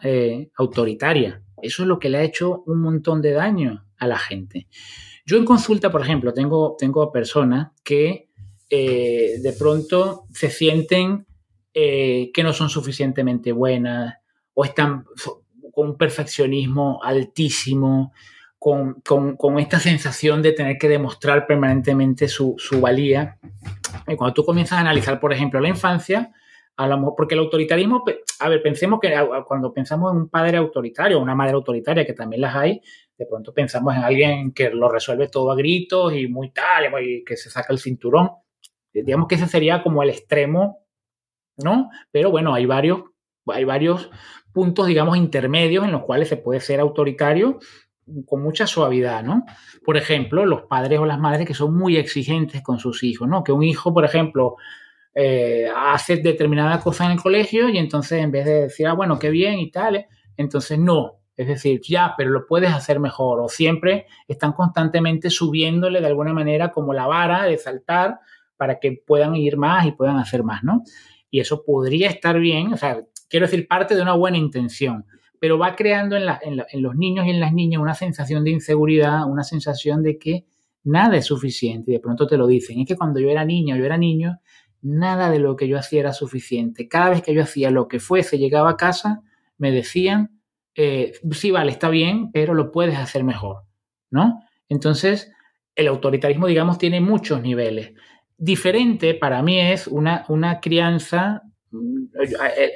autoritaria. 0.56 1.43
Eso 1.64 1.84
es 1.84 1.88
lo 1.88 2.00
que 2.00 2.10
le 2.10 2.20
ha 2.20 2.24
hecho 2.24 2.64
un 2.66 2.82
montón 2.82 3.22
de 3.22 3.32
daño 3.32 3.86
a 3.98 4.08
la 4.08 4.18
gente. 4.18 4.68
Yo 5.26 5.38
en 5.38 5.46
consulta, 5.46 5.92
por 5.92 6.02
ejemplo, 6.02 6.34
tengo, 6.34 6.76
tengo 6.78 7.12
personas 7.12 7.72
que 7.84 8.30
eh, 8.70 9.40
de 9.42 9.54
pronto 9.54 10.26
se 10.34 10.50
sienten 10.50 11.26
eh, 11.74 12.32
que 12.34 12.44
no 12.44 12.54
son 12.54 12.70
suficientemente 12.70 13.52
buenas 13.52 14.16
o 14.54 14.66
están 14.66 15.06
con 15.72 15.90
un 15.90 15.98
perfeccionismo 15.98 17.02
altísimo, 17.04 18.14
con, 18.60 19.60
esta 19.60 19.80
sensación 19.80 20.42
de 20.42 20.54
tener 20.54 20.78
que 20.78 20.88
demostrar 20.88 21.48
permanentemente 21.48 22.28
su, 22.28 22.56
su 22.58 22.80
valía. 22.80 23.38
Y 24.08 24.16
cuando 24.16 24.34
tú 24.34 24.46
comienzas 24.46 24.78
a 24.78 24.82
analizar, 24.82 25.20
por 25.20 25.34
ejemplo, 25.34 25.60
la 25.60 25.70
infancia, 25.70 26.32
porque 27.16 27.36
el 27.36 27.42
autoritarismo, 27.42 28.04
a 28.40 28.50
ver, 28.50 28.62
pensemos 28.62 29.00
que 29.00 29.14
cuando 29.48 29.74
pensamos 29.74 30.12
en 30.12 30.18
un 30.22 30.30
padre 30.30 30.58
autoritario 30.58 31.20
una 31.20 31.36
madre 31.36 31.54
autoritaria, 31.54 32.06
que 32.06 32.14
también 32.14 32.42
las 32.42 32.56
hay, 32.56 32.82
de 33.18 33.26
pronto 33.28 33.54
pensamos 33.54 33.96
en 33.96 34.04
alguien 34.04 34.54
que 34.54 34.70
lo 34.72 34.90
resuelve 34.90 35.28
todo 35.28 35.52
a 35.52 35.56
gritos 35.56 36.14
y 36.14 36.28
muy 36.28 36.52
tal, 36.52 36.86
y 37.04 37.24
que 37.24 37.38
se 37.38 37.50
saca 37.50 37.72
el 37.72 37.80
cinturón. 37.80 38.32
Digamos 38.92 39.28
que 39.28 39.36
ese 39.36 39.48
sería 39.48 39.84
como 39.84 40.04
el 40.04 40.10
extremo, 40.10 40.86
¿no? 41.58 41.90
Pero 42.12 42.32
bueno, 42.32 42.54
hay 42.54 42.66
varios, 42.66 43.02
hay 43.48 43.64
varios 43.64 44.10
puntos, 44.52 44.88
digamos, 44.88 45.18
intermedios 45.18 45.86
en 45.86 45.92
los 45.92 46.04
cuales 46.04 46.28
se 46.28 46.38
puede 46.38 46.60
ser 46.60 46.80
autoritario 46.80 47.60
con 48.26 48.44
mucha 48.44 48.68
suavidad, 48.68 49.24
¿no? 49.24 49.46
Por 49.86 49.98
ejemplo, 49.98 50.46
los 50.46 50.64
padres 50.64 51.00
o 51.00 51.06
las 51.06 51.20
madres 51.20 51.48
que 51.48 51.54
son 51.54 51.76
muy 51.78 51.98
exigentes 51.98 52.62
con 52.62 52.80
sus 52.80 53.04
hijos, 53.04 53.28
¿no? 53.28 53.44
Que 53.44 53.52
un 53.52 53.64
hijo, 53.64 53.94
por 53.94 54.06
ejemplo, 54.06 54.56
eh, 55.16 55.68
hace 55.76 56.18
determinada 56.18 56.80
cosa 56.80 57.06
en 57.06 57.12
el 57.12 57.22
colegio 57.22 57.70
y 57.70 57.78
entonces 57.78 58.22
en 58.22 58.32
vez 58.32 58.46
de 58.46 58.62
decir, 58.64 58.88
ah, 58.88 58.94
bueno, 58.94 59.20
qué 59.20 59.30
bien 59.30 59.60
y 59.60 59.70
tal, 59.70 59.96
eh, 59.96 60.08
entonces 60.38 60.80
no. 60.80 61.20
Es 61.36 61.48
decir, 61.48 61.82
ya, 61.82 62.14
pero 62.16 62.30
lo 62.30 62.46
puedes 62.46 62.72
hacer 62.72 63.00
mejor. 63.00 63.40
O 63.40 63.50
siempre 63.50 64.06
están 64.28 64.54
constantemente 64.54 65.30
subiéndole 65.30 66.00
de 66.00 66.08
alguna 66.08 66.34
manera 66.34 66.72
como 66.72 66.94
la 66.94 67.08
vara 67.08 67.44
de 67.44 67.58
saltar 67.58 68.20
para 68.56 68.80
que 68.80 69.04
puedan 69.06 69.36
ir 69.36 69.58
más 69.58 69.86
y 69.86 69.92
puedan 69.92 70.18
hacer 70.18 70.44
más, 70.44 70.64
¿no? 70.64 70.84
Y 71.30 71.40
eso 71.40 71.64
podría 71.66 72.10
estar 72.10 72.40
bien, 72.40 72.74
o 72.74 72.78
sea, 72.78 73.02
quiero 73.28 73.48
decir, 73.48 73.68
parte 73.68 73.96
de 73.96 74.04
una 74.04 74.14
buena 74.14 74.38
intención, 74.38 75.06
pero 75.40 75.58
va 75.58 75.76
creando 75.76 76.16
en, 76.16 76.24
en 76.44 76.82
los 76.84 76.96
niños 76.96 77.26
y 77.26 77.32
en 77.32 77.40
las 77.40 77.52
niñas 77.52 77.82
una 77.82 77.96
sensación 77.96 78.44
de 78.44 78.52
inseguridad, 78.52 79.28
una 79.28 79.44
sensación 79.44 80.04
de 80.04 80.20
que 80.20 80.46
nada 80.84 81.18
es 81.18 81.26
suficiente. 81.26 81.92
Y 81.92 81.94
de 81.96 82.00
pronto 82.00 82.28
te 82.28 82.38
lo 82.38 82.48
dicen. 82.48 82.80
Es 82.80 82.88
que 82.88 82.96
cuando 82.96 83.20
yo 83.20 83.30
era 83.30 83.46
niño, 83.46 83.76
yo 83.76 83.86
era 83.86 83.98
niño, 83.98 84.40
nada 84.84 85.32
de 85.32 85.40
lo 85.40 85.56
que 85.56 85.68
yo 85.68 85.80
hacía 85.80 86.02
era 86.02 86.14
suficiente. 86.14 86.88
Cada 86.88 87.10
vez 87.10 87.24
que 87.24 87.34
yo 87.34 87.42
hacía 87.42 87.72
lo 87.72 87.88
que 87.88 88.00
fuese, 88.00 88.38
llegaba 88.38 88.72
a 88.72 88.78
casa, 88.78 89.22
me 89.58 89.72
decían, 89.72 90.42
eh, 90.76 91.14
sí, 91.32 91.52
vale, 91.52 91.72
está 91.72 91.90
bien, 91.90 92.32
pero 92.32 92.54
lo 92.54 92.72
puedes 92.72 92.98
hacer 92.98 93.24
mejor, 93.24 93.64
¿no? 94.12 94.42
Entonces, 94.68 95.32
el 95.76 95.88
autoritarismo, 95.88 96.48
digamos, 96.48 96.78
tiene 96.78 97.00
muchos 97.00 97.42
niveles. 97.42 97.94
Diferente 98.38 99.14
para 99.14 99.42
mí 99.42 99.60
es 99.60 99.88
una, 99.88 100.26
una 100.28 100.60
crianza, 100.60 101.44
mm, 101.72 102.06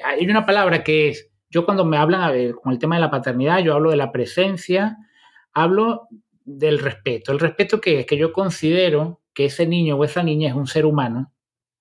hay 0.05 0.25
una 0.25 0.45
palabra 0.45 0.83
que 0.83 1.09
es, 1.09 1.29
yo 1.49 1.65
cuando 1.65 1.83
me 1.83 1.97
hablan 1.97 2.53
con 2.53 2.71
el 2.71 2.79
tema 2.79 2.95
de 2.95 3.01
la 3.01 3.11
paternidad, 3.11 3.59
yo 3.59 3.73
hablo 3.73 3.91
de 3.91 3.97
la 3.97 4.11
presencia, 4.11 4.97
hablo 5.53 6.07
del 6.45 6.79
respeto. 6.79 7.33
El 7.33 7.39
respeto 7.39 7.81
que 7.81 7.99
es 7.99 8.05
que 8.05 8.17
yo 8.17 8.31
considero 8.31 9.21
que 9.33 9.45
ese 9.45 9.67
niño 9.67 9.97
o 9.97 10.03
esa 10.05 10.23
niña 10.23 10.49
es 10.49 10.55
un 10.55 10.67
ser 10.67 10.85
humano 10.85 11.33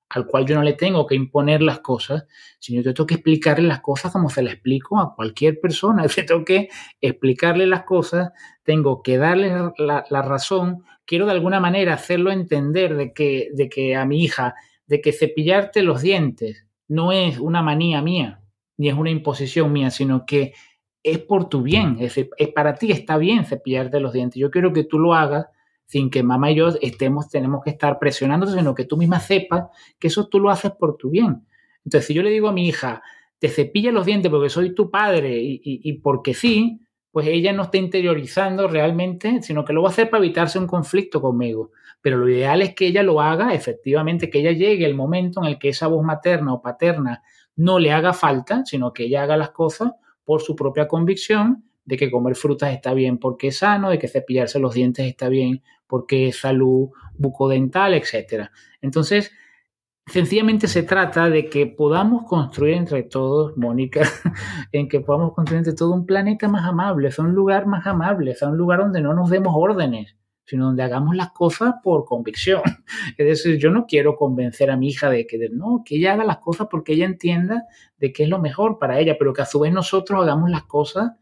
al 0.08 0.26
cual 0.26 0.46
yo 0.46 0.54
no 0.54 0.62
le 0.62 0.74
tengo 0.74 1.06
que 1.06 1.14
imponer 1.14 1.62
las 1.62 1.80
cosas, 1.80 2.26
sino 2.58 2.82
yo 2.82 2.94
tengo 2.94 3.06
que 3.06 3.14
explicarle 3.14 3.66
las 3.66 3.80
cosas 3.80 4.12
como 4.12 4.30
se 4.30 4.42
las 4.42 4.54
explico 4.54 4.98
a 4.98 5.14
cualquier 5.14 5.60
persona. 5.60 6.06
Yo 6.16 6.24
tengo 6.24 6.44
que 6.44 6.68
explicarle 7.00 7.66
las 7.66 7.84
cosas, 7.84 8.30
tengo 8.62 9.02
que 9.02 9.18
darle 9.18 9.52
la, 9.78 10.22
razón, 10.22 10.84
quiero 11.04 11.26
de 11.26 11.32
alguna 11.32 11.60
manera 11.60 11.94
hacerlo 11.94 12.30
entender 12.30 12.96
de 12.96 13.12
que, 13.12 13.50
de 13.52 13.68
que 13.68 13.96
a 13.96 14.04
mi 14.04 14.22
hija, 14.22 14.54
de 14.86 15.00
que 15.00 15.12
cepillarte 15.12 15.82
los 15.82 16.02
dientes 16.02 16.66
no 16.88 17.12
es 17.12 17.38
una 17.38 17.62
manía 17.62 18.00
mía, 18.00 18.42
ni 18.76 18.88
es 18.88 18.94
una 18.94 19.10
imposición 19.10 19.72
mía, 19.72 19.90
sino 19.90 20.24
que 20.24 20.52
es 21.02 21.18
por 21.18 21.48
tu 21.48 21.62
bien, 21.62 21.96
es, 22.00 22.16
es 22.16 22.48
para 22.54 22.74
ti 22.74 22.92
está 22.92 23.16
bien 23.16 23.44
cepillarte 23.44 24.00
los 24.00 24.12
dientes. 24.12 24.38
Yo 24.40 24.50
quiero 24.50 24.72
que 24.72 24.84
tú 24.84 24.98
lo 24.98 25.14
hagas 25.14 25.46
sin 25.86 26.10
que 26.10 26.22
mamá 26.22 26.50
y 26.50 26.56
yo 26.56 26.68
estemos, 26.80 27.28
tenemos 27.28 27.62
que 27.64 27.70
estar 27.70 27.98
presionando, 27.98 28.46
sino 28.46 28.74
que 28.74 28.84
tú 28.84 28.96
misma 28.96 29.20
sepas 29.20 29.66
que 29.98 30.08
eso 30.08 30.28
tú 30.28 30.40
lo 30.40 30.50
haces 30.50 30.72
por 30.72 30.96
tu 30.96 31.10
bien. 31.10 31.46
Entonces, 31.84 32.06
si 32.06 32.14
yo 32.14 32.22
le 32.22 32.30
digo 32.30 32.48
a 32.48 32.52
mi 32.52 32.66
hija, 32.66 33.02
te 33.38 33.48
cepilla 33.48 33.92
los 33.92 34.06
dientes 34.06 34.30
porque 34.30 34.50
soy 34.50 34.74
tu 34.74 34.90
padre 34.90 35.38
y, 35.38 35.92
porque 36.00 36.34
sí, 36.34 36.80
pues 37.12 37.28
ella 37.28 37.52
no 37.52 37.64
está 37.64 37.78
interiorizando 37.78 38.66
realmente, 38.66 39.40
sino 39.42 39.64
que 39.64 39.72
lo 39.72 39.82
va 39.82 39.88
a 39.88 39.92
hacer 39.92 40.10
para 40.10 40.24
evitarse 40.24 40.58
un 40.58 40.66
conflicto 40.66 41.20
conmigo. 41.20 41.70
Pero 42.02 42.18
lo 42.18 42.28
ideal 42.28 42.62
es 42.62 42.74
que 42.74 42.88
ella 42.88 43.02
lo 43.02 43.20
haga, 43.20 43.54
efectivamente, 43.54 44.28
que 44.30 44.40
ella 44.40 44.52
llegue 44.52 44.84
el 44.84 44.94
momento 44.94 45.40
en 45.40 45.46
el 45.46 45.58
que 45.58 45.68
esa 45.68 45.86
voz 45.86 46.04
materna 46.04 46.52
o 46.52 46.60
paterna 46.60 47.22
no 47.54 47.78
le 47.78 47.92
haga 47.92 48.12
falta, 48.12 48.64
sino 48.64 48.92
que 48.92 49.04
ella 49.04 49.22
haga 49.22 49.36
las 49.36 49.50
cosas 49.50 49.92
por 50.24 50.42
su 50.42 50.56
propia 50.56 50.88
convicción 50.88 51.64
de 51.84 51.96
que 51.96 52.10
comer 52.10 52.34
frutas 52.34 52.72
está 52.72 52.92
bien 52.92 53.18
porque 53.18 53.48
es 53.48 53.58
sano, 53.58 53.90
de 53.90 53.98
que 53.98 54.08
cepillarse 54.08 54.58
los 54.58 54.74
dientes 54.74 55.06
está 55.06 55.28
bien 55.28 55.62
porque 55.86 56.32
salud 56.32 56.90
bucodental, 57.16 57.94
etc. 57.94 58.48
Entonces, 58.80 59.32
sencillamente 60.06 60.68
se 60.68 60.82
trata 60.82 61.28
de 61.28 61.48
que 61.48 61.66
podamos 61.66 62.24
construir 62.24 62.74
entre 62.74 63.02
todos, 63.02 63.56
Mónica, 63.56 64.02
en 64.72 64.88
que 64.88 65.00
podamos 65.00 65.34
construir 65.34 65.58
entre 65.58 65.74
todos 65.74 65.94
un 65.94 66.06
planeta 66.06 66.48
más 66.48 66.64
amable, 66.66 67.10
sea 67.10 67.24
un 67.24 67.34
lugar 67.34 67.66
más 67.66 67.86
amable, 67.86 68.34
sea 68.34 68.48
un 68.48 68.56
lugar 68.56 68.80
donde 68.80 69.00
no 69.00 69.14
nos 69.14 69.30
demos 69.30 69.54
órdenes, 69.56 70.16
sino 70.44 70.66
donde 70.66 70.84
hagamos 70.84 71.16
las 71.16 71.32
cosas 71.32 71.74
por 71.82 72.04
convicción. 72.04 72.62
Es 73.18 73.26
decir, 73.26 73.58
yo 73.58 73.70
no 73.70 73.86
quiero 73.86 74.16
convencer 74.16 74.70
a 74.70 74.76
mi 74.76 74.88
hija 74.88 75.10
de 75.10 75.26
que 75.26 75.48
no, 75.50 75.82
que 75.84 75.96
ella 75.96 76.12
haga 76.12 76.24
las 76.24 76.38
cosas 76.38 76.68
porque 76.70 76.92
ella 76.92 77.06
entienda 77.06 77.64
de 77.98 78.12
que 78.12 78.22
es 78.22 78.28
lo 78.28 78.38
mejor 78.38 78.78
para 78.78 79.00
ella, 79.00 79.16
pero 79.18 79.32
que 79.32 79.42
a 79.42 79.46
su 79.46 79.58
vez 79.60 79.72
nosotros 79.72 80.22
hagamos 80.22 80.50
las 80.50 80.64
cosas 80.64 81.12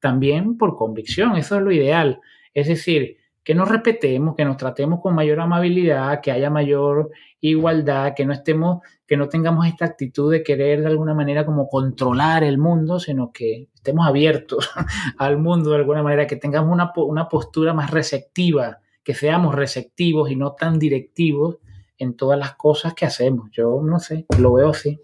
también 0.00 0.58
por 0.58 0.76
convicción, 0.76 1.36
eso 1.36 1.56
es 1.56 1.62
lo 1.62 1.72
ideal. 1.72 2.20
Es 2.52 2.68
decir, 2.68 3.16
que 3.44 3.54
nos 3.54 3.68
respetemos, 3.68 4.34
que 4.34 4.44
nos 4.44 4.56
tratemos 4.56 5.00
con 5.00 5.14
mayor 5.14 5.38
amabilidad, 5.38 6.20
que 6.22 6.32
haya 6.32 6.48
mayor 6.48 7.10
igualdad, 7.40 8.14
que 8.16 8.24
no 8.24 8.32
estemos, 8.32 8.82
que 9.06 9.18
no 9.18 9.28
tengamos 9.28 9.66
esta 9.66 9.84
actitud 9.84 10.32
de 10.32 10.42
querer 10.42 10.80
de 10.80 10.86
alguna 10.86 11.12
manera 11.12 11.44
como 11.44 11.68
controlar 11.68 12.42
el 12.42 12.56
mundo, 12.56 12.98
sino 12.98 13.32
que 13.32 13.68
estemos 13.74 14.06
abiertos 14.06 14.70
al 15.18 15.36
mundo 15.36 15.70
de 15.70 15.76
alguna 15.76 16.02
manera, 16.02 16.26
que 16.26 16.36
tengamos 16.36 16.72
una, 16.72 16.92
una 16.96 17.28
postura 17.28 17.74
más 17.74 17.90
receptiva, 17.90 18.78
que 19.04 19.14
seamos 19.14 19.54
receptivos 19.54 20.30
y 20.30 20.36
no 20.36 20.52
tan 20.52 20.78
directivos 20.78 21.58
en 21.98 22.16
todas 22.16 22.38
las 22.38 22.54
cosas 22.54 22.94
que 22.94 23.04
hacemos. 23.04 23.50
Yo 23.52 23.80
no 23.82 24.00
sé, 24.00 24.24
lo 24.38 24.54
veo 24.54 24.70
así. 24.70 25.00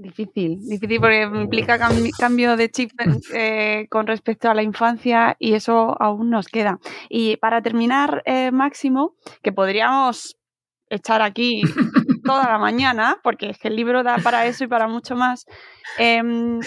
Difícil, 0.00 0.60
difícil 0.60 1.00
porque 1.00 1.22
implica 1.22 1.76
cambio 1.76 2.56
de 2.56 2.70
chip 2.70 2.92
eh, 3.34 3.88
con 3.90 4.06
respecto 4.06 4.48
a 4.48 4.54
la 4.54 4.62
infancia 4.62 5.34
y 5.40 5.54
eso 5.54 6.00
aún 6.00 6.30
nos 6.30 6.46
queda. 6.46 6.78
Y 7.08 7.36
para 7.38 7.62
terminar, 7.62 8.22
eh, 8.24 8.52
Máximo, 8.52 9.16
que 9.42 9.50
podríamos 9.50 10.38
echar 10.88 11.20
aquí 11.20 11.62
toda 12.24 12.44
la 12.44 12.58
mañana, 12.58 13.18
porque 13.24 13.50
es 13.50 13.58
que 13.58 13.66
el 13.66 13.74
libro 13.74 14.04
da 14.04 14.18
para 14.18 14.46
eso 14.46 14.62
y 14.62 14.68
para 14.68 14.86
mucho 14.86 15.16
más. 15.16 15.46
Em, 15.98 16.60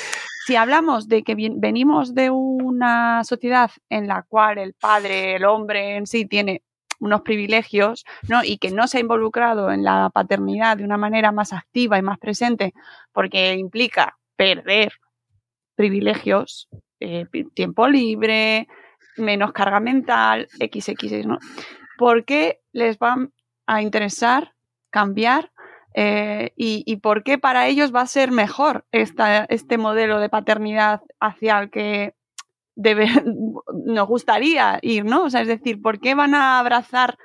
si 0.46 0.58
hablamos 0.58 1.08
de 1.08 1.24
que 1.24 1.36
venimos 1.36 2.14
de 2.14 2.32
una 2.32 3.24
sociedad 3.24 3.72
en 3.90 4.08
la 4.08 4.24
cual 4.24 4.58
el 4.58 4.74
padre, 4.74 5.38
el 5.38 5.46
hombre 5.46 5.96
en 5.96 6.06
sí, 6.06 6.26
tiene 6.26 6.64
unos 7.02 7.22
privilegios, 7.22 8.06
¿no? 8.30 8.44
Y 8.44 8.58
que 8.58 8.72
no 8.72 8.88
se 8.88 8.98
ha 8.98 9.02
involucrado 9.02 9.72
en 9.72 9.84
la 9.84 10.10
paternidad 10.14 10.78
de 10.78 10.86
una 10.86 10.98
manera 10.98 11.32
más 11.32 11.52
activa 11.52 11.98
y 11.98 12.02
más 12.02 12.20
presente, 12.20 12.74
porque 13.12 13.56
implica 13.56 14.18
perder 14.38 14.94
privilegios, 15.76 16.70
eh, 17.00 17.26
tiempo 17.54 17.88
libre, 17.88 18.68
menos 19.18 19.52
carga 19.52 19.80
mental, 19.80 20.48
XX, 20.60 21.26
¿no? 21.26 21.40
¿Por 21.98 22.24
qué 22.24 22.62
les 22.72 22.98
va 22.98 23.18
a 23.66 23.82
interesar 23.82 24.54
cambiar 24.92 25.52
eh, 25.94 26.54
y, 26.56 26.96
por 26.98 27.24
qué 27.24 27.38
para 27.38 27.68
ellos 27.68 27.94
va 27.94 28.02
a 28.02 28.08
ser 28.08 28.32
mejor 28.32 28.86
este 28.92 29.78
modelo 29.78 30.20
de 30.20 30.30
paternidad 30.30 31.02
hacia 31.20 31.60
el 31.60 31.70
que 31.70 32.16
debe, 32.76 33.08
nos 33.86 34.08
gustaría 34.08 34.80
ir, 34.82 35.06
¿no? 35.06 35.26
O 35.26 35.30
sea, 35.30 35.42
es 35.42 35.48
decir, 35.48 35.82
¿por 35.82 36.00
qué 36.00 36.16
van 36.16 36.36
a 36.36 36.60
abrazar 36.60 37.18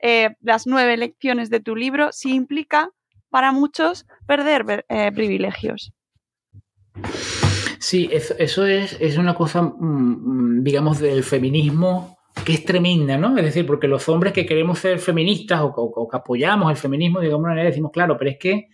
eh, 0.00 0.36
las 0.40 0.66
nueve 0.66 0.96
lecciones 0.96 1.50
de 1.50 1.60
tu 1.60 1.76
libro 1.76 2.12
si 2.12 2.34
implica 2.34 2.90
para 3.30 3.52
muchos 3.52 4.06
perder 4.26 4.84
eh, 4.88 5.10
privilegios? 5.12 5.92
Sí, 7.78 8.08
eso, 8.12 8.66
es, 8.66 8.96
es, 9.00 9.18
una 9.18 9.34
cosa, 9.34 9.62
mm, 9.62 10.58
mm, 10.58 10.64
digamos, 10.64 11.00
del 11.00 11.24
feminismo 11.24 12.18
que 12.44 12.54
es 12.54 12.64
tremenda, 12.64 13.16
¿no? 13.18 13.36
Es 13.36 13.44
decir, 13.44 13.66
porque 13.66 13.88
los 13.88 14.08
hombres 14.08 14.32
que 14.32 14.46
queremos 14.46 14.78
ser 14.78 14.98
feministas 14.98 15.60
o, 15.62 16.08
que 16.08 16.16
apoyamos 16.16 16.70
el 16.70 16.76
feminismo, 16.76 17.20
digamos, 17.20 17.42
manera 17.42 17.68
decimos, 17.68 17.90
claro, 17.92 18.16
pero 18.16 18.30
es 18.30 18.38
que 18.38 18.68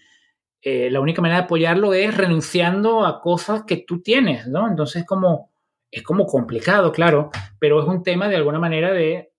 eh, 0.62 0.90
la 0.90 1.00
única 1.00 1.22
manera 1.22 1.40
de 1.40 1.44
apoyarlo 1.44 1.94
es 1.94 2.16
renunciando 2.16 3.04
a 3.04 3.20
cosas 3.20 3.64
que 3.64 3.78
tú 3.78 4.00
tienes, 4.00 4.46
¿no? 4.46 4.68
Entonces, 4.68 5.04
como 5.04 5.47
es 5.90 6.02
como 6.02 6.26
complicado, 6.26 6.92
claro, 6.92 7.30
pero 7.58 7.80
es 7.80 7.88
un 7.88 8.02
tema 8.02 8.28
de 8.28 8.36
alguna 8.36 8.58
manera 8.58 8.92
de, 8.92 9.30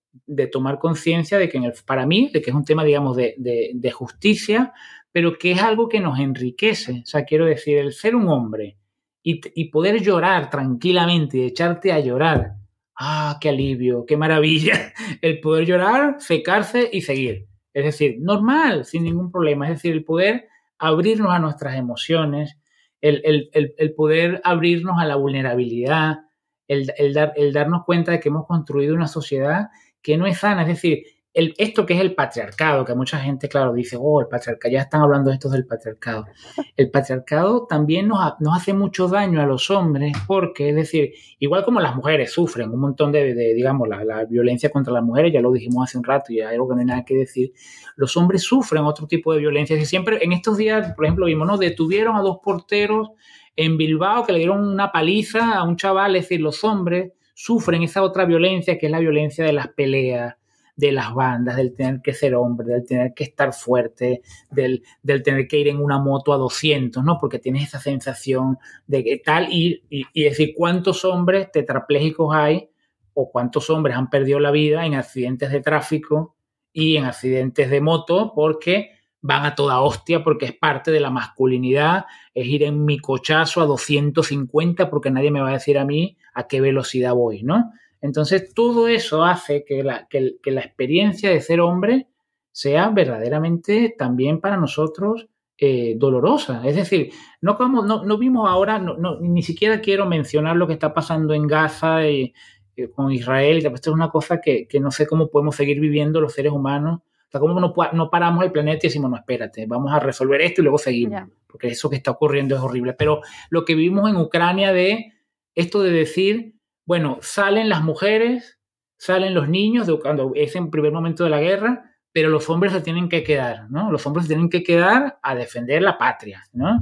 tomar 0.50 0.78
conciencia 0.78 1.38
de 1.38 1.48
que 1.48 1.58
en 1.58 1.64
el, 1.64 1.72
para 1.86 2.06
mí, 2.06 2.30
de 2.32 2.42
que 2.42 2.50
es 2.50 2.56
un 2.56 2.64
tema, 2.64 2.84
digamos, 2.84 3.16
de, 3.16 3.34
de, 3.36 3.90
justicia, 3.92 4.72
pero 5.12 5.38
que 5.38 5.52
es 5.52 5.62
algo 5.62 5.88
que 5.88 6.00
nos 6.00 6.18
enriquece. 6.18 7.02
O 7.02 7.06
sea, 7.06 7.24
quiero 7.24 7.46
decir, 7.46 7.78
el 7.78 7.92
ser 7.92 8.16
un 8.16 8.28
hombre 8.28 8.76
y, 9.22 9.40
y 9.54 9.70
poder 9.70 10.02
llorar 10.02 10.50
tranquilamente 10.50 11.38
y 11.38 11.44
echarte 11.44 11.92
a 11.92 12.00
llorar. 12.00 12.54
Ah, 12.98 13.38
qué 13.40 13.48
alivio, 13.48 14.04
qué 14.06 14.16
maravilla. 14.16 14.92
El 15.22 15.40
poder 15.40 15.64
llorar, 15.64 16.16
secarse 16.18 16.88
y 16.92 17.00
seguir. 17.00 17.46
Es 17.72 17.84
decir, 17.84 18.16
normal, 18.20 18.84
sin 18.84 19.04
ningún 19.04 19.30
problema. 19.30 19.66
Es 19.66 19.76
decir, 19.76 19.92
el 19.92 20.04
poder 20.04 20.48
abrirnos 20.78 21.30
a 21.32 21.38
nuestras 21.38 21.76
emociones, 21.76 22.58
el, 23.00 23.22
el, 23.24 23.74
el 23.78 23.94
poder 23.94 24.40
abrirnos 24.44 25.00
a 25.00 25.06
la 25.06 25.16
vulnerabilidad, 25.16 26.29
el, 26.70 27.12
dar, 27.12 27.32
el 27.36 27.52
darnos 27.52 27.84
cuenta 27.84 28.12
de 28.12 28.20
que 28.20 28.28
hemos 28.28 28.46
construido 28.46 28.94
una 28.94 29.08
sociedad 29.08 29.70
que 30.02 30.16
no 30.16 30.26
es 30.26 30.38
sana. 30.38 30.62
Es 30.62 30.68
decir, 30.68 31.04
el, 31.32 31.54
esto 31.58 31.86
que 31.86 31.94
es 31.94 32.00
el 32.00 32.14
patriarcado, 32.14 32.84
que 32.84 32.94
mucha 32.94 33.18
gente, 33.18 33.48
claro, 33.48 33.72
dice, 33.72 33.96
oh, 33.98 34.20
el 34.20 34.26
patriarcado, 34.26 34.72
ya 34.72 34.80
están 34.80 35.02
hablando 35.02 35.30
de 35.30 35.34
esto 35.34 35.48
del 35.48 35.64
patriarcado. 35.64 36.26
El 36.76 36.90
patriarcado 36.90 37.66
también 37.68 38.08
nos, 38.08 38.18
nos, 38.40 38.56
hace 38.56 38.72
mucho 38.72 39.06
daño 39.06 39.40
a 39.40 39.46
los 39.46 39.70
hombres, 39.70 40.12
porque, 40.26 40.70
es 40.70 40.74
decir, 40.74 41.12
igual 41.38 41.64
como 41.64 41.80
las 41.80 41.94
mujeres 41.94 42.32
sufren 42.32 42.70
un 42.70 42.80
montón 42.80 43.12
de, 43.12 43.34
digamos, 43.54 43.88
la, 43.88 44.04
la, 44.04 44.24
violencia 44.24 44.70
contra 44.70 44.92
las 44.92 45.04
mujeres, 45.04 45.32
ya 45.32 45.40
lo 45.40 45.52
dijimos 45.52 45.88
hace 45.88 45.98
un 45.98 46.04
rato 46.04 46.32
y 46.32 46.40
hay 46.40 46.54
algo 46.54 46.68
que 46.68 46.74
no 46.74 46.80
hay 46.80 46.86
nada 46.86 47.04
que 47.04 47.14
decir, 47.14 47.52
los 47.96 48.16
hombres 48.16 48.42
sufren 48.42 48.84
otro 48.84 49.06
tipo 49.06 49.32
de 49.32 49.40
violencia. 49.40 49.76
Y 49.76 49.84
siempre, 49.84 50.24
en 50.24 50.32
estos 50.32 50.56
días, 50.56 50.94
por 50.94 51.04
ejemplo, 51.04 51.26
vimos, 51.26 51.46
¿no? 51.46 51.58
Detuvieron 51.58 52.16
a 52.16 52.20
dos 52.20 52.38
porteros 52.42 53.10
en 53.56 53.76
Bilbao 53.76 54.24
que 54.24 54.32
le 54.32 54.38
dieron 54.38 54.66
una 54.66 54.90
paliza 54.90 55.52
a 55.52 55.64
un 55.64 55.76
chaval, 55.76 56.16
es 56.16 56.24
decir, 56.24 56.40
los 56.40 56.64
hombres 56.64 57.12
sufren 57.34 57.82
esa 57.82 58.02
otra 58.02 58.24
violencia 58.24 58.78
que 58.78 58.86
es 58.86 58.92
la 58.92 58.98
violencia 58.98 59.44
de 59.44 59.52
las 59.52 59.68
peleas, 59.68 60.36
de 60.80 60.92
las 60.92 61.14
bandas, 61.14 61.56
del 61.56 61.74
tener 61.74 62.00
que 62.00 62.14
ser 62.14 62.34
hombre, 62.34 62.72
del 62.72 62.86
tener 62.86 63.12
que 63.12 63.24
estar 63.24 63.52
fuerte, 63.52 64.22
del, 64.50 64.82
tener 65.22 65.46
que 65.46 65.58
ir 65.58 65.68
en 65.68 65.76
una 65.76 65.98
moto 65.98 66.32
a 66.32 66.38
200, 66.38 67.04
¿no? 67.04 67.18
Porque 67.20 67.38
tienes 67.38 67.64
esa 67.64 67.78
sensación 67.78 68.56
de 68.86 69.04
que 69.04 69.18
tal, 69.18 69.52
y, 69.52 69.82
y, 69.90 70.22
decir, 70.22 70.54
¿cuántos 70.56 71.04
hombres 71.04 71.52
tetraplégicos 71.52 72.34
hay 72.34 72.70
o 73.12 73.30
cuántos 73.30 73.68
hombres 73.68 73.94
han 73.94 74.08
perdido 74.08 74.40
la 74.40 74.50
vida 74.50 74.86
en 74.86 74.94
accidentes 74.94 75.50
de 75.52 75.60
tráfico 75.60 76.34
y 76.72 76.96
en 76.96 77.04
accidentes 77.04 77.68
de 77.68 77.80
moto 77.82 78.32
porque 78.34 78.92
van 79.20 79.44
a 79.44 79.54
toda 79.54 79.82
hostia 79.82 80.24
porque 80.24 80.46
es 80.46 80.54
parte 80.54 80.90
de 80.90 81.00
la 81.00 81.10
masculinidad, 81.10 82.06
es 82.32 82.46
ir 82.46 82.62
en 82.62 82.86
mi 82.86 82.98
cochazo 82.98 83.60
a 83.60 83.66
250 83.66 84.88
porque 84.88 85.10
nadie 85.10 85.30
me 85.30 85.42
va 85.42 85.50
a 85.50 85.54
decir 85.54 85.76
a 85.76 85.84
mí 85.84 86.16
a 86.32 86.48
qué 86.48 86.62
velocidad 86.62 87.12
voy, 87.12 87.42
¿no? 87.42 87.70
Entonces 88.00 88.54
todo 88.54 88.88
eso 88.88 89.24
hace 89.24 89.64
que 89.64 89.82
la, 89.82 90.06
que, 90.08 90.38
la 90.44 90.60
experiencia 90.60 91.30
de 91.30 91.40
ser 91.40 91.60
hombre 91.60 92.08
sea 92.52 92.88
verdaderamente 92.90 93.94
también 93.96 94.40
para 94.40 94.56
nosotros 94.56 95.28
eh, 95.58 95.94
dolorosa. 95.96 96.62
Es 96.66 96.76
decir, 96.76 97.12
no, 97.40 97.56
como, 97.56 97.82
no, 97.82 98.18
vimos 98.18 98.48
ahora, 98.48 98.78
no, 98.78 99.20
ni 99.20 99.42
siquiera 99.42 99.80
quiero 99.80 100.06
mencionar 100.06 100.56
lo 100.56 100.66
que 100.66 100.72
está 100.72 100.94
pasando 100.94 101.34
en 101.34 101.46
Gaza 101.46 102.08
y, 102.08 102.32
eh, 102.76 102.90
con 102.90 103.12
Israel, 103.12 103.58
esto 103.58 103.90
es 103.90 103.94
una 103.94 104.10
cosa 104.10 104.40
que, 104.40 104.66
que 104.66 104.80
no 104.80 104.90
sé 104.90 105.06
cómo 105.06 105.28
podemos 105.28 105.56
seguir 105.56 105.80
viviendo 105.80 106.20
los 106.20 106.32
seres 106.32 106.52
humanos 106.52 107.00
o 107.30 107.32
sea, 107.32 107.40
como 107.40 107.60
no, 107.60 107.72
no 107.92 108.10
paramos 108.10 108.42
el 108.42 108.50
planeta 108.50 108.78
y 108.82 108.88
decimos, 108.88 109.08
no, 109.08 109.16
espérate, 109.16 109.64
vamos 109.66 109.92
a 109.92 110.00
resolver 110.00 110.40
esto 110.40 110.60
y 110.60 110.64
luego 110.64 110.78
seguimos. 110.78 111.22
Porque 111.46 111.68
eso 111.68 111.88
que 111.88 111.94
está 111.94 112.10
ocurriendo 112.10 112.56
es 112.56 112.60
horrible. 112.60 112.92
Pero 112.94 113.20
lo 113.50 113.64
que 113.64 113.76
vivimos 113.76 114.10
en 114.10 114.16
Ucrania 114.16 114.72
de 114.72 115.12
esto 115.54 115.80
de 115.80 115.92
decir, 115.92 116.54
bueno, 116.90 117.18
salen 117.20 117.68
las 117.68 117.84
mujeres, 117.84 118.58
salen 118.96 119.32
los 119.32 119.48
niños, 119.48 119.86
de, 119.86 119.96
cuando 120.00 120.32
es 120.34 120.56
en 120.56 120.72
primer 120.72 120.90
momento 120.90 121.22
de 121.22 121.30
la 121.30 121.40
guerra, 121.40 121.94
pero 122.10 122.30
los 122.30 122.50
hombres 122.50 122.72
se 122.72 122.80
tienen 122.80 123.08
que 123.08 123.22
quedar, 123.22 123.70
¿no? 123.70 123.92
Los 123.92 124.04
hombres 124.08 124.26
se 124.26 124.30
tienen 124.30 124.50
que 124.50 124.64
quedar 124.64 125.20
a 125.22 125.36
defender 125.36 125.82
la 125.82 125.96
patria, 125.96 126.42
¿no? 126.52 126.80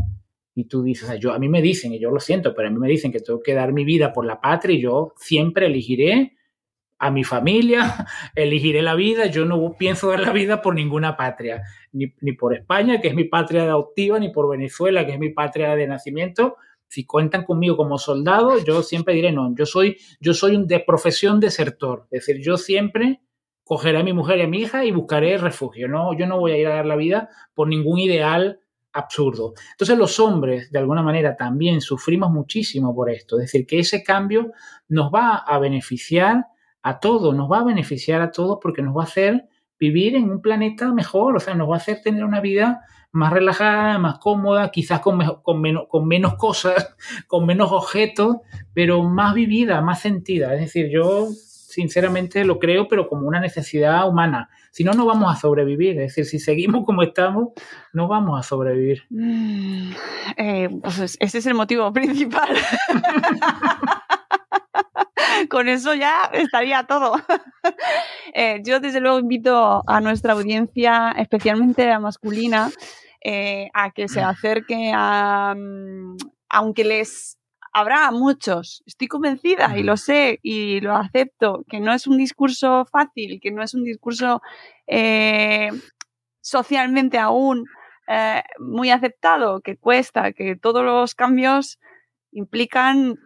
Y 0.54 0.64
tú 0.64 0.82
dices, 0.82 1.10
o 1.10 1.14
yo, 1.16 1.34
a 1.34 1.38
mí 1.38 1.50
me 1.50 1.60
dicen, 1.60 1.92
y 1.92 1.98
yo 1.98 2.10
lo 2.10 2.20
siento, 2.20 2.54
pero 2.54 2.68
a 2.68 2.70
mí 2.70 2.78
me 2.78 2.88
dicen 2.88 3.12
que 3.12 3.20
tengo 3.20 3.42
que 3.42 3.52
dar 3.52 3.74
mi 3.74 3.84
vida 3.84 4.14
por 4.14 4.24
la 4.24 4.40
patria 4.40 4.76
y 4.76 4.80
yo 4.80 5.12
siempre 5.18 5.66
elegiré 5.66 6.38
a 6.98 7.10
mi 7.10 7.22
familia, 7.22 8.06
elegiré 8.34 8.80
la 8.80 8.94
vida, 8.94 9.26
yo 9.26 9.44
no 9.44 9.74
pienso 9.78 10.08
dar 10.08 10.20
la 10.20 10.32
vida 10.32 10.62
por 10.62 10.74
ninguna 10.74 11.18
patria, 11.18 11.64
ni, 11.92 12.32
por 12.32 12.54
España, 12.54 13.02
que 13.02 13.08
es 13.08 13.14
mi 13.14 13.24
patria 13.24 13.64
adoptiva, 13.64 14.18
ni 14.18 14.30
por 14.30 14.48
Venezuela, 14.48 15.04
que 15.04 15.12
es 15.12 15.18
mi 15.18 15.28
patria 15.34 15.76
de 15.76 15.86
nacimiento. 15.86 16.56
Si 16.88 17.04
cuentan 17.04 17.44
conmigo 17.44 17.76
como 17.76 17.98
soldado, 17.98 18.58
yo 18.64 18.82
siempre 18.82 19.14
diré 19.14 19.30
no, 19.32 19.54
yo 19.54 19.66
soy, 19.66 19.96
yo 20.20 20.34
soy 20.34 20.56
un 20.56 20.66
de 20.66 20.80
profesión 20.80 21.38
desertor, 21.38 22.06
es 22.10 22.26
decir, 22.26 22.42
yo 22.42 22.56
siempre 22.56 23.20
cogeré 23.62 23.98
a 23.98 24.02
mi 24.02 24.14
mujer 24.14 24.38
y 24.38 24.42
a 24.42 24.48
mi 24.48 24.60
hija 24.60 24.84
y 24.84 24.90
buscaré 24.90 25.36
refugio, 25.36 25.88
no, 25.88 26.16
yo 26.16 26.26
no 26.26 26.38
voy 26.38 26.52
a 26.52 26.56
ir 26.56 26.66
a 26.66 26.76
dar 26.76 26.86
la 26.86 26.96
vida 26.96 27.28
por 27.54 27.68
ningún 27.68 27.98
ideal 27.98 28.60
absurdo. 28.92 29.52
Entonces 29.72 29.98
los 29.98 30.18
hombres, 30.18 30.72
de 30.72 30.78
alguna 30.78 31.02
manera, 31.02 31.36
también 31.36 31.80
sufrimos 31.80 32.30
muchísimo 32.30 32.94
por 32.94 33.10
esto, 33.10 33.36
es 33.36 33.42
decir, 33.42 33.66
que 33.66 33.78
ese 33.80 34.02
cambio 34.02 34.52
nos 34.88 35.12
va 35.12 35.36
a 35.36 35.58
beneficiar 35.58 36.46
a 36.82 36.98
todos, 36.98 37.34
nos 37.34 37.50
va 37.50 37.60
a 37.60 37.64
beneficiar 37.64 38.22
a 38.22 38.30
todos 38.30 38.58
porque 38.62 38.82
nos 38.82 38.96
va 38.96 39.02
a 39.02 39.04
hacer 39.04 39.48
vivir 39.78 40.16
en 40.16 40.30
un 40.30 40.40
planeta 40.40 40.92
mejor, 40.92 41.36
o 41.36 41.40
sea, 41.40 41.54
nos 41.54 41.68
va 41.68 41.74
a 41.74 41.78
hacer 41.78 42.00
tener 42.02 42.24
una 42.24 42.40
vida 42.40 42.80
más 43.12 43.32
relajada, 43.32 43.98
más 43.98 44.18
cómoda, 44.18 44.70
quizás 44.70 45.00
con, 45.00 45.18
con, 45.42 45.60
menos, 45.60 45.84
con 45.88 46.06
menos 46.06 46.34
cosas, 46.34 46.96
con 47.26 47.46
menos 47.46 47.72
objetos, 47.72 48.38
pero 48.74 49.02
más 49.02 49.34
vivida, 49.34 49.80
más 49.80 50.00
sentida. 50.00 50.54
Es 50.54 50.60
decir, 50.60 50.90
yo 50.90 51.28
sinceramente 51.68 52.44
lo 52.44 52.58
creo, 52.58 52.88
pero 52.88 53.08
como 53.08 53.28
una 53.28 53.40
necesidad 53.40 54.08
humana. 54.08 54.50
Si 54.72 54.84
no, 54.84 54.92
no 54.92 55.06
vamos 55.06 55.34
a 55.34 55.38
sobrevivir. 55.38 56.00
Es 56.00 56.14
decir, 56.14 56.24
si 56.24 56.38
seguimos 56.38 56.84
como 56.84 57.02
estamos, 57.02 57.48
no 57.92 58.08
vamos 58.08 58.38
a 58.38 58.42
sobrevivir. 58.42 59.04
Mm, 59.10 59.90
eh, 60.36 60.68
pues 60.82 61.16
ese 61.20 61.38
es 61.38 61.46
el 61.46 61.54
motivo 61.54 61.92
principal. 61.92 62.48
con 65.50 65.68
eso 65.68 65.94
ya 65.94 66.30
estaría 66.32 66.84
todo. 66.84 67.14
Eh, 68.34 68.60
yo 68.64 68.78
desde 68.78 69.00
luego 69.00 69.18
invito 69.18 69.82
a 69.86 70.00
nuestra 70.00 70.34
audiencia, 70.34 71.14
especialmente 71.16 71.86
la 71.86 71.98
masculina, 71.98 72.70
eh, 73.24 73.68
a 73.72 73.90
que 73.90 74.06
se 74.06 74.20
acerque 74.20 74.92
a, 74.94 75.54
mm, 75.56 76.16
aunque 76.50 76.84
les 76.84 77.38
habrá 77.72 78.10
muchos, 78.10 78.82
estoy 78.86 79.08
convencida 79.08 79.76
y 79.76 79.82
lo 79.82 79.96
sé 79.96 80.38
y 80.42 80.80
lo 80.80 80.94
acepto, 80.94 81.64
que 81.68 81.80
no 81.80 81.92
es 81.92 82.06
un 82.06 82.18
discurso 82.18 82.84
fácil, 82.84 83.40
que 83.42 83.50
no 83.50 83.62
es 83.62 83.74
un 83.74 83.84
discurso 83.84 84.40
eh, 84.86 85.70
socialmente 86.40 87.18
aún 87.18 87.64
muy 88.58 88.90
aceptado, 88.90 89.60
que 89.60 89.76
cuesta, 89.76 90.32
que 90.32 90.54
todos 90.54 90.84
los 90.84 91.14
cambios 91.14 91.78
implican 92.30 93.16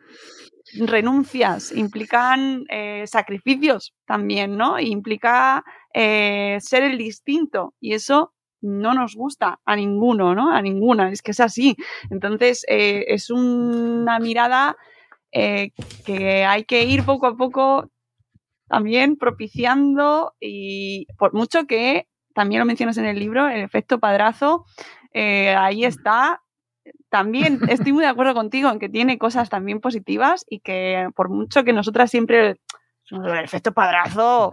renuncias, 0.78 1.72
implican 1.72 2.64
eh, 2.68 3.04
sacrificios 3.06 3.94
también, 4.06 4.56
¿no? 4.56 4.78
Implica 4.78 5.64
eh, 5.92 6.58
ser 6.60 6.82
el 6.82 6.98
distinto 6.98 7.74
y 7.80 7.94
eso 7.94 8.32
no 8.60 8.94
nos 8.94 9.14
gusta 9.14 9.60
a 9.64 9.76
ninguno, 9.76 10.34
¿no? 10.34 10.54
A 10.54 10.62
ninguna, 10.62 11.10
es 11.10 11.20
que 11.20 11.32
es 11.32 11.40
así. 11.40 11.76
Entonces, 12.10 12.64
eh, 12.68 13.04
es 13.08 13.30
una 13.30 14.18
mirada 14.18 14.76
que 15.34 16.44
hay 16.44 16.64
que 16.64 16.84
ir 16.84 17.06
poco 17.06 17.26
a 17.26 17.36
poco 17.38 17.90
también 18.68 19.16
propiciando 19.16 20.34
y 20.38 21.06
por 21.16 21.32
mucho 21.32 21.64
que 21.64 22.06
también 22.34 22.58
lo 22.58 22.66
mencionas 22.66 22.98
en 22.98 23.06
el 23.06 23.18
libro, 23.18 23.48
el 23.48 23.62
efecto 23.62 23.98
padrazo, 23.98 24.66
ahí 25.14 25.86
está 25.86 26.42
también 27.08 27.60
estoy 27.68 27.92
muy 27.92 28.04
de 28.04 28.10
acuerdo 28.10 28.34
contigo 28.34 28.70
en 28.70 28.78
que 28.78 28.88
tiene 28.88 29.18
cosas 29.18 29.50
también 29.50 29.80
positivas 29.80 30.44
y 30.48 30.60
que 30.60 31.08
por 31.14 31.28
mucho 31.28 31.64
que 31.64 31.72
nosotras 31.72 32.10
siempre 32.10 32.56
el 33.10 33.44
efecto 33.44 33.72
padrazo 33.72 34.52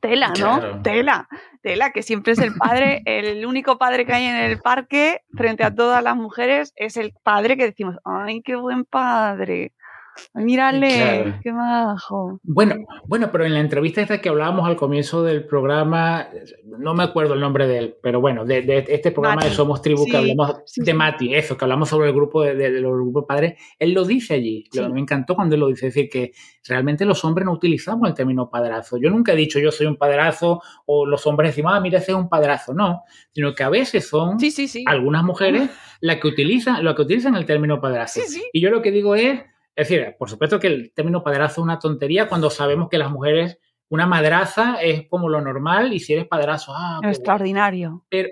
tela, 0.00 0.32
¿no? 0.38 0.82
Tela, 0.82 1.28
tela, 1.62 1.90
que 1.90 2.02
siempre 2.02 2.34
es 2.34 2.38
el 2.38 2.54
padre, 2.54 3.02
el 3.06 3.44
único 3.46 3.78
padre 3.78 4.04
que 4.04 4.12
hay 4.12 4.24
en 4.24 4.36
el 4.36 4.60
parque 4.60 5.22
frente 5.34 5.64
a 5.64 5.74
todas 5.74 6.02
las 6.02 6.16
mujeres 6.16 6.72
es 6.76 6.96
el 6.96 7.14
padre 7.22 7.56
que 7.56 7.64
decimos, 7.64 7.96
ay, 8.04 8.42
qué 8.42 8.56
buen 8.56 8.84
padre. 8.84 9.72
Mírale, 10.34 11.40
qué 11.42 11.52
majo. 11.52 12.40
Bueno, 12.42 12.76
bueno, 13.06 13.30
pero 13.32 13.44
en 13.44 13.54
la 13.54 13.60
entrevista 13.60 14.00
esta 14.00 14.20
que 14.20 14.28
hablábamos 14.28 14.66
al 14.66 14.76
comienzo 14.76 15.22
del 15.22 15.46
programa, 15.46 16.28
no 16.78 16.94
me 16.94 17.04
acuerdo 17.04 17.34
el 17.34 17.40
nombre 17.40 17.66
de 17.66 17.78
él, 17.78 17.96
pero 18.02 18.20
bueno, 18.20 18.44
de, 18.44 18.84
este 18.88 19.10
programa 19.10 19.44
de 19.44 19.50
Somos 19.50 19.82
Tribu 19.82 20.04
que 20.06 20.16
hablamos 20.16 20.62
de 20.76 20.94
Mati, 20.94 21.34
eso, 21.34 21.56
que 21.56 21.64
hablamos 21.64 21.88
sobre 21.88 22.08
el 22.08 22.14
grupo 22.14 22.42
de, 22.42 22.70
los 22.80 22.92
grupos 22.92 23.24
padres, 23.26 23.54
él 23.78 23.92
lo 23.92 24.04
dice 24.04 24.34
allí. 24.34 24.64
Me 24.92 25.00
encantó 25.00 25.34
cuando 25.34 25.54
él 25.54 25.60
lo 25.60 25.68
dice, 25.68 25.88
es 25.88 25.94
decir, 25.94 26.10
que 26.10 26.32
realmente 26.66 27.04
los 27.04 27.24
hombres 27.24 27.46
no 27.46 27.52
utilizamos 27.52 28.08
el 28.08 28.14
término 28.14 28.50
padrazo. 28.50 28.98
Yo 28.98 29.10
nunca 29.10 29.32
he 29.32 29.36
dicho 29.36 29.58
yo 29.58 29.70
soy 29.70 29.86
un 29.86 29.96
padrazo 29.96 30.60
o 30.86 31.06
los 31.06 31.26
hombres 31.26 31.50
decimos, 31.50 31.72
ah, 31.74 31.80
mira, 31.80 31.98
ese 31.98 32.12
es 32.12 32.18
un 32.18 32.28
padrazo. 32.28 32.74
No, 32.74 33.02
sino 33.32 33.54
que 33.54 33.62
a 33.62 33.68
veces 33.68 34.08
son 34.08 34.38
algunas 34.86 35.24
mujeres 35.24 35.70
las 36.00 36.16
que 36.16 36.28
utilizan, 36.28 36.84
las 36.84 36.94
que 36.94 37.02
utilizan 37.02 37.34
el 37.34 37.46
término 37.46 37.80
padrazo. 37.80 38.20
Y 38.52 38.60
yo 38.60 38.70
lo 38.70 38.82
que 38.82 38.90
digo 38.90 39.14
es 39.14 39.40
es 39.76 39.88
decir, 39.88 40.16
por 40.18 40.30
supuesto 40.30 40.58
que 40.58 40.68
el 40.68 40.92
término 40.94 41.22
padrazo 41.22 41.60
es 41.60 41.64
una 41.64 41.78
tontería 41.78 42.28
cuando 42.28 42.48
sabemos 42.48 42.88
que 42.88 42.96
las 42.96 43.10
mujeres, 43.10 43.58
una 43.90 44.06
madraza 44.06 44.78
es 44.80 45.06
como 45.06 45.28
lo 45.28 45.42
normal 45.42 45.92
y 45.92 46.00
si 46.00 46.14
eres 46.14 46.26
padrazo, 46.26 46.72
ah, 46.74 47.00
extraordinario. 47.04 48.06
Pero, 48.08 48.30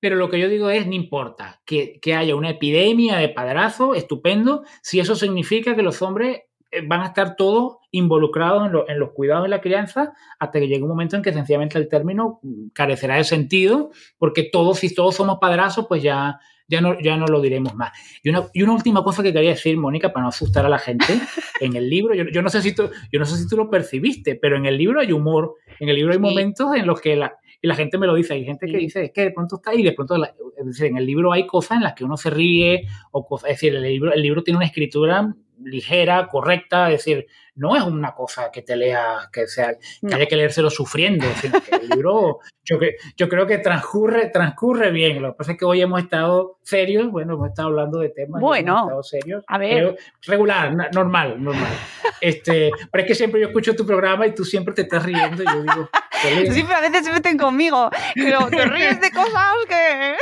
pero 0.00 0.16
lo 0.16 0.30
que 0.30 0.40
yo 0.40 0.48
digo 0.48 0.70
es, 0.70 0.86
no 0.86 0.94
importa, 0.94 1.60
que, 1.66 2.00
haya 2.16 2.34
una 2.34 2.48
epidemia 2.48 3.18
de 3.18 3.28
padrazo, 3.28 3.94
estupendo, 3.94 4.64
si 4.80 4.98
eso 4.98 5.14
significa 5.16 5.76
que 5.76 5.82
los 5.82 6.00
hombres 6.00 6.44
eh, 6.70 6.82
van 6.86 7.02
a 7.02 7.08
estar 7.08 7.36
todos 7.36 7.76
involucrados 7.90 8.66
en, 8.66 8.74
en, 8.88 8.98
los 8.98 9.10
cuidados 9.12 9.42
de 9.42 9.50
la 9.50 9.60
crianza 9.60 10.14
hasta 10.38 10.58
que 10.58 10.66
llegue 10.66 10.82
un 10.82 10.88
momento 10.88 11.16
en 11.16 11.22
que 11.22 11.32
sencillamente 11.34 11.76
el 11.76 11.88
término 11.88 12.40
carecerá 12.72 13.16
de 13.16 13.24
sentido, 13.24 13.90
porque 14.16 14.48
todos, 14.50 14.78
si 14.78 14.94
todos 14.94 15.14
somos 15.14 15.36
padrazos, 15.40 15.86
pues 15.88 16.02
ya 16.02 16.40
ya 16.68 16.80
no, 16.80 16.98
ya 17.00 17.16
no 17.16 17.26
lo 17.26 17.40
diremos 17.40 17.74
más. 17.74 17.92
Y 18.22 18.30
una, 18.30 18.46
y 18.52 18.62
una 18.62 18.72
última 18.72 19.02
cosa 19.02 19.22
que 19.22 19.32
quería 19.32 19.50
decir, 19.50 19.76
Mónica, 19.76 20.12
para 20.12 20.24
no 20.24 20.28
asustar 20.28 20.66
a 20.66 20.68
la 20.68 20.78
gente, 20.78 21.04
en 21.60 21.76
el 21.76 21.88
libro, 21.88 22.14
yo, 22.14 22.42
no 22.42 22.48
sé 22.48 22.62
si 22.62 22.74
tú, 22.74 22.90
yo 23.12 23.18
no 23.18 23.26
sé 23.26 23.36
si 23.36 23.48
tú 23.48 23.56
lo 23.56 23.70
percibiste, 23.70 24.34
pero 24.36 24.56
en 24.56 24.66
el 24.66 24.76
libro 24.76 25.00
hay 25.00 25.12
humor, 25.12 25.54
en 25.80 25.88
el 25.88 25.96
libro 25.96 26.12
hay 26.12 26.18
momentos 26.18 26.74
en 26.74 26.86
los 26.86 27.00
que 27.00 27.16
la, 27.16 27.36
y 27.60 27.68
la 27.68 27.74
gente 27.74 27.98
me 27.98 28.06
lo 28.06 28.14
dice, 28.14 28.34
hay 28.34 28.44
gente 28.44 28.66
que 28.66 28.78
dice, 28.78 29.04
es 29.04 29.12
que 29.12 29.22
de 29.22 29.30
pronto 29.30 29.56
está 29.56 29.70
ahí, 29.70 29.82
de 29.82 29.92
pronto, 29.92 30.16
es 30.24 30.66
decir, 30.66 30.86
en 30.86 30.98
el 30.98 31.06
libro 31.06 31.32
hay 31.32 31.46
cosas 31.46 31.78
en 31.78 31.84
las 31.84 31.94
que 31.94 32.04
uno 32.04 32.16
se 32.16 32.30
ríe, 32.30 32.86
o 33.12 33.26
cosas, 33.26 33.50
es 33.50 33.56
decir, 33.56 33.74
el 33.74 33.82
libro, 33.82 34.12
el 34.12 34.22
libro 34.22 34.42
tiene 34.42 34.58
una 34.58 34.66
escritura 34.66 35.34
ligera, 35.66 36.28
correcta, 36.28 36.90
es 36.90 37.04
decir, 37.04 37.26
no 37.56 37.74
es 37.74 37.82
una 37.82 38.14
cosa 38.14 38.50
que 38.52 38.62
te 38.62 38.76
lea, 38.76 39.28
que 39.32 39.46
sea, 39.46 39.74
que 39.74 40.14
haya 40.14 40.26
que 40.26 40.36
leérselo 40.36 40.68
sufriendo, 40.68 41.26
sino 41.40 41.60
que 41.60 41.76
el 41.76 41.88
libro, 41.88 42.40
yo, 42.62 42.78
yo 43.16 43.28
creo 43.28 43.46
que 43.46 43.58
transcurre, 43.58 44.28
transcurre 44.28 44.90
bien. 44.90 45.22
Lo 45.22 45.32
que 45.32 45.38
pasa 45.38 45.52
es 45.52 45.58
que 45.58 45.64
hoy 45.64 45.80
hemos 45.80 46.02
estado 46.02 46.58
serios, 46.62 47.10
bueno, 47.10 47.34
hemos 47.34 47.48
estado 47.48 47.68
hablando 47.68 47.98
de 48.00 48.10
temas, 48.10 48.40
bueno, 48.40 49.02
serios, 49.02 49.42
a 49.46 49.58
ver, 49.58 49.96
regular, 50.26 50.92
normal, 50.92 51.42
normal. 51.42 51.72
Este, 52.20 52.70
pero 52.90 53.02
es 53.02 53.08
que 53.08 53.14
siempre 53.14 53.40
yo 53.40 53.46
escucho 53.46 53.74
tu 53.74 53.86
programa 53.86 54.26
y 54.26 54.34
tú 54.34 54.44
siempre 54.44 54.74
te 54.74 54.82
estás 54.82 55.02
riendo 55.02 55.42
y 55.42 55.46
yo 55.46 55.62
digo, 55.62 55.88
siempre 56.52 56.74
a 56.74 56.80
veces 56.80 57.06
se 57.06 57.12
meten 57.12 57.38
conmigo, 57.38 57.90
pero 58.14 58.48
te 58.48 58.64
ríes 58.66 59.00
de 59.00 59.10
cosas 59.10 59.54
que 59.68 60.16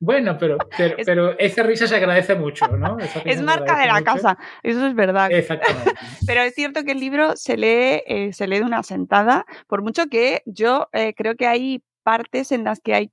bueno, 0.00 0.38
pero, 0.38 0.58
pero, 1.04 1.36
esa 1.38 1.62
risa 1.64 1.86
se 1.86 1.96
agradece 1.96 2.34
mucho, 2.36 2.68
¿no? 2.68 2.98
Es 3.24 3.42
marca 3.42 3.78
de 3.78 3.86
la 3.86 4.02
casa, 4.02 4.38
eso 4.62 4.86
es 4.86 4.94
verdad. 4.94 5.30
Exactamente. 5.32 5.92
Pero 6.26 6.42
es 6.42 6.54
cierto 6.54 6.84
que 6.84 6.92
el 6.92 7.00
libro 7.00 7.36
se 7.36 7.56
lee, 7.56 8.02
eh, 8.06 8.30
se 8.32 8.46
lee 8.46 8.58
de 8.58 8.64
una 8.64 8.82
sentada, 8.82 9.44
por 9.66 9.82
mucho 9.82 10.06
que 10.06 10.42
yo 10.46 10.88
eh, 10.92 11.14
creo 11.14 11.34
que 11.34 11.46
hay 11.46 11.82
partes 12.04 12.52
en 12.52 12.64
las 12.64 12.80
que 12.80 12.94
hay 12.94 13.10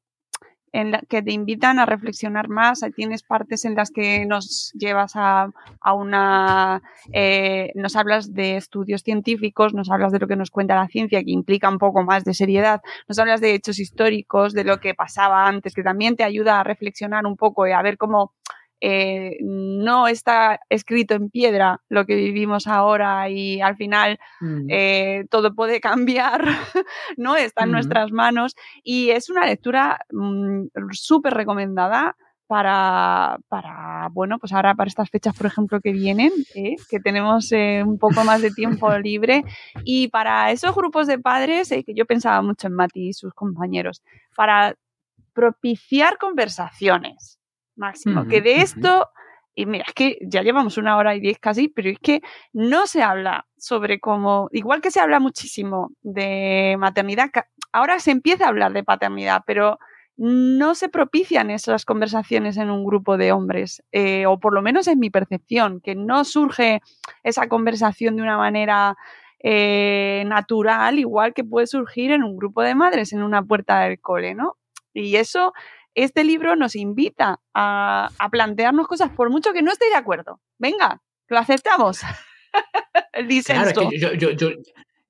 en 0.75 0.91
la 0.91 0.99
que 0.99 1.21
te 1.21 1.31
invitan 1.31 1.79
a 1.79 1.85
reflexionar 1.85 2.49
más. 2.49 2.81
Tienes 2.95 3.23
partes 3.23 3.63
en 3.63 3.75
las 3.75 3.91
que 3.91 4.25
nos 4.25 4.73
llevas 4.73 5.13
a, 5.15 5.49
una, 5.95 6.81
eh, 7.13 7.71
nos 7.75 7.95
hablas 7.95 8.33
de 8.33 8.57
estudios 8.57 9.01
científicos, 9.01 9.73
nos 9.73 9.89
hablas 9.89 10.11
de 10.11 10.19
lo 10.19 10.27
que 10.27 10.35
nos 10.35 10.51
cuenta 10.51 10.75
la 10.75 10.89
ciencia, 10.89 11.23
que 11.23 11.31
implica 11.31 11.69
un 11.69 11.77
poco 11.77 12.03
más 12.03 12.25
de 12.25 12.33
seriedad, 12.33 12.81
nos 13.07 13.17
hablas 13.19 13.39
de 13.39 13.53
hechos 13.53 13.79
históricos, 13.79 14.53
de 14.53 14.65
lo 14.65 14.81
que 14.81 14.93
pasaba 14.93 15.47
antes, 15.47 15.73
que 15.73 15.81
también 15.81 16.17
te 16.17 16.25
ayuda 16.25 16.59
a 16.59 16.65
reflexionar 16.65 17.25
un 17.25 17.37
poco 17.37 17.65
y 17.65 17.71
a 17.71 17.81
ver 17.81 17.97
cómo 17.97 18.33
eh, 18.81 19.37
no 19.41 20.07
está 20.07 20.59
escrito 20.69 21.13
en 21.13 21.29
piedra 21.29 21.81
lo 21.89 22.05
que 22.05 22.15
vivimos 22.15 22.67
ahora 22.67 23.29
y 23.29 23.61
al 23.61 23.77
final 23.77 24.19
mm. 24.41 24.67
eh, 24.69 25.25
todo 25.29 25.55
puede 25.55 25.79
cambiar, 25.81 26.45
¿no? 27.17 27.35
Está 27.35 27.63
en 27.63 27.71
nuestras 27.71 28.11
manos 28.11 28.55
y 28.83 29.09
es 29.09 29.29
una 29.29 29.45
lectura 29.45 29.99
mm, 30.11 30.65
súper 30.91 31.33
recomendada 31.33 32.15
para, 32.47 33.39
para, 33.47 34.09
bueno, 34.11 34.37
pues 34.37 34.53
ahora 34.53 34.75
para 34.75 34.87
estas 34.87 35.09
fechas, 35.09 35.35
por 35.35 35.47
ejemplo, 35.47 35.81
que 35.81 35.91
vienen, 35.91 36.31
¿eh? 36.53 36.75
que 36.89 36.99
tenemos 36.99 37.51
un 37.51 37.97
poco 37.97 38.23
más 38.23 38.41
de 38.43 38.51
tiempo 38.51 38.87
libre, 38.99 39.43
y 39.83 40.09
para 40.09 40.51
esos 40.51 40.75
grupos 40.75 41.07
de 41.07 41.17
padres, 41.17 41.69
que 41.69 41.93
yo 41.95 42.05
pensaba 42.05 42.43
mucho 42.43 42.67
en 42.67 42.73
Mati 42.73 43.09
y 43.09 43.13
sus 43.13 43.33
compañeros, 43.33 44.03
para 44.35 44.75
propiciar 45.33 46.17
conversaciones, 46.17 47.34
máximo. 47.75 48.27
que 48.27 48.41
de 48.41 48.61
esto, 48.61 49.09
y 49.53 49.65
mira, 49.65 49.85
es 49.87 49.93
que 49.93 50.17
ya 50.21 50.41
llevamos 50.41 50.77
una 50.77 50.97
hora 50.97 51.15
y 51.15 51.19
diez 51.19 51.39
casi, 51.39 51.67
pero 51.67 51.89
es 51.89 51.99
que 51.99 52.21
no 52.53 52.87
se 52.87 53.01
habla 53.03 53.45
sobre 53.57 53.99
cómo, 53.99 54.49
igual 54.51 54.81
que 54.81 54.91
se 54.91 54.99
habla 54.99 55.19
muchísimo 55.19 55.91
de 56.01 56.75
maternidad, 56.79 57.29
ahora 57.71 57.99
se 57.99 58.11
empieza 58.11 58.45
a 58.45 58.49
hablar 58.49 58.73
de 58.73 58.83
paternidad, 58.83 59.43
pero 59.45 59.79
no 60.17 60.75
se 60.75 60.87
propician 60.87 61.51
esas 61.51 61.83
conversaciones 61.83 62.57
en 62.57 62.69
un 62.69 62.85
grupo 62.85 63.17
de 63.17 63.31
hombres, 63.31 63.83
eh, 63.91 64.25
o 64.25 64.39
por 64.39 64.53
lo 64.53 64.61
menos 64.61 64.87
es 64.87 64.95
mi 64.95 65.09
percepción, 65.09 65.81
que 65.81 65.95
no 65.95 66.23
surge 66.23 66.81
esa 67.23 67.47
conversación 67.47 68.15
de 68.15 68.21
una 68.21 68.37
manera 68.37 68.95
eh, 69.39 70.23
natural, 70.25 70.99
igual 70.99 71.33
que 71.33 71.43
puede 71.43 71.67
surgir 71.67 72.11
en 72.11 72.23
un 72.23 72.37
grupo 72.37 72.61
de 72.61 72.75
madres 72.75 73.11
en 73.13 73.23
una 73.23 73.43
puerta 73.43 73.81
del 73.81 73.99
cole, 73.99 74.35
¿no? 74.35 74.57
Y 74.93 75.17
eso 75.17 75.53
este 75.95 76.23
libro 76.23 76.55
nos 76.55 76.75
invita 76.75 77.39
a, 77.53 78.09
plantearnos 78.31 78.87
cosas 78.87 79.09
por 79.11 79.29
mucho 79.29 79.53
que 79.53 79.61
no 79.61 79.71
esté 79.71 79.89
de 79.89 79.95
acuerdo. 79.95 80.41
Venga, 80.57 81.01
lo 81.27 81.39
aceptamos. 81.39 82.01
El 83.13 83.27
disenso. 83.27 83.89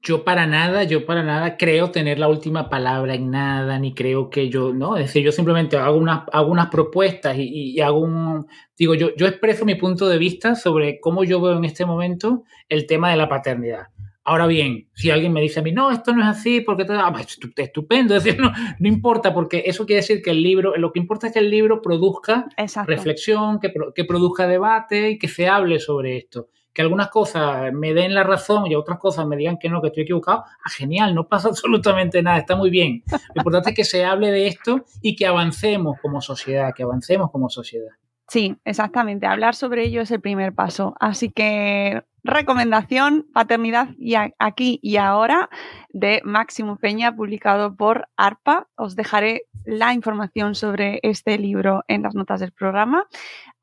yo, 0.02 0.24
para 0.24 0.46
nada, 0.46 0.84
yo 0.84 1.06
para 1.06 1.24
nada 1.24 1.58
creo 1.58 1.90
tener 1.90 2.20
la 2.20 2.28
última 2.28 2.70
palabra 2.70 3.16
en 3.16 3.32
nada, 3.32 3.80
ni 3.80 3.96
creo 3.96 4.30
que 4.30 4.50
yo, 4.50 4.74
¿no? 4.74 4.98
Es 4.98 5.08
decir, 5.08 5.24
yo 5.24 5.32
simplemente 5.32 5.78
hago 5.78 5.98
unas, 5.98 6.70
propuestas 6.70 7.36
y, 7.38 7.74
y, 7.74 7.82
hago 7.82 8.00
un, 8.00 8.48
digo, 8.78 8.94
yo, 8.94 9.16
yo 9.16 9.26
expreso 9.26 9.66
mi 9.66 9.76
punto 9.76 10.08
de 10.08 10.20
vista 10.20 10.56
sobre 10.56 11.00
cómo 11.00 11.24
yo 11.24 11.42
veo 11.42 11.58
en 11.58 11.66
este 11.66 11.86
momento 11.86 12.44
el 12.70 12.86
tema 12.86 13.10
de 13.10 13.18
la 13.18 13.28
paternidad. 13.28 13.88
Ahora 14.28 14.48
bien, 14.48 14.90
si 14.96 15.12
alguien 15.12 15.32
me 15.32 15.40
dice 15.40 15.60
a 15.60 15.64
mí, 15.64 15.72
no, 15.72 15.92
esto 15.92 16.12
no 16.12 16.24
es 16.24 16.28
así, 16.28 16.62
porque 16.62 16.84
te 16.84 16.94
ah, 16.94 17.12
pues, 17.14 17.38
estupendo, 17.58 18.16
es 18.18 18.24
decir, 18.24 18.42
no, 18.42 18.52
no, 18.80 18.88
importa, 18.88 19.32
porque 19.32 19.64
eso 19.68 19.86
quiere 19.86 20.02
decir 20.02 20.24
que 20.24 20.32
el 20.32 20.42
libro, 20.42 20.76
lo 20.78 20.92
que 20.92 21.00
importa 21.00 21.28
es 21.28 21.34
que 21.34 21.40
el 21.40 21.52
libro 21.52 21.80
produzca 21.80 22.48
reflexión, 22.88 23.60
que, 23.60 23.72
que, 23.94 24.04
produzca 24.04 24.48
debate 24.48 25.12
y 25.12 25.20
que 25.20 25.28
se 25.28 25.48
hable 25.48 25.80
sobre 25.80 26.18
esto. 26.18 26.50
Que 26.74 26.82
algunas 26.82 27.10
cosas 27.10 27.72
me 27.72 27.94
den 27.94 28.16
la 28.16 28.24
razón 28.24 28.66
y 28.66 28.74
otras 28.74 28.98
cosas 28.98 29.28
me 29.28 29.38
digan 29.38 29.60
que 29.60 29.70
no, 29.70 29.80
que 29.80 29.90
estoy 29.90 30.04
equivocado, 30.04 30.44
ah, 30.44 30.70
genial, 30.72 31.14
no 31.14 31.28
pasa 31.28 31.48
absolutamente 31.50 32.24
nada, 32.24 32.40
está 32.40 32.56
muy 32.56 32.72
bien. 32.72 33.04
Lo 33.12 33.42
importante 33.42 33.70
es 33.70 33.76
que 33.76 33.86
se 33.86 34.06
hable 34.06 34.32
de 34.32 34.48
esto 34.48 34.86
y 35.04 35.16
que 35.16 35.28
avancemos 35.28 36.00
como 36.02 36.20
sociedad, 36.20 36.74
que 36.76 36.82
avancemos 36.82 37.30
como 37.32 37.48
sociedad. 37.48 37.92
Sí, 38.28 38.58
exactamente. 38.66 39.28
Hablar 39.28 39.54
sobre 39.54 39.84
ello 39.84 40.02
es 40.02 40.10
el 40.10 40.20
primer 40.20 40.54
paso. 40.54 40.96
Así 41.00 41.30
que 41.30 42.02
recomendación, 42.26 43.28
Paternidad 43.34 43.90
y 43.98 44.16
aquí 44.16 44.80
y 44.82 44.98
ahora, 44.98 45.50
de 45.90 46.22
Máximo 46.26 46.76
Peña, 46.78 47.16
publicado 47.16 47.76
por 47.76 48.10
ARPA. 48.18 48.68
Os 48.76 48.96
dejaré 48.96 49.44
la 49.64 49.94
información 49.94 50.56
sobre 50.56 51.00
este 51.04 51.38
libro 51.38 51.84
en 51.88 52.04
las 52.04 52.16
notas 52.16 52.40
del 52.40 52.52
programa, 52.52 53.08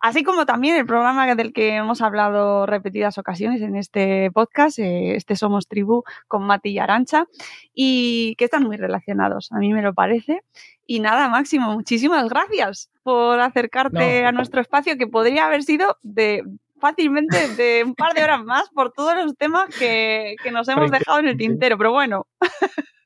así 0.01 0.24
como 0.24 0.47
también 0.47 0.76
el 0.76 0.86
programa 0.86 1.32
del 1.34 1.52
que 1.52 1.76
hemos 1.76 2.02
hablado 2.02 2.66
repetidas 2.66 3.18
ocasiones 3.18 3.62
en 3.62 3.76
este 3.76 4.30
podcast, 4.32 4.78
eh, 4.78 5.14
este 5.14 5.36
Somos 5.36 5.68
Tribu 5.68 6.02
con 6.26 6.44
Mati 6.44 6.70
y 6.70 6.78
Arancha, 6.78 7.26
y 7.72 8.34
que 8.36 8.47
están 8.47 8.64
muy 8.64 8.76
relacionados, 8.76 9.52
a 9.52 9.59
mí 9.59 9.72
me 9.72 9.82
lo 9.82 9.94
parece. 9.94 10.43
Y 10.86 10.98
nada, 10.98 11.28
Máximo, 11.28 11.72
muchísimas 11.72 12.28
gracias 12.28 12.90
por 13.05 13.40
acercarte 13.40 14.24
a 14.24 14.32
nuestro 14.32 14.60
espacio, 14.60 14.98
que 14.98 15.06
podría 15.06 15.47
haber 15.47 15.62
sido 15.62 15.97
de 16.02 16.43
fácilmente 16.83 17.55
de 17.55 17.85
un 17.85 17.95
par 17.95 18.13
de 18.13 18.25
horas 18.25 18.43
más 18.45 18.69
por 18.71 18.93
todos 18.93 19.15
los 19.15 19.37
temas 19.37 19.73
que, 19.79 20.35
nos 20.51 20.69
hemos 20.69 20.91
dejado 20.91 21.21
en 21.21 21.29
el 21.29 21.37
tintero. 21.37 21.79
Pero 21.79 21.93
bueno, 21.93 22.27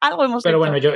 algo 0.00 0.24
hemos 0.24 0.42
Pero 0.42 0.56
hecho. 0.56 0.58
bueno, 0.58 0.76
yo, 0.76 0.92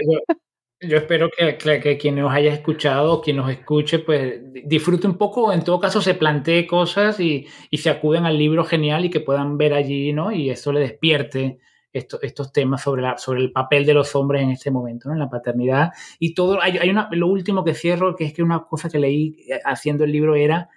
yo, 0.81 0.99
espero 0.99 1.31
que, 1.31 1.57
que, 1.57 1.97
quien 1.97 2.17
nos 2.17 2.31
haya 2.31 2.53
escuchado, 2.53 3.23
quien 3.23 3.39
nos 3.39 3.51
escuche, 3.51 4.01
pues 4.01 4.39
disfrute 4.65 5.07
un 5.07 5.17
poco, 5.17 5.51
en 5.51 5.65
todo 5.65 5.81
caso 5.81 6.03
se 6.03 6.15
plantee 6.15 6.67
cosas 6.67 7.19
y, 7.21 7.47
y, 7.71 7.79
se 7.79 7.89
acuden 7.89 8.27
al 8.27 8.37
libro 8.37 8.65
genial 8.65 9.07
y 9.07 9.11
que 9.11 9.21
puedan 9.21 9.57
ver 9.57 9.73
allí, 9.73 10.13
¿no? 10.13 10.31
Y 10.31 10.51
eso 10.51 10.73
le 10.73 10.81
despierte 10.81 11.59
estos, 11.91 12.23
estos 12.23 12.53
temas 12.53 12.83
sobre, 12.83 13.01
la, 13.01 13.17
sobre 13.17 13.41
el 13.41 13.51
papel 13.51 13.87
de 13.87 13.95
los 13.95 14.15
hombres 14.15 14.43
en 14.43 14.51
este 14.51 14.71
momento, 14.71 15.09
¿no? 15.09 15.15
En 15.15 15.21
la 15.21 15.31
paternidad. 15.31 15.93
Y 16.19 16.35
todo, 16.35 16.61
hay, 16.61 16.77
hay 16.77 16.91
una, 16.91 17.09
lo 17.13 17.29
último 17.29 17.65
que 17.65 17.73
cierro, 17.73 18.15
que 18.15 18.27
es 18.27 18.35
que 18.35 18.43
una 18.43 18.65
cosa 18.65 18.91
que 18.91 18.99
leí 18.99 19.47
eh, 19.49 19.59
haciendo 19.65 20.05
el 20.05 20.13
libro 20.13 20.35
era, 20.35 20.69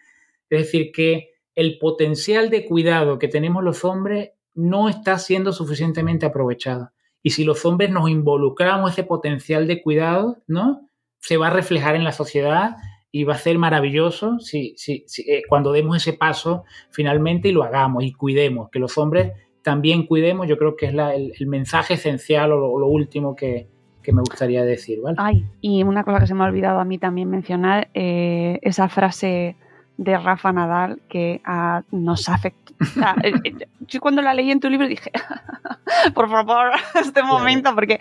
es 0.49 0.60
decir, 0.60 0.94
que 0.94 1.38
el 1.60 1.77
potencial 1.77 2.49
de 2.49 2.65
cuidado 2.65 3.19
que 3.19 3.27
tenemos 3.27 3.61
los 3.65 3.84
hombres 3.84 4.31
no 4.53 4.88
está 4.88 5.18
siendo 5.18 5.52
suficientemente 5.52 6.26
aprovechado. 6.26 6.91
Y 7.22 7.31
si 7.31 7.44
los 7.44 7.65
hombres 7.65 7.90
nos 7.90 8.10
involucramos 8.10 8.94
ese 8.94 9.03
potencial 9.03 9.68
de 9.68 9.81
cuidado, 9.81 10.38
¿no? 10.48 10.88
Se 11.19 11.36
va 11.36 11.48
a 11.48 11.49
reflejar 11.49 11.95
en 11.95 12.06
la 12.06 12.14
sociedad 12.14 12.77
y 13.11 13.26
va 13.26 13.34
a 13.34 13.38
ser 13.38 13.57
maravilloso 13.57 14.40
si, 14.40 14.73
si, 14.77 15.06
eh, 15.27 15.41
cuando 15.49 15.73
demos 15.73 15.98
ese 15.98 16.14
paso 16.14 16.64
finalmente 16.91 17.49
y 17.49 17.52
lo 17.52 17.64
hagamos 17.64 18.06
y 18.06 18.14
cuidemos, 18.14 18.69
que 18.69 18.80
los 18.80 18.98
hombres 18.98 19.34
también 19.61 20.06
cuidemos, 20.06 20.48
yo 20.48 20.57
creo 20.57 20.77
que 20.77 20.86
es 20.86 20.94
el, 20.94 21.48
mensaje 21.48 21.95
esencial 21.95 22.53
o 22.53 22.80
lo, 22.80 22.88
último 22.88 23.36
que, 23.36 23.68
me 24.14 24.22
gustaría 24.22 24.64
decir. 24.64 25.02
¿vale? 25.02 25.44
Y 25.60 25.84
una 25.84 26.06
cosa 26.06 26.22
que 26.22 26.27
se 26.27 26.34
me 26.34 26.45
ha 26.45 26.48
olvidado 26.48 26.80
a 26.80 26.86
mí 26.86 26.98
también 26.98 27.30
mencionar, 27.30 27.90
eh, 27.94 28.60
esa 28.61 28.88
frase 28.88 29.57
de 29.99 30.17
Rafa 30.17 30.53
Nadal 30.53 31.01
que 31.09 31.41
uh, 31.45 31.84
nos 31.95 32.30
afecta. 32.30 32.69
Eh, 33.23 33.34
eh, 33.43 33.67
yo 33.81 33.99
cuando 33.99 34.21
la 34.21 34.34
leí 34.34 34.51
en 34.51 34.61
tu 34.61 34.69
libro 34.69 34.88
dije, 34.88 35.11
por 36.13 36.30
favor, 36.30 36.71
este 36.95 37.21
momento, 37.23 37.76
porque 37.76 37.99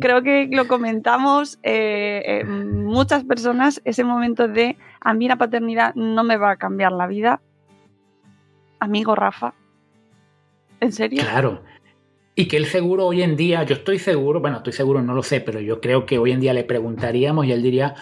creo 0.00 0.22
que 0.22 0.48
lo 0.50 0.66
comentamos 0.66 1.58
eh, 1.62 2.42
muchas 2.46 3.24
personas, 3.24 3.82
ese 3.84 4.04
momento 4.04 4.48
de 4.48 4.78
a 5.00 5.12
mí 5.12 5.28
la 5.28 5.36
paternidad 5.36 5.94
no 5.94 6.24
me 6.24 6.38
va 6.38 6.52
a 6.52 6.56
cambiar 6.56 6.92
la 6.92 7.06
vida. 7.06 7.42
Amigo 8.80 9.14
Rafa, 9.14 9.52
¿en 10.80 10.92
serio? 10.92 11.22
Claro. 11.22 11.62
Y 12.34 12.48
que 12.48 12.56
él 12.56 12.64
seguro 12.66 13.04
hoy 13.04 13.22
en 13.22 13.36
día, 13.36 13.62
yo 13.64 13.74
estoy 13.74 13.98
seguro, 13.98 14.40
bueno, 14.40 14.58
estoy 14.58 14.72
seguro, 14.72 15.02
no 15.02 15.14
lo 15.14 15.22
sé, 15.22 15.42
pero 15.42 15.60
yo 15.60 15.82
creo 15.82 16.06
que 16.06 16.18
hoy 16.18 16.32
en 16.32 16.40
día 16.40 16.54
le 16.54 16.64
preguntaríamos 16.64 17.44
y 17.44 17.52
él 17.52 17.62
diría, 17.62 17.94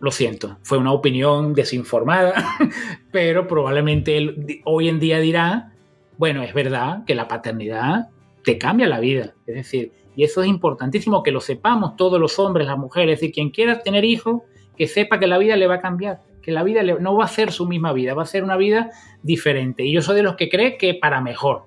lo 0.00 0.10
siento, 0.10 0.58
fue 0.62 0.78
una 0.78 0.92
opinión 0.92 1.54
desinformada, 1.54 2.34
pero 3.12 3.46
probablemente 3.46 4.16
él 4.16 4.60
hoy 4.64 4.88
en 4.88 5.00
día 5.00 5.18
dirá, 5.20 5.72
bueno, 6.18 6.42
es 6.42 6.54
verdad 6.54 7.04
que 7.04 7.14
la 7.14 7.28
paternidad 7.28 8.08
te 8.42 8.58
cambia 8.58 8.86
la 8.86 9.00
vida, 9.00 9.34
es 9.46 9.54
decir, 9.54 9.92
y 10.16 10.24
eso 10.24 10.42
es 10.42 10.48
importantísimo 10.48 11.22
que 11.22 11.32
lo 11.32 11.40
sepamos 11.40 11.96
todos 11.96 12.20
los 12.20 12.38
hombres, 12.38 12.66
las 12.66 12.78
mujeres, 12.78 13.22
y 13.22 13.32
quien 13.32 13.50
quiera 13.50 13.80
tener 13.80 14.04
hijos, 14.04 14.42
que 14.76 14.86
sepa 14.86 15.18
que 15.18 15.26
la 15.26 15.38
vida 15.38 15.56
le 15.56 15.66
va 15.66 15.76
a 15.76 15.80
cambiar, 15.80 16.20
que 16.42 16.52
la 16.52 16.62
vida 16.62 16.82
no 16.82 17.16
va 17.16 17.24
a 17.24 17.28
ser 17.28 17.52
su 17.52 17.66
misma 17.66 17.92
vida, 17.92 18.14
va 18.14 18.22
a 18.22 18.26
ser 18.26 18.44
una 18.44 18.56
vida 18.56 18.90
diferente. 19.22 19.84
Y 19.84 19.92
yo 19.92 20.02
soy 20.02 20.16
de 20.16 20.22
los 20.22 20.36
que 20.36 20.48
cree 20.48 20.76
que 20.76 20.94
para 20.94 21.20
mejor. 21.20 21.64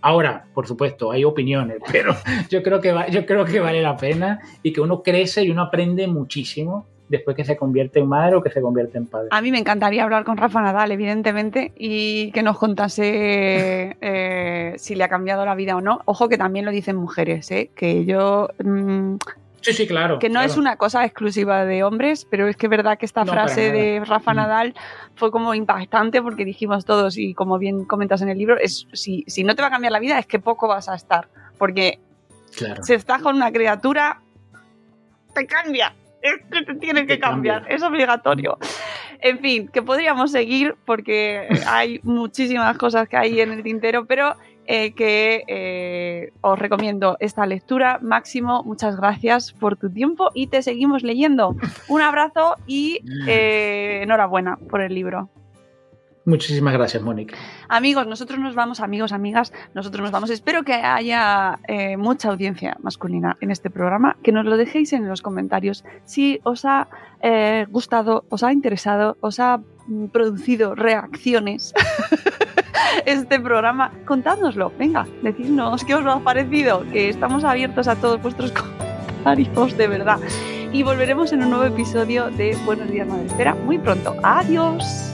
Ahora, 0.00 0.46
por 0.54 0.66
supuesto, 0.66 1.10
hay 1.10 1.24
opiniones, 1.24 1.78
pero 1.92 2.16
yo 2.50 2.62
creo 2.62 2.80
que, 2.80 2.94
yo 3.10 3.26
creo 3.26 3.44
que 3.44 3.60
vale 3.60 3.80
la 3.80 3.96
pena 3.96 4.40
y 4.62 4.72
que 4.72 4.80
uno 4.80 5.02
crece 5.02 5.44
y 5.44 5.50
uno 5.50 5.62
aprende 5.62 6.06
muchísimo 6.06 6.86
después 7.14 7.36
que 7.36 7.44
se 7.44 7.56
convierte 7.56 8.00
en 8.00 8.08
madre 8.08 8.36
o 8.36 8.42
que 8.42 8.50
se 8.50 8.60
convierte 8.60 8.98
en 8.98 9.06
padre. 9.06 9.28
A 9.30 9.40
mí 9.40 9.50
me 9.50 9.58
encantaría 9.58 10.04
hablar 10.04 10.24
con 10.24 10.36
Rafa 10.36 10.60
Nadal, 10.60 10.92
evidentemente, 10.92 11.72
y 11.76 12.30
que 12.32 12.42
nos 12.42 12.58
contase 12.58 13.96
eh, 14.00 14.74
si 14.76 14.94
le 14.94 15.04
ha 15.04 15.08
cambiado 15.08 15.44
la 15.44 15.54
vida 15.54 15.76
o 15.76 15.80
no. 15.80 16.00
Ojo 16.04 16.28
que 16.28 16.38
también 16.38 16.64
lo 16.64 16.70
dicen 16.70 16.96
mujeres, 16.96 17.50
¿eh? 17.50 17.70
que 17.74 18.04
yo... 18.04 18.48
Mm, 18.62 19.16
sí, 19.60 19.72
sí, 19.72 19.86
claro. 19.86 20.18
Que 20.18 20.28
no 20.28 20.40
es 20.42 20.56
una 20.56 20.76
cosa 20.76 21.04
exclusiva 21.04 21.64
de 21.64 21.82
hombres, 21.82 22.26
pero 22.28 22.48
es 22.48 22.56
que 22.56 22.66
es 22.66 22.70
verdad 22.70 22.98
que 22.98 23.06
esta 23.06 23.24
frase 23.24 23.72
de 23.72 24.02
Rafa 24.04 24.32
mm. 24.32 24.36
Nadal 24.36 24.74
fue 25.14 25.30
como 25.30 25.54
impactante 25.54 26.20
porque 26.20 26.44
dijimos 26.44 26.84
todos, 26.84 27.16
y 27.16 27.34
como 27.34 27.58
bien 27.58 27.84
comentas 27.84 28.22
en 28.22 28.28
el 28.28 28.38
libro, 28.38 28.58
es 28.58 28.86
si, 28.92 29.24
si 29.26 29.44
no 29.44 29.54
te 29.54 29.62
va 29.62 29.68
a 29.68 29.70
cambiar 29.70 29.92
la 29.92 30.00
vida 30.00 30.18
es 30.18 30.26
que 30.26 30.38
poco 30.38 30.68
vas 30.68 30.88
a 30.88 30.94
estar, 30.94 31.28
porque 31.58 31.98
claro. 32.56 32.82
si 32.82 32.94
estás 32.94 33.22
con 33.22 33.36
una 33.36 33.52
criatura, 33.52 34.20
te 35.34 35.46
cambia 35.46 35.92
es 36.24 36.40
que 36.50 36.62
te 36.62 36.74
tiene 36.76 37.06
que 37.06 37.18
cambiar, 37.18 37.66
es 37.68 37.82
obligatorio. 37.82 38.56
En 39.20 39.38
fin, 39.38 39.68
que 39.68 39.82
podríamos 39.82 40.32
seguir 40.32 40.74
porque 40.86 41.46
hay 41.66 42.00
muchísimas 42.02 42.76
cosas 42.78 43.08
que 43.08 43.16
hay 43.16 43.40
en 43.40 43.52
el 43.52 43.62
tintero, 43.62 44.06
pero 44.06 44.34
eh, 44.66 44.94
que 44.94 45.44
eh, 45.46 46.32
os 46.40 46.58
recomiendo 46.58 47.18
esta 47.20 47.44
lectura. 47.44 47.98
Máximo, 48.00 48.62
muchas 48.64 48.96
gracias 48.96 49.52
por 49.52 49.76
tu 49.76 49.90
tiempo 49.90 50.30
y 50.34 50.46
te 50.46 50.62
seguimos 50.62 51.02
leyendo. 51.02 51.54
Un 51.88 52.00
abrazo 52.00 52.56
y 52.66 53.00
eh, 53.28 54.00
enhorabuena 54.02 54.56
por 54.56 54.80
el 54.80 54.94
libro. 54.94 55.28
Muchísimas 56.26 56.72
gracias, 56.72 57.02
Mónica. 57.02 57.36
Amigos, 57.68 58.06
nosotros 58.06 58.38
nos 58.38 58.54
vamos, 58.54 58.80
amigos, 58.80 59.12
amigas, 59.12 59.52
nosotros 59.74 60.02
nos 60.02 60.10
vamos. 60.10 60.30
Espero 60.30 60.62
que 60.62 60.72
haya 60.72 61.58
eh, 61.68 61.98
mucha 61.98 62.30
audiencia 62.30 62.78
masculina 62.82 63.36
en 63.42 63.50
este 63.50 63.68
programa, 63.68 64.16
que 64.22 64.32
nos 64.32 64.46
lo 64.46 64.56
dejéis 64.56 64.94
en 64.94 65.06
los 65.06 65.20
comentarios 65.20 65.84
si 66.04 66.40
os 66.42 66.64
ha 66.64 66.88
eh, 67.20 67.66
gustado, 67.68 68.24
os 68.30 68.42
ha 68.42 68.52
interesado, 68.52 69.18
os 69.20 69.38
ha 69.38 69.58
mm, 69.86 70.06
producido 70.06 70.74
reacciones 70.74 71.74
este 73.06 73.38
programa. 73.38 73.92
Contádnoslo, 74.06 74.72
venga, 74.78 75.06
decidnos 75.22 75.84
qué 75.84 75.94
os 75.94 76.06
ha 76.06 76.20
parecido, 76.20 76.84
que 76.90 77.10
estamos 77.10 77.44
abiertos 77.44 77.86
a 77.86 77.96
todos 77.96 78.22
vuestros 78.22 78.50
comentarios, 79.24 79.76
de 79.76 79.88
verdad. 79.88 80.20
Y 80.72 80.82
volveremos 80.82 81.32
en 81.32 81.42
un 81.42 81.50
nuevo 81.50 81.66
episodio 81.66 82.30
de 82.30 82.56
Buenos 82.64 82.90
Días, 82.90 83.06
Madre 83.06 83.26
Espera 83.26 83.54
muy 83.54 83.78
pronto. 83.78 84.16
Adiós. 84.22 85.13